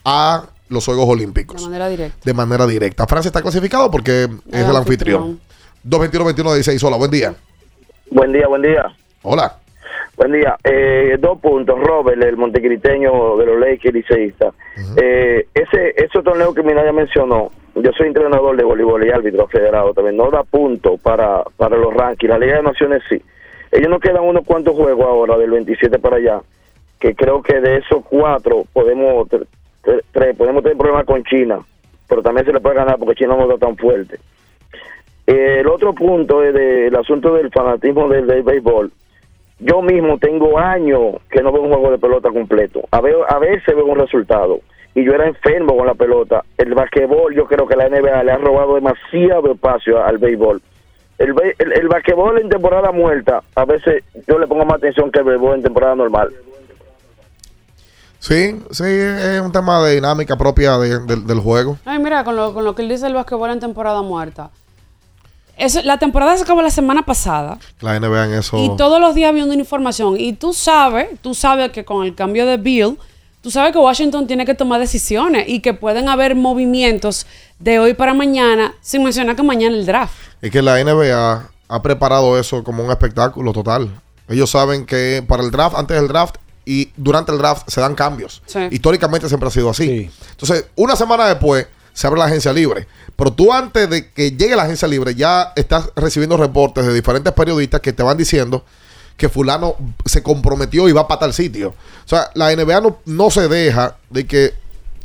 a 0.06 0.44
los 0.70 0.86
Juegos 0.86 1.08
Olímpicos 1.10 1.62
De 1.62 1.68
manera 1.68 1.90
directa. 1.90 2.18
de 2.24 2.34
manera 2.34 2.68
directa. 2.68 3.08
Francia 3.08 3.30
está 3.30 3.42
clasificado 3.42 3.90
porque 3.90 4.28
es 4.52 4.68
el 4.70 4.76
anfitrión. 4.76 5.40
221-21-16. 5.88 6.84
Hola, 6.84 6.98
buen 6.98 7.12
día. 7.12 7.34
Buen 8.12 8.32
día, 8.32 8.48
buen 8.48 8.62
día. 8.62 8.86
Hola. 9.24 9.58
Buen 10.16 10.34
día. 10.34 10.58
Eh, 10.64 11.18
dos 11.20 11.40
puntos. 11.40 11.80
Robert, 11.80 12.22
el 12.22 12.38
montecriteño 12.38 13.38
de 13.38 13.46
los 13.46 13.60
Lakers 13.60 13.94
liceísta. 13.94 14.52
eh, 15.02 15.48
ese, 15.54 15.94
ese 15.98 16.22
torneo 16.24 16.54
que 16.54 16.62
Minaya 16.64 16.92
mencionó, 16.92 17.52
yo 17.82 17.92
soy 17.94 18.08
entrenador 18.08 18.56
de 18.58 18.64
voleibol 18.64 19.06
y 19.06 19.10
árbitro 19.12 19.48
federado 19.48 19.94
también, 19.94 20.18
no 20.18 20.30
da 20.30 20.44
punto 20.44 20.98
para, 20.98 21.44
para 21.58 21.78
los 21.78 21.94
rankings. 21.94 22.30
La 22.30 22.40
Liga 22.40 22.58
de 22.58 22.64
Naciones 22.64 23.02
sí. 23.10 23.22
Ellos 23.72 23.90
nos 23.90 24.00
quedan 24.02 24.24
unos 24.24 24.46
cuantos 24.46 24.76
juegos 24.76 25.06
ahora, 25.06 25.38
del 25.38 25.52
27 25.52 26.00
para 26.00 26.18
allá, 26.18 26.42
que 27.00 27.14
creo 27.16 27.42
que 27.42 27.60
de 27.62 27.78
esos 27.78 28.04
cuatro 28.06 28.64
podemos, 28.74 29.28
tre- 29.30 29.46
tre- 29.84 30.02
tres, 30.12 30.36
podemos 30.36 30.64
tener 30.64 30.78
problemas 30.78 31.06
con 31.06 31.24
China, 31.24 31.60
pero 32.08 32.22
también 32.24 32.46
se 32.46 32.54
le 32.54 32.60
puede 32.60 32.76
ganar 32.76 32.98
porque 32.98 33.16
China 33.16 33.36
no 33.36 33.44
está 33.52 33.68
tan 33.68 33.78
fuerte. 33.78 34.18
Eh, 35.28 35.58
el 35.60 35.68
otro 35.68 35.94
punto 35.94 36.44
es 36.44 36.54
del 36.54 36.96
asunto 36.96 37.34
del 37.36 37.52
fanatismo 37.52 38.08
del, 38.10 38.26
del 38.26 38.42
béisbol. 38.44 38.92
Yo 39.60 39.82
mismo 39.82 40.18
tengo 40.18 40.58
años 40.58 41.18
que 41.30 41.44
no 41.44 41.52
veo 41.52 41.62
un 41.62 41.70
juego 41.70 41.92
de 41.92 41.98
pelota 42.00 42.30
completo. 42.32 42.82
A, 42.92 43.02
ver, 43.02 43.16
a 43.28 43.38
veces 43.40 43.76
veo 43.76 43.86
un 43.86 44.00
resultado. 44.00 44.60
Y 44.96 45.04
yo 45.06 45.14
era 45.14 45.28
enfermo 45.28 45.78
con 45.78 45.86
la 45.86 45.94
pelota. 45.94 46.44
El 46.58 46.74
basquetbol, 46.74 47.34
yo 47.36 47.46
creo 47.46 47.68
que 47.68 47.76
la 47.76 47.88
NBA 47.90 48.24
le 48.24 48.32
ha 48.32 48.38
robado 48.38 48.76
demasiado 48.76 49.52
espacio 49.54 50.04
al 50.04 50.18
béisbol. 50.18 50.62
El, 51.18 51.34
be- 51.34 51.56
el, 51.60 51.74
el 51.74 51.88
basquetbol 51.88 52.40
en 52.40 52.50
temporada 52.50 52.92
muerta, 52.92 53.44
a 53.56 53.66
veces 53.66 54.04
yo 54.28 54.40
le 54.40 54.48
pongo 54.48 54.66
más 54.66 54.78
atención 54.78 55.12
que 55.12 55.20
el 55.20 55.26
béisbol 55.26 55.56
en 55.58 55.64
temporada 55.64 55.96
normal. 55.96 56.30
Sí, 58.20 58.60
sí, 58.72 58.84
es 58.84 59.40
un 59.42 59.52
tema 59.52 59.82
de 59.84 59.96
dinámica 59.96 60.38
propia 60.38 60.78
de- 60.78 61.00
del- 61.06 61.26
del 61.26 61.40
juego. 61.40 61.78
Ay, 61.86 62.00
mira, 62.00 62.24
con 62.24 62.36
lo, 62.36 62.54
con 62.54 62.66
lo 62.66 62.76
que 62.76 62.82
él 62.82 62.90
dice 62.90 63.08
el 63.08 63.14
basquetbol 63.14 63.52
en 63.52 63.60
temporada 63.62 64.02
muerta. 64.02 64.50
Eso, 65.58 65.82
la 65.84 65.98
temporada 66.00 66.36
se 66.38 66.44
acabó 66.44 66.62
la 66.62 66.70
semana 66.70 67.04
pasada 67.04 67.58
La 67.82 68.00
NBA 68.00 68.26
en 68.28 68.34
eso. 68.36 68.58
y 68.58 68.76
todos 68.78 69.00
los 69.02 69.14
días 69.14 69.34
viendo 69.34 69.54
una 69.54 69.62
información. 69.62 70.16
Y 70.18 70.34
tú 70.34 70.54
sabes, 70.54 71.08
tú 71.22 71.34
sabes 71.34 71.72
que 71.72 71.84
con 71.86 72.06
el 72.06 72.16
cambio 72.16 72.46
de 72.46 72.58
Bill, 72.58 72.98
tú 73.42 73.52
sabes 73.52 73.72
que 73.72 73.80
Washington 73.80 74.28
tiene 74.28 74.46
que 74.46 74.54
tomar 74.54 74.80
decisiones 74.80 75.46
y 75.48 75.62
que 75.62 75.74
pueden 75.74 76.10
haber 76.10 76.36
movimientos 76.36 77.26
de 77.60 77.80
hoy 77.80 77.94
para 77.94 78.14
mañana, 78.14 78.76
sin 78.82 79.04
mencionar 79.04 79.36
que 79.36 79.44
mañana 79.44 79.76
el 79.76 79.86
draft. 79.86 80.16
Es 80.42 80.52
que 80.52 80.62
la 80.62 80.84
NBA 80.84 81.50
ha 81.68 81.82
preparado 81.82 82.40
eso 82.40 82.64
como 82.64 82.84
un 82.84 82.92
espectáculo 82.92 83.54
total. 83.54 83.90
Ellos 84.28 84.50
saben 84.50 84.86
que 84.86 85.24
para 85.28 85.44
el 85.44 85.52
draft, 85.52 85.76
antes 85.76 85.98
del 85.98 86.08
draft 86.08 86.36
y 86.66 86.92
durante 86.96 87.32
el 87.32 87.38
draft 87.38 87.70
se 87.70 87.82
dan 87.82 87.96
cambios. 87.96 88.42
Sí. 88.46 88.60
Históricamente 88.72 89.28
siempre 89.28 89.48
ha 89.48 89.52
sido 89.52 89.70
así. 89.70 90.10
Entonces, 90.32 90.68
una 90.76 90.96
semana 90.96 91.28
después 91.28 91.68
se 91.94 92.08
abre 92.08 92.20
la 92.20 92.26
agencia 92.26 92.54
libre. 92.54 92.88
Pero 93.16 93.34
tú 93.34 93.52
antes 93.52 93.90
de 93.90 94.12
que 94.12 94.32
llegue 94.32 94.56
la 94.56 94.64
agencia 94.64 94.88
libre 94.88 95.16
ya 95.16 95.52
estás 95.56 95.90
recibiendo 95.96 96.38
reportes 96.38 96.86
de 96.86 96.94
diferentes 96.94 97.34
periodistas 97.34 97.82
que 97.82 97.92
te 97.92 98.04
van 98.04 98.18
diciendo 98.18 98.64
que 99.20 99.30
fulano 99.30 99.76
se 100.06 100.24
comprometió 100.24 100.88
y 100.88 100.94
va 100.94 101.08
para 101.08 101.20
tal 101.20 101.34
sitio. 101.34 101.76
O 102.06 102.08
sea, 102.08 102.32
la 102.34 102.56
NBA 102.56 102.80
no, 102.80 103.00
no 103.06 103.30
se 103.30 103.50
deja 103.50 103.98
de 104.10 104.26
que, 104.26 104.54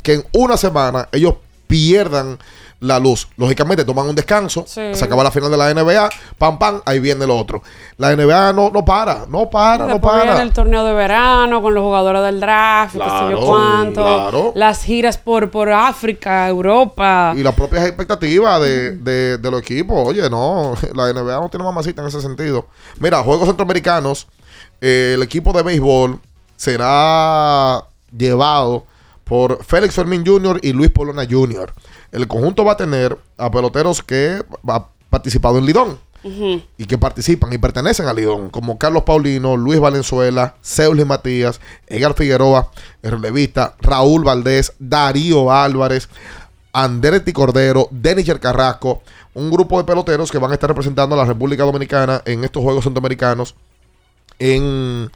que 0.01 0.13
en 0.13 0.25
una 0.31 0.55
semana 0.55 1.09
ellos 1.11 1.35
pierdan 1.67 2.39
la 2.81 2.99
luz. 2.99 3.27
Lógicamente 3.37 3.83
toman 3.85 4.07
un 4.07 4.15
descanso, 4.15 4.65
Sí. 4.67 4.93
se 4.93 5.05
acaba 5.05 5.23
la 5.23 5.31
final 5.31 5.49
de 5.49 5.57
la 5.57 5.69
NBA, 5.73 6.09
pam, 6.37 6.59
pam, 6.59 6.81
ahí 6.85 6.99
viene 6.99 7.25
lo 7.25 7.37
otro. 7.37 7.63
La 7.97 8.11
NBA 8.15 8.53
no, 8.53 8.69
no 8.69 8.83
para, 8.85 9.25
no 9.29 9.49
para, 9.49 9.87
no 9.87 9.99
para. 10.01 10.23
viene 10.23 10.41
el 10.41 10.51
torneo 10.53 10.83
de 10.85 10.93
verano 10.93 11.61
con 11.61 11.73
los 11.73 11.83
jugadores 11.83 12.21
del 12.23 12.39
draft, 12.39 12.93
qué 12.93 12.99
sé 12.99 13.05
Claro, 13.05 13.31
yo 13.39 13.45
cuánto. 13.47 14.03
claro. 14.03 14.51
Las 14.55 14.83
giras 14.83 15.17
por, 15.17 15.49
por 15.49 15.71
África, 15.71 16.47
Europa. 16.47 17.33
Y 17.35 17.41
las 17.43 17.55
propias 17.55 17.85
expectativas 17.87 18.61
de, 18.61 18.97
de- 18.97 19.37
de 19.37 19.51
los 19.51 19.61
equipos. 19.61 20.07
Oye, 20.07 20.29
no, 20.29 20.73
la 20.93 21.11
NBA 21.13 21.39
no 21.39 21.49
tiene 21.49 21.63
mamacita 21.63 22.01
en 22.01 22.09
ese 22.09 22.21
sentido. 22.21 22.67
Mira, 22.99 23.23
Juegos 23.23 23.47
Centroamericanos, 23.47 24.27
eh, 24.81 25.13
el 25.15 25.23
equipo 25.23 25.53
de 25.53 25.63
béisbol 25.63 26.19
será 26.57 27.83
llevado 28.15 28.85
por 29.23 29.63
Félix 29.63 29.95
Fermín 29.95 30.23
Jr. 30.25 30.59
y 30.61 30.71
Luis 30.73 30.91
Polona 30.91 31.25
Jr. 31.29 31.73
El 32.15 32.29
conjunto 32.29 32.63
va 32.63 32.73
a 32.73 32.77
tener 32.77 33.17
a 33.37 33.51
peloteros 33.51 34.01
que 34.01 34.41
han 34.67 34.85
participado 35.09 35.57
en 35.57 35.65
Lidón 35.65 35.99
y 36.23 36.85
que 36.85 36.97
participan 36.97 37.51
y 37.51 37.57
pertenecen 37.57 38.07
al 38.07 38.15
Lidón, 38.15 38.49
como 38.49 38.79
Carlos 38.79 39.03
Paulino, 39.03 39.57
Luis 39.57 39.81
Valenzuela, 39.81 40.55
Seuli 40.61 41.03
Matías, 41.03 41.59
Edgar 41.87 42.13
Figueroa, 42.13 42.71
el 43.03 43.11
relevista, 43.11 43.75
Raúl 43.81 44.23
Valdés, 44.23 44.73
Darío 44.79 45.51
Álvarez, 45.51 46.07
Andretti 46.71 47.33
Cordero, 47.33 47.89
Denis 47.91 48.31
Carrasco, 48.39 49.03
un 49.33 49.51
grupo 49.51 49.77
de 49.77 49.83
peloteros 49.83 50.31
que 50.31 50.39
van 50.39 50.51
a 50.51 50.53
estar 50.53 50.69
representando 50.69 51.15
a 51.15 51.17
la 51.17 51.25
República 51.25 51.63
Dominicana 51.63 52.21
en 52.25 52.45
estos 52.45 52.63
Juegos 52.63 52.85
Centroamericanos 52.85 53.55
en 54.39 55.11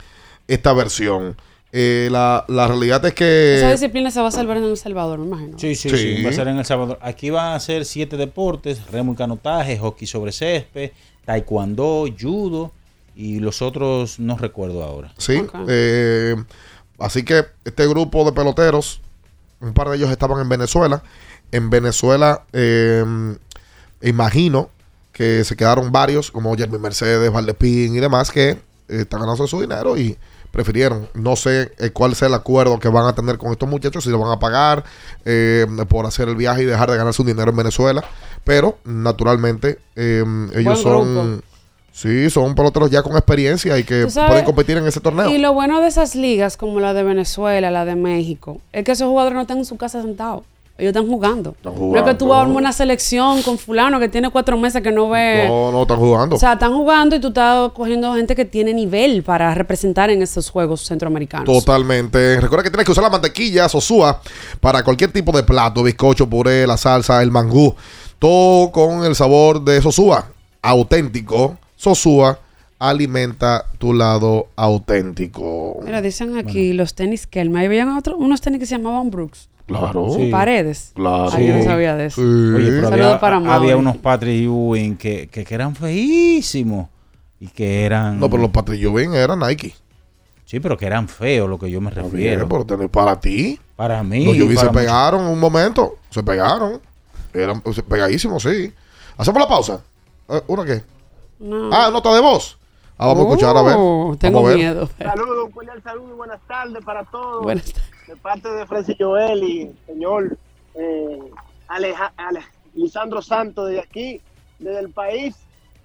esta 0.50 0.74
versión. 0.74 1.38
Eh, 1.72 2.08
la, 2.12 2.46
la 2.48 2.68
realidad 2.68 3.06
es 3.06 3.14
que... 3.14 3.58
Esa 3.58 3.72
disciplina 3.72 4.10
se 4.10 4.20
va 4.22 4.30
a 4.30 4.32
salvar 4.32 4.58
en 4.58 4.64
El 4.64 4.78
Salvador, 4.78 5.20
me 5.20 5.26
imagino. 5.28 5.60
Sí, 5.60 5.76
sí, 5.76 5.90
Sí. 5.90 5.98
sí, 6.18 6.24
Va 6.24 6.32
a 6.32 6.34
ser 6.34 6.48
en 6.48 6.58
El 6.58 6.66
Salvador. 6.66 6.98
Aquí 7.02 7.30
van 7.30 7.54
a 7.54 7.60
ser 7.60 7.86
siete 7.86 8.18
deportes: 8.18 8.86
remo 8.92 9.14
y 9.14 9.16
canotaje, 9.16 9.78
hockey 9.78 10.08
sobre 10.08 10.32
césped, 10.32 10.92
taekwondo, 11.26 12.06
judo 12.20 12.72
y 13.16 13.40
los 13.40 13.62
otros 13.62 14.20
no 14.20 14.38
recuerdo 14.38 14.84
ahora. 14.84 15.14
Sí. 15.18 15.44
eh, 15.68 16.36
así 16.98 17.24
que 17.24 17.46
este 17.66 17.88
grupo 17.88 18.24
de 18.26 18.32
peloteros 18.32 19.02
un 19.62 19.74
par 19.74 19.90
de 19.90 19.98
ellos 19.98 20.10
estaban 20.10 20.40
en 20.42 20.50
Venezuela. 20.50 21.04
En 21.52 21.70
Venezuela, 21.70 22.44
eh, 22.54 23.04
imagino 24.02 24.70
que 25.12 25.44
se 25.44 25.56
quedaron 25.56 25.92
varios, 25.92 26.32
como 26.32 26.56
Jeremy 26.56 26.78
Mercedes, 26.80 27.32
Valdepín 27.32 27.96
y 27.96 28.00
demás, 28.00 28.32
que 28.32 28.50
eh, 28.52 28.58
están 28.88 29.20
ganando 29.20 29.46
su 29.48 29.60
dinero 29.60 29.98
y 29.98 30.18
prefirieron. 30.52 31.10
No 31.14 31.36
sé 31.36 31.72
eh, 31.78 31.92
cuál 31.92 32.16
sea 32.16 32.28
el 32.28 32.34
acuerdo 32.34 32.80
que 32.80 32.90
van 32.90 33.06
a 33.06 33.14
tener 33.14 33.38
con 33.38 33.52
estos 33.52 33.70
muchachos, 33.70 34.04
si 34.04 34.10
lo 34.10 34.20
van 34.20 34.32
a 34.32 34.40
pagar 34.40 34.84
eh, 35.26 35.66
por 35.88 36.06
hacer 36.06 36.30
el 36.30 36.36
viaje 36.36 36.64
y 36.64 36.66
dejar 36.66 36.90
de 36.92 36.98
ganar 36.98 37.14
su 37.14 37.24
dinero 37.24 37.52
en 37.52 37.58
Venezuela. 37.58 38.04
Pero, 38.44 38.78
naturalmente, 38.84 39.80
eh, 39.96 40.24
ellos 40.56 40.82
son... 40.82 41.14
grupo. 41.14 41.50
Sí, 41.92 42.30
son 42.30 42.56
peloteros 42.56 42.90
ya 42.90 43.04
con 43.04 43.12
experiencia 43.14 43.78
y 43.78 43.84
que 43.84 44.08
pueden 44.08 44.46
competir 44.46 44.78
en 44.78 44.88
ese 44.88 45.02
torneo. 45.02 45.30
Y 45.30 45.38
lo 45.38 45.52
bueno 45.54 45.82
de 45.82 45.90
esas 45.90 46.16
ligas, 46.16 46.56
como 46.56 46.80
la 46.80 46.94
de 46.94 47.04
Venezuela, 47.04 47.72
la 47.72 47.84
de 47.84 47.96
México, 47.96 48.62
es 48.72 48.86
que 48.86 48.94
esos 48.94 49.10
jugadores 49.10 49.36
no 49.36 49.42
están 49.42 49.58
en 49.58 49.66
su 49.66 49.76
casa 49.76 50.02
sentados. 50.02 50.44
Ellos 50.80 50.90
están 50.96 51.08
jugando. 51.08 51.56
No 51.64 51.96
es 51.98 52.04
que 52.04 52.14
tú 52.16 52.30
vas 52.30 52.46
a 52.46 52.48
una 52.48 52.72
selección 52.72 53.42
con 53.44 53.58
fulano 53.58 54.00
que 54.00 54.08
tiene 54.08 54.30
cuatro 54.30 54.58
meses 54.58 54.82
que 54.82 54.92
no 54.92 55.10
ve... 55.10 55.46
No, 55.48 55.72
no 55.72 55.82
están 55.82 55.98
jugando. 55.98 56.38
O 56.38 56.40
sea, 56.40 56.54
están 56.54 56.74
jugando 56.74 57.18
y 57.18 57.20
tú 57.20 57.28
estás 57.28 57.72
cogiendo 57.74 58.14
gente 58.16 58.34
que 58.36 58.46
tiene 58.46 58.74
nivel 58.74 59.22
para 59.24 59.54
representar 59.54 60.10
en 60.10 60.22
estos 60.22 60.50
juegos 60.50 60.82
centroamericanos. 60.86 61.46
Totalmente. 61.46 62.40
Recuerda 62.40 62.64
que 62.64 62.70
tienes 62.70 62.86
que 62.86 62.94
usar 62.94 63.04
la 63.04 63.10
mantequilla 63.10 63.68
Sosúa 63.68 64.22
para 64.62 64.84
cualquier 64.84 65.12
tipo 65.12 65.34
de 65.34 65.44
plato, 65.44 65.84
bizcocho, 65.84 66.30
puré, 66.30 66.66
la 66.66 66.78
salsa, 66.78 67.22
el 67.22 67.30
mangú. 67.30 67.76
Todo 68.18 68.72
con 68.72 69.04
el 69.04 69.16
sabor 69.16 69.62
de 69.62 69.82
Sosúa. 69.82 70.28
Auténtico. 70.62 71.58
Sosúa 71.76 72.40
alimenta 72.80 73.66
tu 73.78 73.94
lado 73.94 74.48
auténtico. 74.56 75.80
Mira, 75.84 76.02
dicen 76.02 76.38
aquí 76.38 76.72
los 76.72 76.96
tenis 76.96 77.28
que 77.28 77.42
el 77.42 77.56
habían 77.56 77.90
otro, 77.98 78.18
unos 78.18 78.40
tenis 78.40 78.60
que 78.60 78.66
se 78.66 78.78
llamaban 78.78 79.12
Brooks. 79.12 79.49
Claro. 79.70 80.10
Sí. 80.16 80.30
Paredes. 80.30 80.92
Claro. 80.96 81.30
Ah, 81.34 81.40
yo 81.40 81.56
no 81.58 81.64
sabía 81.64 81.96
de 81.96 82.06
eso. 82.08 82.22
Oye, 82.22 82.68
pero 82.70 82.90
Saludos 82.90 83.06
había, 83.06 83.20
para 83.20 83.36
había 83.38 83.50
Mauri. 83.50 83.74
unos 83.74 83.98
Patrick 83.98 84.44
Ewing 84.44 84.98
que, 84.98 85.28
que, 85.30 85.44
que 85.46 85.56
eran 85.56 85.76
feísimos 85.76 86.88
y 87.40 87.48
que 87.48 87.86
eran... 87.86 88.20
No, 88.20 88.30
pero 88.30 88.42
los 88.42 88.52
Patrick 88.52 88.82
Ewing 88.82 89.14
eran 89.14 89.40
Nike. 89.40 89.74
Sí, 90.46 90.60
pero 90.60 90.76
que 90.78 90.86
eran 90.88 91.08
feos, 91.08 91.48
lo 91.48 91.60
que 91.60 91.70
yo 91.70 91.80
me 91.80 91.92
refiero. 91.92 92.18
Bien, 92.18 92.46
pero 92.50 92.66
tener 92.66 92.90
para 92.90 93.20
ti. 93.20 93.60
Para 93.76 94.02
mí. 94.04 94.26
Los 94.26 94.36
Ewing 94.36 94.58
se 94.58 94.66
para 94.66 94.72
pegaron 94.72 95.26
un 95.26 95.40
momento. 95.40 95.98
Se 96.10 96.24
pegaron. 96.24 96.82
Eran 97.34 97.62
pegadísimos, 97.88 98.42
sí. 98.44 98.74
¿Hacemos 99.16 99.40
la 99.42 99.48
pausa? 99.48 99.82
Eh, 100.28 100.42
¿Una 100.48 100.66
qué? 100.66 100.82
No. 101.40 101.70
Ah, 101.72 101.90
nota 101.92 102.14
de 102.14 102.22
voz. 102.22 102.58
Ah, 103.02 103.08
vamos 103.08 103.26
a 103.26 103.30
escuchar 103.30 103.56
a 103.56 103.62
ver. 103.62 103.78
Uh, 103.78 104.16
tengo 104.18 104.40
a 104.40 104.50
ver. 104.50 104.58
miedo. 104.58 104.90
Saludos, 104.98 105.46
un 105.46 105.52
cordial 105.52 105.82
saludo 105.82 106.10
y 106.10 106.18
buenas 106.18 106.42
tardes 106.48 106.84
para 106.84 107.06
todos. 107.06 107.44
Buenas 107.44 107.74
De 108.08 108.16
parte 108.18 108.50
de 108.50 108.66
Francis 108.66 108.98
Joel 109.00 109.42
y 109.42 109.72
señor 109.86 110.38
eh, 110.76 111.20
Aleja- 111.70 112.12
Ale- 112.18 112.44
Lisandro 112.76 113.22
Santos 113.22 113.70
de 113.70 113.80
aquí, 113.80 114.22
desde 114.60 114.80
el 114.82 114.90
país 114.90 115.36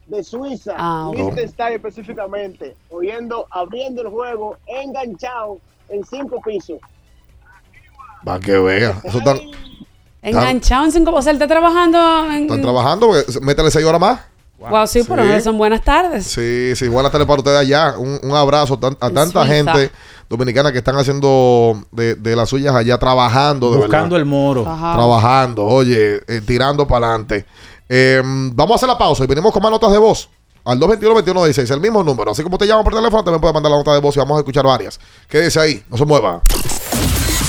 de 0.09 0.25
Suiza, 0.25 0.75
Ah. 0.77 1.11
Liechtenstein 1.15 1.75
específicamente, 1.75 2.77
oyendo, 2.91 3.47
abriendo 3.51 4.03
el 4.03 4.09
juego, 4.09 4.57
enganchado 4.67 5.59
en 5.89 6.05
cinco 6.05 6.41
pisos. 6.45 6.79
Para 8.25 8.41
que 8.41 8.59
vea. 8.59 9.01
Eso 9.05 9.19
están, 9.19 9.39
Enganchado 10.21 10.87
en 10.87 10.93
cinco... 10.93 11.13
O 11.15 11.23
sea, 11.23 11.31
él 11.31 11.37
está 11.37 11.47
trabajando 11.47 11.99
en... 12.31 12.43
están 12.43 12.61
trabajando. 12.63 13.11
Métele 13.43 13.71
seis 13.71 13.85
horas 13.87 14.01
más. 14.01 14.21
Wow, 14.71 14.87
sí, 14.87 15.03
pero 15.07 15.23
Sí. 15.23 15.29
no 15.29 15.41
son 15.41 15.59
buenas 15.59 15.83
tardes. 15.83 16.27
Sí, 16.27 16.73
sí, 16.77 16.89
buenas 16.89 17.13
tardes 17.13 17.27
para 17.27 17.39
ustedes 17.41 17.59
allá. 17.59 17.95
Un, 17.99 18.19
un 18.23 18.35
abrazo 18.35 18.79
tan- 18.79 18.97
a 19.01 19.11
tanta 19.11 19.45
Suiza. 19.45 19.47
gente 19.47 19.91
dominicana 20.29 20.73
que 20.73 20.79
están 20.79 20.97
haciendo 20.97 21.83
de, 21.93 22.15
de 22.15 22.37
las 22.37 22.49
suyas 22.49 22.75
allá, 22.75 22.99
trabajando. 22.99 23.71
De 23.73 23.77
Buscando 23.79 24.15
verdad. 24.15 24.19
el 24.21 24.25
moro. 24.27 24.67
Ajá. 24.69 24.95
Trabajando, 24.95 25.65
oye, 25.65 26.21
eh, 26.27 26.41
tirando 26.47 26.87
para 26.87 27.09
adelante. 27.09 27.45
Eh, 27.89 28.23
vamos 28.25 28.73
a 28.73 28.77
hacer 28.77 28.89
la 28.89 28.97
pausa 28.99 29.25
y 29.25 29.27
venimos 29.27 29.53
con 29.53 29.63
más 29.63 29.71
notas 29.71 29.93
de 29.93 29.99
voz. 29.99 30.29
Al 30.65 30.81
221-2116, 30.81 31.71
el 31.73 31.81
mismo 31.81 32.03
número. 32.03 32.31
Así 32.31 32.43
como 32.43 32.57
te 32.57 32.67
llaman 32.67 32.85
por 32.85 32.95
teléfono, 32.95 33.23
también 33.23 33.41
puedes 33.41 33.53
mandar 33.53 33.71
la 33.71 33.77
nota 33.79 33.93
de 33.93 34.01
voz 34.01 34.17
y 34.17 34.21
vamos 34.21 34.37
a 34.37 34.39
escuchar 34.41 34.65
varias. 34.65 34.99
Quédese 35.29 35.61
ahí, 35.61 35.83
no 35.91 35.99
se 35.99 36.07
mueva. 36.07 36.41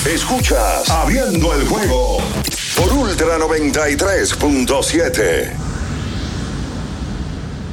Escuchas 0.05 0.89
Abriendo 0.89 1.53
el 1.53 1.65
juego 1.67 2.17
por 2.77 2.91
Ultra 2.93 3.37
93.7. 3.39 5.74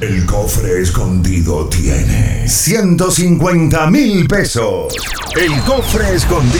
El 0.03 0.27
cofre 0.27 0.83
escondido 0.83 1.69
tiene 1.69 2.49
150 2.49 3.89
mil 3.89 4.27
pesos. 4.27 4.93
El 5.37 5.63
cofre 5.63 6.17
escondido. 6.17 6.59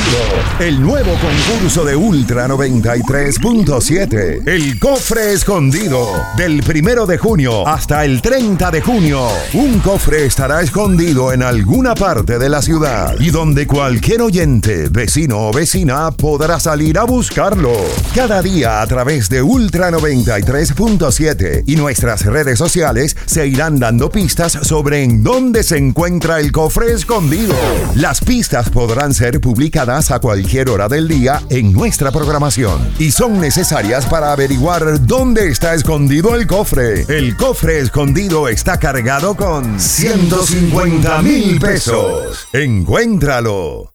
El 0.61 0.81
nuevo 0.81 1.11
concurso 1.11 1.85
de 1.85 1.97
Ultra 1.97 2.47
93.7. 2.47 4.47
El 4.47 4.79
cofre 4.79 5.33
escondido. 5.33 6.07
Del 6.37 6.63
primero 6.63 7.05
de 7.05 7.19
junio 7.19 7.67
hasta 7.67 8.05
el 8.05 8.23
30 8.23 8.71
de 8.71 8.81
junio. 8.81 9.27
Un 9.55 9.81
cofre 9.81 10.25
estará 10.25 10.63
escondido 10.63 11.33
en 11.33 11.43
alguna 11.43 11.97
parte 11.97 12.39
de 12.39 12.49
la 12.49 12.63
ciudad 12.63 13.17
y 13.19 13.31
donde 13.31 13.67
cualquier 13.67 14.23
oyente, 14.23 14.89
vecino 14.89 15.49
o 15.49 15.53
vecina 15.53 16.13
podrá 16.13 16.61
salir 16.61 16.97
a 16.97 17.05
buscarlo. 17.05 17.73
Cada 18.15 18.41
día 18.41 18.81
a 18.81 18.87
través 18.87 19.29
de 19.29 19.43
Ultra 19.43 19.91
93.7 19.91 21.65
y 21.67 21.75
nuestras 21.75 22.25
redes 22.25 22.57
sociales 22.57 23.17
se 23.33 23.47
irán 23.47 23.79
dando 23.79 24.11
pistas 24.11 24.53
sobre 24.53 25.03
en 25.03 25.23
dónde 25.23 25.63
se 25.63 25.79
encuentra 25.79 26.39
el 26.39 26.53
cofre 26.53 26.93
escondido. 26.93 27.55
Las 27.95 28.21
pistas 28.21 28.69
podrán 28.69 29.15
ser 29.15 29.41
publicadas 29.41 30.11
a 30.11 30.19
cualquier 30.19 30.69
hora 30.69 30.87
del 30.87 31.09
día 31.09 31.41
en 31.49 31.73
nuestra 31.73 32.11
programación 32.13 32.93
y 32.99 33.11
son 33.11 33.41
necesarias 33.41 34.05
para 34.05 34.33
averiguar 34.33 35.07
dónde 35.07 35.49
está 35.49 35.73
escondido 35.73 36.35
el 36.35 36.47
cofre. 36.47 37.07
El 37.09 37.35
cofre 37.35 37.79
escondido 37.79 38.49
está 38.49 38.79
cargado 38.79 39.35
con 39.35 39.81
150 39.81 41.23
mil 41.23 41.59
pesos. 41.59 42.49
Encuéntralo. 42.53 43.95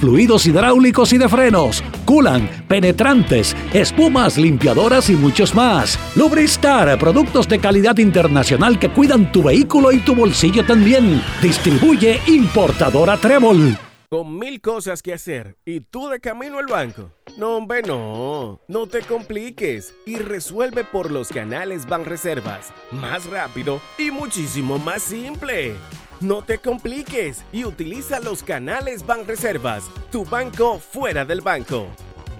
fluidos 0.00 0.46
hidráulicos 0.46 1.12
y 1.12 1.18
de 1.18 1.28
frenos, 1.28 1.82
culan, 2.04 2.48
penetrantes, 2.68 3.56
espumas, 3.72 4.38
limpiadoras 4.38 5.10
y 5.10 5.14
muchos 5.14 5.54
más. 5.54 5.98
Lubristar, 6.14 6.98
productos 6.98 7.48
de 7.48 7.58
calidad 7.58 7.98
internacional 7.98 8.78
que 8.78 8.90
cuidan 8.90 9.32
tu 9.32 9.42
vehículo 9.42 9.92
y 9.92 9.98
tu 9.98 10.14
bolsillo 10.14 10.64
también. 10.64 11.22
Distribuye 11.42 12.20
importadora 12.26 13.16
Trébol. 13.16 13.78
Con 14.08 14.38
mil 14.38 14.60
cosas 14.60 15.02
que 15.02 15.12
hacer 15.12 15.56
y 15.64 15.80
tú 15.80 16.08
de 16.08 16.20
camino 16.20 16.58
al 16.58 16.66
banco. 16.66 17.10
No, 17.38 17.56
hombre, 17.56 17.82
no. 17.82 18.60
No 18.68 18.86
te 18.86 19.00
compliques 19.00 19.94
y 20.06 20.16
resuelve 20.16 20.84
por 20.84 21.10
los 21.10 21.28
canales 21.28 21.86
Banreservas. 21.86 22.72
Más 22.92 23.26
rápido 23.26 23.80
y 23.98 24.12
muchísimo 24.12 24.78
más 24.78 25.02
simple. 25.02 25.74
No 26.20 26.42
te 26.42 26.58
compliques 26.58 27.44
y 27.52 27.64
utiliza 27.64 28.20
los 28.20 28.42
canales 28.42 29.04
Banreservas, 29.04 29.84
tu 30.10 30.24
banco 30.24 30.78
fuera 30.78 31.26
del 31.26 31.42
banco. 31.42 31.88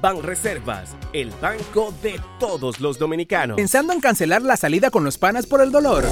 Banreservas, 0.01 0.97
el 1.13 1.31
banco 1.43 1.93
de 2.03 2.19
todos 2.41 2.81
los 2.81 2.99
dominicanos. 2.99 3.57
Pensando 3.57 3.93
en 3.93 4.01
cancelar 4.01 4.41
la 4.41 4.57
salida 4.57 4.91
con 4.91 5.05
los 5.05 5.19
panas 5.19 5.47
por 5.47 5.61
el 5.61 5.73
dolor. 5.73 6.07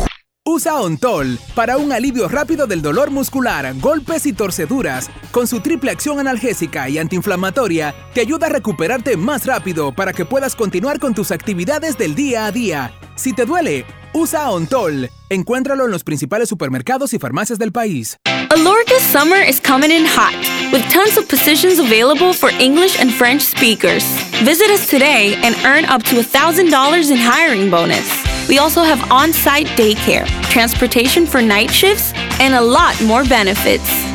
Usa 0.47 0.79
Ontol 0.79 1.39
para 1.55 1.79
un 1.79 1.91
alivio 1.91 2.29
rápido 2.29 2.67
del 2.67 2.83
dolor 2.83 3.11
muscular, 3.11 3.73
golpes 3.81 4.27
y 4.27 4.35
torceduras. 4.35 5.09
Con 5.31 5.47
su 5.47 5.61
triple 5.61 5.91
acción 5.91 6.21
analgésica 6.21 6.91
y 6.91 6.99
antiinflamatoria, 6.99 7.95
te 8.13 8.21
ayuda 8.21 8.49
a 8.49 8.51
recuperarte 8.51 9.17
más 9.17 9.47
rápido 9.47 9.95
para 9.95 10.13
que 10.13 10.27
puedas 10.27 10.55
continuar 10.55 10.99
con 10.99 11.15
tus 11.15 11.31
actividades 11.31 11.97
del 11.97 12.15
día 12.15 12.45
a 12.45 12.53
día. 12.53 12.93
Si 13.17 13.33
te 13.33 13.45
duele, 13.45 13.85
usa 14.13 14.51
Ontol. 14.51 15.09
Encuéntralo 15.29 15.85
en 15.85 15.93
los 15.93 16.03
principales 16.03 16.49
supermercados 16.49 17.13
y 17.15 17.19
farmacias 17.19 17.59
del 17.59 17.71
país. 17.71 18.17
Alorca's 18.51 19.03
summer 19.03 19.41
is 19.41 19.61
coming 19.61 19.91
in 19.91 20.05
hot, 20.05 20.35
with 20.73 20.83
tons 20.91 21.17
of 21.17 21.29
positions 21.29 21.79
available 21.79 22.33
for 22.33 22.51
English 22.61 23.01
and 23.01 23.13
French 23.13 23.43
speakers. 23.43 24.05
Visit 24.45 24.71
us 24.71 24.89
today 24.89 25.35
and 25.43 25.57
earn 25.65 25.85
up 25.87 26.03
to 26.05 26.17
$1,000 26.17 27.11
in 27.11 27.17
hiring 27.17 27.71
bonus. 27.71 28.07
We 28.49 28.59
also 28.59 28.83
have 28.83 29.01
on 29.11 29.33
site 29.33 29.67
daycare, 29.77 30.27
transportation 30.51 31.27
for 31.27 31.41
night 31.41 31.71
shifts, 31.71 32.13
and 32.41 32.55
a 32.55 32.61
lot 32.61 33.01
more 33.03 33.25
benefits. 33.25 34.14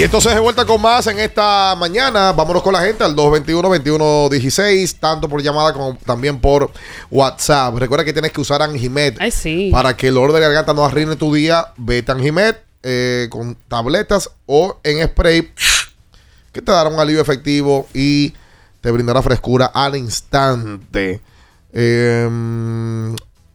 Y 0.00 0.02
entonces 0.02 0.32
de 0.34 0.40
vuelta 0.40 0.64
con 0.64 0.80
más 0.80 1.06
en 1.08 1.18
esta 1.18 1.76
mañana. 1.76 2.32
Vámonos 2.32 2.62
con 2.62 2.72
la 2.72 2.80
gente 2.80 3.04
al 3.04 3.14
221-2116, 3.14 4.96
tanto 4.98 5.28
por 5.28 5.42
llamada 5.42 5.74
como 5.74 5.94
también 6.06 6.40
por 6.40 6.70
WhatsApp. 7.10 7.76
Recuerda 7.76 8.02
que 8.02 8.14
tienes 8.14 8.32
que 8.32 8.40
usar 8.40 8.62
Anjimet 8.62 9.18
para 9.70 9.94
que 9.94 10.08
el 10.08 10.16
olor 10.16 10.32
de 10.32 10.40
garganta 10.40 10.72
no 10.72 10.86
arruine 10.86 11.16
tu 11.16 11.34
día. 11.34 11.74
Vete 11.76 12.10
a 12.10 12.14
Anjimet 12.14 12.64
eh, 12.82 13.28
con 13.28 13.54
tabletas 13.68 14.30
o 14.46 14.78
en 14.84 15.06
spray 15.06 15.52
que 16.50 16.62
te 16.62 16.72
dará 16.72 16.88
un 16.88 16.98
alivio 16.98 17.20
efectivo 17.20 17.86
y 17.92 18.32
te 18.80 18.90
brindará 18.90 19.20
frescura 19.20 19.66
al 19.66 19.96
instante. 19.96 21.20
Eh, 21.74 22.26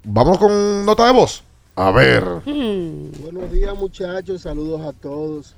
Vamos 0.04 0.38
con 0.38 0.86
nota 0.86 1.08
de 1.08 1.12
voz. 1.12 1.42
A 1.76 1.90
ver. 1.90 2.24
Buenos 2.46 3.52
días 3.52 3.76
muchachos, 3.76 4.44
saludos 4.44 4.82
a 4.82 4.94
todos. 4.94 5.56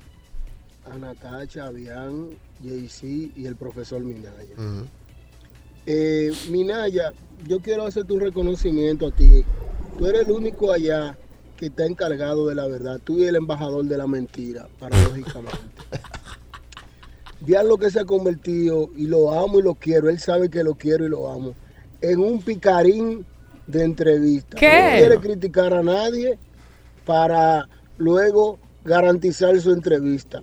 A 0.90 0.96
Natacha, 0.96 1.66
a 1.66 1.70
Bian, 1.70 2.30
JC 2.62 3.32
y 3.36 3.46
el 3.46 3.56
profesor 3.56 4.00
Minaya. 4.00 4.54
Eh, 5.86 6.32
Minaya, 6.50 7.12
yo 7.46 7.60
quiero 7.60 7.84
hacerte 7.86 8.12
un 8.12 8.20
reconocimiento 8.20 9.06
a 9.06 9.10
ti. 9.10 9.44
Tú 9.98 10.06
eres 10.06 10.26
el 10.26 10.32
único 10.32 10.72
allá 10.72 11.16
que 11.56 11.66
está 11.66 11.86
encargado 11.86 12.46
de 12.46 12.54
la 12.54 12.66
verdad. 12.66 13.00
Tú 13.02 13.18
y 13.18 13.24
el 13.24 13.36
embajador 13.36 13.84
de 13.84 13.98
la 13.98 14.06
mentira, 14.06 14.68
paradójicamente. 14.78 15.58
Vean 17.40 17.68
lo 17.68 17.78
que 17.78 17.90
se 17.90 18.00
ha 18.00 18.04
convertido 18.04 18.90
y 18.96 19.06
lo 19.06 19.32
amo 19.32 19.58
y 19.58 19.62
lo 19.62 19.74
quiero. 19.74 20.08
Él 20.08 20.18
sabe 20.18 20.48
que 20.48 20.64
lo 20.64 20.74
quiero 20.74 21.04
y 21.04 21.08
lo 21.08 21.30
amo. 21.30 21.54
En 22.00 22.20
un 22.20 22.42
picarín 22.42 23.24
de 23.66 23.84
entrevista. 23.84 24.56
¿Qué? 24.56 24.90
No 24.92 24.98
quiere 24.98 25.18
criticar 25.18 25.74
a 25.74 25.82
nadie 25.82 26.38
para 27.04 27.68
luego 27.96 28.58
garantizar 28.84 29.60
su 29.60 29.72
entrevista. 29.72 30.42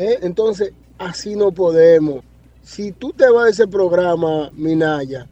¿Eh? 0.00 0.18
Entonces, 0.22 0.72
así 0.98 1.36
no 1.36 1.52
podemos. 1.52 2.24
Si 2.62 2.92
tú 2.92 3.12
te 3.12 3.28
vas 3.30 3.44
de 3.46 3.50
ese 3.50 3.66
programa, 3.68 4.50
Minaya, 4.54 5.26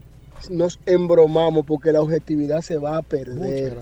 nos 0.50 0.78
embromamos 0.86 1.64
porque 1.66 1.92
la 1.92 2.00
objetividad 2.00 2.60
se 2.60 2.76
va 2.76 2.96
a 2.98 3.02
perder. 3.02 3.78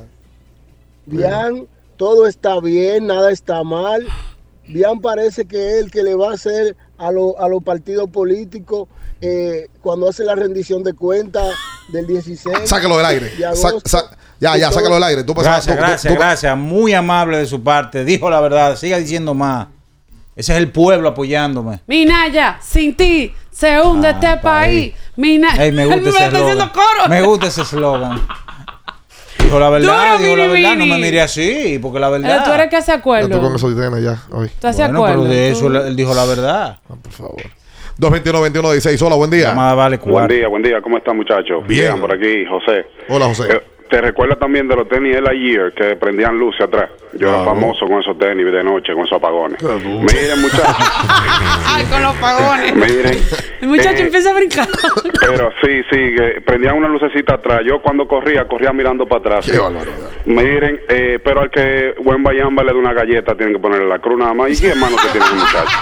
Bien, 1.06 1.66
todo 1.96 2.26
está 2.26 2.60
bien, 2.60 3.06
nada 3.06 3.30
está 3.30 3.62
mal. 3.62 4.06
Bien 4.68 5.00
parece 5.00 5.44
que 5.46 5.70
es 5.70 5.84
el 5.84 5.90
que 5.90 6.02
le 6.02 6.14
va 6.16 6.30
a 6.30 6.34
hacer 6.34 6.76
a, 6.98 7.12
lo- 7.12 7.38
a 7.40 7.48
los 7.48 7.62
partidos 7.62 8.10
políticos 8.10 8.88
eh, 9.20 9.68
cuando 9.80 10.08
hace 10.08 10.24
la 10.24 10.34
rendición 10.34 10.82
de 10.82 10.92
cuentas 10.92 11.54
del 11.92 12.06
16. 12.06 12.58
Sácalo 12.68 12.96
del 12.96 13.06
aire. 13.06 13.26
de 13.30 13.56
Sa- 13.56 13.68
agosto. 13.68 13.88
sa- 13.88 14.16
ya, 14.40 14.56
ya, 14.56 14.70
sácalo 14.72 14.94
del 14.96 15.04
aire. 15.04 15.24
Tú 15.24 15.34
Gracias, 15.34 15.66
tú- 15.66 15.72
tú- 15.72 15.78
gracias, 15.78 16.12
tú- 16.12 16.18
gracias. 16.18 16.56
Muy 16.58 16.92
amable 16.94 17.38
de 17.38 17.46
su 17.46 17.62
parte. 17.62 18.04
Dijo 18.04 18.28
la 18.28 18.40
verdad. 18.40 18.76
Siga 18.76 18.98
diciendo 18.98 19.32
más. 19.34 19.68
Ese 20.36 20.52
es 20.52 20.58
el 20.58 20.70
pueblo 20.70 21.08
apoyándome. 21.08 21.80
Minaya, 21.86 22.58
sin 22.60 22.94
ti 22.94 23.32
se 23.50 23.80
hunde 23.80 24.10
este 24.10 24.36
país. 24.36 24.94
Minaya. 25.16 25.64
Ey, 25.64 25.72
me 25.72 25.84
Él 25.84 26.00
gusta 26.00 26.10
ese 26.26 26.26
eslogan. 26.26 26.68
coro. 26.68 27.08
Me 27.08 27.22
gusta 27.22 27.46
ese 27.46 27.62
eslogan. 27.62 28.20
Dijo 29.38 29.58
la 29.60 29.70
verdad, 29.70 30.18
Duro, 30.18 30.24
dijo 30.28 30.36
la 30.36 30.42
Mini 30.48 30.62
verdad. 30.62 30.76
No 30.76 30.86
me 30.86 30.98
mire 30.98 31.20
así, 31.22 31.78
porque 31.80 31.98
la 31.98 32.10
verdad. 32.10 32.44
Tú 32.44 32.52
eres 32.52 32.68
que 32.68 32.76
hace 32.76 32.92
acuerdo. 32.92 33.28
tú 33.30 33.40
con 33.40 33.54
eso 33.54 33.68
tienes 33.74 34.02
ya 34.04 34.22
hoy. 34.30 34.50
¿Tú 34.60 34.66
haces 34.66 34.78
Bueno, 34.90 35.02
pero 35.04 35.12
acuerdo? 35.14 35.24
de 35.24 35.50
eso 35.52 35.66
Tú- 35.68 35.76
él 35.76 35.96
dijo 35.96 36.14
la 36.14 36.24
verdad. 36.26 36.78
por 37.02 37.12
favor. 37.12 37.42
221-2116. 37.98 39.00
Hola, 39.02 39.16
buen 39.16 39.30
día. 39.30 39.52
vale 39.54 39.96
Buen 39.98 40.28
día, 40.28 40.48
buen 40.48 40.62
día. 40.62 40.82
¿Cómo 40.82 40.98
están, 40.98 41.16
muchachos? 41.16 41.66
Bien. 41.66 41.98
por 42.00 42.12
aquí, 42.12 42.44
José. 42.46 42.86
Hola, 43.08 43.26
José. 43.26 43.44
Eh, 43.50 43.62
¿Te 43.88 44.00
recuerdas 44.00 44.38
también 44.38 44.66
de 44.66 44.76
los 44.76 44.88
tenis 44.88 45.14
de 45.14 45.20
la 45.22 45.32
Year 45.32 45.72
que 45.72 45.96
prendían 45.96 46.36
luces 46.38 46.62
atrás? 46.62 46.90
Yo 47.14 47.28
era 47.28 47.44
famoso 47.44 47.86
con 47.86 48.00
esos 48.00 48.18
tenis 48.18 48.44
de 48.46 48.64
noche, 48.64 48.92
con 48.92 49.04
esos 49.04 49.16
apagones. 49.16 49.62
Miren, 49.62 50.40
muchachos. 50.40 50.76
Ay, 51.66 51.84
con 51.86 52.02
los 52.02 52.14
pagones. 52.16 52.74
Miren. 52.74 53.18
El 53.60 53.68
muchacho 53.68 54.02
eh, 54.02 54.06
empieza 54.06 54.30
a 54.30 54.34
brincar. 54.34 54.68
Pero 55.20 55.50
sí, 55.62 55.82
sí, 55.90 56.14
que 56.14 56.40
prendían 56.44 56.76
una 56.76 56.88
lucecita 56.88 57.34
atrás. 57.34 57.60
Yo 57.64 57.80
cuando 57.80 58.06
corría, 58.06 58.46
corría 58.46 58.72
mirando 58.72 59.06
para 59.06 59.38
atrás. 59.38 59.50
Qué. 59.50 59.58
Miren, 60.30 60.80
eh, 60.88 61.18
pero 61.22 61.42
al 61.42 61.50
que 61.50 61.94
buen 62.02 62.22
Bayamba 62.22 62.64
le 62.64 62.72
dé 62.72 62.78
una 62.78 62.92
galleta, 62.92 63.34
tienen 63.34 63.54
que 63.54 63.60
ponerle 63.60 63.88
la 63.88 63.98
cruz 63.98 64.18
nada 64.18 64.34
más. 64.34 64.50
¿Y 64.50 64.60
qué 64.60 64.70
hermano 64.70 64.96
que 64.96 65.08
tiene 65.08 65.26
el 65.26 65.36
muchacho? 65.36 65.78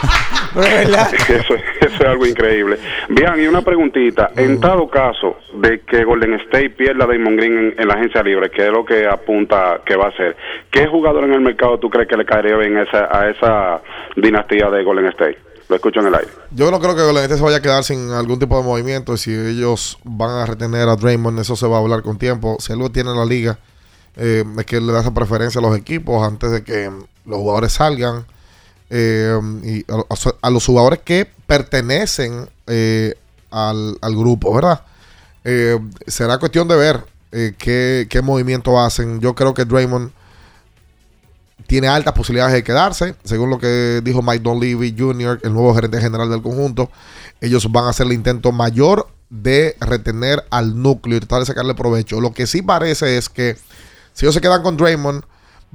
Eso, 0.55 1.55
eso 1.55 1.95
es 1.95 2.01
algo 2.01 2.27
increíble. 2.27 2.79
Bien, 3.09 3.33
y 3.39 3.47
una 3.47 3.63
preguntita. 3.63 4.31
En 4.37 4.61
dado 4.61 4.89
caso 4.89 5.37
de 5.55 5.81
que 5.81 6.05
Golden 6.05 6.35
State 6.35 6.71
pierda 6.71 7.05
a 7.05 7.09
Damon 7.09 7.37
Green 7.37 7.59
en, 7.59 7.75
en 7.79 7.89
la 7.89 7.95
agencia 7.95 8.23
libre, 8.23 8.51
que 8.51 8.67
es 8.67 8.73
lo 8.73 8.85
que 8.85 9.07
apunta 9.07 9.81
que 9.85 9.97
va 9.97 10.07
a 10.07 10.09
hacer, 10.09 10.37
¿qué 10.71 10.87
jugador 10.87 11.25
en 11.25 11.33
el 11.33 11.41
mercado 11.41 11.79
tú 11.79 11.91
crees 11.91 12.09
que 12.09 12.17
le 12.17 12.25
caería 12.25 12.57
bien 12.57 12.79
esa, 12.79 13.09
a 13.11 13.29
esa 13.31 13.83
dinastía 14.17 14.71
de 14.71 14.85
Golden 14.85 15.07
State? 15.07 15.39
Lo 15.69 15.77
escucho 15.77 16.01
en 16.01 16.09
el 16.09 16.15
aire. 16.15 16.29
Yo 16.51 16.71
no 16.71 16.79
creo 16.79 16.95
que 16.95 17.03
Golden 17.03 17.23
State 17.25 17.39
se 17.39 17.45
vaya 17.45 17.57
a 17.57 17.63
quedar 17.63 17.85
sin 17.85 18.11
algún 18.11 18.39
tipo 18.39 18.57
de 18.59 18.65
movimiento. 18.65 19.15
Y 19.15 19.19
si 19.19 19.35
ellos 19.35 19.99
van 20.05 20.31
a 20.31 20.47
retener 20.47 20.89
a 20.89 20.97
Draymond, 20.97 21.39
eso 21.39 21.57
se 21.57 21.67
va 21.67 21.79
a 21.79 21.81
hablar 21.81 22.03
con 22.03 22.19
tiempo. 22.19 22.57
Si 22.61 22.73
algo 22.73 22.91
tiene 22.91 23.15
la 23.15 23.25
liga, 23.25 23.59
eh, 24.17 24.45
es 24.59 24.67
que 24.67 24.81
le 24.81 24.93
da 24.93 25.01
esa 25.01 25.15
preferencia 25.15 25.61
a 25.61 25.63
los 25.63 25.77
equipos 25.77 26.23
antes 26.23 26.51
de 26.51 26.63
que 26.63 26.91
los 27.25 27.39
jugadores 27.39 27.73
salgan. 27.73 28.27
Eh, 28.91 29.39
y 29.63 29.85
a, 30.43 30.51
los 30.51 30.67
jugadores 30.67 31.01
que 31.05 31.29
pertenecen 31.47 32.49
eh, 32.67 33.15
al, 33.51 33.97
grupo, 34.03 34.55
¿verdad? 34.55 34.83
Eh, 35.45 35.79
será 36.07 36.39
cuestión 36.39 36.69
de 36.69 36.77
ver 36.77 37.05
qué, 37.59 38.07
qué 38.09 38.23
movimiento 38.23 38.79
hacen. 38.79 39.21
Yo 39.21 39.35
creo 39.35 39.55
que 39.55 39.65
Draymond 39.65 40.13
tiene 41.67 41.89
altas 41.89 42.15
posibilidades 42.15 42.55
de 42.55 42.63
quedarse, 42.63 43.15
según 43.25 43.51
lo 43.51 43.59
que 43.59 44.01
dijo 44.05 44.23
Mike 44.23 44.43
Donlevy 44.43 44.95
Jr., 44.97 45.41
el 45.43 45.53
nuevo 45.53 45.75
gerente 45.75 46.01
general 46.01 46.31
del 46.31 46.43
conjunto. 46.43 46.91
Ellos 47.41 47.71
van 47.73 47.85
a 47.85 47.91
hacer 47.91 48.07
el 48.07 48.13
intento 48.13 48.53
mayor 48.53 49.09
de 49.31 49.77
retener 49.81 50.45
al 50.51 50.81
núcleo 50.81 51.17
y 51.17 51.21
tratar 51.21 51.41
de 51.41 51.47
sacarle 51.47 51.75
provecho. 51.75 52.21
Lo 52.21 52.33
que 52.33 52.47
sí 52.47 52.63
parece 52.63 53.17
es 53.17 53.29
que 53.29 53.57
si 54.13 54.27
ellos 54.27 54.35
se 54.35 54.41
quedan 54.41 54.63
con 54.63 54.77
Draymond, 54.77 55.25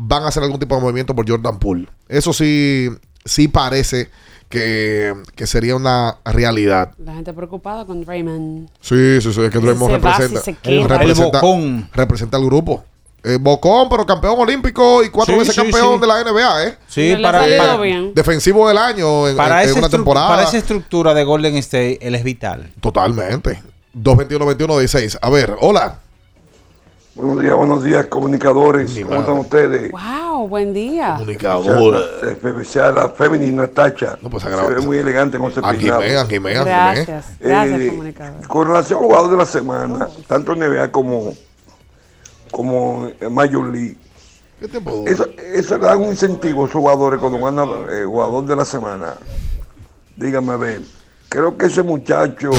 van 0.02 0.24
a 0.24 0.28
hacer 0.28 0.42
algún 0.44 0.60
tipo 0.60 0.76
de 0.76 0.82
movimiento 0.82 1.14
por 1.14 1.30
Jordan 1.30 1.60
Poole. 1.60 1.88
Eso 2.08 2.32
sí, 2.32 2.90
sí 3.26 3.48
parece 3.50 4.10
que, 4.48 5.14
que 5.36 5.46
sería 5.46 5.76
una 5.76 6.18
realidad. 6.26 6.92
La 6.98 7.14
gente 7.14 7.34
preocupada 7.34 7.86
con 7.86 8.04
Draymond. 8.06 8.70
Sí, 8.82 9.22
sí, 9.22 9.34
sí, 9.34 9.42
es 9.42 9.52
que 9.52 9.60
Draymond 9.60 9.92
representa, 9.96 10.42
si 10.42 10.52
representa, 10.88 11.42
representa 11.94 12.38
al 12.38 12.46
grupo. 12.46 12.84
Eh, 13.22 13.38
Bocón, 13.40 13.90
pero 13.90 14.06
campeón 14.06 14.36
olímpico 14.40 15.04
y 15.04 15.10
cuatro 15.10 15.34
Sí, 15.34 15.40
veces 15.40 15.54
sí, 15.54 15.62
campeón 15.62 15.96
sí. 15.96 16.00
de 16.02 16.08
la 16.08 16.24
NBA, 16.24 16.66
¿eh? 16.68 16.78
Sí, 16.88 17.16
para, 17.22 17.40
para, 17.58 17.78
Defensivo 18.16 18.66
del 18.70 18.78
año 18.78 19.28
en, 19.28 19.36
para 19.36 19.58
en- 19.62 19.64
en 19.66 19.70
esa 19.72 19.80
una 19.80 19.90
temporada. 19.90 20.30
para 20.30 20.44
esa 20.44 20.58
estructura 20.58 21.14
de 21.14 21.26
Golden 21.26 21.58
State, 21.58 22.00
él 22.02 22.16
es 22.16 22.24
vital. 22.24 22.72
Totalmente. 22.80 23.62
221-21-16. 23.94 25.18
A 25.22 25.30
ver, 25.30 25.54
hola. 25.60 26.00
Buenos 27.20 27.41
días, 27.44 27.54
buenos 27.58 27.84
días, 27.84 28.06
comunicadores. 28.06 28.98
¿Cómo 29.04 29.20
están 29.20 29.38
ustedes? 29.40 29.91
Wow, 29.91 30.48
buen 30.48 30.74
día. 30.74 31.16
Comunicadora. 31.18 32.00
Especial 32.24 32.96
la 32.96 33.10
femenina 33.10 33.68
Tacha. 33.68 34.18
pues, 34.32 34.41
Se 34.41 34.50
ve 34.50 34.80
muy 34.80 35.00
elegante 35.00 35.38
con 35.38 35.52
ese 35.52 35.60
Aquí 35.62 35.91
me, 35.91 36.18
aquí 36.18 36.40
Gracias, 36.40 37.36
gracias, 37.38 37.82
Eh, 37.82 37.88
comunicador. 37.90 38.48
Con 38.48 38.68
relación 38.68 39.00
al 39.00 39.06
jugador 39.06 39.32
de 39.32 39.36
la 39.38 39.46
semana, 39.46 40.08
tanto 40.28 40.54
en 40.54 40.60
NBA 40.60 40.94
como, 40.94 41.34
como 42.52 43.10
en 43.20 43.34
Major 43.34 43.68
League, 43.68 43.98
eso, 45.06 45.26
eso 45.38 45.78
le 45.78 45.86
da 45.86 45.98
un 45.98 46.08
incentivo 46.08 46.64
a 46.64 46.68
esos 46.68 46.80
jugadores 46.80 47.20
cuando 47.20 47.38
ganan 47.40 47.68
eh, 47.91 48.06
jugador 48.06 48.46
de 48.46 48.56
la 48.56 48.64
semana. 48.64 49.16
Dígame 50.16 50.54
a 50.54 50.58
ver, 50.58 50.82
creo 51.30 51.56
que 51.56 51.68
ese 51.68 51.84
muchacho, 51.84 52.52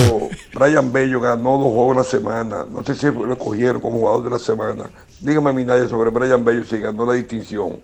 Brian 0.55 0.93
Bello, 0.93 1.21
ganó 1.21 1.59
dos 1.59 1.73
juegos 1.73 1.97
la 1.97 2.05
semana. 2.05 2.65
No 2.71 2.83
sé 2.85 2.95
si 2.95 3.07
lo 3.07 3.37
cogieron 3.37 3.81
como 3.81 3.99
jugador 3.99 4.25
de 4.25 4.31
la 4.31 4.39
semana. 4.39 4.91
Dígame, 5.21 5.53
Minaya, 5.53 5.87
sobre 5.89 6.11
Brian 6.11 6.45
Bello 6.45 6.65
si 6.65 6.79
ganó 6.79 7.05
la 7.05 7.15
distinción. 7.15 7.81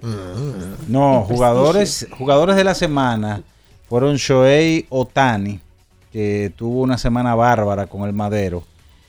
No, 0.88 1.24
jugadores, 1.28 2.06
jugadores 2.16 2.56
de 2.56 2.64
la 2.64 2.74
semana 2.74 3.42
fueron 3.88 4.16
Shohei 4.16 4.86
Otani, 4.88 5.60
que 6.12 6.52
tuvo 6.56 6.80
una 6.80 6.96
semana 6.96 7.34
bárbara 7.34 7.86
con 7.86 8.02
el 8.02 8.12
Madero. 8.12 8.62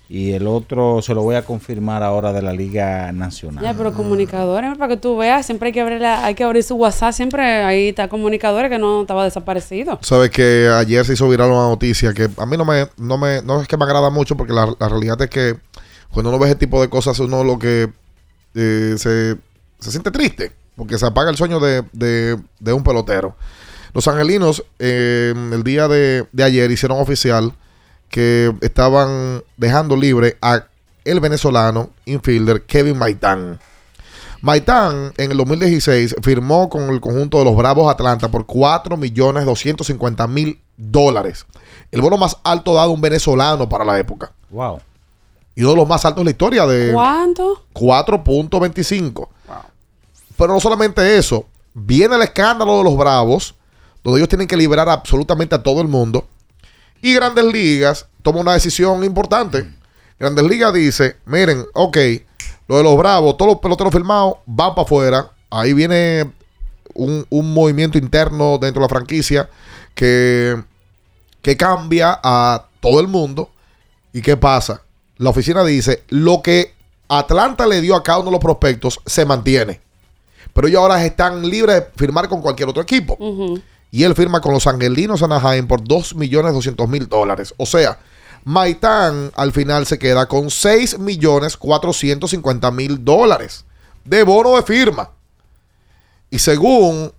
Y 0.10 0.32
el 0.32 0.48
otro 0.48 1.02
se 1.02 1.14
lo 1.14 1.22
voy 1.22 1.36
a 1.36 1.42
confirmar 1.44 2.02
ahora 2.02 2.32
de 2.32 2.42
la 2.42 2.54
Liga 2.54 3.12
Nacional. 3.12 3.62
Ya, 3.64 3.74
pero 3.74 3.94
comunicadores, 3.94 4.78
para 4.78 4.88
que 4.96 4.98
tú 5.02 5.18
veas, 5.18 5.46
siempre 5.46 5.68
hay 5.68 5.74
que 5.74 5.82
abrir, 5.82 6.00
la- 6.00 6.24
hay 6.26 6.34
que 6.34 6.46
abrir 6.46 6.64
su 6.64 6.76
WhatsApp, 6.76 7.12
siempre 7.12 7.42
ahí 7.44 7.90
está 7.90 8.08
comunicadores 8.08 8.72
que 8.72 8.78
no 8.80 9.02
estaba 9.02 9.26
desaparecido. 9.26 10.00
Sabes 10.02 10.30
que 10.30 10.70
ayer 10.74 11.04
se 11.06 11.14
hizo 11.14 11.28
viral 11.28 11.50
una 11.52 11.68
noticia 11.68 12.14
que 12.14 12.30
a 12.38 12.46
mí 12.46 12.56
no 12.56 12.64
me, 12.64 12.88
no 12.98 13.18
me, 13.18 13.42
no 13.42 13.62
es 13.62 13.68
que 13.68 13.76
me 13.76 13.84
agrada 13.84 14.10
mucho 14.10 14.38
porque 14.38 14.54
la, 14.54 14.74
la 14.80 14.88
realidad 14.88 15.22
es 15.22 15.30
que 15.30 15.58
cuando 16.10 16.30
uno 16.30 16.40
ve 16.40 16.46
ese 16.48 16.56
tipo 16.56 16.80
de 16.82 16.88
cosas 16.90 17.20
uno 17.20 17.44
lo 17.44 17.60
que 17.60 17.90
eh, 18.56 18.96
se, 18.98 19.36
se 19.80 19.92
siente 19.92 20.10
triste 20.12 20.54
porque 20.78 20.98
se 20.98 21.06
apaga 21.06 21.30
el 21.32 21.36
sueño 21.38 21.60
de, 21.60 21.84
de- 21.92 22.38
de 22.60 22.72
un 22.74 22.84
pelotero. 22.84 23.36
Los 23.94 24.08
angelinos 24.08 24.64
eh, 24.80 25.34
el 25.52 25.64
día 25.64 25.88
de, 25.90 26.26
de 26.32 26.44
ayer 26.44 26.72
hicieron 26.72 27.00
oficial 27.02 27.52
que 28.10 28.54
estaban 28.62 29.44
dejando 29.58 29.96
libre 29.96 30.38
a 30.42 30.66
el 31.04 31.20
venezolano 31.20 31.90
infielder 32.06 32.66
Kevin 32.66 32.98
Maitán. 32.98 33.60
Maitán 34.42 35.14
en 35.18 35.32
el 35.32 35.38
2016 35.38 36.16
firmó 36.22 36.70
con 36.70 36.90
el 36.90 37.02
conjunto 37.02 37.40
de 37.40 37.46
los 37.46 37.56
Bravos 37.56 37.92
Atlanta 37.92 38.30
por 38.30 38.46
4 38.46 38.96
millones 38.98 39.46
250 39.46 40.28
mil 40.28 40.60
dólares. 40.76 41.46
El 41.92 42.02
bono 42.02 42.18
más 42.18 42.38
alto 42.44 42.74
dado 42.74 42.92
a 42.92 42.94
un 42.94 43.02
venezolano 43.02 43.68
para 43.68 43.84
la 43.84 43.98
época. 43.98 44.32
Wow. 44.50 44.80
Y 45.56 45.62
uno 45.62 45.72
de 45.72 45.78
los 45.78 45.88
más 45.88 46.06
altos 46.06 46.22
en 46.22 46.26
la 46.26 46.32
historia 46.32 46.68
de 46.68 46.94
¿Cuánto? 46.94 47.64
4.25. 47.74 49.28
Pero 50.38 50.54
no 50.54 50.60
solamente 50.60 51.18
eso. 51.18 51.46
Viene 51.74 52.16
el 52.16 52.22
escándalo 52.22 52.78
de 52.78 52.84
los 52.84 52.96
Bravos, 52.96 53.56
donde 54.04 54.20
ellos 54.20 54.30
tienen 54.30 54.48
que 54.48 54.56
liberar 54.56 54.88
absolutamente 54.88 55.56
a 55.56 55.64
todo 55.64 55.82
el 55.82 55.88
mundo. 55.88 56.28
Y 57.02 57.14
Grandes 57.14 57.46
Ligas 57.46 58.08
toma 58.22 58.40
una 58.40 58.54
decisión 58.54 59.04
importante. 59.04 59.70
Grandes 60.20 60.46
Ligas 60.46 60.74
dice, 60.74 61.18
miren, 61.26 61.66
ok, 61.74 61.98
lo 62.68 62.78
de 62.78 62.84
los 62.84 62.98
Bravos, 62.98 63.38
todos 63.38 63.52
los 63.52 63.62
peloteros 63.62 63.94
firmados 63.94 64.36
van 64.46 64.76
para 64.76 64.84
afuera. 64.84 65.32
Ahí 65.50 65.74
viene 65.74 66.32
un, 66.94 67.26
un 67.30 67.54
movimiento 67.54 67.98
interno 67.98 68.58
dentro 68.58 68.82
de 68.82 68.86
la 68.86 68.90
franquicia 68.90 69.50
que, 69.94 70.62
que 71.42 71.56
cambia 71.56 72.20
a 72.22 72.66
todo 72.80 73.00
el 73.00 73.08
mundo. 73.08 73.50
¿Y 74.12 74.22
qué 74.22 74.36
pasa? 74.36 74.82
La 75.18 75.30
oficina 75.30 75.64
dice, 75.64 76.04
lo 76.10 76.42
que 76.42 76.74
Atlanta 77.08 77.66
le 77.66 77.82
dio 77.82 77.96
a 77.96 78.04
cada 78.04 78.20
uno 78.20 78.28
de 78.28 78.34
los 78.34 78.42
prospectos 78.42 79.00
se 79.06 79.26
mantiene. 79.26 79.80
Pero 80.54 80.68
ellos 80.68 80.82
ahora 80.82 81.04
están 81.06 81.48
libres 81.48 81.76
de 81.76 81.88
firmar 81.96 82.28
con 82.28 82.42
cualquier 82.42 82.70
otro 82.70 82.82
equipo. 82.82 83.18
Y 83.92 84.04
él 84.04 84.16
firma 84.16 84.42
con 84.42 84.54
los 84.54 84.66
Angelinos 84.68 85.24
Anaheim 85.24 85.68
por 85.68 85.82
2.200.000 85.82 87.08
dólares. 87.08 87.54
O 87.58 87.66
sea, 87.66 88.00
Maitán 88.44 89.32
al 89.36 89.52
final 89.52 89.86
se 89.86 90.00
queda 90.00 90.26
con 90.28 90.46
6.450.000 90.46 92.98
dólares 93.00 93.66
de 94.06 94.24
bono 94.24 94.56
de 94.56 94.64
firma. 94.64 95.10
Y 96.30 96.40
según 96.40 97.12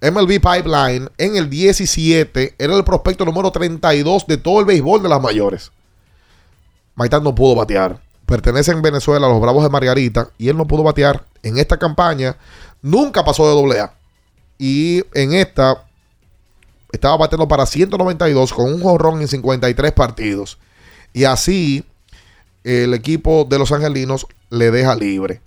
MLB 0.00 0.40
Pipeline, 0.40 1.10
en 1.18 1.36
el 1.36 1.50
17 1.50 2.54
era 2.58 2.76
el 2.76 2.84
prospecto 2.84 3.24
número 3.24 3.50
32 3.50 4.26
de 4.26 4.36
todo 4.36 4.60
el 4.60 4.66
béisbol 4.66 5.02
de 5.02 5.08
las 5.08 5.20
mayores. 5.20 5.72
Maitán 6.94 7.24
no 7.24 7.34
pudo 7.34 7.56
batear. 7.56 8.00
Pertenece 8.26 8.70
en 8.72 8.82
Venezuela 8.82 9.26
a 9.26 9.30
los 9.30 9.40
Bravos 9.40 9.64
de 9.64 9.70
Margarita 9.70 10.30
y 10.38 10.48
él 10.48 10.56
no 10.56 10.66
pudo 10.66 10.82
batear 10.82 11.24
en 11.42 11.58
esta 11.58 11.78
campaña. 11.78 12.36
Nunca 12.82 13.24
pasó 13.24 13.48
de 13.48 13.54
doble 13.54 13.80
A. 13.80 13.94
Y 14.58 15.04
en 15.14 15.32
esta 15.32 15.87
estaba 16.92 17.16
bateando 17.16 17.46
para 17.48 17.66
192 17.66 18.52
con 18.52 18.72
un 18.72 18.82
jonrón 18.82 19.20
en 19.20 19.28
53 19.28 19.92
partidos. 19.92 20.58
Y 21.12 21.24
así 21.24 21.84
el 22.64 22.94
equipo 22.94 23.46
de 23.48 23.58
los 23.58 23.72
angelinos 23.72 24.26
le 24.50 24.70
deja 24.70 24.94
libre. 24.94 25.40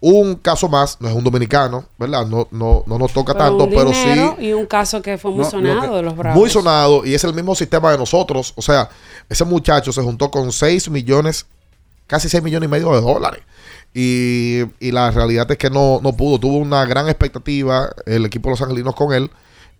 Un 0.00 0.36
caso 0.36 0.68
más, 0.68 1.00
no 1.00 1.08
es 1.08 1.14
un 1.14 1.24
dominicano, 1.24 1.84
¿verdad? 1.98 2.24
No, 2.26 2.46
no, 2.52 2.84
no 2.86 2.98
nos 2.98 3.12
toca 3.12 3.34
tanto, 3.34 3.64
un 3.64 3.70
pero 3.70 3.92
sí 3.92 4.44
Y 4.44 4.52
un 4.52 4.64
caso 4.66 5.02
que 5.02 5.18
fue 5.18 5.32
muy 5.32 5.38
no, 5.40 5.44
lo 5.46 5.50
sonado 5.50 5.80
que- 5.90 5.96
de 5.96 6.02
los 6.02 6.16
Bravos. 6.16 6.38
Muy 6.40 6.48
sonado 6.50 7.04
y 7.04 7.14
es 7.14 7.24
el 7.24 7.34
mismo 7.34 7.54
sistema 7.56 7.90
de 7.90 7.98
nosotros. 7.98 8.52
O 8.56 8.62
sea, 8.62 8.88
ese 9.28 9.44
muchacho 9.44 9.92
se 9.92 10.00
juntó 10.00 10.30
con 10.30 10.52
6 10.52 10.88
millones, 10.88 11.46
casi 12.06 12.28
6 12.28 12.44
millones 12.44 12.68
y 12.68 12.70
medio 12.70 12.92
de 12.92 13.00
dólares. 13.00 13.40
Y, 13.92 14.60
y 14.78 14.92
la 14.92 15.10
realidad 15.10 15.50
es 15.50 15.58
que 15.58 15.68
no, 15.68 15.98
no 16.00 16.12
pudo. 16.16 16.38
Tuvo 16.38 16.58
una 16.58 16.84
gran 16.86 17.08
expectativa 17.08 17.90
el 18.06 18.24
equipo 18.24 18.48
de 18.48 18.52
los 18.52 18.62
angelinos 18.62 18.94
con 18.94 19.12
él 19.12 19.28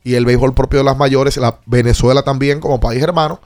y 0.05 0.15
el 0.15 0.25
béisbol 0.25 0.55
propio 0.55 0.79
de 0.81 0.85
las 0.85 0.97
mayores, 0.97 1.37
la 1.37 1.59
Venezuela 1.66 2.23
también 2.23 2.61
como 2.61 2.81
país 2.81 3.03
hermano, 3.03 3.41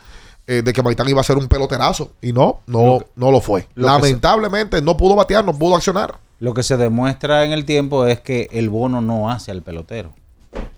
eh, 0.46 0.62
de 0.62 0.72
que 0.72 0.82
Maitán 0.82 1.08
iba 1.08 1.20
a 1.20 1.24
ser 1.24 1.36
un 1.38 1.48
peloterazo. 1.48 2.12
Y 2.20 2.32
no, 2.32 2.60
no, 2.66 3.00
no 3.16 3.30
lo 3.30 3.40
fue. 3.40 3.68
lo 3.74 3.86
que 3.86 3.92
Lamentablemente 3.92 4.82
no 4.82 4.96
pudo 4.96 5.14
batear, 5.14 5.44
no 5.44 5.56
pudo 5.56 5.76
accionar. 5.76 6.18
Lo 6.40 6.54
que 6.54 6.62
se 6.62 6.76
demuestra 6.76 7.44
en 7.44 7.52
el 7.52 7.64
tiempo 7.64 8.06
es 8.06 8.20
que 8.20 8.48
el 8.52 8.68
bono 8.68 9.00
no 9.00 9.30
hace 9.30 9.50
al 9.52 9.62
pelotero, 9.62 10.12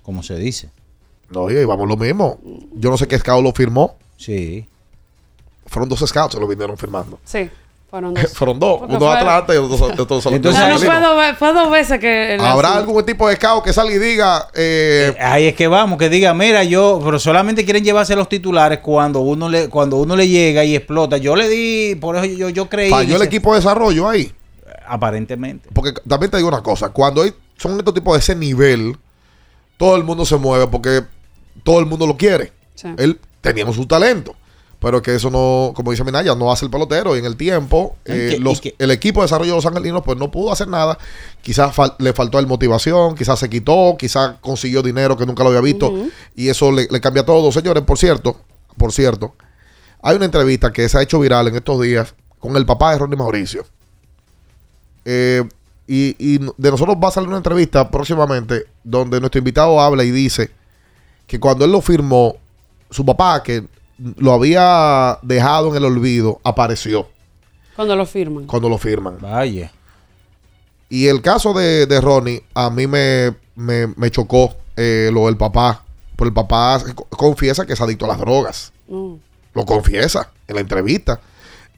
como 0.02 0.22
se 0.22 0.36
dice. 0.36 0.70
No, 1.30 1.51
y 1.51 1.64
vamos 1.64 1.88
lo 1.88 1.96
mismo. 1.96 2.38
Yo 2.74 2.90
no 2.90 2.98
sé 2.98 3.09
qué 3.09 3.18
scout 3.18 3.42
lo 3.42 3.52
firmó. 3.52 3.96
Sí. 4.16 4.66
Fueron 5.66 5.88
dos 5.88 6.01
scouts 6.01 6.34
que 6.34 6.40
lo 6.40 6.46
vinieron 6.46 6.76
firmando. 6.76 7.18
Sí, 7.24 7.51
fueron 7.94 8.14
dos. 8.14 8.32
Fueron 8.32 8.58
dos, 8.58 8.78
Porque 8.80 8.96
uno 8.96 9.06
fue- 9.06 9.16
Atlanta 9.16 9.54
y 9.54 9.56
otro 9.58 9.76
de 9.88 10.02
otro 10.02 10.16
Entonces, 10.32 10.68
No, 10.68 10.78
fue 10.78 11.00
dos, 11.00 11.16
ve- 11.16 11.34
fue 11.38 11.52
dos 11.52 11.70
veces 11.70 12.00
que... 12.00 12.36
¿Habrá 12.40 12.74
algún 12.74 13.04
tipo 13.06 13.28
de 13.28 13.36
scout 13.36 13.62
que 13.64 13.72
salga 13.72 13.94
y 13.94 13.98
diga, 13.98 14.48
eh, 14.54 15.14
Ahí 15.20 15.46
es 15.46 15.54
que 15.54 15.68
vamos, 15.68 15.96
que 15.98 16.08
diga, 16.08 16.34
mira, 16.34 16.64
yo, 16.64 17.00
pero 17.04 17.20
solamente 17.20 17.64
quieren 17.64 17.84
llevarse 17.84 18.16
los 18.16 18.28
titulares 18.28 18.80
cuando 18.80 19.20
uno 19.20 19.48
le, 19.48 19.68
cuando 19.68 19.98
uno 19.98 20.16
le 20.16 20.26
llega 20.28 20.64
y 20.64 20.74
explota. 20.74 21.18
Yo 21.18 21.36
le 21.36 21.48
di, 21.48 21.94
por 21.94 22.16
eso 22.16 22.24
yo, 22.24 22.48
yo 22.48 22.68
creí. 22.68 22.90
falló 22.90 23.14
el 23.16 23.22
equipo 23.22 23.52
de 23.52 23.60
desarrollo 23.60 24.08
ahí? 24.08 24.32
Aparentemente. 24.88 25.68
Porque 25.72 25.92
también 26.08 26.30
te 26.30 26.36
digo 26.38 26.48
una 26.48 26.62
cosa, 26.62 26.88
cuando 26.88 27.22
hay, 27.22 27.32
son 27.56 27.78
estos 27.78 27.94
tipos 27.94 28.14
de 28.14 28.18
ese 28.18 28.34
nivel, 28.34 28.96
todo 29.76 29.94
el 29.96 30.02
mundo 30.04 30.24
se 30.26 30.36
mueve 30.36 30.66
porque 30.66 31.02
todo 31.62 31.78
el 31.78 31.86
mundo 31.86 32.06
lo 32.06 32.16
quiere. 32.16 32.52
Sí. 32.74 32.88
Él 32.98 33.20
teníamos 33.40 33.76
su 33.76 33.86
talento. 33.86 34.34
Pero 34.85 35.01
que 35.01 35.15
eso 35.15 35.31
no, 35.31 35.73
como 35.74 35.93
dice 35.93 36.05
Minaya, 36.05 36.35
no 36.35 36.52
hace 36.52 36.66
el 36.66 36.70
pelotero. 36.70 37.16
Y 37.16 37.20
en 37.20 37.24
el 37.24 37.36
tiempo, 37.36 37.97
Y 38.06 38.12
eh, 38.12 38.36
y 38.69 38.74
el 38.78 38.90
equipo 38.90 39.20
de 39.20 39.24
desarrollo 39.24 39.52
de 39.52 39.56
los 39.56 39.65
angelinos, 39.65 40.02
pues 40.05 40.19
no 40.19 40.31
pudo 40.31 40.52
hacer 40.52 40.69
nada. 40.69 40.98
Quizás 41.40 41.74
fal- 41.74 41.94
le 41.98 42.12
faltó 42.12 42.39
el 42.39 42.47
motivación, 42.47 43.15
quizás 43.15 43.39
se 43.39 43.48
quitó, 43.48 43.97
quizás 43.98 44.35
consiguió 44.43 44.82
dinero 44.82 45.16
que 45.16 45.24
nunca 45.24 45.43
lo 45.43 45.48
había 45.48 45.62
visto. 45.62 45.90
Y 46.36 46.48
eso 46.51 46.70
le, 46.70 46.86
le 46.90 47.01
cambia 47.01 47.24
todo. 47.24 47.51
Señores, 47.51 47.82
por 47.85 47.97
cierto, 47.97 48.39
por 48.77 48.93
cierto, 48.93 49.35
hay 50.02 50.16
una 50.16 50.27
entrevista 50.27 50.70
que 50.70 50.86
se 50.86 50.98
ha 50.98 51.02
hecho 51.02 51.19
viral 51.19 51.48
en 51.48 51.55
estos 51.56 51.81
días 51.81 52.15
con 52.39 52.55
el 52.59 52.66
papá 52.66 52.93
de 52.93 52.98
Ronnie 52.98 53.16
Mauricio. 53.16 53.65
Eh, 55.06 55.43
y, 55.86 56.15
y 56.19 56.39
de 56.39 56.70
nosotros 56.70 56.97
va 57.02 57.09
a 57.09 57.11
salir 57.11 57.28
una 57.28 57.39
entrevista 57.39 57.90
próximamente 57.90 58.66
donde 58.82 59.19
nuestro 59.19 59.39
invitado 59.39 59.81
habla 59.81 60.05
y 60.05 60.11
dice 60.11 60.51
que 61.27 61.40
cuando 61.40 61.65
él 61.65 61.73
lo 61.73 61.81
firmó, 61.81 62.36
su 62.90 63.05
papá, 63.05 63.43
que 63.43 63.65
lo 63.98 64.32
había 64.32 65.18
dejado 65.22 65.68
en 65.70 65.76
el 65.76 65.84
olvido, 65.84 66.40
apareció 66.44 67.08
Cuando 67.76 67.94
lo 67.96 68.06
firman. 68.06 68.46
cuando 68.46 68.68
lo 68.68 68.78
firman. 68.78 69.18
Vaya. 69.20 69.70
Y 70.88 71.06
el 71.08 71.22
caso 71.22 71.52
de, 71.54 71.86
de 71.86 72.00
Ronnie, 72.00 72.42
a 72.54 72.70
mí 72.70 72.86
me, 72.86 73.34
me, 73.56 73.86
me 73.96 74.10
chocó 74.10 74.54
eh, 74.76 75.10
lo 75.12 75.26
del 75.26 75.36
papá. 75.36 75.84
Pero 76.16 76.28
el 76.28 76.34
papá 76.34 76.80
co- 76.94 77.04
confiesa 77.08 77.66
que 77.66 77.72
es 77.72 77.80
adicto 77.80 78.04
a 78.04 78.08
las 78.08 78.18
drogas. 78.18 78.72
Mm. 78.88 79.14
Lo 79.54 79.64
confiesa 79.64 80.30
en 80.46 80.54
la 80.54 80.60
entrevista. 80.60 81.20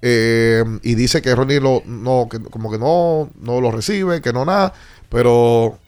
Eh, 0.02 0.62
y 0.82 0.94
dice 0.94 1.22
que 1.22 1.34
Ronnie 1.34 1.60
lo, 1.60 1.82
no, 1.86 2.28
que 2.30 2.40
como 2.40 2.70
que 2.70 2.78
no, 2.78 3.30
no 3.40 3.60
lo 3.62 3.70
recibe, 3.70 4.20
que 4.20 4.32
no 4.32 4.44
nada. 4.44 4.74
Pero, 5.08 5.78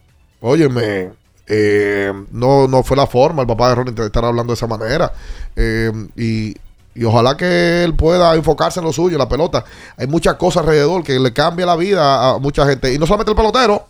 óyeme, 0.40 1.10
eh, 1.48 2.12
no, 2.32 2.68
no 2.68 2.82
fue 2.82 2.96
la 2.96 3.06
forma 3.06 3.42
el 3.42 3.48
papá 3.48 3.68
de 3.70 3.74
Ronnie 3.76 3.94
de 3.94 4.06
estar 4.06 4.24
hablando 4.24 4.52
de 4.52 4.54
esa 4.56 4.66
manera. 4.66 5.12
Eh, 5.56 5.90
y, 6.16 6.54
y 6.94 7.04
ojalá 7.04 7.36
que 7.36 7.84
él 7.84 7.94
pueda 7.94 8.34
enfocarse 8.34 8.80
en 8.80 8.86
lo 8.86 8.92
suyo, 8.92 9.14
en 9.16 9.18
la 9.20 9.28
pelota. 9.28 9.64
Hay 9.96 10.06
muchas 10.06 10.34
cosas 10.34 10.62
alrededor 10.62 11.02
que 11.04 11.18
le 11.18 11.32
cambia 11.32 11.64
la 11.66 11.76
vida 11.76 12.30
a 12.30 12.38
mucha 12.38 12.66
gente. 12.66 12.92
Y 12.92 12.98
no 12.98 13.06
solamente 13.06 13.30
el 13.30 13.36
pelotero, 13.36 13.86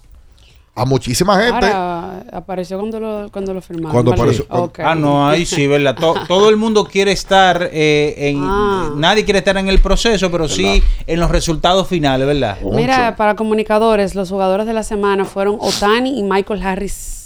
a 0.74 0.84
muchísima 0.84 1.36
gente. 1.40 1.66
Ahora, 1.66 2.22
apareció 2.32 2.78
cuando 2.78 3.00
lo, 3.00 3.28
cuando 3.32 3.52
lo 3.52 3.60
firmaron. 3.60 3.90
Cuando 3.90 4.12
apareció- 4.12 4.46
Ok. 4.48 4.78
Ah, 4.78 4.94
no, 4.94 5.26
ahí 5.28 5.44
sí, 5.44 5.66
¿verdad? 5.66 5.96
To- 5.96 6.14
todo 6.28 6.50
el 6.50 6.56
mundo 6.56 6.84
quiere 6.84 7.10
estar 7.10 7.68
eh, 7.72 8.14
en. 8.16 8.38
Ah. 8.44 8.90
Nadie 8.94 9.24
quiere 9.24 9.38
estar 9.40 9.56
en 9.56 9.68
el 9.68 9.80
proceso, 9.80 10.30
pero 10.30 10.46
sí 10.46 10.80
en 11.08 11.18
los 11.18 11.30
resultados 11.32 11.88
finales, 11.88 12.26
¿verdad? 12.28 12.58
Mira, 12.62 13.16
para 13.16 13.34
comunicadores, 13.34 14.14
los 14.14 14.28
jugadores 14.30 14.66
de 14.66 14.72
la 14.74 14.84
semana 14.84 15.24
fueron 15.24 15.56
Otani 15.58 16.16
y 16.20 16.22
Michael 16.22 16.62
Harris. 16.62 17.17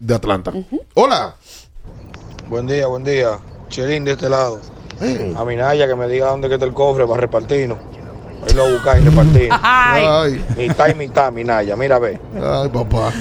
De 0.00 0.14
Atlanta. 0.14 0.52
Hola. 0.94 1.34
Buen 2.48 2.66
día, 2.66 2.86
buen 2.86 3.04
día. 3.04 3.38
Chelín 3.68 4.04
de 4.04 4.12
este 4.12 4.28
lado. 4.28 4.60
A 5.36 5.44
mi 5.44 5.56
Naya 5.56 5.86
que 5.86 5.94
me 5.94 6.08
diga 6.08 6.30
dónde 6.30 6.48
que 6.48 6.54
está 6.54 6.66
el 6.66 6.72
cofre 6.72 7.06
para 7.06 7.20
repartirnos. 7.20 7.78
Ahí 8.42 8.54
lo 8.54 8.70
buscar 8.70 8.98
y 8.98 9.04
repartir. 9.04 9.48
Ay. 9.62 10.44
Mitad 10.56 10.88
y 10.88 10.94
mitad, 10.94 11.32
mi 11.32 11.44
Naya. 11.44 11.76
Mira, 11.76 11.98
ve. 11.98 12.18
Ay, 12.34 12.68
papá. 12.68 13.12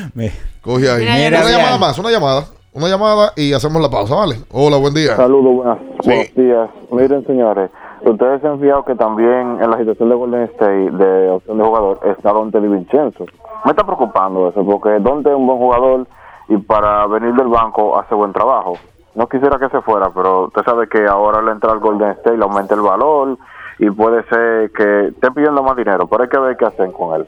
Coge 0.62 0.90
ahí. 0.90 1.00
Mira, 1.00 1.40
una 1.40 1.46
mira, 1.46 1.58
llamada 1.58 1.78
más, 1.78 1.98
una 1.98 2.12
llamada. 2.12 2.46
Una 2.74 2.88
llamada 2.88 3.34
y 3.36 3.54
hacemos 3.54 3.82
la 3.82 3.90
pausa, 3.90 4.14
¿vale? 4.14 4.36
Hola, 4.52 4.78
buen 4.78 4.94
día. 4.94 5.16
Saludos, 5.16 5.56
buenas, 5.56 5.80
buenos 6.06 6.36
días. 6.36 6.70
Miren, 6.92 7.26
señores, 7.26 7.72
ustedes 8.06 8.40
se 8.42 8.48
han 8.48 8.60
fijado 8.60 8.86
que 8.86 8.94
también 8.94 9.58
en 9.60 9.72
la 9.72 9.80
situación 9.80 10.10
de 10.10 10.16
Golden 10.16 10.44
State, 10.44 10.92
de 10.92 11.30
opción 11.32 11.58
de 11.58 11.64
jugador, 11.64 12.00
está 12.06 12.34
Dante 12.34 12.62
Di 12.62 12.68
Vincenzo. 12.68 13.26
Me 13.66 13.72
está 13.72 13.84
preocupando 13.84 14.50
eso, 14.50 14.64
porque 14.64 14.90
Dante 15.00 15.30
es 15.30 15.36
un 15.36 15.48
buen 15.48 15.58
jugador 15.58 16.08
y 16.50 16.58
para 16.58 17.06
venir 17.08 17.34
del 17.36 17.48
banco 17.48 17.98
hace 18.00 18.16
buen 18.16 18.34
trabajo. 18.34 18.74
No 19.16 19.28
quisiera 19.28 19.58
que 19.58 19.70
se 19.70 19.82
fuera, 19.82 20.10
pero 20.14 20.44
usted 20.46 20.62
sabe 20.64 20.88
que 20.88 21.06
ahora 21.08 21.40
al 21.40 21.48
entrar 21.50 21.74
al 21.74 21.80
Golden 21.80 22.12
State 22.12 22.38
le 22.38 22.44
aumenta 22.44 22.76
el 22.76 22.82
valor 22.82 23.38
y 23.80 23.90
puede 23.92 24.24
ser 24.24 24.72
que 24.72 25.08
esté 25.08 25.32
pidiendo 25.32 25.62
más 25.64 25.76
dinero, 25.76 26.08
pero 26.08 26.24
hay 26.24 26.30
que 26.30 26.38
ver 26.40 26.58
qué 26.58 26.66
hacen 26.66 26.92
con 26.92 27.16
él. 27.16 27.26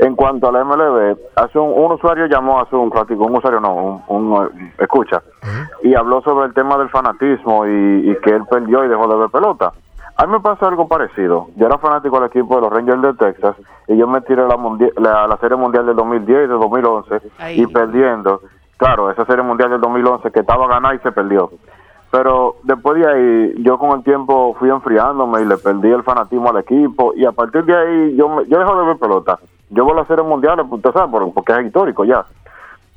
En 0.00 0.14
cuanto 0.16 0.48
a 0.48 0.52
la 0.52 0.64
MLB, 0.64 1.16
hace 1.36 1.58
un, 1.58 1.72
un 1.76 1.92
usuario 1.92 2.26
llamó 2.26 2.60
hace 2.60 2.74
un 2.76 2.90
ratico, 2.90 3.24
un 3.24 3.36
usuario 3.36 3.60
no, 3.60 4.02
un, 4.08 4.32
un- 4.32 4.72
escucha, 4.78 5.22
y 5.82 5.94
habló 5.94 6.20
sobre 6.22 6.46
el 6.46 6.54
tema 6.54 6.76
del 6.78 6.88
fanatismo 6.88 7.66
y, 7.66 8.10
y 8.10 8.16
que 8.20 8.30
él 8.30 8.42
perdió 8.50 8.84
y 8.84 8.88
dejó 8.88 9.06
de 9.08 9.16
ver 9.16 9.30
pelota. 9.30 9.72
A 10.16 10.26
mí 10.26 10.32
me 10.32 10.40
pasó 10.40 10.66
algo 10.66 10.88
parecido. 10.88 11.46
Yo 11.54 11.66
era 11.66 11.78
fanático 11.78 12.18
del 12.18 12.28
equipo 12.28 12.56
de 12.56 12.62
los 12.62 12.72
Rangers 12.72 13.00
de 13.02 13.14
Texas 13.14 13.54
y 13.86 13.96
yo 13.96 14.08
me 14.08 14.20
tiré 14.22 14.42
la, 14.48 14.56
la, 14.96 15.28
la 15.28 15.36
Serie 15.36 15.56
Mundial 15.56 15.86
del 15.86 15.94
2010 15.94 16.36
y 16.46 16.48
del 16.48 16.58
2011 16.58 17.20
y 17.62 17.66
perdiendo. 17.72 18.40
Claro, 18.78 19.10
esa 19.10 19.26
Serie 19.26 19.42
Mundial 19.42 19.70
del 19.70 19.80
2011 19.80 20.30
que 20.30 20.40
estaba 20.40 20.66
ganada 20.66 20.94
y 20.94 20.98
se 21.00 21.12
perdió. 21.12 21.50
Pero 22.10 22.56
después 22.62 22.96
de 22.98 23.06
ahí, 23.06 23.54
yo 23.62 23.76
con 23.78 23.90
el 23.98 24.02
tiempo 24.02 24.56
fui 24.58 24.70
enfriándome 24.70 25.42
y 25.42 25.44
le 25.44 25.58
perdí 25.58 25.90
el 25.90 26.02
fanatismo 26.02 26.48
al 26.48 26.56
equipo. 26.58 27.12
Y 27.14 27.26
a 27.26 27.32
partir 27.32 27.64
de 27.66 27.76
ahí, 27.76 28.16
yo, 28.16 28.42
yo 28.44 28.58
dejo 28.58 28.80
de 28.80 28.86
ver 28.86 28.96
pelota. 28.98 29.38
Yo 29.68 29.84
voy 29.84 29.92
a 29.92 29.96
las 29.96 30.06
series 30.08 30.26
mundiales, 30.26 30.64
pues, 30.70 30.78
usted 30.82 30.98
sabe, 30.98 31.10
por- 31.12 31.34
porque 31.34 31.52
es 31.52 31.66
histórico 31.66 32.04
ya. 32.06 32.24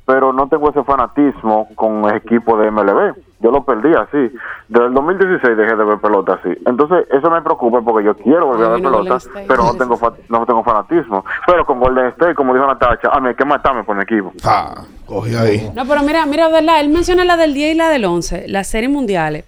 Pero 0.04 0.32
no 0.32 0.48
tengo 0.48 0.70
ese 0.70 0.82
fanatismo 0.82 1.68
con 1.74 2.04
el 2.06 2.16
equipo 2.16 2.56
de 2.56 2.70
MLB. 2.70 3.14
Yo 3.40 3.50
lo 3.50 3.64
perdí 3.64 3.92
así. 3.94 4.34
Desde 4.68 4.86
el 4.86 4.94
2016 4.94 5.56
dejé 5.56 5.76
de 5.76 5.84
ver 5.84 5.98
pelota 5.98 6.34
así. 6.34 6.50
Entonces, 6.64 7.06
eso 7.10 7.30
me 7.30 7.42
preocupa 7.42 7.80
porque 7.82 8.06
yo 8.06 8.16
quiero 8.16 8.46
volver 8.46 8.66
a 8.66 8.68
ver 8.70 8.82
pelota, 8.82 9.18
pero 9.48 9.64
no 9.64 9.74
tengo, 9.74 9.98
no 10.28 10.46
tengo 10.46 10.62
fanatismo. 10.62 11.24
Pero 11.46 11.66
con 11.66 11.80
Golden 11.80 12.06
State, 12.08 12.34
como 12.34 12.54
dijo 12.54 12.66
Natacha, 12.66 13.08
a 13.12 13.20
mí 13.20 13.28
hay 13.28 13.34
que 13.34 13.44
matarme 13.44 13.84
por 13.84 13.96
mi 13.96 14.02
equipo. 14.02 14.32
Ah, 14.44 14.82
cogí 15.06 15.34
ahí. 15.34 15.70
No, 15.74 15.84
pero 15.86 16.02
mira, 16.02 16.24
mira, 16.26 16.48
¿verdad? 16.48 16.80
Él 16.80 16.88
menciona 16.88 17.24
la 17.24 17.36
del 17.36 17.54
10 17.54 17.74
y 17.74 17.78
la 17.78 17.88
del 17.88 18.04
11, 18.04 18.46
las 18.48 18.68
series 18.68 18.90
mundiales. 18.90 19.44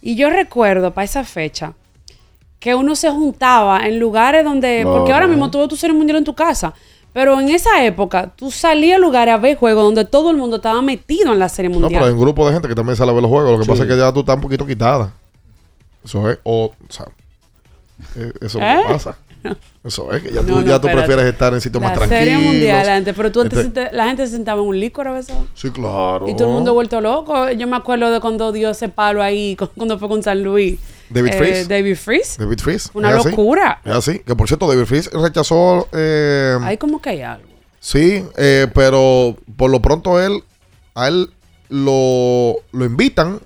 Y 0.00 0.16
yo 0.16 0.30
recuerdo 0.30 0.92
para 0.92 1.04
esa 1.04 1.24
fecha 1.24 1.72
que 2.60 2.74
uno 2.74 2.94
se 2.94 3.10
juntaba 3.10 3.86
en 3.86 3.98
lugares 3.98 4.44
donde. 4.44 4.82
Porque 4.84 5.12
ahora 5.12 5.26
mismo 5.26 5.50
tú 5.50 5.58
ves 5.58 5.68
tu 5.68 5.76
serie 5.76 5.96
mundial 5.96 6.18
en 6.18 6.24
tu 6.24 6.34
casa. 6.34 6.72
Pero 7.14 7.40
en 7.40 7.48
esa 7.48 7.82
época, 7.84 8.32
tú 8.36 8.50
salías 8.50 8.96
a 8.96 8.98
lugares 8.98 9.32
a 9.32 9.38
ver 9.38 9.56
juegos 9.56 9.84
donde 9.84 10.04
todo 10.04 10.30
el 10.30 10.36
mundo 10.36 10.56
estaba 10.56 10.82
metido 10.82 11.32
en 11.32 11.38
la 11.38 11.48
serie 11.48 11.70
No, 11.70 11.76
pero 11.76 11.86
hay 11.86 11.92
mundial. 11.94 12.12
un 12.12 12.20
grupo 12.20 12.46
de 12.46 12.52
gente 12.52 12.68
que 12.68 12.74
también 12.74 12.96
sale 12.96 13.10
a 13.10 13.14
ver 13.14 13.22
los 13.22 13.30
juegos. 13.30 13.52
Lo 13.52 13.58
que 13.58 13.64
Sí. 13.64 13.70
pasa 13.70 13.84
es 13.84 13.88
que 13.88 13.96
ya 13.96 14.12
tú 14.12 14.20
estás 14.20 14.34
un 14.36 14.42
poquito 14.42 14.66
quitada. 14.66 15.12
Eso 16.04 16.28
es. 16.28 16.38
O, 16.42 16.66
o 16.66 16.92
sea, 16.92 17.06
eh, 18.16 18.32
eso 18.42 18.58
¿Eh? 18.60 18.82
pasa. 18.88 19.16
Eso 19.84 20.10
es, 20.12 20.22
que 20.22 20.32
ya 20.32 20.40
tú, 20.40 20.46
No, 20.46 20.60
no, 20.62 20.66
ya 20.66 20.80
tú 20.80 20.86
prefieres 20.88 21.26
estar 21.26 21.52
en 21.52 21.60
sitios 21.60 21.82
más 21.82 21.92
la 21.92 21.98
tranquilos. 22.06 22.24
serie 22.24 22.38
mundial 22.38 22.88
antes, 22.88 23.14
pero 23.14 23.30
tú 23.30 23.42
antes 23.42 23.58
Este- 23.58 23.92
la 23.92 24.06
gente 24.06 24.26
se 24.26 24.32
sentaba 24.32 24.62
en 24.62 24.68
un 24.68 24.80
licor 24.80 25.06
a 25.06 25.12
veces. 25.12 25.36
Sí, 25.52 25.68
claro. 25.70 26.26
Y 26.26 26.34
todo 26.34 26.48
el 26.48 26.54
mundo 26.54 26.72
vuelto 26.72 27.02
loco. 27.02 27.50
Yo 27.50 27.66
me 27.66 27.76
acuerdo 27.76 28.10
de 28.10 28.20
cuando 28.20 28.50
dio 28.52 28.70
ese 28.70 28.88
palo 28.88 29.22
ahí, 29.22 29.54
cu- 29.56 29.68
cuando 29.76 29.98
fue 29.98 30.08
con 30.08 30.22
San 30.22 30.42
Luis. 30.42 30.80
David 31.10 31.30
Eh, 31.32 31.38
Freeze. 31.38 31.64
David 31.68 31.96
Freeze. 31.96 32.36
David 32.42 32.58
Freeze. 32.58 32.90
Una 32.94 33.10
es 33.10 33.16
así. 33.16 33.30
locura. 33.30 33.80
Es 33.84 33.92
así. 33.92 34.18
Que 34.20 34.34
por 34.34 34.46
cierto, 34.48 34.66
David 34.66 34.84
Freeze 34.86 35.10
rechazó. 35.12 35.88
eh, 35.92 36.58
Ahí 36.62 36.76
como 36.78 37.00
que 37.02 37.10
hay 37.10 37.22
algo. 37.22 37.48
Sí, 37.80 38.24
eh, 38.36 38.66
pero 38.74 39.36
por 39.56 39.70
lo 39.70 39.80
pronto 39.82 40.18
él, 40.20 40.42
a 40.94 41.08
él 41.08 41.30
lo, 41.68 42.56
lo 42.72 42.84
invitan 42.84 43.40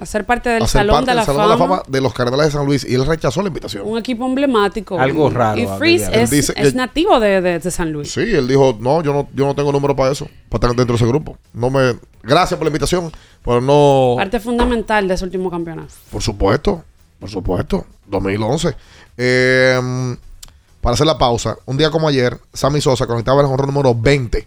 A 0.00 0.06
ser 0.06 0.24
parte 0.26 0.48
del 0.50 0.62
a 0.62 0.66
ser 0.66 0.80
Salón, 0.80 0.96
parte 0.96 1.10
de, 1.10 1.14
la 1.16 1.20
del 1.22 1.26
Salón 1.26 1.42
de 1.42 1.48
la 1.48 1.56
Fama. 1.58 1.82
De 1.88 2.00
los 2.00 2.12
Cardenales 2.14 2.46
de 2.46 2.52
San 2.52 2.66
Luis 2.66 2.86
y 2.88 2.94
él 2.94 3.04
rechazó 3.06 3.42
la 3.42 3.48
invitación. 3.48 3.82
Un 3.86 3.98
equipo 3.98 4.26
emblemático. 4.26 4.98
Algo 4.98 5.28
raro, 5.30 5.60
Y. 5.60 5.66
Freeze 5.78 6.08
es, 6.12 6.30
dice 6.30 6.52
es 6.56 6.74
nativo 6.74 7.18
de, 7.20 7.40
de- 7.40 7.58
de 7.58 7.70
San 7.70 7.90
Luis. 7.92 8.12
Sí, 8.12 8.20
él 8.20 8.46
dijo, 8.48 8.76
no, 8.80 9.02
yo 9.02 9.12
no, 9.12 9.28
yo 9.34 9.46
no 9.46 9.54
tengo 9.54 9.72
número 9.72 9.96
para 9.96 10.12
eso, 10.12 10.26
para 10.48 10.66
estar 10.66 10.76
dentro 10.76 10.94
de 10.96 11.02
ese 11.02 11.06
grupo. 11.06 11.36
No 11.52 11.68
me, 11.70 11.96
gracias 12.22 12.56
por 12.58 12.64
la 12.66 12.68
invitación, 12.70 13.10
pero 13.44 13.60
no, 13.60 14.14
Parte 14.16 14.40
fundamental 14.40 15.08
de 15.08 15.14
ese 15.14 15.24
último 15.24 15.50
campeonato. 15.50 15.92
por 16.10 16.22
supuesto, 16.22 16.84
por 17.18 17.30
supuesto, 17.30 17.86
2011. 18.06 18.74
Eh, 19.16 20.16
para 20.80 20.94
hacer 20.94 21.06
la 21.06 21.16
pausa, 21.16 21.56
un 21.66 21.76
día 21.78 21.90
como 21.90 22.08
ayer, 22.08 22.38
Sammy 22.52 22.80
Sosa 22.80 23.06
conectaba 23.06 23.40
el 23.40 23.46
jonrón 23.46 23.68
número 23.72 23.94
20 23.94 24.46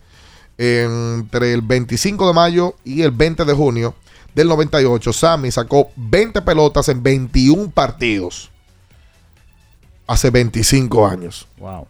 entre 0.60 1.53
el 1.53 1.61
25 1.61 2.27
de 2.27 2.34
mayo 2.34 2.76
y 2.84 3.02
el 3.02 3.11
20 3.11 3.45
de 3.45 3.53
junio 3.53 3.95
del 4.35 4.48
98. 4.48 5.14
Sammy 5.14 5.52
sacó 5.52 5.89
20 5.95 6.41
pelotas 6.44 6.89
en 6.89 7.02
21 7.02 7.72
partidos 7.72 8.49
hace 10.07 10.30
25 10.30 11.07
años. 11.07 11.48
Wow. 11.57 11.88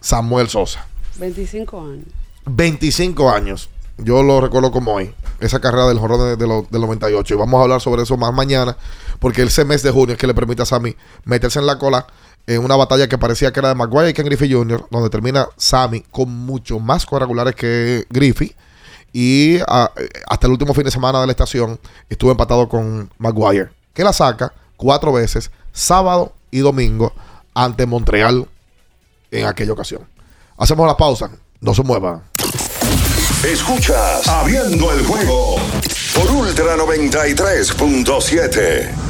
Samuel 0.00 0.48
Sosa. 0.48 0.86
25 1.18 1.80
años. 1.80 2.04
25 2.46 3.30
años. 3.30 3.68
Yo 3.98 4.22
lo 4.22 4.40
recuerdo 4.40 4.70
como 4.70 4.92
hoy. 4.94 5.14
Esa 5.40 5.60
carrera 5.60 5.86
del 5.86 5.98
jorrón 5.98 6.20
de, 6.20 6.36
de 6.36 6.46
lo- 6.46 6.66
del 6.70 6.80
98. 6.82 7.34
Y 7.34 7.36
vamos 7.36 7.58
a 7.58 7.62
hablar 7.62 7.80
sobre 7.80 8.02
eso 8.02 8.16
más 8.16 8.32
mañana. 8.32 8.76
Porque 9.18 9.42
ese 9.42 9.64
mes 9.64 9.82
de 9.82 9.90
junio 9.90 10.14
es 10.14 10.18
que 10.18 10.26
le 10.26 10.34
permite 10.34 10.62
a 10.62 10.66
Sammy 10.66 10.96
meterse 11.24 11.58
en 11.58 11.66
la 11.66 11.78
cola 11.78 12.06
en 12.46 12.64
una 12.64 12.76
batalla 12.76 13.08
que 13.08 13.18
parecía 13.18 13.52
que 13.52 13.60
era 13.60 13.70
de 13.70 13.74
Maguire 13.74 14.10
y 14.10 14.12
Ken 14.12 14.24
Griffey 14.24 14.52
Jr., 14.52 14.86
donde 14.90 15.10
termina 15.10 15.48
Sammy 15.56 16.02
con 16.02 16.30
mucho 16.30 16.78
más 16.78 17.04
cuadrangulares 17.04 17.54
que 17.54 18.06
Griffey. 18.08 18.54
Y 19.12 19.58
ah, 19.66 19.90
eh, 19.96 20.08
hasta 20.28 20.46
el 20.46 20.52
último 20.52 20.74
fin 20.74 20.84
de 20.84 20.90
semana 20.90 21.20
de 21.20 21.26
la 21.26 21.32
estación 21.32 21.80
estuvo 22.08 22.30
empatado 22.30 22.68
con 22.68 23.10
Maguire, 23.18 23.70
que 23.92 24.04
la 24.04 24.12
saca 24.12 24.52
cuatro 24.76 25.12
veces, 25.12 25.50
sábado 25.72 26.32
y 26.50 26.58
domingo, 26.58 27.12
ante 27.54 27.86
Montreal 27.86 28.46
en 29.30 29.46
aquella 29.46 29.72
ocasión. 29.72 30.02
Hacemos 30.56 30.86
la 30.86 30.96
pausa. 30.96 31.30
No 31.60 31.74
se 31.74 31.82
muevan. 31.82 32.22
Escuchas 33.44 34.28
Abriendo 34.28 34.92
el 34.92 35.04
juego 35.04 35.56
por 36.14 36.30
Ultra 36.30 36.76
93.7. 36.76 39.05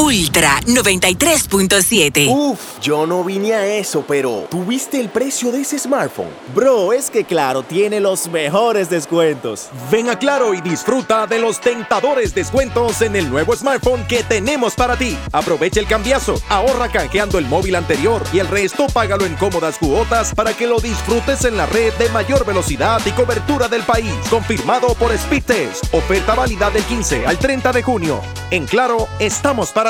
Ultra 0.00 0.60
93.7. 0.62 2.26
Uf, 2.34 2.80
yo 2.80 3.06
no 3.06 3.22
vine 3.22 3.52
a 3.52 3.66
eso, 3.66 4.02
pero 4.08 4.46
¿tuviste 4.50 4.98
el 4.98 5.10
precio 5.10 5.52
de 5.52 5.60
ese 5.60 5.78
smartphone? 5.78 6.30
Bro, 6.54 6.94
es 6.94 7.10
que 7.10 7.24
Claro 7.24 7.62
tiene 7.62 8.00
los 8.00 8.26
mejores 8.30 8.88
descuentos. 8.88 9.68
Ven 9.90 10.08
a 10.08 10.18
Claro 10.18 10.54
y 10.54 10.62
disfruta 10.62 11.26
de 11.26 11.38
los 11.38 11.60
tentadores 11.60 12.34
descuentos 12.34 13.02
en 13.02 13.14
el 13.14 13.28
nuevo 13.28 13.54
smartphone 13.54 14.06
que 14.06 14.22
tenemos 14.22 14.74
para 14.74 14.96
ti. 14.96 15.18
Aprovecha 15.32 15.80
el 15.80 15.86
cambiazo, 15.86 16.40
ahorra 16.48 16.88
canjeando 16.88 17.38
el 17.38 17.44
móvil 17.44 17.74
anterior 17.76 18.22
y 18.32 18.38
el 18.38 18.48
resto 18.48 18.86
págalo 18.86 19.26
en 19.26 19.36
cómodas 19.36 19.76
cuotas 19.76 20.34
para 20.34 20.54
que 20.54 20.66
lo 20.66 20.80
disfrutes 20.80 21.44
en 21.44 21.58
la 21.58 21.66
red 21.66 21.92
de 21.98 22.08
mayor 22.08 22.46
velocidad 22.46 23.02
y 23.04 23.10
cobertura 23.10 23.68
del 23.68 23.82
país. 23.82 24.14
Confirmado 24.30 24.94
por 24.94 25.12
Speedtest. 25.16 25.92
Oferta 25.92 26.34
válida 26.34 26.70
del 26.70 26.84
15 26.84 27.26
al 27.26 27.38
30 27.38 27.70
de 27.72 27.82
junio. 27.82 28.22
En 28.50 28.66
Claro, 28.66 29.06
estamos 29.18 29.70
para 29.72 29.89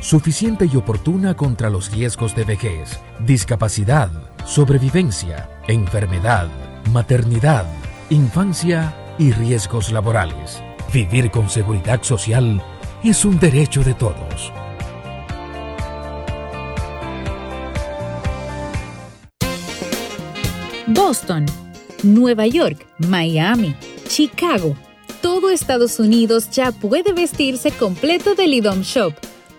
suficiente 0.00 0.68
y 0.70 0.76
oportuna 0.76 1.36
contra 1.36 1.70
los 1.70 1.90
riesgos 1.92 2.34
de 2.34 2.44
vejez, 2.44 2.98
discapacidad, 3.20 4.10
sobrevivencia, 4.44 5.48
enfermedad, 5.68 6.48
maternidad, 6.92 7.66
infancia 8.08 8.94
y 9.18 9.32
riesgos 9.32 9.92
laborales. 9.92 10.62
Vivir 10.92 11.30
con 11.30 11.48
seguridad 11.48 12.02
social 12.02 12.62
es 13.04 13.24
un 13.24 13.38
derecho 13.38 13.82
de 13.84 13.94
todos. 13.94 14.52
Boston, 20.86 21.46
Nueva 22.02 22.46
York, 22.46 22.86
Miami, 22.98 23.76
Chicago. 24.08 24.76
Todo 25.22 25.50
Estados 25.50 26.00
Unidos 26.00 26.50
ya 26.50 26.72
puede 26.72 27.12
vestirse 27.12 27.70
completo 27.70 28.34
del 28.34 28.54
IDOM 28.54 28.80
Shop. 28.80 29.12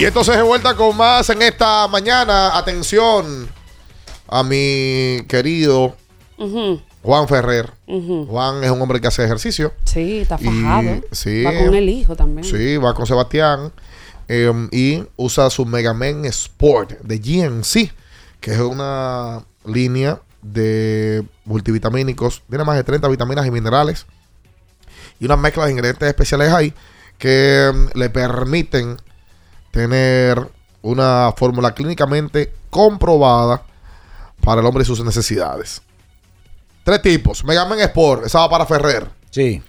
Y 0.00 0.04
entonces 0.06 0.34
de 0.36 0.42
vuelta 0.42 0.74
con 0.74 0.96
más 0.96 1.28
en 1.28 1.42
esta 1.42 1.86
mañana. 1.88 2.56
Atención 2.56 3.48
a 4.28 4.42
mi 4.42 5.18
querido 5.28 5.94
Juan 7.02 7.28
Ferrer. 7.28 7.70
Juan 8.26 8.64
es 8.64 8.70
un 8.70 8.80
hombre 8.80 8.98
que 9.00 9.08
hace 9.08 9.24
ejercicio. 9.24 9.74
Sí, 9.84 10.20
está 10.20 10.38
Y- 10.40 10.44
fajado. 10.46 11.00
sí. 11.12 11.42
Va 11.44 11.52
con 11.52 11.74
el 11.74 11.88
hijo 11.90 12.16
también. 12.16 12.44
Sí, 12.44 12.76
va 12.78 12.94
con 12.94 13.06
Sebastián. 13.06 13.72
eh, 14.32 14.52
y 14.70 15.02
usa 15.16 15.50
su 15.50 15.66
Mega 15.66 15.92
Man 15.92 16.24
Sport 16.26 17.00
de 17.00 17.18
GNC, 17.18 17.92
que 18.40 18.52
es 18.52 18.60
una 18.60 19.44
línea 19.66 20.20
de 20.40 21.24
multivitamínicos. 21.44 22.40
Tiene 22.48 22.62
más 22.62 22.76
de 22.76 22.84
30 22.84 23.08
vitaminas 23.08 23.44
y 23.44 23.50
minerales. 23.50 24.06
Y 25.18 25.24
una 25.24 25.36
mezcla 25.36 25.64
de 25.66 25.72
ingredientes 25.72 26.08
especiales 26.08 26.52
ahí 26.52 26.72
que 27.18 27.72
mm, 27.74 27.98
le 27.98 28.08
permiten 28.08 28.98
tener 29.70 30.40
una 30.82 31.32
fórmula 31.36 31.72
clínicamente 31.74 32.52
comprobada 32.70 33.62
para 34.42 34.60
el 34.60 34.66
hombre 34.66 34.82
y 34.82 34.86
sus 34.86 35.04
necesidades. 35.04 35.82
Tres 36.84 37.02
tipos. 37.02 37.44
Mega 37.44 37.64
Man 37.66 37.78
Sport, 37.80 38.26
esa 38.26 38.40
va 38.40 38.48
para 38.50 38.66
Ferrer. 38.66 39.06
Sí. 39.30 39.62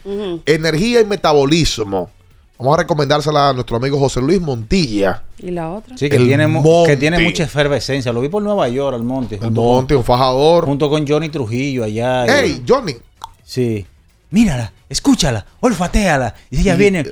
Energía 0.45 1.02
y 1.02 1.06
metabolismo. 1.06 2.10
Vamos 2.57 2.76
a 2.76 2.82
recomendársela 2.82 3.49
a 3.49 3.53
nuestro 3.53 3.78
amigo 3.78 3.98
José 3.99 4.22
Luis 4.22 4.40
Montilla. 4.40 5.23
¿Y 5.40 5.49
la 5.52 5.69
otra? 5.72 5.98
Sí, 5.98 6.10
que 6.10 6.15
El 6.15 6.28
tiene, 6.28 6.45
Monte. 6.48 6.91
que 6.91 6.98
tiene 6.98 7.19
mucha 7.19 7.44
efervescencia. 7.44 8.14
Lo 8.14 8.22
vi 8.22 8.30
por 8.30 8.41
Nueva 8.44 8.68
York, 8.69 8.95
al 8.95 9.03
monte. 9.03 9.40
El 9.41 9.52
Monte, 9.52 9.95
un 9.95 10.03
fajador. 10.03 10.65
Junto 10.65 10.88
con 10.90 11.07
Johnny 11.07 11.30
Trujillo 11.30 11.84
allá. 11.84 12.26
¡Ey, 12.41 12.64
Johnny! 12.68 12.95
Sí. 13.44 13.86
Mírala, 14.30 14.72
escúchala, 14.90 15.45
olfateala. 15.60 16.36
Y 16.52 16.61
ella 16.61 16.76
Y- 16.76 16.78
viene. 16.78 17.06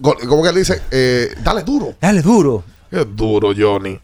¿Cómo 0.00 0.42
que 0.42 0.48
él 0.48 0.54
dice? 0.56 0.80
Eh, 0.90 1.34
dale 1.42 1.62
duro. 1.62 1.94
Dale 2.00 2.22
duro. 2.22 2.64
Es 2.90 3.04
duro, 3.14 3.52
Johnny. 3.56 3.98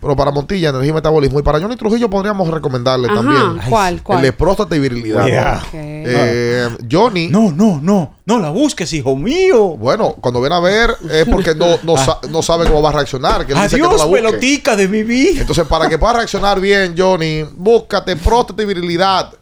Pero 0.00 0.14
para 0.14 0.30
Montilla, 0.30 0.68
energía 0.68 0.90
y 0.90 0.94
metabolismo. 0.94 1.40
Y 1.40 1.42
para 1.42 1.58
Johnny 1.60 1.74
Trujillo 1.74 2.08
podríamos 2.08 2.46
recomendarle 2.48 3.08
Ajá, 3.08 3.16
también. 3.16 3.58
¿cuál, 3.68 4.00
cuál? 4.00 4.18
El 4.20 4.26
de 4.26 4.32
próstata 4.32 4.76
y 4.76 4.78
virilidad. 4.78 5.26
Yeah. 5.26 5.60
Eh, 5.72 6.68
Johnny. 6.88 7.26
No, 7.28 7.50
no, 7.50 7.80
no. 7.82 8.14
No 8.24 8.38
la 8.38 8.50
busques, 8.50 8.92
hijo 8.92 9.16
mío. 9.16 9.70
Bueno, 9.76 10.14
cuando 10.20 10.40
viene 10.40 10.54
a 10.54 10.60
ver 10.60 10.94
es 11.10 11.26
porque 11.28 11.52
no, 11.56 11.78
no, 11.82 11.96
sa- 11.96 12.20
no 12.30 12.42
sabe 12.42 12.66
cómo 12.66 12.80
va 12.80 12.90
a 12.90 12.92
reaccionar. 12.92 13.44
Que 13.44 13.54
él 13.54 13.58
dice 13.62 13.74
que 13.74 13.82
no 13.82 13.88
Adiós, 13.88 14.00
la 14.02 14.06
busque. 14.06 14.22
pelotica 14.22 14.76
de 14.76 14.86
mi 14.86 15.02
vida. 15.02 15.40
Entonces, 15.40 15.66
para 15.66 15.88
que 15.88 15.98
pueda 15.98 16.12
reaccionar 16.12 16.60
bien, 16.60 16.94
Johnny, 16.96 17.42
búscate 17.56 18.14
próstata 18.14 18.62
y 18.62 18.66
virilidad 18.66 19.32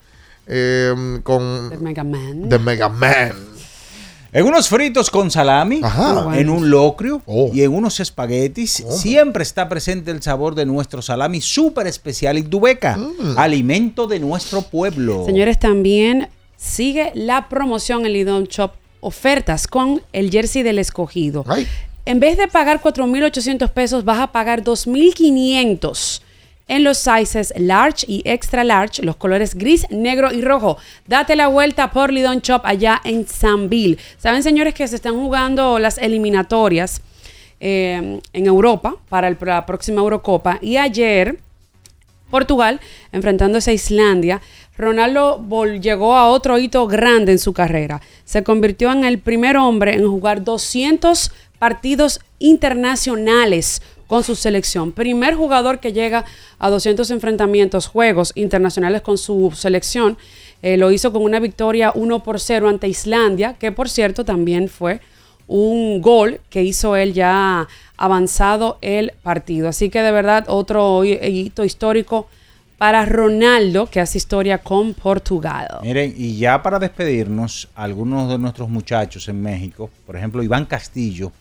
eh, 0.47 1.21
con 1.23 1.71
El 1.71 1.81
Mega 1.83 2.03
Man. 2.03 2.49
The 2.49 2.59
Mega 2.59 2.89
Man. 2.89 3.33
En 4.33 4.45
unos 4.45 4.69
fritos 4.69 5.09
con 5.11 5.31
salami, 5.31 5.81
Ajá. 5.83 6.39
en 6.39 6.51
un 6.51 6.69
locrio 6.69 7.23
Oh. 7.27 7.51
y 7.55 7.63
en 7.63 7.73
unos 7.73 8.01
espaguetis, 8.01 8.85
siempre 8.91 9.43
está 9.43 9.69
presente 9.69 10.11
el 10.11 10.23
sabor 10.23 10.55
de 10.55 10.67
nuestro 10.67 11.01
salami 11.01 11.41
súper 11.41 11.87
especial 11.87 12.37
y 12.37 12.43
tubeca, 12.43 12.97
Mm. 12.97 13.39
alimento 13.39 14.07
de 14.07 14.19
nuestro 14.21 14.63
pueblo. 14.63 15.25
Señores, 15.25 15.59
también 15.59 16.29
sigue 16.57 17.13
la 17.15 17.49
promoción 17.49 18.05
en 18.05 18.13
Lidon 18.13 18.45
Shop 18.45 18.73
ofertas 19.01 19.67
con 19.67 20.03
el 20.13 20.31
jersey 20.31 20.63
del 20.63 20.79
escogido. 20.81 21.45
En 22.05 22.21
vez 22.21 22.37
de 22.37 22.49
pagar 22.49 22.81
4.800 22.83 23.71
pesos, 23.71 24.05
vas 24.05 24.21
a 24.21 24.27
pagar 24.33 24.63
2.500 24.63 26.23
en 26.69 26.83
los 26.83 26.99
sizes 26.99 27.53
large 27.57 28.05
y 28.09 28.23
extra 28.25 28.65
large, 28.65 29.03
los 29.03 29.17
colores 29.17 29.55
gris, 29.55 29.87
negro 29.91 30.33
y 30.33 30.43
rojo. 30.43 30.79
Date 31.07 31.37
la 31.37 31.47
vuelta 31.47 31.91
por 31.91 32.13
Lidon 32.13 32.41
Shop 32.41 32.63
allá 32.65 33.01
en 33.05 33.27
Sanville. 33.27 33.99
Saben, 34.19 34.43
señores, 34.43 34.75
que 34.75 34.89
se 34.89 34.97
están 34.97 35.15
jugando 35.15 35.79
las 35.79 35.99
eliminatorias 35.99 37.01
eh, 37.61 38.21
en 38.33 38.47
Europa 38.47 38.97
para 39.09 39.31
la 39.31 39.65
próxima 39.65 40.01
Eurocopa. 40.01 40.59
Y 40.61 40.77
ayer 40.77 41.39
Portugal, 42.31 42.81
enfrentándose 43.13 43.71
a 43.71 43.75
Islandia, 43.75 44.43
Ronaldo 44.77 45.43
llegó 45.81 46.17
a 46.17 46.29
otro 46.29 46.59
hito 46.59 46.87
grande 46.87 47.33
en 47.33 47.39
su 47.39 47.53
carrera. 47.53 48.03
Se 48.25 48.43
convirtió 48.43 48.93
en 48.93 49.05
el 49.05 49.19
primer 49.19 49.57
hombre 49.57 49.95
en 49.95 50.07
jugar 50.07 50.43
200 50.43 51.31
partidos 51.59 52.21
internacionales 52.39 53.81
con 54.07 54.23
su 54.23 54.35
selección. 54.35 54.93
Primer 54.93 55.35
jugador 55.35 55.81
que 55.81 55.93
llega 55.93 56.25
a 56.59 56.71
200 56.71 57.11
enfrentamientos, 57.11 57.87
juegos 57.87 58.33
internacionales 58.35 59.03
con 59.03 59.19
su 59.19 59.53
selección. 59.55 60.17
Eh, 60.63 60.77
lo 60.77 60.91
hizo 60.91 61.13
con 61.13 61.23
una 61.23 61.41
victoria 61.41 61.93
1 61.95 62.23
por 62.23 62.41
0 62.41 62.69
ante 62.69 62.89
Islandia, 62.89 63.55
que 63.55 63.73
por 63.73 63.89
cierto 63.89 64.25
también 64.25 64.69
fue 64.69 65.01
un 65.47 66.01
gol 66.03 66.41
que 66.51 66.63
hizo 66.63 66.97
él 66.97 67.13
ya 67.13 67.69
avanzado 67.97 68.79
el 68.81 69.13
partido. 69.23 69.69
Así 69.69 69.91
que 69.91 70.03
de 70.03 70.11
verdad 70.11 70.45
otro 70.49 71.05
hito 71.05 71.65
histórico 71.65 72.29
para 72.79 73.07
Ronaldo 73.07 73.87
que 73.87 74.01
hace 74.01 74.19
historia 74.19 74.59
con 74.59 74.93
Portugal. 74.95 75.79
Miren, 75.83 76.15
y 76.17 76.37
ya 76.37 76.63
para 76.63 76.79
despedirnos, 76.79 77.69
algunos 77.75 78.29
de 78.29 78.39
nuestros 78.39 78.69
muchachos 78.69 79.29
en 79.29 79.41
México, 79.41 79.91
por 80.05 80.17
ejemplo, 80.17 80.43
Iván 80.43 80.67
Castillo, 80.67 81.33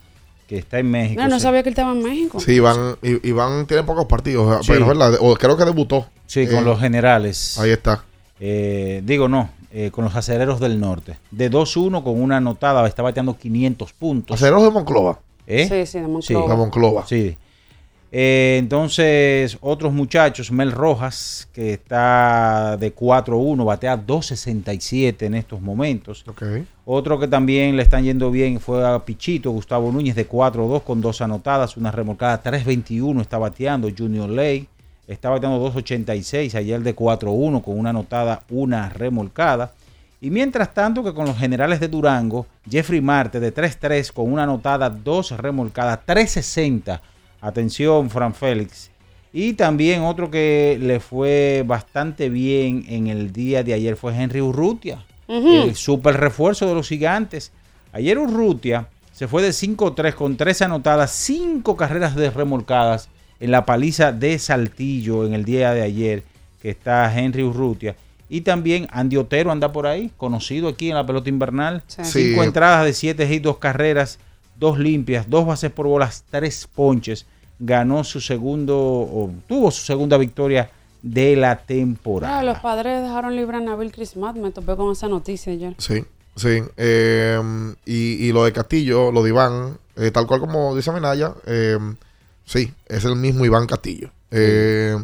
que 0.46 0.58
está 0.58 0.78
en 0.78 0.90
México. 0.90 1.16
Mira, 1.20 1.28
no 1.28 1.36
se- 1.38 1.42
sabía 1.44 1.62
que 1.62 1.70
él 1.70 1.72
estaba 1.74 1.92
en 1.92 2.02
México. 2.02 2.38
Sí, 2.40 2.52
Iván, 2.52 2.96
Iván 3.02 3.66
tiene 3.66 3.82
pocos 3.82 4.06
partidos, 4.06 4.64
Sí. 4.64 4.72
pero 4.72 4.86
¿verdad? 4.86 5.14
O 5.20 5.34
creo 5.36 5.56
que 5.56 5.64
debutó. 5.64 6.06
Sí, 6.26 6.46
con 6.46 6.64
los 6.64 6.78
generales. 6.80 7.58
Ahí 7.58 7.70
está. 7.70 8.04
Eh, 8.40 9.02
digo, 9.04 9.28
no, 9.28 9.50
eh, 9.72 9.90
con 9.90 10.04
los 10.04 10.14
acereros 10.14 10.60
del 10.60 10.78
norte. 10.80 11.18
De 11.30 11.50
2-1 11.50 12.02
con 12.04 12.20
una 12.20 12.36
anotada, 12.38 12.86
está 12.86 13.02
bateando 13.02 13.36
500 13.36 13.92
puntos. 13.92 14.36
Acereros 14.36 14.62
de 14.62 14.70
Monclova. 14.70 15.18
¿Eh? 15.46 15.66
Sí, 15.68 15.86
sí, 15.90 16.00
de 16.00 16.06
Monclova. 16.08 16.48
De 16.50 16.56
Monclova. 16.56 17.06
Sí. 17.06 17.36
Eh, 18.12 18.56
entonces, 18.58 19.58
otros 19.60 19.92
muchachos, 19.92 20.52
Mel 20.52 20.72
Rojas, 20.72 21.48
que 21.52 21.72
está 21.72 22.76
de 22.78 22.94
4-1, 22.94 23.64
batea 23.64 23.96
2.67 23.96 25.22
en 25.22 25.34
estos 25.34 25.60
momentos. 25.60 26.24
Otro 26.84 27.18
que 27.18 27.26
también 27.28 27.76
le 27.76 27.82
están 27.82 28.04
yendo 28.04 28.30
bien 28.30 28.60
fue 28.60 28.86
a 28.86 29.04
Pichito, 29.04 29.50
Gustavo 29.50 29.90
Núñez, 29.90 30.14
de 30.14 30.28
4-2 30.28 30.82
con 30.82 31.00
dos 31.00 31.20
anotadas, 31.20 31.76
una 31.76 31.90
remolcada 31.90 32.42
3.21 32.42 33.20
está 33.20 33.38
bateando, 33.38 33.88
Junior 33.96 34.30
Ley 34.30 34.68
está 35.06 35.30
bateando 35.30 35.72
2.86, 35.72 36.54
ayer 36.54 36.82
de 36.82 36.94
4-1 36.94 37.62
con 37.62 37.78
una 37.78 37.90
anotada, 37.90 38.42
una 38.50 38.88
remolcada. 38.88 39.72
Y 40.20 40.30
mientras 40.30 40.72
tanto 40.72 41.04
que 41.04 41.12
con 41.12 41.26
los 41.26 41.36
generales 41.36 41.80
de 41.80 41.88
Durango, 41.88 42.46
Jeffrey 42.68 43.00
Marte 43.00 43.38
de 43.38 43.54
3-3 43.54 44.12
con 44.12 44.32
una 44.32 44.44
anotada, 44.44 44.88
dos 44.88 45.32
remolcadas, 45.32 46.00
3.60. 46.06 47.00
Atención, 47.46 48.10
Fran 48.10 48.34
Félix. 48.34 48.90
Y 49.32 49.52
también 49.52 50.02
otro 50.02 50.30
que 50.30 50.78
le 50.80 50.98
fue 50.98 51.62
bastante 51.66 52.28
bien 52.28 52.84
en 52.88 53.06
el 53.06 53.32
día 53.32 53.62
de 53.62 53.74
ayer 53.74 53.96
fue 53.96 54.14
Henry 54.16 54.40
Urrutia, 54.40 55.04
el 55.28 55.74
super 55.76 56.16
refuerzo 56.16 56.66
de 56.66 56.74
los 56.74 56.88
gigantes. 56.88 57.52
Ayer 57.92 58.18
Urrutia 58.18 58.88
se 59.12 59.28
fue 59.28 59.42
de 59.42 59.50
5-3 59.50 60.14
con 60.14 60.36
tres 60.36 60.60
anotadas, 60.62 61.12
cinco 61.12 61.76
carreras 61.76 62.16
de 62.16 62.30
remolcadas 62.30 63.08
en 63.38 63.50
la 63.50 63.64
paliza 63.66 64.10
de 64.12 64.38
Saltillo 64.38 65.26
en 65.26 65.34
el 65.34 65.44
día 65.44 65.72
de 65.72 65.82
ayer, 65.82 66.22
que 66.60 66.70
está 66.70 67.16
Henry 67.16 67.42
Urrutia. 67.44 67.94
Y 68.28 68.40
también 68.40 68.88
Andy 68.90 69.18
Otero 69.18 69.52
anda 69.52 69.70
por 69.70 69.86
ahí, 69.86 70.10
conocido 70.16 70.68
aquí 70.68 70.88
en 70.88 70.96
la 70.96 71.06
pelota 71.06 71.28
invernal. 71.28 71.82
Sí. 71.86 72.02
Cinco 72.04 72.40
Sí. 72.42 72.46
entradas 72.48 72.84
de 72.84 72.92
siete 72.92 73.32
hits, 73.32 73.42
dos 73.44 73.58
carreras, 73.58 74.18
dos 74.58 74.78
limpias, 74.78 75.28
dos 75.30 75.46
bases 75.46 75.70
por 75.70 75.86
bolas, 75.86 76.24
tres 76.30 76.66
ponches. 76.74 77.26
Ganó 77.58 78.04
su 78.04 78.20
segundo, 78.20 78.76
o 78.76 79.32
tuvo 79.48 79.70
su 79.70 79.84
segunda 79.84 80.18
victoria 80.18 80.70
de 81.02 81.36
la 81.36 81.56
temporada. 81.56 82.40
Ah, 82.40 82.42
los 82.42 82.58
padres 82.58 83.02
dejaron 83.02 83.34
libre 83.34 83.56
a 83.56 83.60
Nabil 83.60 83.92
Crismat. 83.92 84.36
Me 84.36 84.50
topé 84.50 84.76
con 84.76 84.92
esa 84.92 85.08
noticia 85.08 85.52
ayer. 85.52 85.74
Sí, 85.78 86.04
sí. 86.34 86.62
Eh, 86.76 87.40
y, 87.86 88.26
y 88.26 88.32
lo 88.32 88.44
de 88.44 88.52
Castillo, 88.52 89.10
lo 89.10 89.22
de 89.22 89.30
Iván, 89.30 89.78
eh, 89.96 90.10
tal 90.10 90.26
cual 90.26 90.40
como 90.40 90.74
dice 90.76 90.92
Menaya, 90.92 91.32
eh, 91.46 91.78
sí, 92.44 92.72
es 92.86 93.04
el 93.04 93.16
mismo 93.16 93.44
Iván 93.44 93.66
Castillo. 93.66 94.10
Eh, 94.30 94.96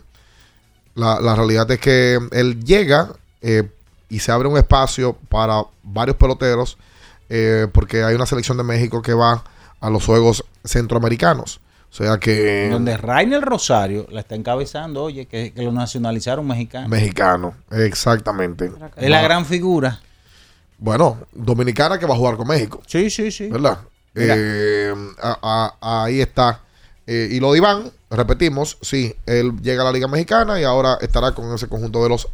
la, 0.94 1.20
la 1.20 1.34
realidad 1.34 1.70
es 1.70 1.78
que 1.80 2.18
él 2.32 2.62
llega 2.64 3.14
eh, 3.40 3.68
y 4.10 4.18
se 4.18 4.30
abre 4.30 4.48
un 4.48 4.58
espacio 4.58 5.16
para 5.30 5.64
varios 5.82 6.16
peloteros, 6.18 6.76
eh, 7.30 7.66
porque 7.72 8.02
hay 8.02 8.14
una 8.14 8.26
selección 8.26 8.58
de 8.58 8.64
México 8.64 9.00
que 9.00 9.14
va 9.14 9.42
a 9.80 9.88
los 9.88 10.04
Juegos 10.04 10.44
Centroamericanos. 10.64 11.60
O 11.92 11.94
sea 11.94 12.16
que... 12.18 12.70
Donde 12.70 12.96
Rainer 12.96 13.42
Rosario 13.42 14.06
la 14.10 14.20
está 14.20 14.34
encabezando, 14.34 15.02
oye, 15.02 15.26
que, 15.26 15.52
que 15.52 15.62
lo 15.62 15.72
nacionalizaron 15.72 16.46
mexicano. 16.46 16.88
Mexicano, 16.88 17.54
exactamente. 17.70 18.72
Es 18.96 19.10
la 19.10 19.20
gran 19.20 19.44
figura. 19.44 20.00
Bueno, 20.78 21.18
dominicana 21.32 21.98
que 21.98 22.06
va 22.06 22.14
a 22.14 22.16
jugar 22.16 22.36
con 22.38 22.48
México. 22.48 22.80
Sí, 22.86 23.10
sí, 23.10 23.30
sí. 23.30 23.48
¿Verdad? 23.48 23.78
Eh, 24.14 24.92
a- 25.22 25.74
a- 25.80 26.04
ahí 26.04 26.20
está. 26.22 26.60
Eh, 27.06 27.28
y 27.30 27.40
lo 27.40 27.52
de 27.52 27.58
Iván, 27.58 27.90
repetimos, 28.10 28.78
sí, 28.80 29.14
él 29.26 29.52
llega 29.62 29.82
a 29.82 29.84
la 29.84 29.92
Liga 29.92 30.08
Mexicana 30.08 30.58
y 30.60 30.64
ahora 30.64 30.96
estará 31.00 31.32
con 31.34 31.54
ese 31.54 31.68
conjunto 31.68 32.02
de 32.02 32.08
los 32.08 32.26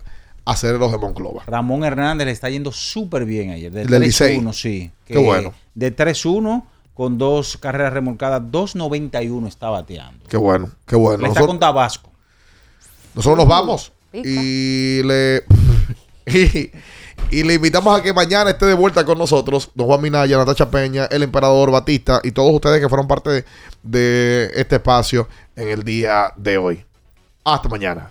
acereros 0.44 0.92
de 0.92 0.98
Monclova. 0.98 1.42
Ramón 1.46 1.84
Hernández 1.84 2.26
le 2.26 2.32
está 2.32 2.48
yendo 2.48 2.70
súper 2.72 3.24
bien 3.24 3.50
ayer. 3.50 3.72
De 3.72 3.82
El 3.82 3.88
del 3.88 4.02
3-1, 4.04 4.06
Licey. 4.06 4.52
sí. 4.52 4.90
Qué 5.04 5.18
bueno. 5.18 5.52
De 5.74 5.94
3-1 5.94 6.64
con 6.98 7.16
dos 7.16 7.56
carreras 7.58 7.92
remolcadas, 7.92 8.42
2.91 8.42 9.46
está 9.46 9.70
bateando. 9.70 10.26
Qué 10.28 10.36
bueno, 10.36 10.68
qué 10.84 10.96
bueno. 10.96 11.18
Le 11.18 11.28
está 11.28 11.38
Nosotros, 11.42 11.46
con 11.46 11.60
Tabasco. 11.60 12.10
nosotros 13.14 13.38
nos 13.38 13.46
vamos 13.46 13.92
Pica. 14.10 14.28
y 14.28 15.00
le, 15.04 15.44
y, 16.26 16.72
y 17.30 17.42
le 17.44 17.54
invitamos 17.54 17.96
a 17.96 18.02
que 18.02 18.12
mañana 18.12 18.50
esté 18.50 18.66
de 18.66 18.74
vuelta 18.74 19.04
con 19.04 19.16
nosotros, 19.16 19.70
don 19.76 19.86
Juan 19.86 20.00
Minaya, 20.00 20.38
Natacha 20.38 20.68
Peña, 20.72 21.04
el 21.04 21.22
emperador 21.22 21.70
Batista 21.70 22.20
y 22.24 22.32
todos 22.32 22.52
ustedes 22.52 22.80
que 22.80 22.88
fueron 22.88 23.06
parte 23.06 23.30
de, 23.30 23.44
de 23.84 24.50
este 24.56 24.74
espacio 24.74 25.28
en 25.54 25.68
el 25.68 25.84
día 25.84 26.32
de 26.36 26.58
hoy. 26.58 26.84
Hasta 27.44 27.68
mañana. 27.68 28.10